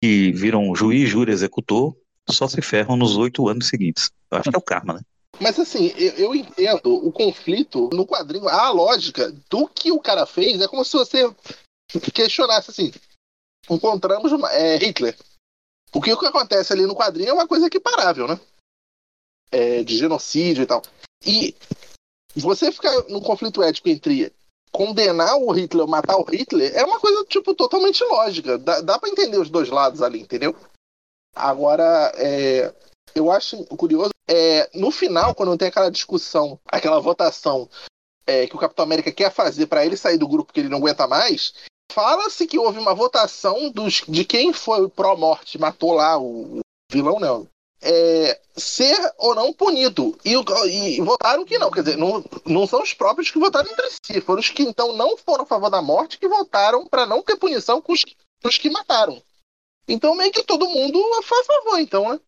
que 0.01 0.31
viram 0.31 0.75
juiz, 0.75 1.09
júri, 1.09 1.31
executor, 1.31 1.95
só 2.29 2.47
se 2.47 2.61
ferram 2.61 2.95
nos 2.95 3.17
oito 3.17 3.47
anos 3.47 3.67
seguintes. 3.67 4.11
Eu 4.29 4.37
acho 4.37 4.49
que 4.49 4.55
é 4.55 4.59
o 4.59 4.61
karma, 4.61 4.93
né? 4.93 5.01
Mas 5.39 5.59
assim, 5.59 5.87
eu, 5.97 6.11
eu, 6.13 6.35
entendo 6.35 6.93
o 6.93 7.11
conflito 7.11 7.89
no 7.93 8.05
quadrinho, 8.05 8.47
a 8.47 8.69
lógica 8.69 9.33
do 9.49 9.67
que 9.67 9.91
o 9.91 9.99
cara 9.99 10.25
fez 10.25 10.61
é 10.61 10.67
como 10.67 10.85
se 10.85 10.93
você 10.93 11.33
questionasse 12.13 12.71
assim: 12.71 12.91
encontramos 13.69 14.31
é, 14.51 14.77
Hitler. 14.77 15.17
Porque 15.91 16.13
o 16.13 16.17
que 16.17 16.25
acontece 16.25 16.71
ali 16.71 16.85
no 16.85 16.95
quadrinho 16.95 17.29
é 17.29 17.33
uma 17.33 17.47
coisa 17.47 17.67
equiparável, 17.67 18.27
né? 18.27 18.39
É, 19.51 19.83
de 19.83 19.97
genocídio 19.97 20.63
e 20.63 20.65
tal. 20.65 20.81
E 21.25 21.55
você 22.35 22.71
ficar 22.71 22.93
no 23.09 23.21
conflito 23.21 23.61
ético 23.61 23.89
entre 23.89 24.33
condenar 24.71 25.35
o 25.35 25.51
Hitler 25.51 25.83
ou 25.83 25.89
matar 25.89 26.17
o 26.17 26.23
Hitler 26.23 26.73
é 26.73 26.85
uma 26.85 26.99
coisa, 26.99 27.25
tipo, 27.25 27.53
totalmente 27.53 28.03
lógica. 28.05 28.57
Dá, 28.57 28.79
dá 28.79 28.97
para 28.97 29.09
entender 29.09 29.37
os 29.37 29.49
dois 29.49 29.69
lados 29.69 30.01
ali, 30.01 30.21
entendeu? 30.21 30.55
Agora, 31.35 32.11
é, 32.15 32.73
eu 33.13 33.29
acho 33.29 33.65
curioso, 33.65 34.11
é, 34.27 34.69
no 34.73 34.91
final, 34.91 35.35
quando 35.35 35.57
tem 35.57 35.67
aquela 35.67 35.91
discussão, 35.91 36.57
aquela 36.65 36.99
votação 36.99 37.69
é, 38.25 38.47
que 38.47 38.55
o 38.55 38.59
Capitão 38.59 38.83
América 38.83 39.11
quer 39.11 39.31
fazer 39.31 39.67
para 39.67 39.85
ele 39.85 39.97
sair 39.97 40.17
do 40.17 40.27
grupo 40.27 40.53
que 40.53 40.59
ele 40.61 40.69
não 40.69 40.77
aguenta 40.77 41.07
mais, 41.07 41.53
fala-se 41.91 42.47
que 42.47 42.57
houve 42.57 42.79
uma 42.79 42.95
votação 42.95 43.69
dos, 43.69 44.03
de 44.07 44.25
quem 44.25 44.53
foi 44.53 44.81
o 44.81 44.89
pró-morte, 44.89 45.59
matou 45.59 45.93
lá 45.93 46.17
o, 46.17 46.57
o 46.57 46.61
vilão, 46.91 47.19
né? 47.19 47.47
É, 47.83 48.39
ser 48.55 48.95
ou 49.17 49.33
não 49.33 49.51
punido. 49.51 50.17
E, 50.23 50.33
e, 50.33 51.01
votaram 51.01 51.43
que 51.43 51.57
não. 51.57 51.71
Quer 51.71 51.83
dizer, 51.83 51.97
não, 51.97 52.23
não 52.45 52.67
são 52.67 52.81
os 52.81 52.93
próprios 52.93 53.31
que 53.31 53.39
votaram 53.39 53.71
entre 53.71 53.89
si. 53.89 54.21
Foram 54.21 54.39
os 54.39 54.49
que 54.49 54.61
então 54.61 54.95
não 54.95 55.17
foram 55.17 55.43
a 55.43 55.47
favor 55.47 55.69
da 55.69 55.81
morte 55.81 56.19
que 56.19 56.27
votaram 56.27 56.85
para 56.85 57.05
não 57.05 57.23
ter 57.23 57.37
punição 57.37 57.81
com 57.81 57.93
os, 57.93 58.01
os, 58.43 58.57
que 58.57 58.69
mataram. 58.69 59.21
Então, 59.87 60.15
meio 60.15 60.31
que 60.31 60.43
todo 60.43 60.69
mundo 60.69 60.99
foi 61.23 61.39
a 61.39 61.43
favor, 61.43 61.79
então, 61.79 62.11
né? 62.11 62.19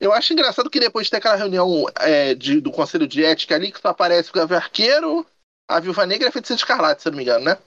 Eu 0.00 0.12
acho 0.12 0.32
engraçado 0.32 0.70
que 0.70 0.80
depois 0.80 1.06
de 1.06 1.10
ter 1.10 1.18
aquela 1.18 1.36
reunião 1.36 1.86
é, 2.00 2.34
de, 2.34 2.60
do 2.60 2.70
Conselho 2.70 3.06
de 3.06 3.24
Ética 3.24 3.54
ali, 3.54 3.72
que 3.72 3.80
só 3.80 3.88
aparece 3.88 4.30
o 4.30 4.32
Gavião 4.32 4.58
Arqueiro, 4.58 5.26
a 5.68 5.80
Viúva 5.80 6.06
Negra 6.06 6.26
e 6.26 6.28
a 6.28 6.32
Feiticeira 6.32 6.60
Escarlate, 6.60 7.02
se 7.02 7.10
não 7.10 7.16
me 7.16 7.22
engano, 7.22 7.44
né? 7.44 7.58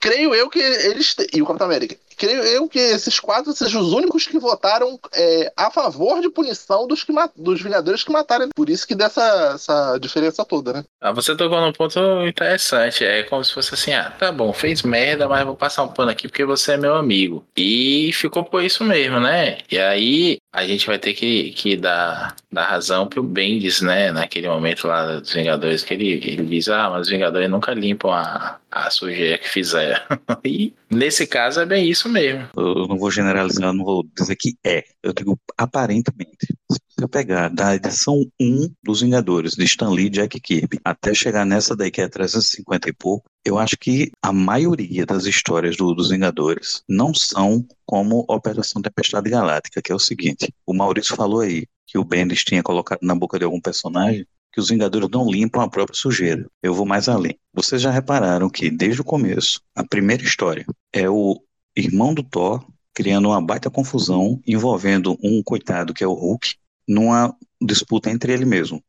Creio 0.00 0.34
eu 0.34 0.48
que 0.48 0.58
eles. 0.58 1.14
E 1.32 1.42
o 1.42 1.46
Capitão 1.46 1.66
América. 1.66 1.96
Creio 2.16 2.42
eu 2.42 2.68
que 2.68 2.78
esses 2.78 3.20
quatro 3.20 3.52
sejam 3.52 3.80
os 3.80 3.92
únicos 3.92 4.26
que 4.26 4.38
votaram 4.38 4.98
é, 5.14 5.52
a 5.56 5.70
favor 5.70 6.20
de 6.20 6.30
punição 6.30 6.86
dos, 6.86 7.04
que, 7.04 7.12
dos 7.36 7.62
Vingadores 7.62 8.02
que 8.02 8.12
mataram. 8.12 8.48
Por 8.54 8.70
isso 8.70 8.86
que 8.86 8.94
dessa 8.94 9.52
essa 9.54 9.98
diferença 9.98 10.44
toda, 10.44 10.72
né? 10.72 10.84
Ah, 11.00 11.12
você 11.12 11.36
tocou 11.36 11.60
num 11.60 11.72
ponto 11.72 11.98
interessante. 12.26 13.04
É 13.04 13.22
como 13.24 13.44
se 13.44 13.52
fosse 13.52 13.74
assim: 13.74 13.92
ah, 13.92 14.10
tá 14.10 14.32
bom, 14.32 14.52
fez 14.52 14.82
merda, 14.82 15.28
mas 15.28 15.44
vou 15.44 15.56
passar 15.56 15.82
um 15.82 15.88
pano 15.88 16.10
aqui 16.10 16.28
porque 16.28 16.44
você 16.44 16.72
é 16.72 16.76
meu 16.76 16.94
amigo. 16.94 17.44
E 17.56 18.10
ficou 18.12 18.44
por 18.44 18.62
isso 18.62 18.84
mesmo, 18.84 19.20
né? 19.20 19.58
E 19.70 19.78
aí 19.78 20.38
a 20.52 20.66
gente 20.66 20.86
vai 20.86 20.98
ter 20.98 21.12
que, 21.12 21.50
que 21.50 21.76
dar, 21.76 22.34
dar 22.50 22.64
razão 22.64 23.06
pro 23.06 23.22
Bendis, 23.22 23.82
né? 23.82 24.10
Naquele 24.10 24.48
momento 24.48 24.86
lá 24.86 25.18
dos 25.18 25.32
Vingadores, 25.32 25.84
que 25.84 25.92
ele, 25.92 26.12
ele 26.12 26.46
diz: 26.46 26.68
ah, 26.68 26.88
mas 26.90 27.02
os 27.02 27.08
Vingadores 27.08 27.50
nunca 27.50 27.74
limpam 27.74 28.10
a, 28.10 28.58
a 28.70 28.90
sujeira 28.90 29.38
que 29.38 29.48
fizeram. 29.48 30.00
e 30.44 30.72
nesse 30.90 31.26
caso 31.26 31.60
é 31.60 31.66
bem 31.66 31.88
isso 31.88 32.05
mesmo. 32.08 32.48
Eu 32.56 32.86
não 32.88 32.98
vou 32.98 33.10
generalizar, 33.10 33.72
não 33.72 33.84
vou 33.84 34.04
dizer 34.16 34.36
que 34.36 34.56
é. 34.64 34.84
Eu 35.02 35.12
digo 35.12 35.38
aparentemente. 35.56 36.46
Se 36.70 36.78
você 36.98 37.08
pegar 37.08 37.48
da 37.48 37.74
edição 37.74 38.24
1 38.40 38.72
dos 38.82 39.02
Vingadores, 39.02 39.52
de 39.52 39.64
Stan 39.64 39.90
Lee 39.90 40.06
e 40.06 40.10
Jack 40.10 40.40
Kirby, 40.40 40.80
até 40.84 41.12
chegar 41.12 41.44
nessa 41.44 41.76
daí 41.76 41.90
que 41.90 42.00
é 42.00 42.08
350 42.08 42.88
e 42.88 42.92
pouco, 42.92 43.28
eu 43.44 43.58
acho 43.58 43.76
que 43.76 44.10
a 44.22 44.32
maioria 44.32 45.04
das 45.04 45.26
histórias 45.26 45.76
do, 45.76 45.94
dos 45.94 46.10
Vingadores 46.10 46.82
não 46.88 47.12
são 47.12 47.64
como 47.84 48.24
Operação 48.28 48.80
Tempestade 48.80 49.30
Galáctica, 49.30 49.82
que 49.82 49.92
é 49.92 49.94
o 49.94 49.98
seguinte: 49.98 50.52
o 50.66 50.74
Maurício 50.74 51.14
falou 51.14 51.40
aí 51.40 51.66
que 51.86 51.98
o 51.98 52.04
Bendis 52.04 52.42
tinha 52.44 52.62
colocado 52.62 53.00
na 53.02 53.14
boca 53.14 53.38
de 53.38 53.44
algum 53.44 53.60
personagem 53.60 54.26
que 54.56 54.60
os 54.60 54.70
Vingadores 54.70 55.10
não 55.12 55.30
limpam 55.30 55.60
a 55.60 55.68
própria 55.68 55.94
sujeira. 55.94 56.46
Eu 56.62 56.72
vou 56.72 56.86
mais 56.86 57.10
além. 57.10 57.38
Vocês 57.52 57.82
já 57.82 57.90
repararam 57.90 58.48
que, 58.48 58.70
desde 58.70 59.02
o 59.02 59.04
começo, 59.04 59.60
a 59.74 59.84
primeira 59.84 60.22
história 60.22 60.64
é 60.94 61.10
o 61.10 61.38
irmão 61.76 62.14
do 62.14 62.22
Thor 62.22 62.66
criando 62.94 63.28
uma 63.28 63.42
baita 63.42 63.70
confusão 63.70 64.40
envolvendo 64.46 65.18
um 65.22 65.42
coitado 65.42 65.92
que 65.92 66.02
é 66.02 66.06
o 66.06 66.14
Hulk 66.14 66.54
numa 66.88 67.36
disputa 67.60 68.10
entre 68.10 68.32
ele 68.32 68.44
mesmo 68.44 68.82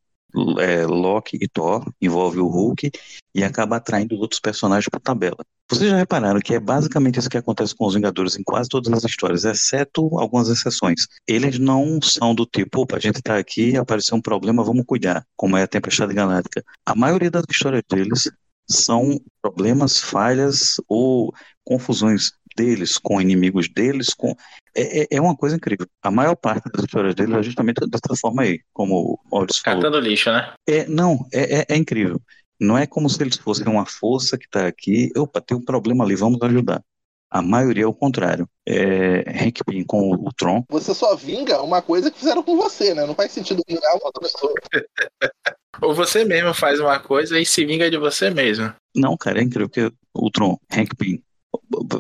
é, 0.59 0.85
Loki 0.85 1.38
e 1.41 1.47
Thor, 1.47 1.85
envolve 2.01 2.39
o 2.39 2.47
Hulk 2.47 2.91
e 3.33 3.43
acaba 3.43 3.77
atraindo 3.77 4.15
outros 4.15 4.39
personagens 4.39 4.89
para 4.89 4.99
tabela. 4.99 5.38
Vocês 5.69 5.89
já 5.89 5.97
repararam 5.97 6.39
que 6.39 6.53
é 6.53 6.59
basicamente 6.59 7.19
isso 7.19 7.29
que 7.29 7.38
acontece 7.38 7.75
com 7.75 7.85
os 7.85 7.93
Vingadores 7.93 8.38
em 8.38 8.43
quase 8.43 8.69
todas 8.69 8.91
as 8.93 9.03
histórias, 9.03 9.43
exceto 9.43 10.17
algumas 10.17 10.47
exceções. 10.47 11.07
Eles 11.27 11.59
não 11.59 12.01
são 12.01 12.33
do 12.33 12.45
tipo, 12.45 12.81
opa, 12.81 12.95
a 12.97 12.99
gente 12.99 13.21
tá 13.21 13.38
aqui, 13.38 13.75
apareceu 13.75 14.15
um 14.15 14.21
problema, 14.21 14.63
vamos 14.63 14.85
cuidar, 14.85 15.25
como 15.35 15.57
é 15.57 15.63
a 15.63 15.67
Tempestade 15.67 16.13
Galáctica. 16.13 16.63
A 16.85 16.95
maioria 16.95 17.29
das 17.29 17.43
histórias 17.49 17.83
deles 17.89 18.29
são 18.69 19.19
problemas, 19.41 19.97
falhas 19.97 20.75
ou 20.88 21.33
confusões 21.65 22.31
deles, 22.58 22.97
com 22.97 23.22
inimigos 23.22 23.70
deles, 23.70 24.14
com 24.14 24.36
é, 24.76 25.03
é, 25.03 25.08
é 25.12 25.22
uma 25.22 25.36
coisa 25.36 25.55
incrível. 25.55 25.88
A 26.01 26.12
maior 26.12 26.36
parte 26.36 26.70
das 26.72 26.84
histórias 26.84 27.16
deles 27.16 27.36
é 27.36 27.43
justamente 27.43 27.80
dessa 27.88 28.20
forma 28.20 28.41
aí, 28.41 28.60
como 28.74 29.20
o 29.30 29.38
Aldis 29.38 29.60
falou. 29.60 29.82
Catando 29.82 29.99
lixo, 29.99 30.32
né? 30.32 30.53
É, 30.68 30.88
não, 30.88 31.26
é, 31.32 31.60
é, 31.60 31.66
é 31.70 31.78
incrível. 31.78 32.20
Não 32.60 32.78
é 32.78 32.88
como 32.88 33.10
se 33.10 33.22
eles 33.22 33.38
fossem 33.38 33.68
uma 33.68 33.86
força 33.86 34.38
que 34.38 34.45
está 34.45 34.66
aqui, 34.66 35.12
opa, 35.16 35.39
tem 35.39 35.55
um 35.55 35.64
problema 35.64 36.03
ali, 36.03 36.16
vamos 36.16 36.41
ajudar. 36.41 36.82
A 37.30 37.41
maioria 37.41 37.84
é 37.84 37.88
o 37.88 37.93
contrário. 37.93 38.47
É 38.66 39.24
Hank 39.43 39.62
Pym 39.66 39.84
com 39.84 40.14
o 40.14 40.32
Tron. 40.34 40.64
Você 40.70 40.93
só 40.93 41.16
vinga 41.16 41.62
uma 41.62 41.82
coisa 41.82 42.10
que 42.10 42.18
fizeram 42.18 42.41
com 42.41 42.55
você, 42.55 42.93
né? 42.93 43.05
Não 43.05 43.14
faz 43.14 43.34
sentido 43.34 43.62
vingar 43.68 43.95
uma 43.95 44.05
outra 44.05 44.22
pessoa. 44.22 44.53
Ou 45.82 45.93
você 45.93 46.24
mesmo 46.24 46.53
faz 46.53 46.80
uma 46.80 46.99
coisa 46.99 47.39
e 47.39 47.45
se 47.45 47.66
vinga 47.66 47.91
de 47.91 47.97
você 47.97 48.30
mesmo. 48.30 48.74
Não, 48.95 49.16
cara, 49.18 49.39
é 49.39 49.43
incrível, 49.43 49.70
porque 49.70 49.93
o 50.14 50.32
Tron, 50.32 50.58
Hank 50.72 50.95
Pym, 50.95 51.22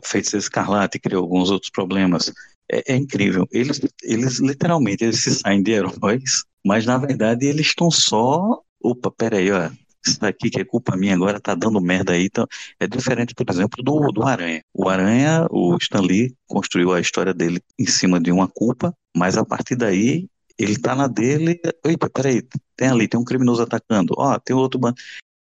Feiticeiro 0.03 0.43
Escarlate 0.43 0.99
criou 0.99 1.23
alguns 1.23 1.49
outros 1.49 1.71
problemas. 1.71 2.31
É, 2.71 2.93
é, 2.93 2.95
incrível. 2.95 3.47
Eles, 3.51 3.79
eles 4.03 4.39
literalmente 4.39 5.03
eles 5.03 5.23
se 5.23 5.35
saem 5.35 5.63
de 5.63 5.71
heróis, 5.71 6.43
mas 6.65 6.85
na 6.85 6.97
verdade 6.97 7.45
eles 7.45 7.67
estão 7.67 7.89
só. 7.89 8.61
Opa, 8.81 9.09
peraí, 9.11 9.51
ó. 9.51 9.69
Isso 10.05 10.19
daqui 10.19 10.49
que 10.49 10.61
é 10.61 10.65
culpa 10.65 10.95
minha 10.95 11.15
agora 11.15 11.39
tá 11.39 11.55
dando 11.55 11.81
merda 11.81 12.13
aí. 12.13 12.25
Então, 12.25 12.45
é 12.79 12.87
diferente, 12.87 13.33
por 13.33 13.45
exemplo, 13.49 13.83
do, 13.83 14.11
do 14.11 14.23
Aranha. 14.23 14.61
O 14.73 14.87
Aranha, 14.87 15.47
o 15.49 15.75
Stan 15.81 16.01
Lee 16.01 16.33
construiu 16.47 16.93
a 16.93 16.99
história 16.99 17.33
dele 17.33 17.61
em 17.77 17.85
cima 17.85 18.19
de 18.19 18.31
uma 18.31 18.47
culpa, 18.47 18.93
mas 19.15 19.37
a 19.37 19.45
partir 19.45 19.75
daí 19.75 20.27
ele 20.57 20.77
tá 20.77 20.95
na 20.95 21.07
dele. 21.07 21.59
Eita, 21.85 22.09
peraí, 22.09 22.41
tem 22.75 22.87
ali, 22.89 23.07
tem 23.07 23.19
um 23.19 23.25
criminoso 23.25 23.61
atacando. 23.61 24.13
Ó, 24.17 24.37
tem 24.39 24.55
outro. 24.55 24.79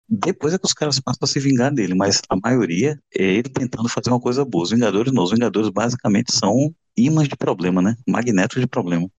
Depois 0.08 0.54
é 0.54 0.58
que 0.60 0.66
os 0.66 0.74
caras 0.74 1.00
passam 1.00 1.22
a 1.24 1.28
se 1.28 1.40
vingar 1.40 1.74
dele, 1.74 1.96
mas 1.96 2.22
a 2.30 2.36
maioria 2.36 3.00
é 3.14 3.24
ele 3.24 3.50
tentando 3.50 3.90
fazer 3.90 4.10
uma 4.10 4.20
coisa 4.20 4.46
boa. 4.46 4.64
Os 4.64 4.72
Vingadores 4.72 5.12
não. 5.12 5.24
Os 5.24 5.32
Vingadores 5.32 5.70
basicamente 5.70 6.32
são 6.32 6.74
imãs 6.96 7.28
de 7.28 7.36
problema, 7.36 7.82
né? 7.82 7.96
Magnetos 8.08 8.62
de 8.62 8.68
problema. 8.68 9.10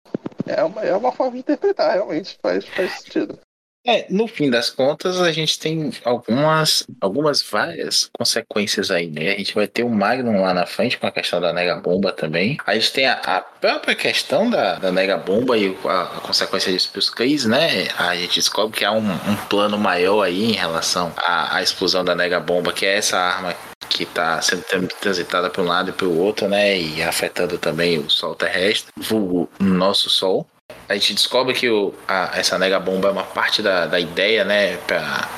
É 0.47 0.63
uma, 0.63 0.83
é 0.83 0.97
uma 0.97 1.11
forma 1.11 1.33
de 1.33 1.39
interpretar, 1.41 1.95
realmente. 1.95 2.39
Faz, 2.41 2.65
faz 2.67 3.01
sentido. 3.01 3.39
É, 3.87 4.05
no 4.11 4.27
fim 4.27 4.51
das 4.51 4.69
contas, 4.69 5.21
a 5.21 5.31
gente 5.31 5.59
tem 5.61 5.93
algumas, 6.05 6.85
algumas 7.01 7.41
várias 7.41 8.11
consequências 8.19 8.91
aí, 8.91 9.07
né? 9.07 9.31
A 9.33 9.39
gente 9.39 9.55
vai 9.55 9.69
ter 9.69 9.85
o 9.85 9.89
Magnum 9.89 10.43
lá 10.43 10.53
na 10.53 10.67
frente 10.67 10.99
com 10.99 11.07
a 11.07 11.13
questão 11.13 11.41
da 11.41 11.53
nega 11.53 11.77
bomba 11.77 12.13
também. 12.13 12.59
A 12.67 12.75
gente 12.75 12.93
tem 12.93 13.07
a, 13.07 13.13
a 13.13 13.41
própria 13.41 13.95
questão 13.95 14.51
da, 14.51 14.75
da 14.75 14.91
nega 14.91 15.17
bomba 15.17 15.57
e 15.57 15.77
a, 15.85 16.03
a 16.03 16.21
consequência 16.21 16.73
disso 16.73 16.91
para 16.91 16.99
os 16.99 17.09
Cris, 17.09 17.45
né? 17.45 17.87
A 17.97 18.17
gente 18.17 18.35
descobre 18.35 18.77
que 18.77 18.85
há 18.85 18.91
um, 18.91 19.09
um 19.09 19.37
plano 19.49 19.79
maior 19.79 20.23
aí 20.23 20.45
em 20.45 20.53
relação 20.53 21.13
à, 21.19 21.57
à 21.57 21.63
explosão 21.63 22.05
da 22.05 22.17
nega 22.17 22.41
bomba, 22.41 22.73
que 22.73 22.85
é 22.85 22.97
essa 22.97 23.17
arma 23.17 23.55
que 23.89 24.03
está 24.03 24.43
sendo 24.43 24.65
transitada 25.01 25.49
para 25.49 25.63
um 25.63 25.67
lado 25.67 25.91
e 25.91 25.93
para 25.93 26.09
o 26.09 26.19
outro, 26.19 26.49
né? 26.49 26.77
E 26.77 27.03
afetando 27.05 27.57
também 27.57 27.99
o 27.99 28.11
Sol 28.11 28.35
terrestre, 28.35 28.93
o 29.13 29.47
nosso 29.61 30.11
Sol 30.11 30.45
a 30.89 30.95
gente 30.95 31.15
descobre 31.15 31.55
que 31.55 31.69
o, 31.69 31.95
a, 32.07 32.31
essa 32.35 32.59
nega 32.59 32.79
bomba 32.79 33.09
é 33.09 33.13
uma 33.13 33.25
parte 33.25 33.63
da, 33.63 33.87
da 33.87 33.99
ideia, 33.99 34.45
né, 34.45 34.77
para 34.77 35.29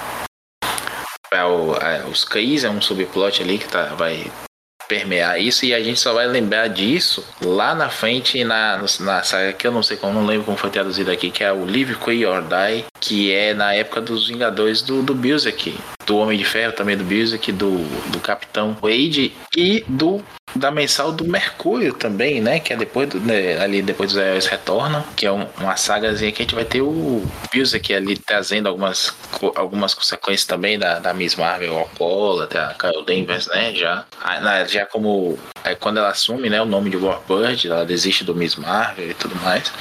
os 2.10 2.24
CAIs, 2.24 2.64
é 2.64 2.70
um 2.70 2.80
subplot 2.80 3.42
ali 3.42 3.58
que 3.58 3.68
tá, 3.68 3.94
vai 3.94 4.30
permear 4.88 5.38
isso 5.38 5.66
e 5.66 5.74
a 5.74 5.82
gente 5.82 6.00
só 6.00 6.14
vai 6.14 6.26
lembrar 6.26 6.68
disso 6.68 7.22
lá 7.42 7.74
na 7.74 7.90
frente 7.90 8.42
na, 8.42 8.82
na 9.00 9.22
saga 9.22 9.52
que 9.52 9.66
eu 9.66 9.70
não 9.70 9.82
sei 9.82 9.98
como, 9.98 10.14
não 10.14 10.26
lembro 10.26 10.46
como 10.46 10.56
foi 10.56 10.70
traduzido 10.70 11.10
aqui, 11.10 11.30
que 11.30 11.44
é 11.44 11.52
o 11.52 11.66
Live 11.66 11.94
Free 11.96 12.24
or 12.24 12.42
Die, 12.42 12.86
que 12.98 13.30
é 13.30 13.52
na 13.52 13.74
época 13.74 14.00
dos 14.00 14.28
Vingadores 14.28 14.80
do, 14.80 15.02
do 15.02 15.14
Music, 15.14 15.78
do 16.06 16.16
Homem 16.16 16.38
de 16.38 16.44
Ferro 16.44 16.72
também 16.72 16.96
do 16.96 17.04
Music, 17.04 17.52
do, 17.52 17.84
do 18.10 18.18
Capitão 18.20 18.76
Wade 18.80 19.34
e 19.54 19.84
do 19.86 20.24
da 20.54 20.70
mensal 20.70 21.12
do 21.12 21.24
Mercúrio 21.24 21.92
também, 21.92 22.40
né? 22.40 22.60
Que 22.60 22.72
é 22.72 22.76
depois 22.76 23.08
do, 23.08 23.20
né, 23.20 23.60
ali 23.60 23.82
depois 23.82 24.12
dos 24.12 24.20
Heróis 24.20 24.46
Retornam, 24.46 25.04
que 25.16 25.26
é 25.26 25.32
um, 25.32 25.46
uma 25.58 25.76
sagazinha 25.76 26.32
que 26.32 26.42
a 26.42 26.44
gente 26.44 26.54
vai 26.54 26.64
ter 26.64 26.82
o 26.82 27.22
Music 27.54 27.92
ali 27.94 28.16
trazendo 28.16 28.68
algumas, 28.68 29.14
algumas 29.54 29.94
consequências 29.94 30.46
também 30.46 30.78
da, 30.78 30.98
da 30.98 31.14
Miss 31.14 31.36
Marvel 31.36 31.88
até 32.42 32.58
a 32.58 32.74
Carol 32.74 33.04
Danvers, 33.04 33.46
né? 33.48 33.74
Já, 33.74 34.04
já 34.66 34.86
como 34.86 35.38
é, 35.64 35.74
quando 35.74 35.98
ela 35.98 36.08
assume 36.08 36.48
né, 36.48 36.60
o 36.60 36.66
nome 36.66 36.90
de 36.90 36.96
Warbird, 36.96 37.68
ela 37.68 37.84
desiste 37.84 38.24
do 38.24 38.34
Miss 38.34 38.56
Marvel 38.56 39.10
e 39.10 39.14
tudo 39.14 39.36
mais. 39.36 39.72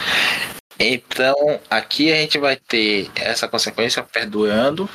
Então, 0.80 1.60
aqui 1.69 2.11
a 2.11 2.15
gente 2.18 2.38
vai 2.38 2.56
ter 2.56 3.10
essa 3.15 3.48
consequência 3.48 4.03
perdurando 4.03 4.88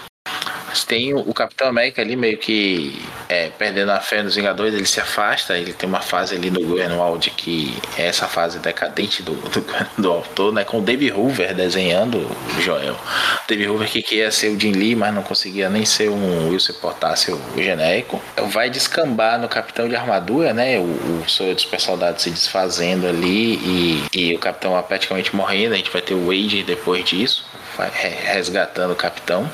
tem 0.86 1.14
o 1.14 1.34
Capitão 1.34 1.68
América 1.68 2.02
ali 2.02 2.16
meio 2.16 2.38
que 2.38 2.98
é, 3.28 3.50
perdendo 3.50 3.90
a 3.90 4.00
fé 4.00 4.22
nos 4.22 4.34
Vingadores, 4.34 4.74
ele 4.74 4.86
se 4.86 5.00
afasta, 5.00 5.56
ele 5.56 5.72
tem 5.72 5.88
uma 5.88 6.00
fase 6.00 6.34
ali 6.34 6.50
no 6.50 6.60
Greenwald 6.60 7.30
que 7.30 7.74
é 7.96 8.06
essa 8.06 8.26
fase 8.26 8.58
decadente 8.58 9.22
do, 9.22 9.34
do, 9.34 9.64
do 9.98 10.10
autor, 10.10 10.52
né? 10.52 10.64
Com 10.64 10.78
o 10.78 10.82
David 10.82 11.12
Hoover 11.12 11.54
desenhando 11.54 12.18
o 12.18 12.60
Joel. 12.60 12.94
O 12.94 13.48
David 13.48 13.68
Hoover 13.68 13.88
que 13.88 14.02
queria 14.02 14.30
ser 14.30 14.48
o 14.48 14.58
Jim 14.58 14.72
Lee, 14.72 14.96
mas 14.96 15.14
não 15.14 15.22
conseguia 15.22 15.68
nem 15.68 15.84
ser 15.84 16.08
um 16.08 16.48
Wilson 16.50 16.74
Portácio 16.74 17.40
genérico. 17.56 18.22
Vai 18.48 18.70
descambar 18.70 19.38
no 19.38 19.48
Capitão 19.48 19.88
de 19.88 19.96
Armadura, 19.96 20.52
né? 20.52 20.78
O, 20.78 20.82
o 20.82 21.24
sonho 21.26 21.54
dos 21.54 21.66
soldados 21.82 22.22
se 22.22 22.30
desfazendo 22.30 23.06
ali 23.06 23.54
e, 23.54 24.04
e 24.12 24.34
o 24.34 24.38
Capitão 24.38 24.80
praticamente 24.82 25.34
morrendo. 25.34 25.74
A 25.74 25.76
gente 25.76 25.90
vai 25.90 26.02
ter 26.02 26.14
o 26.14 26.26
Wade 26.26 26.62
depois 26.62 27.04
disso, 27.04 27.44
resgatando 28.24 28.92
o 28.92 28.96
Capitão. 28.96 29.50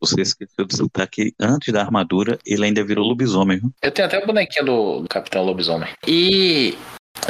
Você 0.00 0.22
esqueceu 0.22 0.64
de 0.64 0.76
citar 0.76 1.06
que 1.06 1.32
antes 1.38 1.72
da 1.72 1.80
armadura 1.80 2.38
ele 2.46 2.64
ainda 2.64 2.84
virou 2.84 3.06
lobisomem. 3.06 3.58
Viu? 3.58 3.70
Eu 3.82 3.90
tenho 3.90 4.06
até 4.06 4.18
o 4.18 4.26
bonequinho 4.26 4.64
do, 4.64 5.00
do 5.00 5.08
Capitão 5.08 5.44
Lobisomem. 5.44 5.88
E 6.06 6.76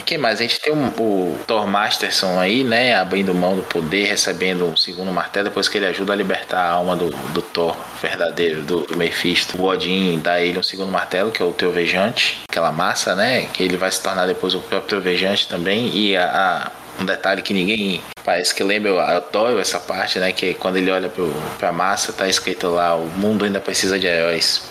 quem 0.05 0.18
mais? 0.18 0.40
A 0.40 0.42
gente 0.42 0.60
tem 0.60 0.72
um, 0.72 0.88
o 0.88 1.38
Thor 1.47 1.66
Masterson 1.66 2.38
aí, 2.38 2.62
né? 2.62 2.94
Abrindo 2.94 3.34
mão 3.34 3.56
do 3.56 3.62
poder, 3.62 4.06
recebendo 4.06 4.72
o 4.72 4.76
segundo 4.76 5.10
martelo, 5.12 5.48
depois 5.48 5.68
que 5.68 5.78
ele 5.78 5.86
ajuda 5.86 6.12
a 6.12 6.16
libertar 6.16 6.60
a 6.60 6.70
alma 6.70 6.97
do, 6.97 7.10
do 7.10 7.42
Thor 7.42 7.76
verdadeiro, 8.01 8.62
do, 8.62 8.80
do 8.82 8.97
Mephisto. 8.97 9.60
O 9.60 9.66
Odin 9.66 10.18
dá 10.20 10.34
a 10.34 10.40
ele 10.40 10.59
um 10.59 10.62
segundo 10.62 10.90
martelo, 10.90 11.30
que 11.30 11.42
é 11.42 11.44
o 11.44 11.52
Teovejante, 11.52 12.40
aquela 12.48 12.70
massa, 12.70 13.14
né? 13.14 13.47
Que 13.47 13.62
ele 13.62 13.76
vai 13.76 13.90
se 13.90 14.02
tornar 14.02 14.26
depois 14.26 14.55
o 14.55 14.60
próprio 14.60 14.88
Teovejante 14.88 15.48
também. 15.48 15.90
E 15.97 16.16
a, 16.16 16.24
a 16.66 16.70
um 17.01 17.05
detalhe 17.05 17.43
que 17.43 17.55
ninguém 17.55 18.01
parece 18.24 18.55
que 18.55 18.62
lembra, 18.62 18.90
eu 18.90 19.01
adoro 19.01 19.59
essa 19.59 19.81
parte, 19.81 20.18
né? 20.18 20.32
Que 20.32 20.55
quando 20.55 20.77
ele 20.77 20.90
olha 20.90 21.09
pro, 21.09 21.32
pra 21.59 21.72
massa, 21.72 22.12
tá 22.12 22.28
escrito 22.28 22.68
lá: 22.68 22.94
o 22.94 23.06
mundo 23.06 23.44
ainda 23.44 23.60
precisa 23.60 23.98
de 23.98 24.06
heróis. 24.06 24.62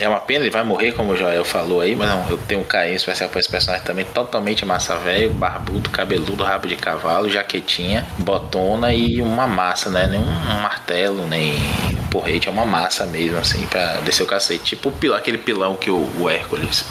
É 0.00 0.08
uma 0.08 0.20
pena, 0.20 0.44
ele 0.44 0.50
vai 0.50 0.62
morrer, 0.62 0.92
como 0.92 1.12
o 1.12 1.16
Joel 1.16 1.44
falou 1.44 1.80
aí, 1.80 1.96
mas 1.96 2.08
não, 2.08 2.30
eu 2.30 2.38
tenho 2.38 2.60
um 2.60 2.64
carinho 2.64 2.94
especial 2.94 3.28
por 3.28 3.40
esse 3.40 3.50
personagem 3.50 3.84
também, 3.84 4.04
totalmente 4.04 4.64
massa 4.64 4.96
velho, 4.96 5.30
barbudo, 5.30 5.90
cabeludo, 5.90 6.44
rabo 6.44 6.68
de 6.68 6.76
cavalo, 6.76 7.28
jaquetinha, 7.28 8.06
botona 8.16 8.94
e 8.94 9.20
uma 9.20 9.48
massa, 9.48 9.90
né? 9.90 10.06
Nem 10.06 10.20
um 10.20 10.60
martelo, 10.60 11.26
nem 11.26 11.52
um 11.98 12.06
porrete, 12.12 12.48
é 12.48 12.50
uma 12.52 12.64
massa 12.64 13.06
mesmo, 13.06 13.38
assim, 13.38 13.66
pra 13.66 13.94
descer 14.02 14.22
o 14.22 14.26
cacete. 14.26 14.76
Tipo 14.76 14.92
aquele 15.12 15.36
pilão 15.36 15.74
que 15.74 15.90
o, 15.90 16.08
o, 16.20 16.30
Hércules 16.30 16.84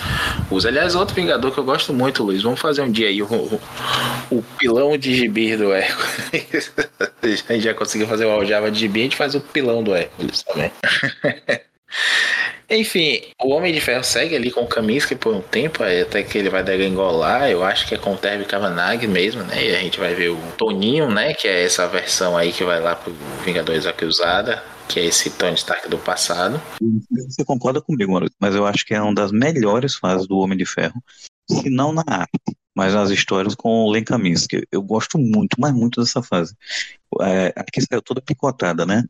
usa. 0.51 0.67
Aliás, 0.67 0.93
outro 0.93 1.15
Vingador 1.15 1.53
que 1.53 1.57
eu 1.57 1.63
gosto 1.63 1.93
muito, 1.93 2.23
Luiz, 2.23 2.43
vamos 2.43 2.59
fazer 2.59 2.81
um 2.81 2.91
dia 2.91 3.07
aí 3.07 3.23
o, 3.23 3.25
o, 3.25 3.61
o 4.29 4.43
pilão 4.57 4.97
de 4.97 5.15
gibi 5.15 5.55
do 5.55 5.71
Hércules. 5.71 6.73
a 7.47 7.53
gente 7.53 7.63
já 7.63 7.73
conseguiu 7.73 8.05
fazer 8.05 8.25
o 8.25 8.31
aljava 8.31 8.69
de 8.69 8.79
gibi, 8.79 8.99
a 8.99 9.03
gente 9.03 9.15
faz 9.15 9.33
o 9.33 9.39
pilão 9.39 9.81
do 9.81 9.95
Hércules 9.95 10.43
também. 10.43 10.71
Enfim, 12.69 13.21
o 13.41 13.49
Homem 13.51 13.73
de 13.73 13.79
Ferro 13.79 14.03
segue 14.03 14.35
ali 14.35 14.51
com 14.51 14.61
o 14.61 14.67
Kaminsky 14.67 15.15
por 15.15 15.33
um 15.33 15.41
tempo, 15.41 15.83
até 15.83 16.21
que 16.21 16.37
ele 16.37 16.49
vai 16.49 16.61
degringolar. 16.61 17.49
Eu 17.49 17.63
acho 17.63 17.87
que 17.87 17.95
é 17.95 17.97
com 17.97 18.13
o 18.13 18.17
Terry 18.17 18.43
Kavanagh 18.43 19.07
mesmo, 19.07 19.41
né? 19.43 19.65
E 19.65 19.75
a 19.75 19.79
gente 19.79 19.97
vai 19.99 20.13
ver 20.13 20.29
o 20.29 20.51
Toninho, 20.57 21.09
né? 21.09 21.33
Que 21.33 21.47
é 21.47 21.63
essa 21.63 21.87
versão 21.87 22.35
aí 22.35 22.51
que 22.51 22.65
vai 22.65 22.81
lá 22.81 22.95
pro 22.95 23.13
Vingadores 23.45 23.85
Acusada, 23.85 24.61
que 24.89 24.99
é 24.99 25.05
esse 25.05 25.29
Tony 25.29 25.55
Stark 25.55 25.87
do 25.87 25.97
passado. 25.97 26.61
Você 27.29 27.45
concorda 27.45 27.81
comigo, 27.81 28.11
Maurício, 28.11 28.35
mas 28.37 28.53
eu 28.53 28.65
acho 28.65 28.85
que 28.85 28.93
é 28.93 29.01
uma 29.01 29.15
das 29.15 29.31
melhores 29.31 29.95
fases 29.95 30.27
do 30.27 30.37
Homem 30.37 30.57
de 30.57 30.65
Ferro, 30.65 31.01
se 31.49 31.69
não 31.69 31.93
na 31.93 32.03
arte, 32.05 32.57
mas 32.75 32.93
nas 32.93 33.09
histórias 33.09 33.55
com 33.55 33.85
o 33.85 33.91
Len 33.91 34.03
Kaminsky. 34.03 34.67
Eu 34.69 34.81
gosto 34.81 35.17
muito, 35.17 35.55
mas 35.57 35.71
muito 35.71 36.01
dessa 36.01 36.21
fase. 36.21 36.53
É, 37.21 37.53
aqui 37.55 37.81
saiu 37.81 38.01
toda 38.01 38.21
picotada, 38.21 38.85
né? 38.85 39.05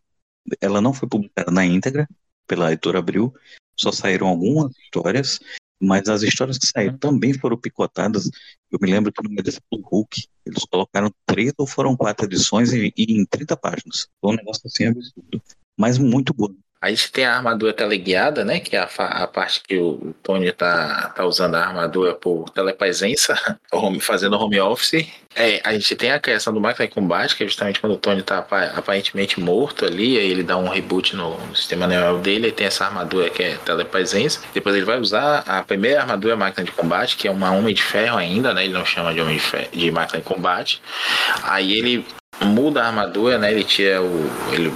Ela 0.61 0.79
não 0.79 0.93
foi 0.93 1.09
publicada 1.09 1.51
na 1.51 1.65
íntegra, 1.65 2.07
pela 2.47 2.71
editora 2.71 2.99
Abril, 2.99 3.33
só 3.75 3.91
saíram 3.91 4.27
algumas 4.27 4.71
histórias, 4.77 5.39
mas 5.79 6.09
as 6.09 6.23
histórias 6.23 6.57
que 6.57 6.65
saíram 6.65 6.97
também 6.97 7.33
foram 7.33 7.57
picotadas. 7.57 8.29
Eu 8.71 8.79
me 8.81 8.89
lembro 8.89 9.11
que 9.11 9.21
no 9.21 9.43
desse 9.43 9.59
Hulk, 9.71 10.27
eles 10.45 10.65
colocaram 10.65 11.11
três 11.25 11.53
ou 11.57 11.67
foram 11.67 11.95
quatro 11.95 12.25
edições 12.25 12.73
em, 12.73 12.91
em 12.97 13.25
30 13.25 13.55
páginas. 13.55 14.07
Foi 14.19 14.33
um 14.33 14.35
negócio 14.35 14.63
assim 14.65 14.85
absurdo, 14.85 15.41
mas 15.77 15.97
muito 15.97 16.33
bom. 16.33 16.53
A 16.79 16.89
gente 16.89 17.11
tem 17.11 17.25
a 17.25 17.35
armadura 17.35 17.73
teleguiada, 17.73 18.45
né? 18.45 18.59
Que 18.59 18.75
é 18.75 18.79
a, 18.79 18.87
a 19.23 19.27
parte 19.27 19.61
que 19.67 19.77
o 19.77 20.13
Tony 20.21 20.51
tá, 20.51 21.11
tá 21.15 21.25
usando 21.25 21.55
a 21.55 21.65
armadura 21.65 22.13
por 22.13 22.49
telepresença, 22.51 23.35
fazendo 23.99 24.37
home 24.37 24.59
office. 24.59 25.07
É, 25.35 25.61
a 25.63 25.73
gente 25.73 25.95
tem 25.95 26.11
a 26.11 26.19
criação 26.19 26.53
do 26.53 26.59
máquina 26.59 26.87
de 26.87 26.93
combate, 26.93 27.35
que 27.35 27.43
é 27.43 27.47
justamente 27.47 27.79
quando 27.79 27.93
o 27.93 27.97
Tony 27.97 28.23
tá 28.23 28.39
aparentemente 28.75 29.39
morto 29.39 29.85
ali, 29.85 30.17
aí 30.17 30.31
ele 30.31 30.43
dá 30.43 30.57
um 30.57 30.67
reboot 30.67 31.15
no, 31.15 31.37
no 31.37 31.55
sistema 31.55 31.85
neural 31.85 32.17
dele, 32.17 32.47
e 32.47 32.51
tem 32.51 32.65
essa 32.67 32.85
armadura 32.85 33.29
que 33.29 33.43
é 33.43 33.57
telepresença. 33.57 34.41
Depois 34.53 34.75
ele 34.75 34.85
vai 34.85 34.99
usar 34.99 35.43
a 35.47 35.61
primeira 35.63 36.01
armadura 36.01 36.35
máquina 36.35 36.63
de 36.63 36.71
combate, 36.71 37.17
que 37.17 37.27
é 37.27 37.31
uma 37.31 37.51
homem 37.51 37.73
de 37.73 37.83
ferro 37.83 38.17
ainda, 38.17 38.53
né? 38.53 38.63
Ele 38.63 38.73
não 38.73 38.85
chama 38.85 39.13
de 39.13 39.21
homem 39.21 39.35
de, 39.35 39.43
ferro, 39.43 39.67
de 39.71 39.91
máquina 39.91 40.19
de 40.19 40.25
combate. 40.25 40.81
Aí 41.43 41.73
ele 41.73 42.05
muda 42.41 42.83
a 42.83 42.87
armadura, 42.87 43.37
né? 43.37 43.51
Ele 43.51 43.63
tira 43.63 44.01
o. 44.01 44.29
Ele, 44.51 44.73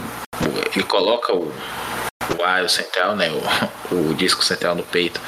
ele 0.75 0.83
coloca 0.83 1.33
o 1.33 1.51
o 2.37 2.43
ar 2.43 2.69
central, 2.69 3.15
né? 3.15 3.29
O, 3.31 4.11
o 4.11 4.13
disco 4.13 4.43
central 4.43 4.75
no 4.75 4.83
peito. 4.83 5.19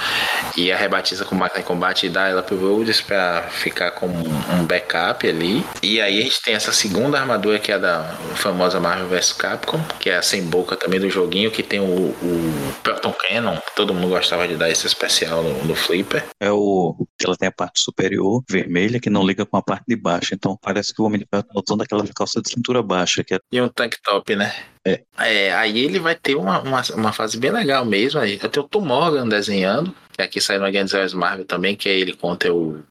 E 0.56 0.72
a 0.72 0.78
rebatiza 0.78 1.26
com 1.26 1.36
máquina 1.36 1.62
de 1.62 1.68
combate 1.68 2.06
e 2.06 2.10
dá 2.10 2.28
ela 2.28 2.44
pro 2.44 2.58
Rhodes 2.58 3.02
pra 3.02 3.44
ficar 3.50 3.92
com 3.92 4.08
um 4.08 4.66
backup 4.66 5.28
ali. 5.28 5.66
E 5.82 6.00
aí 6.00 6.20
a 6.20 6.22
gente 6.22 6.42
tem 6.42 6.54
essa 6.54 6.72
segunda 6.72 7.20
armadura 7.20 7.60
que 7.60 7.72
é 7.72 7.80
da 7.80 8.04
famosa 8.36 8.80
Marvel 8.80 9.08
vs 9.08 9.34
Capcom, 9.34 9.80
que 10.00 10.10
é 10.10 10.18
a 10.18 10.22
sem 10.22 10.44
boca 10.44 10.76
também 10.76 11.00
do 11.00 11.10
joguinho, 11.10 11.52
que 11.52 11.64
tem 11.64 11.80
o, 11.80 11.84
o 11.84 12.74
Proton 12.84 13.14
Cannon, 13.14 13.58
que 13.58 13.76
todo 13.76 13.94
mundo 13.94 14.10
gostava 14.10 14.48
de 14.48 14.56
dar 14.56 14.70
esse 14.70 14.88
especial 14.88 15.44
no, 15.44 15.64
no 15.66 15.76
Flipper. 15.76 16.24
É 16.40 16.52
o. 16.52 16.96
Ela 17.24 17.36
tem 17.38 17.48
a 17.48 17.52
parte 17.52 17.82
superior 17.82 18.44
vermelha 18.50 19.00
que 19.00 19.10
não 19.10 19.26
liga 19.26 19.46
com 19.46 19.58
a 19.58 19.62
parte 19.62 19.86
de 19.88 19.96
baixo. 19.96 20.34
Então 20.34 20.58
parece 20.62 20.94
que 20.94 21.02
o 21.02 21.06
Homem 21.06 21.20
de 21.20 21.28
Ferro 21.30 21.44
tá 21.44 21.62
usando 21.66 21.82
aquela 21.82 22.04
calça 22.14 22.42
de 22.42 22.50
cintura 22.50 22.82
baixa. 22.84 23.24
Que 23.24 23.36
é... 23.36 23.40
E 23.52 23.62
um 23.62 23.70
tank 23.70 23.96
top, 24.04 24.36
né? 24.36 24.54
É. 24.86 25.02
é. 25.18 25.54
aí 25.54 25.80
ele 25.80 26.00
vai 26.00 26.16
ter 26.16 26.36
uma, 26.36 26.60
uma, 26.62 26.82
uma 26.96 27.14
fase 27.14 27.38
bem 27.38 27.52
legal 27.52 27.86
mesmo. 27.86 28.20
Aí 28.20 28.38
tenho 28.38 28.66
o 28.66 28.70
Tom 28.70 28.82
Morgan 28.82 29.28
desenhando, 29.28 29.96
que 30.12 30.22
aqui 30.22 30.42
saiu 30.42 30.62
no 30.62 30.72
Grandes 30.72 30.94
Heróis 30.94 31.14
Marvel 31.14 31.46
também, 31.46 31.76
que 31.76 31.88
é 31.88 31.94
ele 31.94 32.14
contra 32.14 32.54
o 32.54 32.84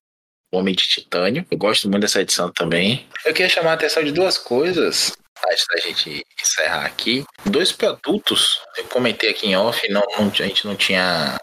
Homem 0.53 0.75
de 0.75 0.85
Titânio. 0.85 1.47
Eu 1.51 1.59
gosto 1.59 1.89
muito 1.89 2.03
dessa 2.03 2.21
edição 2.21 2.51
também. 2.51 3.07
Eu 3.25 3.33
queria 3.33 3.49
chamar 3.49 3.71
a 3.73 3.75
atenção 3.75 4.03
de 4.03 4.13
duas 4.13 4.39
coisas 4.39 5.13
antes 5.51 5.67
da 5.69 5.81
gente 5.81 6.25
encerrar 6.41 6.87
aqui. 6.87 7.25
Dois 7.45 7.73
produtos, 7.73 8.61
eu 8.77 8.85
comentei 8.85 9.31
aqui 9.31 9.49
em 9.49 9.57
off, 9.57 9.87
não, 9.91 10.03
não 10.19 10.29
a 10.29 10.31
gente 10.31 10.67
não 10.67 10.77
tinha 10.77 11.39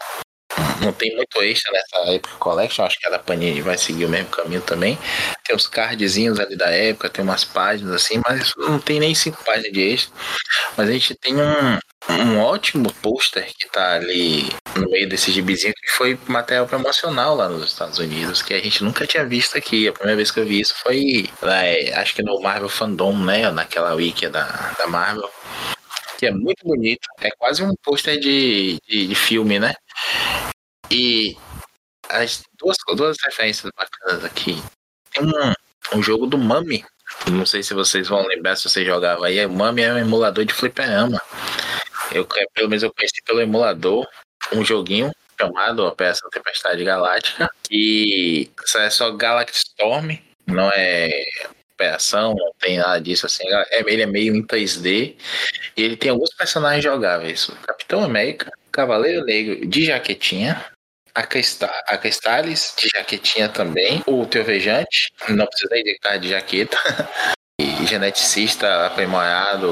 não 0.80 0.92
tem 0.92 1.14
muito 1.14 1.42
extra 1.42 1.72
nessa 1.72 2.12
época 2.12 2.34
collection, 2.38 2.84
acho 2.84 2.98
que 2.98 3.06
a 3.06 3.10
da 3.10 3.18
Panini 3.18 3.60
vai 3.60 3.78
seguir 3.78 4.04
o 4.04 4.08
mesmo 4.08 4.28
caminho 4.28 4.60
também. 4.60 4.98
Tem 5.44 5.54
os 5.54 5.66
cardzinhos 5.66 6.40
ali 6.40 6.56
da 6.56 6.70
época, 6.70 7.08
tem 7.08 7.24
umas 7.24 7.44
páginas 7.44 7.94
assim, 7.94 8.20
mas 8.26 8.52
não 8.56 8.78
tem 8.78 9.00
nem 9.00 9.14
cinco 9.14 9.42
páginas 9.44 9.72
de 9.72 9.80
extra. 9.80 10.12
Mas 10.76 10.88
a 10.88 10.92
gente 10.92 11.14
tem 11.14 11.36
um, 11.36 11.78
um 12.08 12.40
ótimo 12.40 12.92
pôster 12.94 13.46
que 13.56 13.68
tá 13.68 13.94
ali 13.94 14.48
no 14.74 14.90
meio 14.90 15.08
desse 15.08 15.30
gibizinho 15.30 15.74
que 15.74 15.90
foi 15.92 16.18
material 16.26 16.66
promocional 16.66 17.34
lá 17.36 17.48
nos 17.48 17.64
Estados 17.64 17.98
Unidos, 17.98 18.42
que 18.42 18.54
a 18.54 18.60
gente 18.60 18.82
nunca 18.82 19.06
tinha 19.06 19.24
visto 19.24 19.56
aqui. 19.56 19.88
A 19.88 19.92
primeira 19.92 20.16
vez 20.16 20.30
que 20.30 20.40
eu 20.40 20.46
vi 20.46 20.60
isso 20.60 20.74
foi, 20.82 21.28
é, 21.42 21.94
acho 21.94 22.14
que 22.14 22.22
no 22.22 22.40
Marvel 22.40 22.68
Fandom, 22.68 23.16
né? 23.16 23.50
Naquela 23.50 23.94
wiki 23.94 24.28
da, 24.28 24.74
da 24.78 24.86
Marvel 24.86 25.30
que 26.20 26.26
é 26.26 26.30
muito 26.30 26.66
bonito. 26.66 27.08
É 27.22 27.30
quase 27.30 27.62
um 27.62 27.74
pôster 27.82 28.20
de, 28.20 28.78
de, 28.86 29.06
de, 29.06 29.14
filme, 29.14 29.58
né? 29.58 29.72
E 30.90 31.36
as 32.08 32.42
duas, 32.58 32.76
duas 32.96 33.16
referências 33.24 33.70
bacanas 33.76 34.24
aqui. 34.24 34.60
Tem 35.12 35.24
um, 35.24 35.98
um 35.98 36.02
jogo 36.02 36.26
do 36.26 36.36
Mami. 36.36 36.84
Não 37.30 37.46
sei 37.46 37.62
se 37.62 37.74
vocês 37.74 38.08
vão 38.08 38.26
lembrar 38.26 38.56
se 38.56 38.68
vocês 38.68 38.86
jogavam 38.86 39.24
aí. 39.24 39.44
O 39.46 39.52
Mami 39.52 39.82
é 39.82 39.92
um 39.92 39.98
emulador 39.98 40.44
de 40.44 40.54
fliperama. 40.54 41.20
Eu, 42.12 42.26
pelo 42.54 42.68
menos 42.68 42.82
eu 42.82 42.92
conheci 42.92 43.22
pelo 43.24 43.40
emulador 43.40 44.06
um 44.52 44.64
joguinho 44.64 45.12
chamado 45.40 45.86
Operação 45.86 46.28
Tempestade 46.30 46.84
Galáctica. 46.84 47.48
E 47.70 48.50
é 48.76 48.90
só 48.90 49.10
Galaxy 49.12 49.62
Storm, 49.68 50.18
não 50.46 50.70
é 50.74 51.10
operação, 51.72 52.34
não 52.34 52.52
tem 52.58 52.78
nada 52.78 53.00
disso 53.00 53.26
assim. 53.26 53.44
É, 53.48 53.80
ele 53.80 54.02
é 54.02 54.06
meio 54.06 54.34
em 54.34 54.44
3D. 54.44 55.16
E 55.76 55.82
ele 55.82 55.96
tem 55.96 56.10
alguns 56.10 56.34
personagens 56.34 56.84
jogáveis. 56.84 57.50
Capitão 57.66 58.04
América, 58.04 58.52
Cavaleiro 58.70 59.24
Negro 59.24 59.66
de 59.66 59.86
jaquetinha, 59.86 60.64
a, 61.20 61.22
Crista, 61.22 61.70
a 61.86 61.98
Cristales 61.98 62.74
de 62.78 62.88
jaquetinha 62.88 63.48
também, 63.48 64.02
o 64.06 64.24
Teovejante, 64.24 65.12
não 65.28 65.46
precisa 65.46 65.76
ir 65.76 66.18
de 66.18 66.28
jaqueta, 66.30 66.78
e 67.60 67.86
geneticista 67.86 68.86
aprimorado 68.86 69.70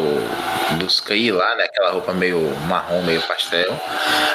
dos 0.78 1.00
CRI 1.00 1.32
lá, 1.32 1.56
né? 1.56 1.64
Aquela 1.64 1.90
roupa 1.90 2.12
meio 2.12 2.54
marrom, 2.66 3.02
meio 3.02 3.22
pastel, 3.22 3.74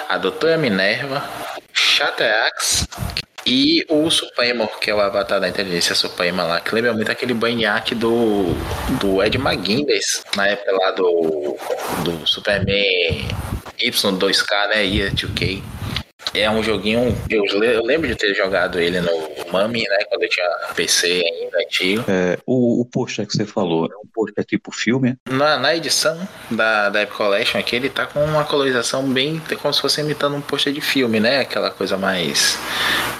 a 0.10 0.18
Doutora 0.18 0.58
Minerva, 0.58 1.24
Chaterax, 1.72 2.88
E 3.46 3.86
o 3.90 4.10
Supremo, 4.10 4.70
que 4.80 4.90
é 4.90 4.96
o 4.96 5.02
avatar 5.02 5.40
da 5.40 5.50
inteligência 5.50 5.94
suprema 5.94 6.44
lá, 6.44 6.62
que 6.62 6.74
lembra 6.74 6.94
muito 6.94 7.12
aquele 7.12 7.34
banhaque 7.34 7.94
do, 7.94 8.54
do 9.02 9.22
Ed 9.22 9.38
McGuinness, 9.38 10.24
na 10.36 10.48
época 10.48 10.72
lá 10.72 10.92
do, 10.92 11.58
do 12.06 12.26
Superman 12.26 13.28
Y2K, 13.78 14.68
né? 14.70 14.86
Year 14.86 15.12
2K. 15.12 15.62
É 16.34 16.50
um 16.50 16.64
joguinho. 16.64 17.16
Eu, 17.30 17.46
eu, 17.46 17.84
lembro 17.84 18.08
de 18.08 18.16
ter 18.16 18.34
jogado 18.34 18.80
ele 18.80 19.00
no 19.00 19.12
Mami, 19.52 19.84
né? 19.84 19.98
Quando 20.10 20.24
eu 20.24 20.30
tinha 20.30 20.50
PC 20.76 21.08
ainda 21.08 21.58
antigo. 21.60 22.04
É, 22.08 22.38
o, 22.46 22.82
o 22.82 22.86
pôster 22.86 23.26
que 23.26 23.34
você 23.34 23.46
falou 23.46 23.86
é 23.86 23.96
um 23.96 24.08
pôster 24.14 24.44
tipo 24.44 24.72
filme? 24.72 25.16
Na, 25.30 25.58
na 25.58 25.76
edição 25.76 26.28
da, 26.50 26.90
da 26.90 27.04
Epic 27.04 27.16
Collection 27.16 27.60
aqui, 27.60 27.76
ele 27.76 27.90
tá 27.90 28.06
com 28.06 28.24
uma 28.24 28.44
colorização 28.44 29.04
bem. 29.08 29.42
como 29.62 29.74
se 29.74 29.82
fosse 29.82 30.02
imitando 30.02 30.36
um 30.36 30.42
pôster 30.42 30.74
de 30.74 30.82
filme, 30.82 31.20
né? 31.20 31.40
Aquela 31.40 31.70
coisa 31.70 31.98
mais 31.98 32.58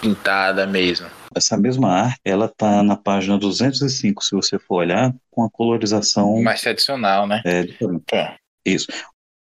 pintada 0.02 0.66
mesmo. 0.66 1.08
Essa 1.36 1.58
mesma 1.58 1.90
arte, 1.92 2.20
ela 2.26 2.48
tá 2.48 2.84
na 2.84 2.96
página 2.96 3.38
205, 3.38 4.24
se 4.24 4.36
você 4.36 4.60
for 4.60 4.78
olhar, 4.78 5.14
com 5.32 5.44
a 5.44 5.50
colorização. 5.50 6.42
Mais 6.42 6.62
tradicional, 6.62 7.26
né? 7.26 7.42
É, 7.46 7.64
diferente. 7.64 8.04
É. 8.14 8.36
Isso. 8.66 8.88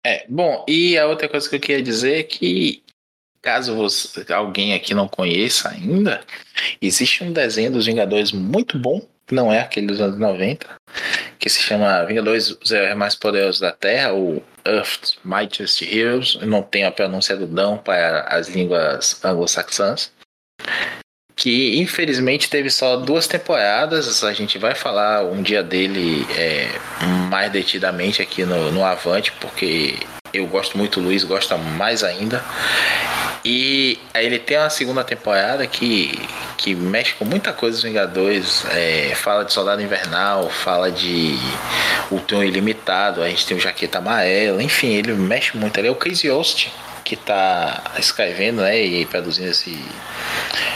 É, 0.05 0.25
bom, 0.27 0.65
e 0.67 0.97
a 0.97 1.05
outra 1.05 1.29
coisa 1.29 1.47
que 1.47 1.55
eu 1.55 1.59
queria 1.59 1.83
dizer 1.83 2.19
é 2.19 2.23
que 2.23 2.81
Caso 3.41 3.75
você, 3.75 4.31
alguém 4.31 4.73
aqui 4.73 4.93
não 4.93 5.07
conheça 5.07 5.69
ainda, 5.69 6.21
existe 6.79 7.23
um 7.23 7.33
desenho 7.33 7.71
dos 7.71 7.87
Vingadores 7.87 8.31
muito 8.31 8.77
bom, 8.77 9.01
que 9.25 9.33
não 9.33 9.51
é 9.51 9.59
aquele 9.59 9.87
dos 9.87 9.99
anos 9.99 10.19
90, 10.19 10.67
que 11.39 11.49
se 11.49 11.59
chama 11.59 12.05
Vingadores 12.05 12.51
os 12.61 12.71
Heróis 12.71 12.95
Mais 12.95 13.15
Poderosos 13.15 13.59
da 13.59 13.71
Terra, 13.71 14.11
ou 14.11 14.43
Earth's 14.63 15.17
Mightiest 15.23 15.81
Heroes, 15.81 16.35
não 16.43 16.61
tem 16.61 16.83
a 16.83 16.91
pronúncia 16.91 17.35
do 17.35 17.47
dão 17.47 17.79
para 17.79 18.21
as 18.27 18.47
línguas 18.47 19.19
anglo-saxãs, 19.25 20.11
que 21.35 21.79
infelizmente 21.79 22.47
teve 22.47 22.69
só 22.69 22.95
duas 22.97 23.25
temporadas, 23.25 24.23
a 24.23 24.33
gente 24.33 24.59
vai 24.59 24.75
falar 24.75 25.23
um 25.25 25.41
dia 25.41 25.63
dele 25.63 26.27
é, 26.37 26.67
mais 27.27 27.51
detidamente 27.51 28.21
aqui 28.21 28.45
no, 28.45 28.71
no 28.71 28.85
Avante, 28.85 29.31
porque 29.41 29.97
eu 30.31 30.45
gosto 30.45 30.77
muito, 30.77 30.99
o 30.99 31.03
Luiz 31.03 31.23
gosta 31.23 31.57
mais 31.57 32.03
ainda. 32.03 32.43
E 33.43 33.99
aí 34.13 34.25
ele 34.25 34.37
tem 34.39 34.57
uma 34.57 34.69
segunda 34.69 35.03
temporada 35.03 35.65
que, 35.65 36.19
que 36.57 36.75
mexe 36.75 37.13
com 37.15 37.25
muita 37.25 37.51
coisa 37.51 37.77
dos 37.77 37.83
Vingadores. 37.83 38.65
É, 38.71 39.13
fala 39.15 39.43
de 39.43 39.53
Soldado 39.53 39.81
Invernal, 39.81 40.49
fala 40.49 40.91
de 40.91 41.37
Ultron 42.11 42.43
Ilimitado, 42.43 43.23
a 43.23 43.29
gente 43.29 43.45
tem 43.45 43.57
o 43.57 43.59
Jaqueta 43.59 43.97
Amarela, 43.97 44.61
enfim, 44.61 44.93
ele 44.93 45.13
mexe 45.13 45.57
muito. 45.57 45.77
Ele 45.77 45.87
é 45.87 45.91
o 45.91 45.95
Chris 45.95 46.23
Yost 46.23 46.71
que 47.03 47.15
está 47.15 47.83
escrevendo 47.97 48.61
né, 48.61 48.79
e 48.79 49.05
produzindo 49.05 49.49
esse 49.49 49.77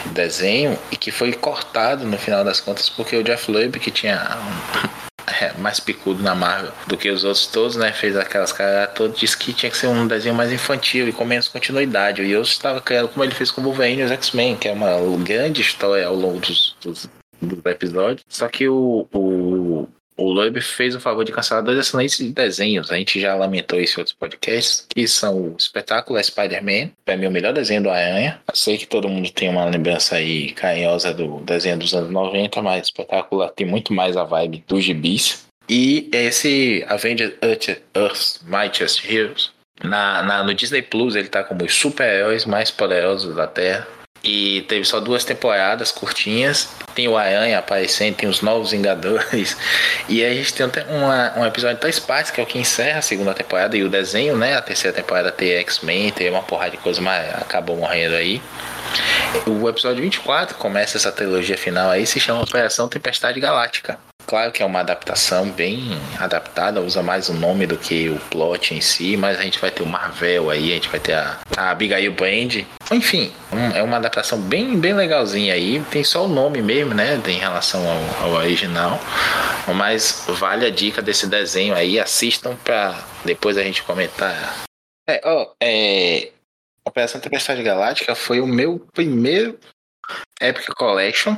desenho 0.07 0.77
e 0.91 0.97
que 0.97 1.11
foi 1.11 1.31
cortado 1.31 2.03
no 2.05 2.17
final 2.17 2.43
das 2.43 2.59
contas 2.59 2.89
porque 2.89 3.15
o 3.15 3.23
Jeff 3.23 3.49
Loeb, 3.49 3.79
que 3.79 3.91
tinha 3.91 4.37
é, 5.27 5.53
mais 5.57 5.79
picudo 5.79 6.21
na 6.21 6.35
Marvel 6.35 6.71
do 6.87 6.97
que 6.97 7.09
os 7.09 7.23
outros 7.23 7.47
todos, 7.47 7.75
né? 7.75 7.91
Fez 7.91 8.15
aquelas 8.15 8.51
caras 8.51 8.93
todas, 8.93 9.17
disse 9.17 9.37
que 9.37 9.53
tinha 9.53 9.69
que 9.69 9.77
ser 9.77 9.87
um 9.87 10.07
desenho 10.07 10.35
mais 10.35 10.51
infantil 10.51 11.07
e 11.07 11.11
com 11.11 11.25
menos 11.25 11.47
continuidade. 11.47 12.21
E 12.21 12.31
eu 12.31 12.41
estava 12.41 12.81
criando 12.81 13.09
como 13.09 13.23
ele 13.23 13.33
fez 13.33 13.51
com 13.51 13.61
o 13.61 13.63
Wolverine 13.63 14.01
e 14.01 14.05
os 14.05 14.11
X-Men, 14.11 14.55
que 14.55 14.67
é 14.67 14.71
uma 14.71 14.95
grande 15.23 15.61
história 15.61 16.05
ao 16.07 16.15
longo 16.15 16.39
dos, 16.39 16.75
dos, 16.81 17.09
dos 17.41 17.65
episódios. 17.65 18.25
Só 18.29 18.47
que 18.47 18.67
o, 18.67 19.07
o, 19.13 19.87
o 20.17 20.31
Loeb 20.31 20.61
fez 20.61 20.95
o 20.95 20.99
favor 20.99 21.25
de 21.25 21.31
cancelar 21.31 21.63
dois 21.63 21.77
excelentes 21.77 22.19
desenhos. 22.31 22.91
A 22.91 22.95
gente 22.95 23.19
já 23.19 23.35
lamentou 23.35 23.79
isso 23.79 23.99
em 23.99 24.01
outros 24.01 24.15
podcasts, 24.15 24.85
que 24.89 25.07
são 25.07 25.37
o 25.37 25.55
espetáculo 25.57 26.21
Spider-Man, 26.23 26.91
para 27.03 27.17
mim 27.17 27.27
o 27.27 27.31
melhor 27.31 27.53
desenho 27.53 27.83
do 27.83 27.89
Aranha. 27.89 28.39
Sei 28.53 28.77
que 28.77 28.87
todo 28.87 29.09
mundo 29.09 29.29
tem 29.31 29.49
uma 29.49 29.65
lembrança 29.65 30.15
aí 30.15 30.51
carinhosa 30.53 31.13
do 31.13 31.39
desenho 31.41 31.77
dos 31.77 31.93
anos 31.93 32.09
90, 32.09 32.61
mas 32.61 32.79
o 32.79 32.83
espetáculo 32.83 33.47
tem 33.49 33.67
muito 33.67 33.93
mais 33.93 34.15
a 34.15 34.23
vibe 34.23 34.63
dos 34.67 34.83
gibis. 34.83 35.45
E 35.67 36.09
esse 36.13 36.85
Avengers 36.87 37.33
Earth 37.41 38.41
Mightiest 38.43 39.03
Heroes, 39.09 39.51
na, 39.83 40.23
na, 40.23 40.43
no 40.43 40.53
Disney 40.53 40.81
Plus 40.81 41.15
ele 41.15 41.27
tá 41.27 41.43
como 41.43 41.65
os 41.65 41.73
super-heróis 41.73 42.45
mais 42.45 42.71
poderosos 42.71 43.35
da 43.35 43.47
Terra. 43.47 43.87
E 44.23 44.61
teve 44.63 44.83
só 44.85 44.99
duas 44.99 45.23
temporadas 45.23 45.91
curtinhas. 45.91 46.69
Tem 46.95 47.07
o 47.07 47.17
Aranha 47.17 47.59
aparecendo, 47.59 48.15
tem 48.15 48.29
os 48.29 48.41
novos 48.41 48.71
Vingadores. 48.71 49.55
E 50.07 50.23
a 50.23 50.33
gente 50.33 50.53
tem 50.53 50.67
uma, 50.89 51.33
um 51.37 51.45
episódio 51.45 51.81
da 51.81 51.91
Spice, 51.91 52.31
que 52.31 52.39
é 52.39 52.43
o 52.43 52.47
que 52.47 52.59
encerra 52.59 52.99
a 52.99 53.01
segunda 53.01 53.33
temporada. 53.33 53.75
E 53.75 53.83
o 53.83 53.89
desenho, 53.89 54.37
né? 54.37 54.55
A 54.55 54.61
terceira 54.61 54.95
temporada 54.95 55.31
tem 55.31 55.51
X-Men, 55.51 56.11
tem 56.11 56.29
uma 56.29 56.43
porrada 56.43 56.71
de 56.71 56.77
coisa, 56.77 57.01
mas 57.01 57.27
acabou 57.35 57.75
morrendo 57.75 58.15
aí. 58.15 58.41
O 59.47 59.67
episódio 59.67 60.01
24 60.01 60.57
começa 60.57 60.97
essa 60.97 61.11
trilogia 61.11 61.57
final 61.57 61.89
aí, 61.89 62.05
se 62.05 62.19
chama 62.19 62.41
Operação 62.41 62.87
Tempestade 62.87 63.39
Galáctica. 63.39 63.99
Claro 64.25 64.51
que 64.51 64.63
é 64.63 64.65
uma 64.65 64.79
adaptação 64.79 65.49
bem 65.51 65.89
adaptada, 66.19 66.81
usa 66.81 67.03
mais 67.03 67.29
o 67.29 67.33
nome 67.33 67.67
do 67.67 67.77
que 67.77 68.09
o 68.09 68.19
plot 68.31 68.73
em 68.73 68.81
si, 68.81 69.15
mas 69.15 69.37
a 69.37 69.43
gente 69.43 69.59
vai 69.59 69.69
ter 69.69 69.83
o 69.83 69.85
Marvel 69.85 70.49
aí, 70.49 70.71
a 70.71 70.75
gente 70.75 70.89
vai 70.89 70.99
ter 70.99 71.13
a, 71.13 71.37
a 71.55 71.69
Abigail 71.69 72.11
Brand. 72.11 72.63
Enfim, 72.91 73.31
um, 73.51 73.71
é 73.75 73.83
uma 73.83 73.97
adaptação 73.97 74.39
bem, 74.39 74.79
bem 74.79 74.93
legalzinha 74.93 75.53
aí. 75.53 75.79
Tem 75.91 76.03
só 76.03 76.25
o 76.25 76.27
nome 76.27 76.61
mesmo, 76.61 76.93
né, 76.93 77.21
em 77.27 77.37
relação 77.37 77.81
ao, 77.87 78.23
ao 78.25 78.31
original. 78.33 78.99
Mas 79.75 80.25
vale 80.27 80.65
a 80.65 80.71
dica 80.71 81.01
desse 81.01 81.27
desenho 81.27 81.75
aí, 81.75 81.99
assistam 81.99 82.55
pra 82.63 83.03
depois 83.23 83.57
a 83.57 83.63
gente 83.63 83.83
comentar. 83.83 84.63
É, 85.07 85.21
ó, 85.23 85.51
é, 85.61 86.31
Operação 86.87 87.21
Tempestade 87.21 87.61
Galáctica 87.61 88.15
foi 88.15 88.39
o 88.39 88.47
meu 88.47 88.79
primeiro 88.93 89.59
Epic 90.41 90.67
Collection 90.75 91.35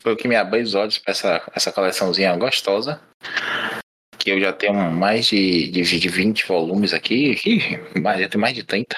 foi 0.00 0.12
o 0.12 0.16
que 0.16 0.28
me 0.28 0.36
abriu 0.36 0.62
os 0.62 0.74
olhos 0.74 0.98
para 0.98 1.12
essa, 1.12 1.42
essa 1.54 1.72
coleçãozinha 1.72 2.36
gostosa. 2.36 3.00
Que 4.18 4.30
eu 4.30 4.40
já 4.40 4.52
tenho 4.52 4.74
mais 4.74 5.26
de, 5.26 5.68
de, 5.68 5.82
de 5.82 6.08
20 6.08 6.46
volumes 6.46 6.92
aqui. 6.92 7.36
mais, 8.00 8.20
já 8.20 8.28
tenho 8.28 8.40
mais 8.40 8.54
de 8.54 8.64
30 8.64 8.96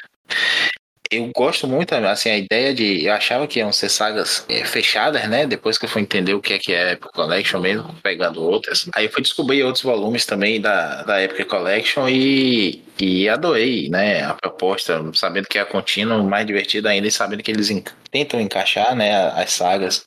eu 1.10 1.30
gosto 1.34 1.66
muito, 1.66 1.94
assim, 1.94 2.30
a 2.30 2.36
ideia 2.36 2.74
de. 2.74 3.04
Eu 3.04 3.12
achava 3.12 3.46
que 3.46 3.58
iam 3.58 3.72
ser 3.72 3.88
sagas 3.88 4.44
é, 4.48 4.64
fechadas, 4.64 5.28
né? 5.28 5.46
Depois 5.46 5.78
que 5.78 5.84
eu 5.84 5.88
fui 5.88 6.02
entender 6.02 6.34
o 6.34 6.40
que 6.40 6.52
é 6.52 6.58
que 6.58 6.72
é 6.72 6.92
Epic 6.92 7.10
Collection 7.12 7.60
mesmo, 7.60 7.94
pegando 8.02 8.42
outras. 8.42 8.88
Aí 8.94 9.06
eu 9.06 9.10
fui 9.10 9.22
descobrir 9.22 9.62
outros 9.62 9.82
volumes 9.82 10.26
também 10.26 10.60
da, 10.60 11.02
da 11.02 11.22
Epic 11.22 11.46
Collection 11.46 12.08
e, 12.08 12.82
e 13.00 13.28
adorei, 13.28 13.88
né? 13.88 14.22
A 14.22 14.34
proposta, 14.34 15.02
sabendo 15.14 15.48
que 15.48 15.58
é 15.58 15.64
contínua, 15.64 16.22
mais 16.22 16.46
divertida 16.46 16.90
ainda 16.90 17.06
e 17.06 17.10
sabendo 17.10 17.42
que 17.42 17.50
eles 17.50 17.70
tentam 18.10 18.40
encaixar, 18.40 18.94
né? 18.94 19.28
As 19.30 19.52
sagas 19.52 20.04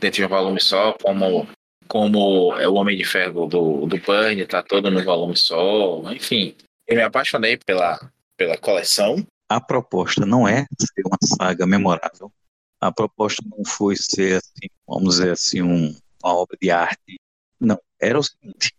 dentro 0.00 0.16
de 0.16 0.24
um 0.24 0.28
volume 0.28 0.60
só, 0.60 0.92
como 1.02 1.48
como 1.86 2.54
é 2.56 2.68
o 2.68 2.74
Homem 2.74 2.96
de 2.96 3.04
Ferro 3.04 3.46
do, 3.48 3.84
do 3.84 3.98
Burn, 3.98 4.46
tá 4.46 4.62
todo 4.62 4.92
no 4.92 5.02
volume 5.02 5.36
só, 5.36 6.00
enfim. 6.12 6.54
Eu 6.86 6.96
me 6.96 7.02
apaixonei 7.02 7.56
pela, 7.56 7.98
pela 8.36 8.56
coleção 8.56 9.26
a 9.50 9.60
proposta 9.60 10.24
não 10.24 10.46
é 10.46 10.64
ser 10.78 11.02
uma 11.04 11.18
saga 11.24 11.66
memorável. 11.66 12.32
A 12.80 12.92
proposta 12.92 13.42
não 13.44 13.64
foi 13.64 13.96
ser, 13.96 14.36
assim, 14.36 14.68
vamos 14.86 15.16
dizer 15.16 15.32
assim, 15.32 15.60
um, 15.60 15.88
uma 16.22 16.34
obra 16.34 16.56
de 16.62 16.70
arte. 16.70 17.20
Não, 17.58 17.76
era 18.00 18.16
o 18.16 18.22
seguinte: 18.22 18.72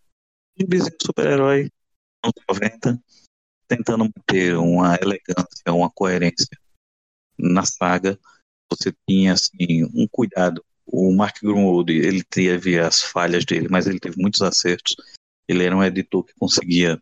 um 0.58 1.06
super-herói, 1.06 1.70
anos 2.24 2.36
90, 2.48 3.04
tentando 3.68 4.06
manter 4.06 4.56
uma 4.56 4.96
elegância, 4.96 5.74
uma 5.74 5.90
coerência 5.90 6.58
na 7.38 7.66
saga. 7.66 8.18
Você 8.70 8.94
tinha, 9.06 9.34
assim, 9.34 9.84
um 9.94 10.08
cuidado. 10.10 10.64
O 10.86 11.14
Mark 11.14 11.42
Grunwald, 11.42 11.92
ele 11.92 12.24
teve 12.24 12.80
as 12.80 13.02
falhas 13.02 13.44
dele, 13.44 13.68
mas 13.70 13.88
ele 13.88 14.00
teve 14.00 14.22
muitos 14.22 14.42
acertos. 14.42 14.96
Ele 15.50 15.66
era 15.66 15.76
um 15.76 15.84
editor 15.84 16.24
que 16.24 16.34
conseguia 16.40 17.02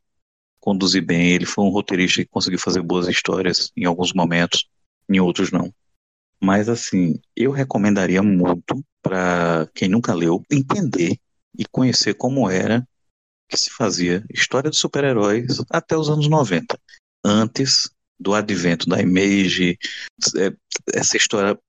conduzir 0.59 1.03
bem. 1.03 1.31
Ele 1.31 1.45
foi 1.45 1.63
um 1.63 1.69
roteirista 1.69 2.21
que 2.21 2.29
conseguiu 2.29 2.59
fazer 2.59 2.81
boas 2.81 3.07
histórias 3.07 3.71
em 3.75 3.85
alguns 3.85 4.13
momentos, 4.13 4.67
em 5.09 5.19
outros 5.19 5.51
não. 5.51 5.73
Mas 6.41 6.69
assim, 6.69 7.19
eu 7.35 7.51
recomendaria 7.51 8.23
muito 8.23 8.83
para 9.01 9.67
quem 9.73 9.89
nunca 9.89 10.13
leu 10.13 10.43
entender 10.49 11.17
e 11.57 11.65
conhecer 11.65 12.13
como 12.13 12.49
era 12.49 12.87
que 13.49 13.57
se 13.57 13.71
fazia 13.71 14.23
história 14.31 14.69
de 14.69 14.77
super-heróis 14.77 15.61
até 15.71 15.97
os 15.97 16.09
anos 16.09 16.29
90, 16.29 16.79
antes 17.25 17.89
do 18.19 18.33
advento 18.33 18.87
da 18.87 19.01
Image. 19.01 19.77
É, 20.37 20.53
essa 20.93 21.17
história 21.17 21.59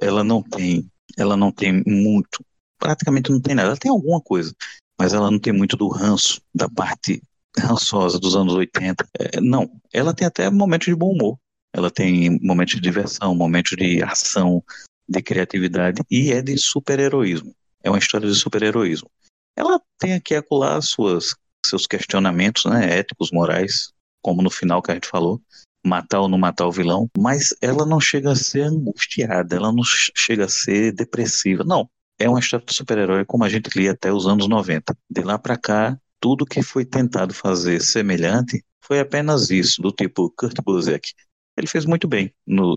ela 0.00 0.24
não 0.24 0.42
tem, 0.42 0.90
ela 1.16 1.36
não 1.36 1.52
tem 1.52 1.82
muito, 1.86 2.44
praticamente 2.78 3.30
não 3.30 3.40
tem 3.40 3.54
nada. 3.54 3.68
Ela 3.68 3.76
tem 3.76 3.90
alguma 3.90 4.20
coisa, 4.20 4.54
mas 4.98 5.12
ela 5.12 5.30
não 5.30 5.38
tem 5.38 5.52
muito 5.52 5.76
do 5.76 5.88
ranço 5.88 6.42
da 6.54 6.68
parte 6.68 7.22
rançosa 7.58 8.18
dos 8.18 8.36
anos 8.36 8.54
80. 8.54 9.06
É, 9.18 9.40
não, 9.40 9.70
ela 9.92 10.14
tem 10.14 10.26
até 10.26 10.48
momentos 10.50 10.86
de 10.86 10.94
bom 10.94 11.12
humor. 11.12 11.38
Ela 11.72 11.90
tem 11.90 12.38
momentos 12.42 12.74
de 12.74 12.80
diversão, 12.80 13.34
momentos 13.34 13.76
de 13.76 14.02
ação, 14.02 14.62
de 15.08 15.22
criatividade 15.22 16.02
e 16.10 16.32
é 16.32 16.42
de 16.42 16.56
super-heroísmo. 16.58 17.54
É 17.82 17.90
uma 17.90 17.98
história 17.98 18.28
de 18.28 18.34
super-heroísmo. 18.34 19.10
Ela 19.56 19.80
tem 19.98 20.14
aqui 20.14 20.34
acolá 20.34 20.80
suas 20.80 21.34
seus 21.64 21.86
questionamentos, 21.86 22.64
né, 22.64 22.98
éticos, 22.98 23.30
morais, 23.30 23.92
como 24.22 24.42
no 24.42 24.50
final 24.50 24.80
que 24.80 24.90
a 24.90 24.94
gente 24.94 25.08
falou, 25.08 25.40
matar 25.84 26.20
ou 26.20 26.28
não 26.28 26.38
matar 26.38 26.66
o 26.66 26.72
vilão, 26.72 27.08
mas 27.16 27.54
ela 27.60 27.86
não 27.86 28.00
chega 28.00 28.32
a 28.32 28.36
ser 28.36 28.62
angustiada, 28.62 29.56
ela 29.56 29.72
não 29.72 29.82
chega 29.84 30.44
a 30.44 30.48
ser 30.48 30.92
depressiva. 30.92 31.64
Não, 31.64 31.88
é 32.18 32.28
uma 32.28 32.40
história 32.40 32.64
de 32.64 32.74
super-herói 32.74 33.24
como 33.24 33.44
a 33.44 33.48
gente 33.48 33.68
lia 33.76 33.92
até 33.92 34.12
os 34.12 34.26
anos 34.26 34.48
90. 34.48 34.96
De 35.08 35.22
lá 35.22 35.38
para 35.38 35.56
cá, 35.56 35.98
tudo 36.20 36.46
que 36.46 36.62
foi 36.62 36.84
tentado 36.84 37.34
fazer 37.34 37.80
semelhante 37.80 38.64
foi 38.82 39.00
apenas 39.00 39.50
isso, 39.50 39.80
do 39.80 39.92
tipo 39.92 40.30
Kurt 40.30 40.56
Busiek. 40.62 41.12
Ele 41.56 41.66
fez 41.66 41.84
muito 41.84 42.06
bem, 42.08 42.32
no, 42.46 42.76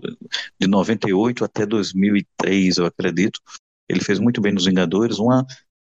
de 0.60 0.66
98 0.66 1.44
até 1.44 1.66
2003, 1.66 2.78
eu 2.78 2.86
acredito. 2.86 3.40
Ele 3.88 4.00
fez 4.00 4.18
muito 4.18 4.40
bem 4.40 4.52
nos 4.52 4.66
Vingadores, 4.66 5.18
uma, 5.18 5.46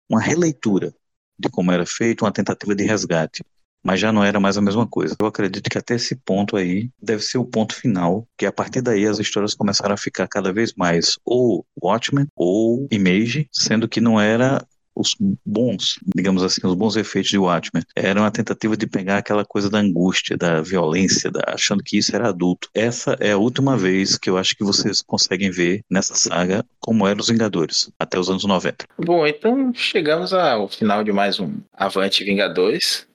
uma 0.10 0.22
releitura 0.22 0.94
de 1.38 1.50
como 1.50 1.72
era 1.72 1.86
feito, 1.86 2.26
uma 2.26 2.32
tentativa 2.32 2.76
de 2.76 2.84
resgate 2.84 3.44
mas 3.84 4.00
já 4.00 4.12
não 4.12 4.24
era 4.24 4.40
mais 4.40 4.58
a 4.58 4.62
mesma 4.62 4.88
coisa. 4.88 5.16
Eu 5.20 5.28
acredito 5.28 5.70
que 5.70 5.78
até 5.78 5.96
esse 5.96 6.16
ponto 6.16 6.56
aí 6.56 6.90
deve 7.02 7.22
ser 7.22 7.38
o 7.38 7.46
ponto 7.46 7.76
final, 7.76 8.26
que 8.38 8.46
a 8.46 8.52
partir 8.52 8.82
daí 8.82 9.06
as 9.06 9.20
histórias 9.20 9.54
começaram 9.54 9.94
a 9.94 9.98
ficar 9.98 10.28
cada 10.28 10.54
vez 10.54 10.74
mais 10.74 11.20
ou 11.26 11.66
Watchmen 11.82 12.28
ou 12.36 12.88
Image, 12.90 13.48
sendo 13.52 13.88
que 13.88 14.00
não 14.00 14.20
era 14.20 14.66
os 14.96 15.16
bons, 15.46 16.00
digamos 16.16 16.44
assim, 16.44 16.62
os 16.66 16.76
bons 16.76 16.96
efeitos 16.96 17.32
de 17.32 17.38
Watchmen. 17.38 17.84
Era 17.96 18.20
uma 18.20 18.32
tentativa 18.32 18.76
de 18.78 18.88
pegar 18.88 19.18
aquela 19.18 19.46
coisa 19.46 19.70
da 19.70 19.80
angústia, 19.80 20.38
da 20.38 20.62
violência, 20.62 21.32
da, 21.32 21.42
achando 21.48 21.84
que 21.84 21.98
isso 21.98 22.16
era 22.16 22.30
adulto. 22.30 22.70
Essa 22.74 23.16
é 23.20 23.32
a 23.32 23.38
última 23.38 23.78
vez 23.78 24.18
que 24.18 24.30
eu 24.30 24.38
acho 24.38 24.56
que 24.56 24.64
vocês 24.64 25.02
conseguem 25.02 25.52
ver 25.52 25.82
nessa 25.90 26.16
saga 26.16 26.66
como 26.80 27.08
eram 27.08 27.20
os 27.20 27.30
Vingadores, 27.30 27.92
até 27.98 28.20
os 28.20 28.30
anos 28.30 28.44
90. 28.44 28.86
Bom, 28.98 29.26
então 29.26 29.74
chegamos 29.74 30.34
ao 30.34 30.68
final 30.68 31.04
de 31.04 31.12
mais 31.12 31.40
um 31.40 31.58
Avante 31.74 32.24
Vingadores 32.24 33.08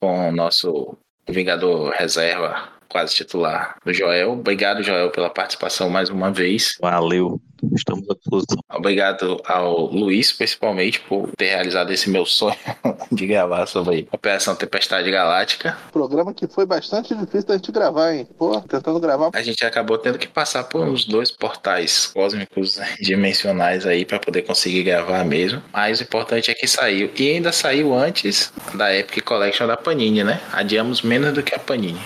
com 0.00 0.28
o 0.28 0.32
nosso 0.32 0.96
Vingador 1.28 1.90
Reserva, 1.90 2.68
quase 2.88 3.14
titular, 3.14 3.76
o 3.84 3.92
Joel. 3.92 4.32
Obrigado, 4.32 4.82
Joel, 4.82 5.10
pela 5.10 5.30
participação 5.30 5.90
mais 5.90 6.10
uma 6.10 6.30
vez. 6.32 6.76
Valeu. 6.80 7.40
Estamos 7.74 8.08
à 8.10 8.14
disposição. 8.14 8.58
Obrigado 8.70 9.40
ao 9.44 9.86
Luiz, 9.86 10.32
principalmente, 10.32 11.00
por 11.00 11.30
ter 11.36 11.46
realizado 11.46 11.90
esse 11.90 12.10
meu 12.10 12.26
sonho 12.26 12.56
de 13.10 13.26
gravar 13.26 13.66
sobre 13.66 14.06
a 14.10 14.16
Operação 14.16 14.54
Tempestade 14.54 15.10
Galáctica. 15.10 15.76
Programa 15.92 16.34
que 16.34 16.46
foi 16.46 16.66
bastante 16.66 17.14
difícil 17.14 17.48
da 17.48 17.56
gente 17.56 17.72
gravar, 17.72 18.14
hein? 18.14 18.28
Pô, 18.38 18.60
tentando 18.60 19.00
gravar. 19.00 19.30
A 19.32 19.42
gente 19.42 19.64
acabou 19.64 19.96
tendo 19.98 20.18
que 20.18 20.28
passar 20.28 20.64
por 20.64 20.86
uns 20.86 21.04
dois 21.04 21.30
portais 21.30 22.06
cósmicos 22.08 22.78
dimensionais 23.00 23.86
aí 23.86 24.04
para 24.04 24.18
poder 24.18 24.42
conseguir 24.42 24.82
gravar 24.82 25.24
mesmo. 25.24 25.62
Mas 25.72 26.00
o 26.00 26.02
importante 26.02 26.50
é 26.50 26.54
que 26.54 26.66
saiu. 26.66 27.10
E 27.16 27.30
ainda 27.30 27.52
saiu 27.52 27.94
antes 27.94 28.52
da 28.74 28.94
Epic 28.94 29.24
Collection 29.24 29.66
da 29.66 29.76
Panini, 29.76 30.22
né? 30.22 30.40
Adiamos 30.52 31.02
menos 31.02 31.32
do 31.32 31.42
que 31.42 31.54
a 31.54 31.58
Panini. 31.58 32.00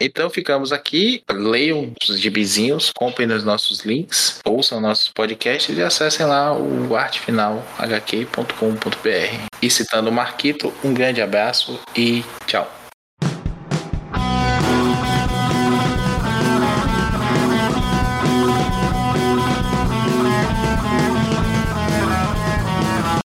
Então 0.00 0.28
ficamos 0.28 0.72
aqui, 0.72 1.22
leiam 1.30 1.92
os 2.08 2.18
gibizinhos, 2.18 2.90
comprem 2.94 3.28
nos 3.28 3.44
nossos 3.44 3.84
links, 3.84 4.40
ouçam 4.44 4.80
nossos 4.80 5.08
podcasts 5.08 5.76
e 5.76 5.82
acessem 5.82 6.26
lá 6.26 6.52
o 6.52 6.96
artefinalhq.com.br. 6.96 9.46
E 9.62 9.70
citando 9.70 10.10
o 10.10 10.12
Marquito, 10.12 10.72
um 10.82 10.92
grande 10.92 11.22
abraço 11.22 11.78
e 11.96 12.24
tchau. 12.46 12.83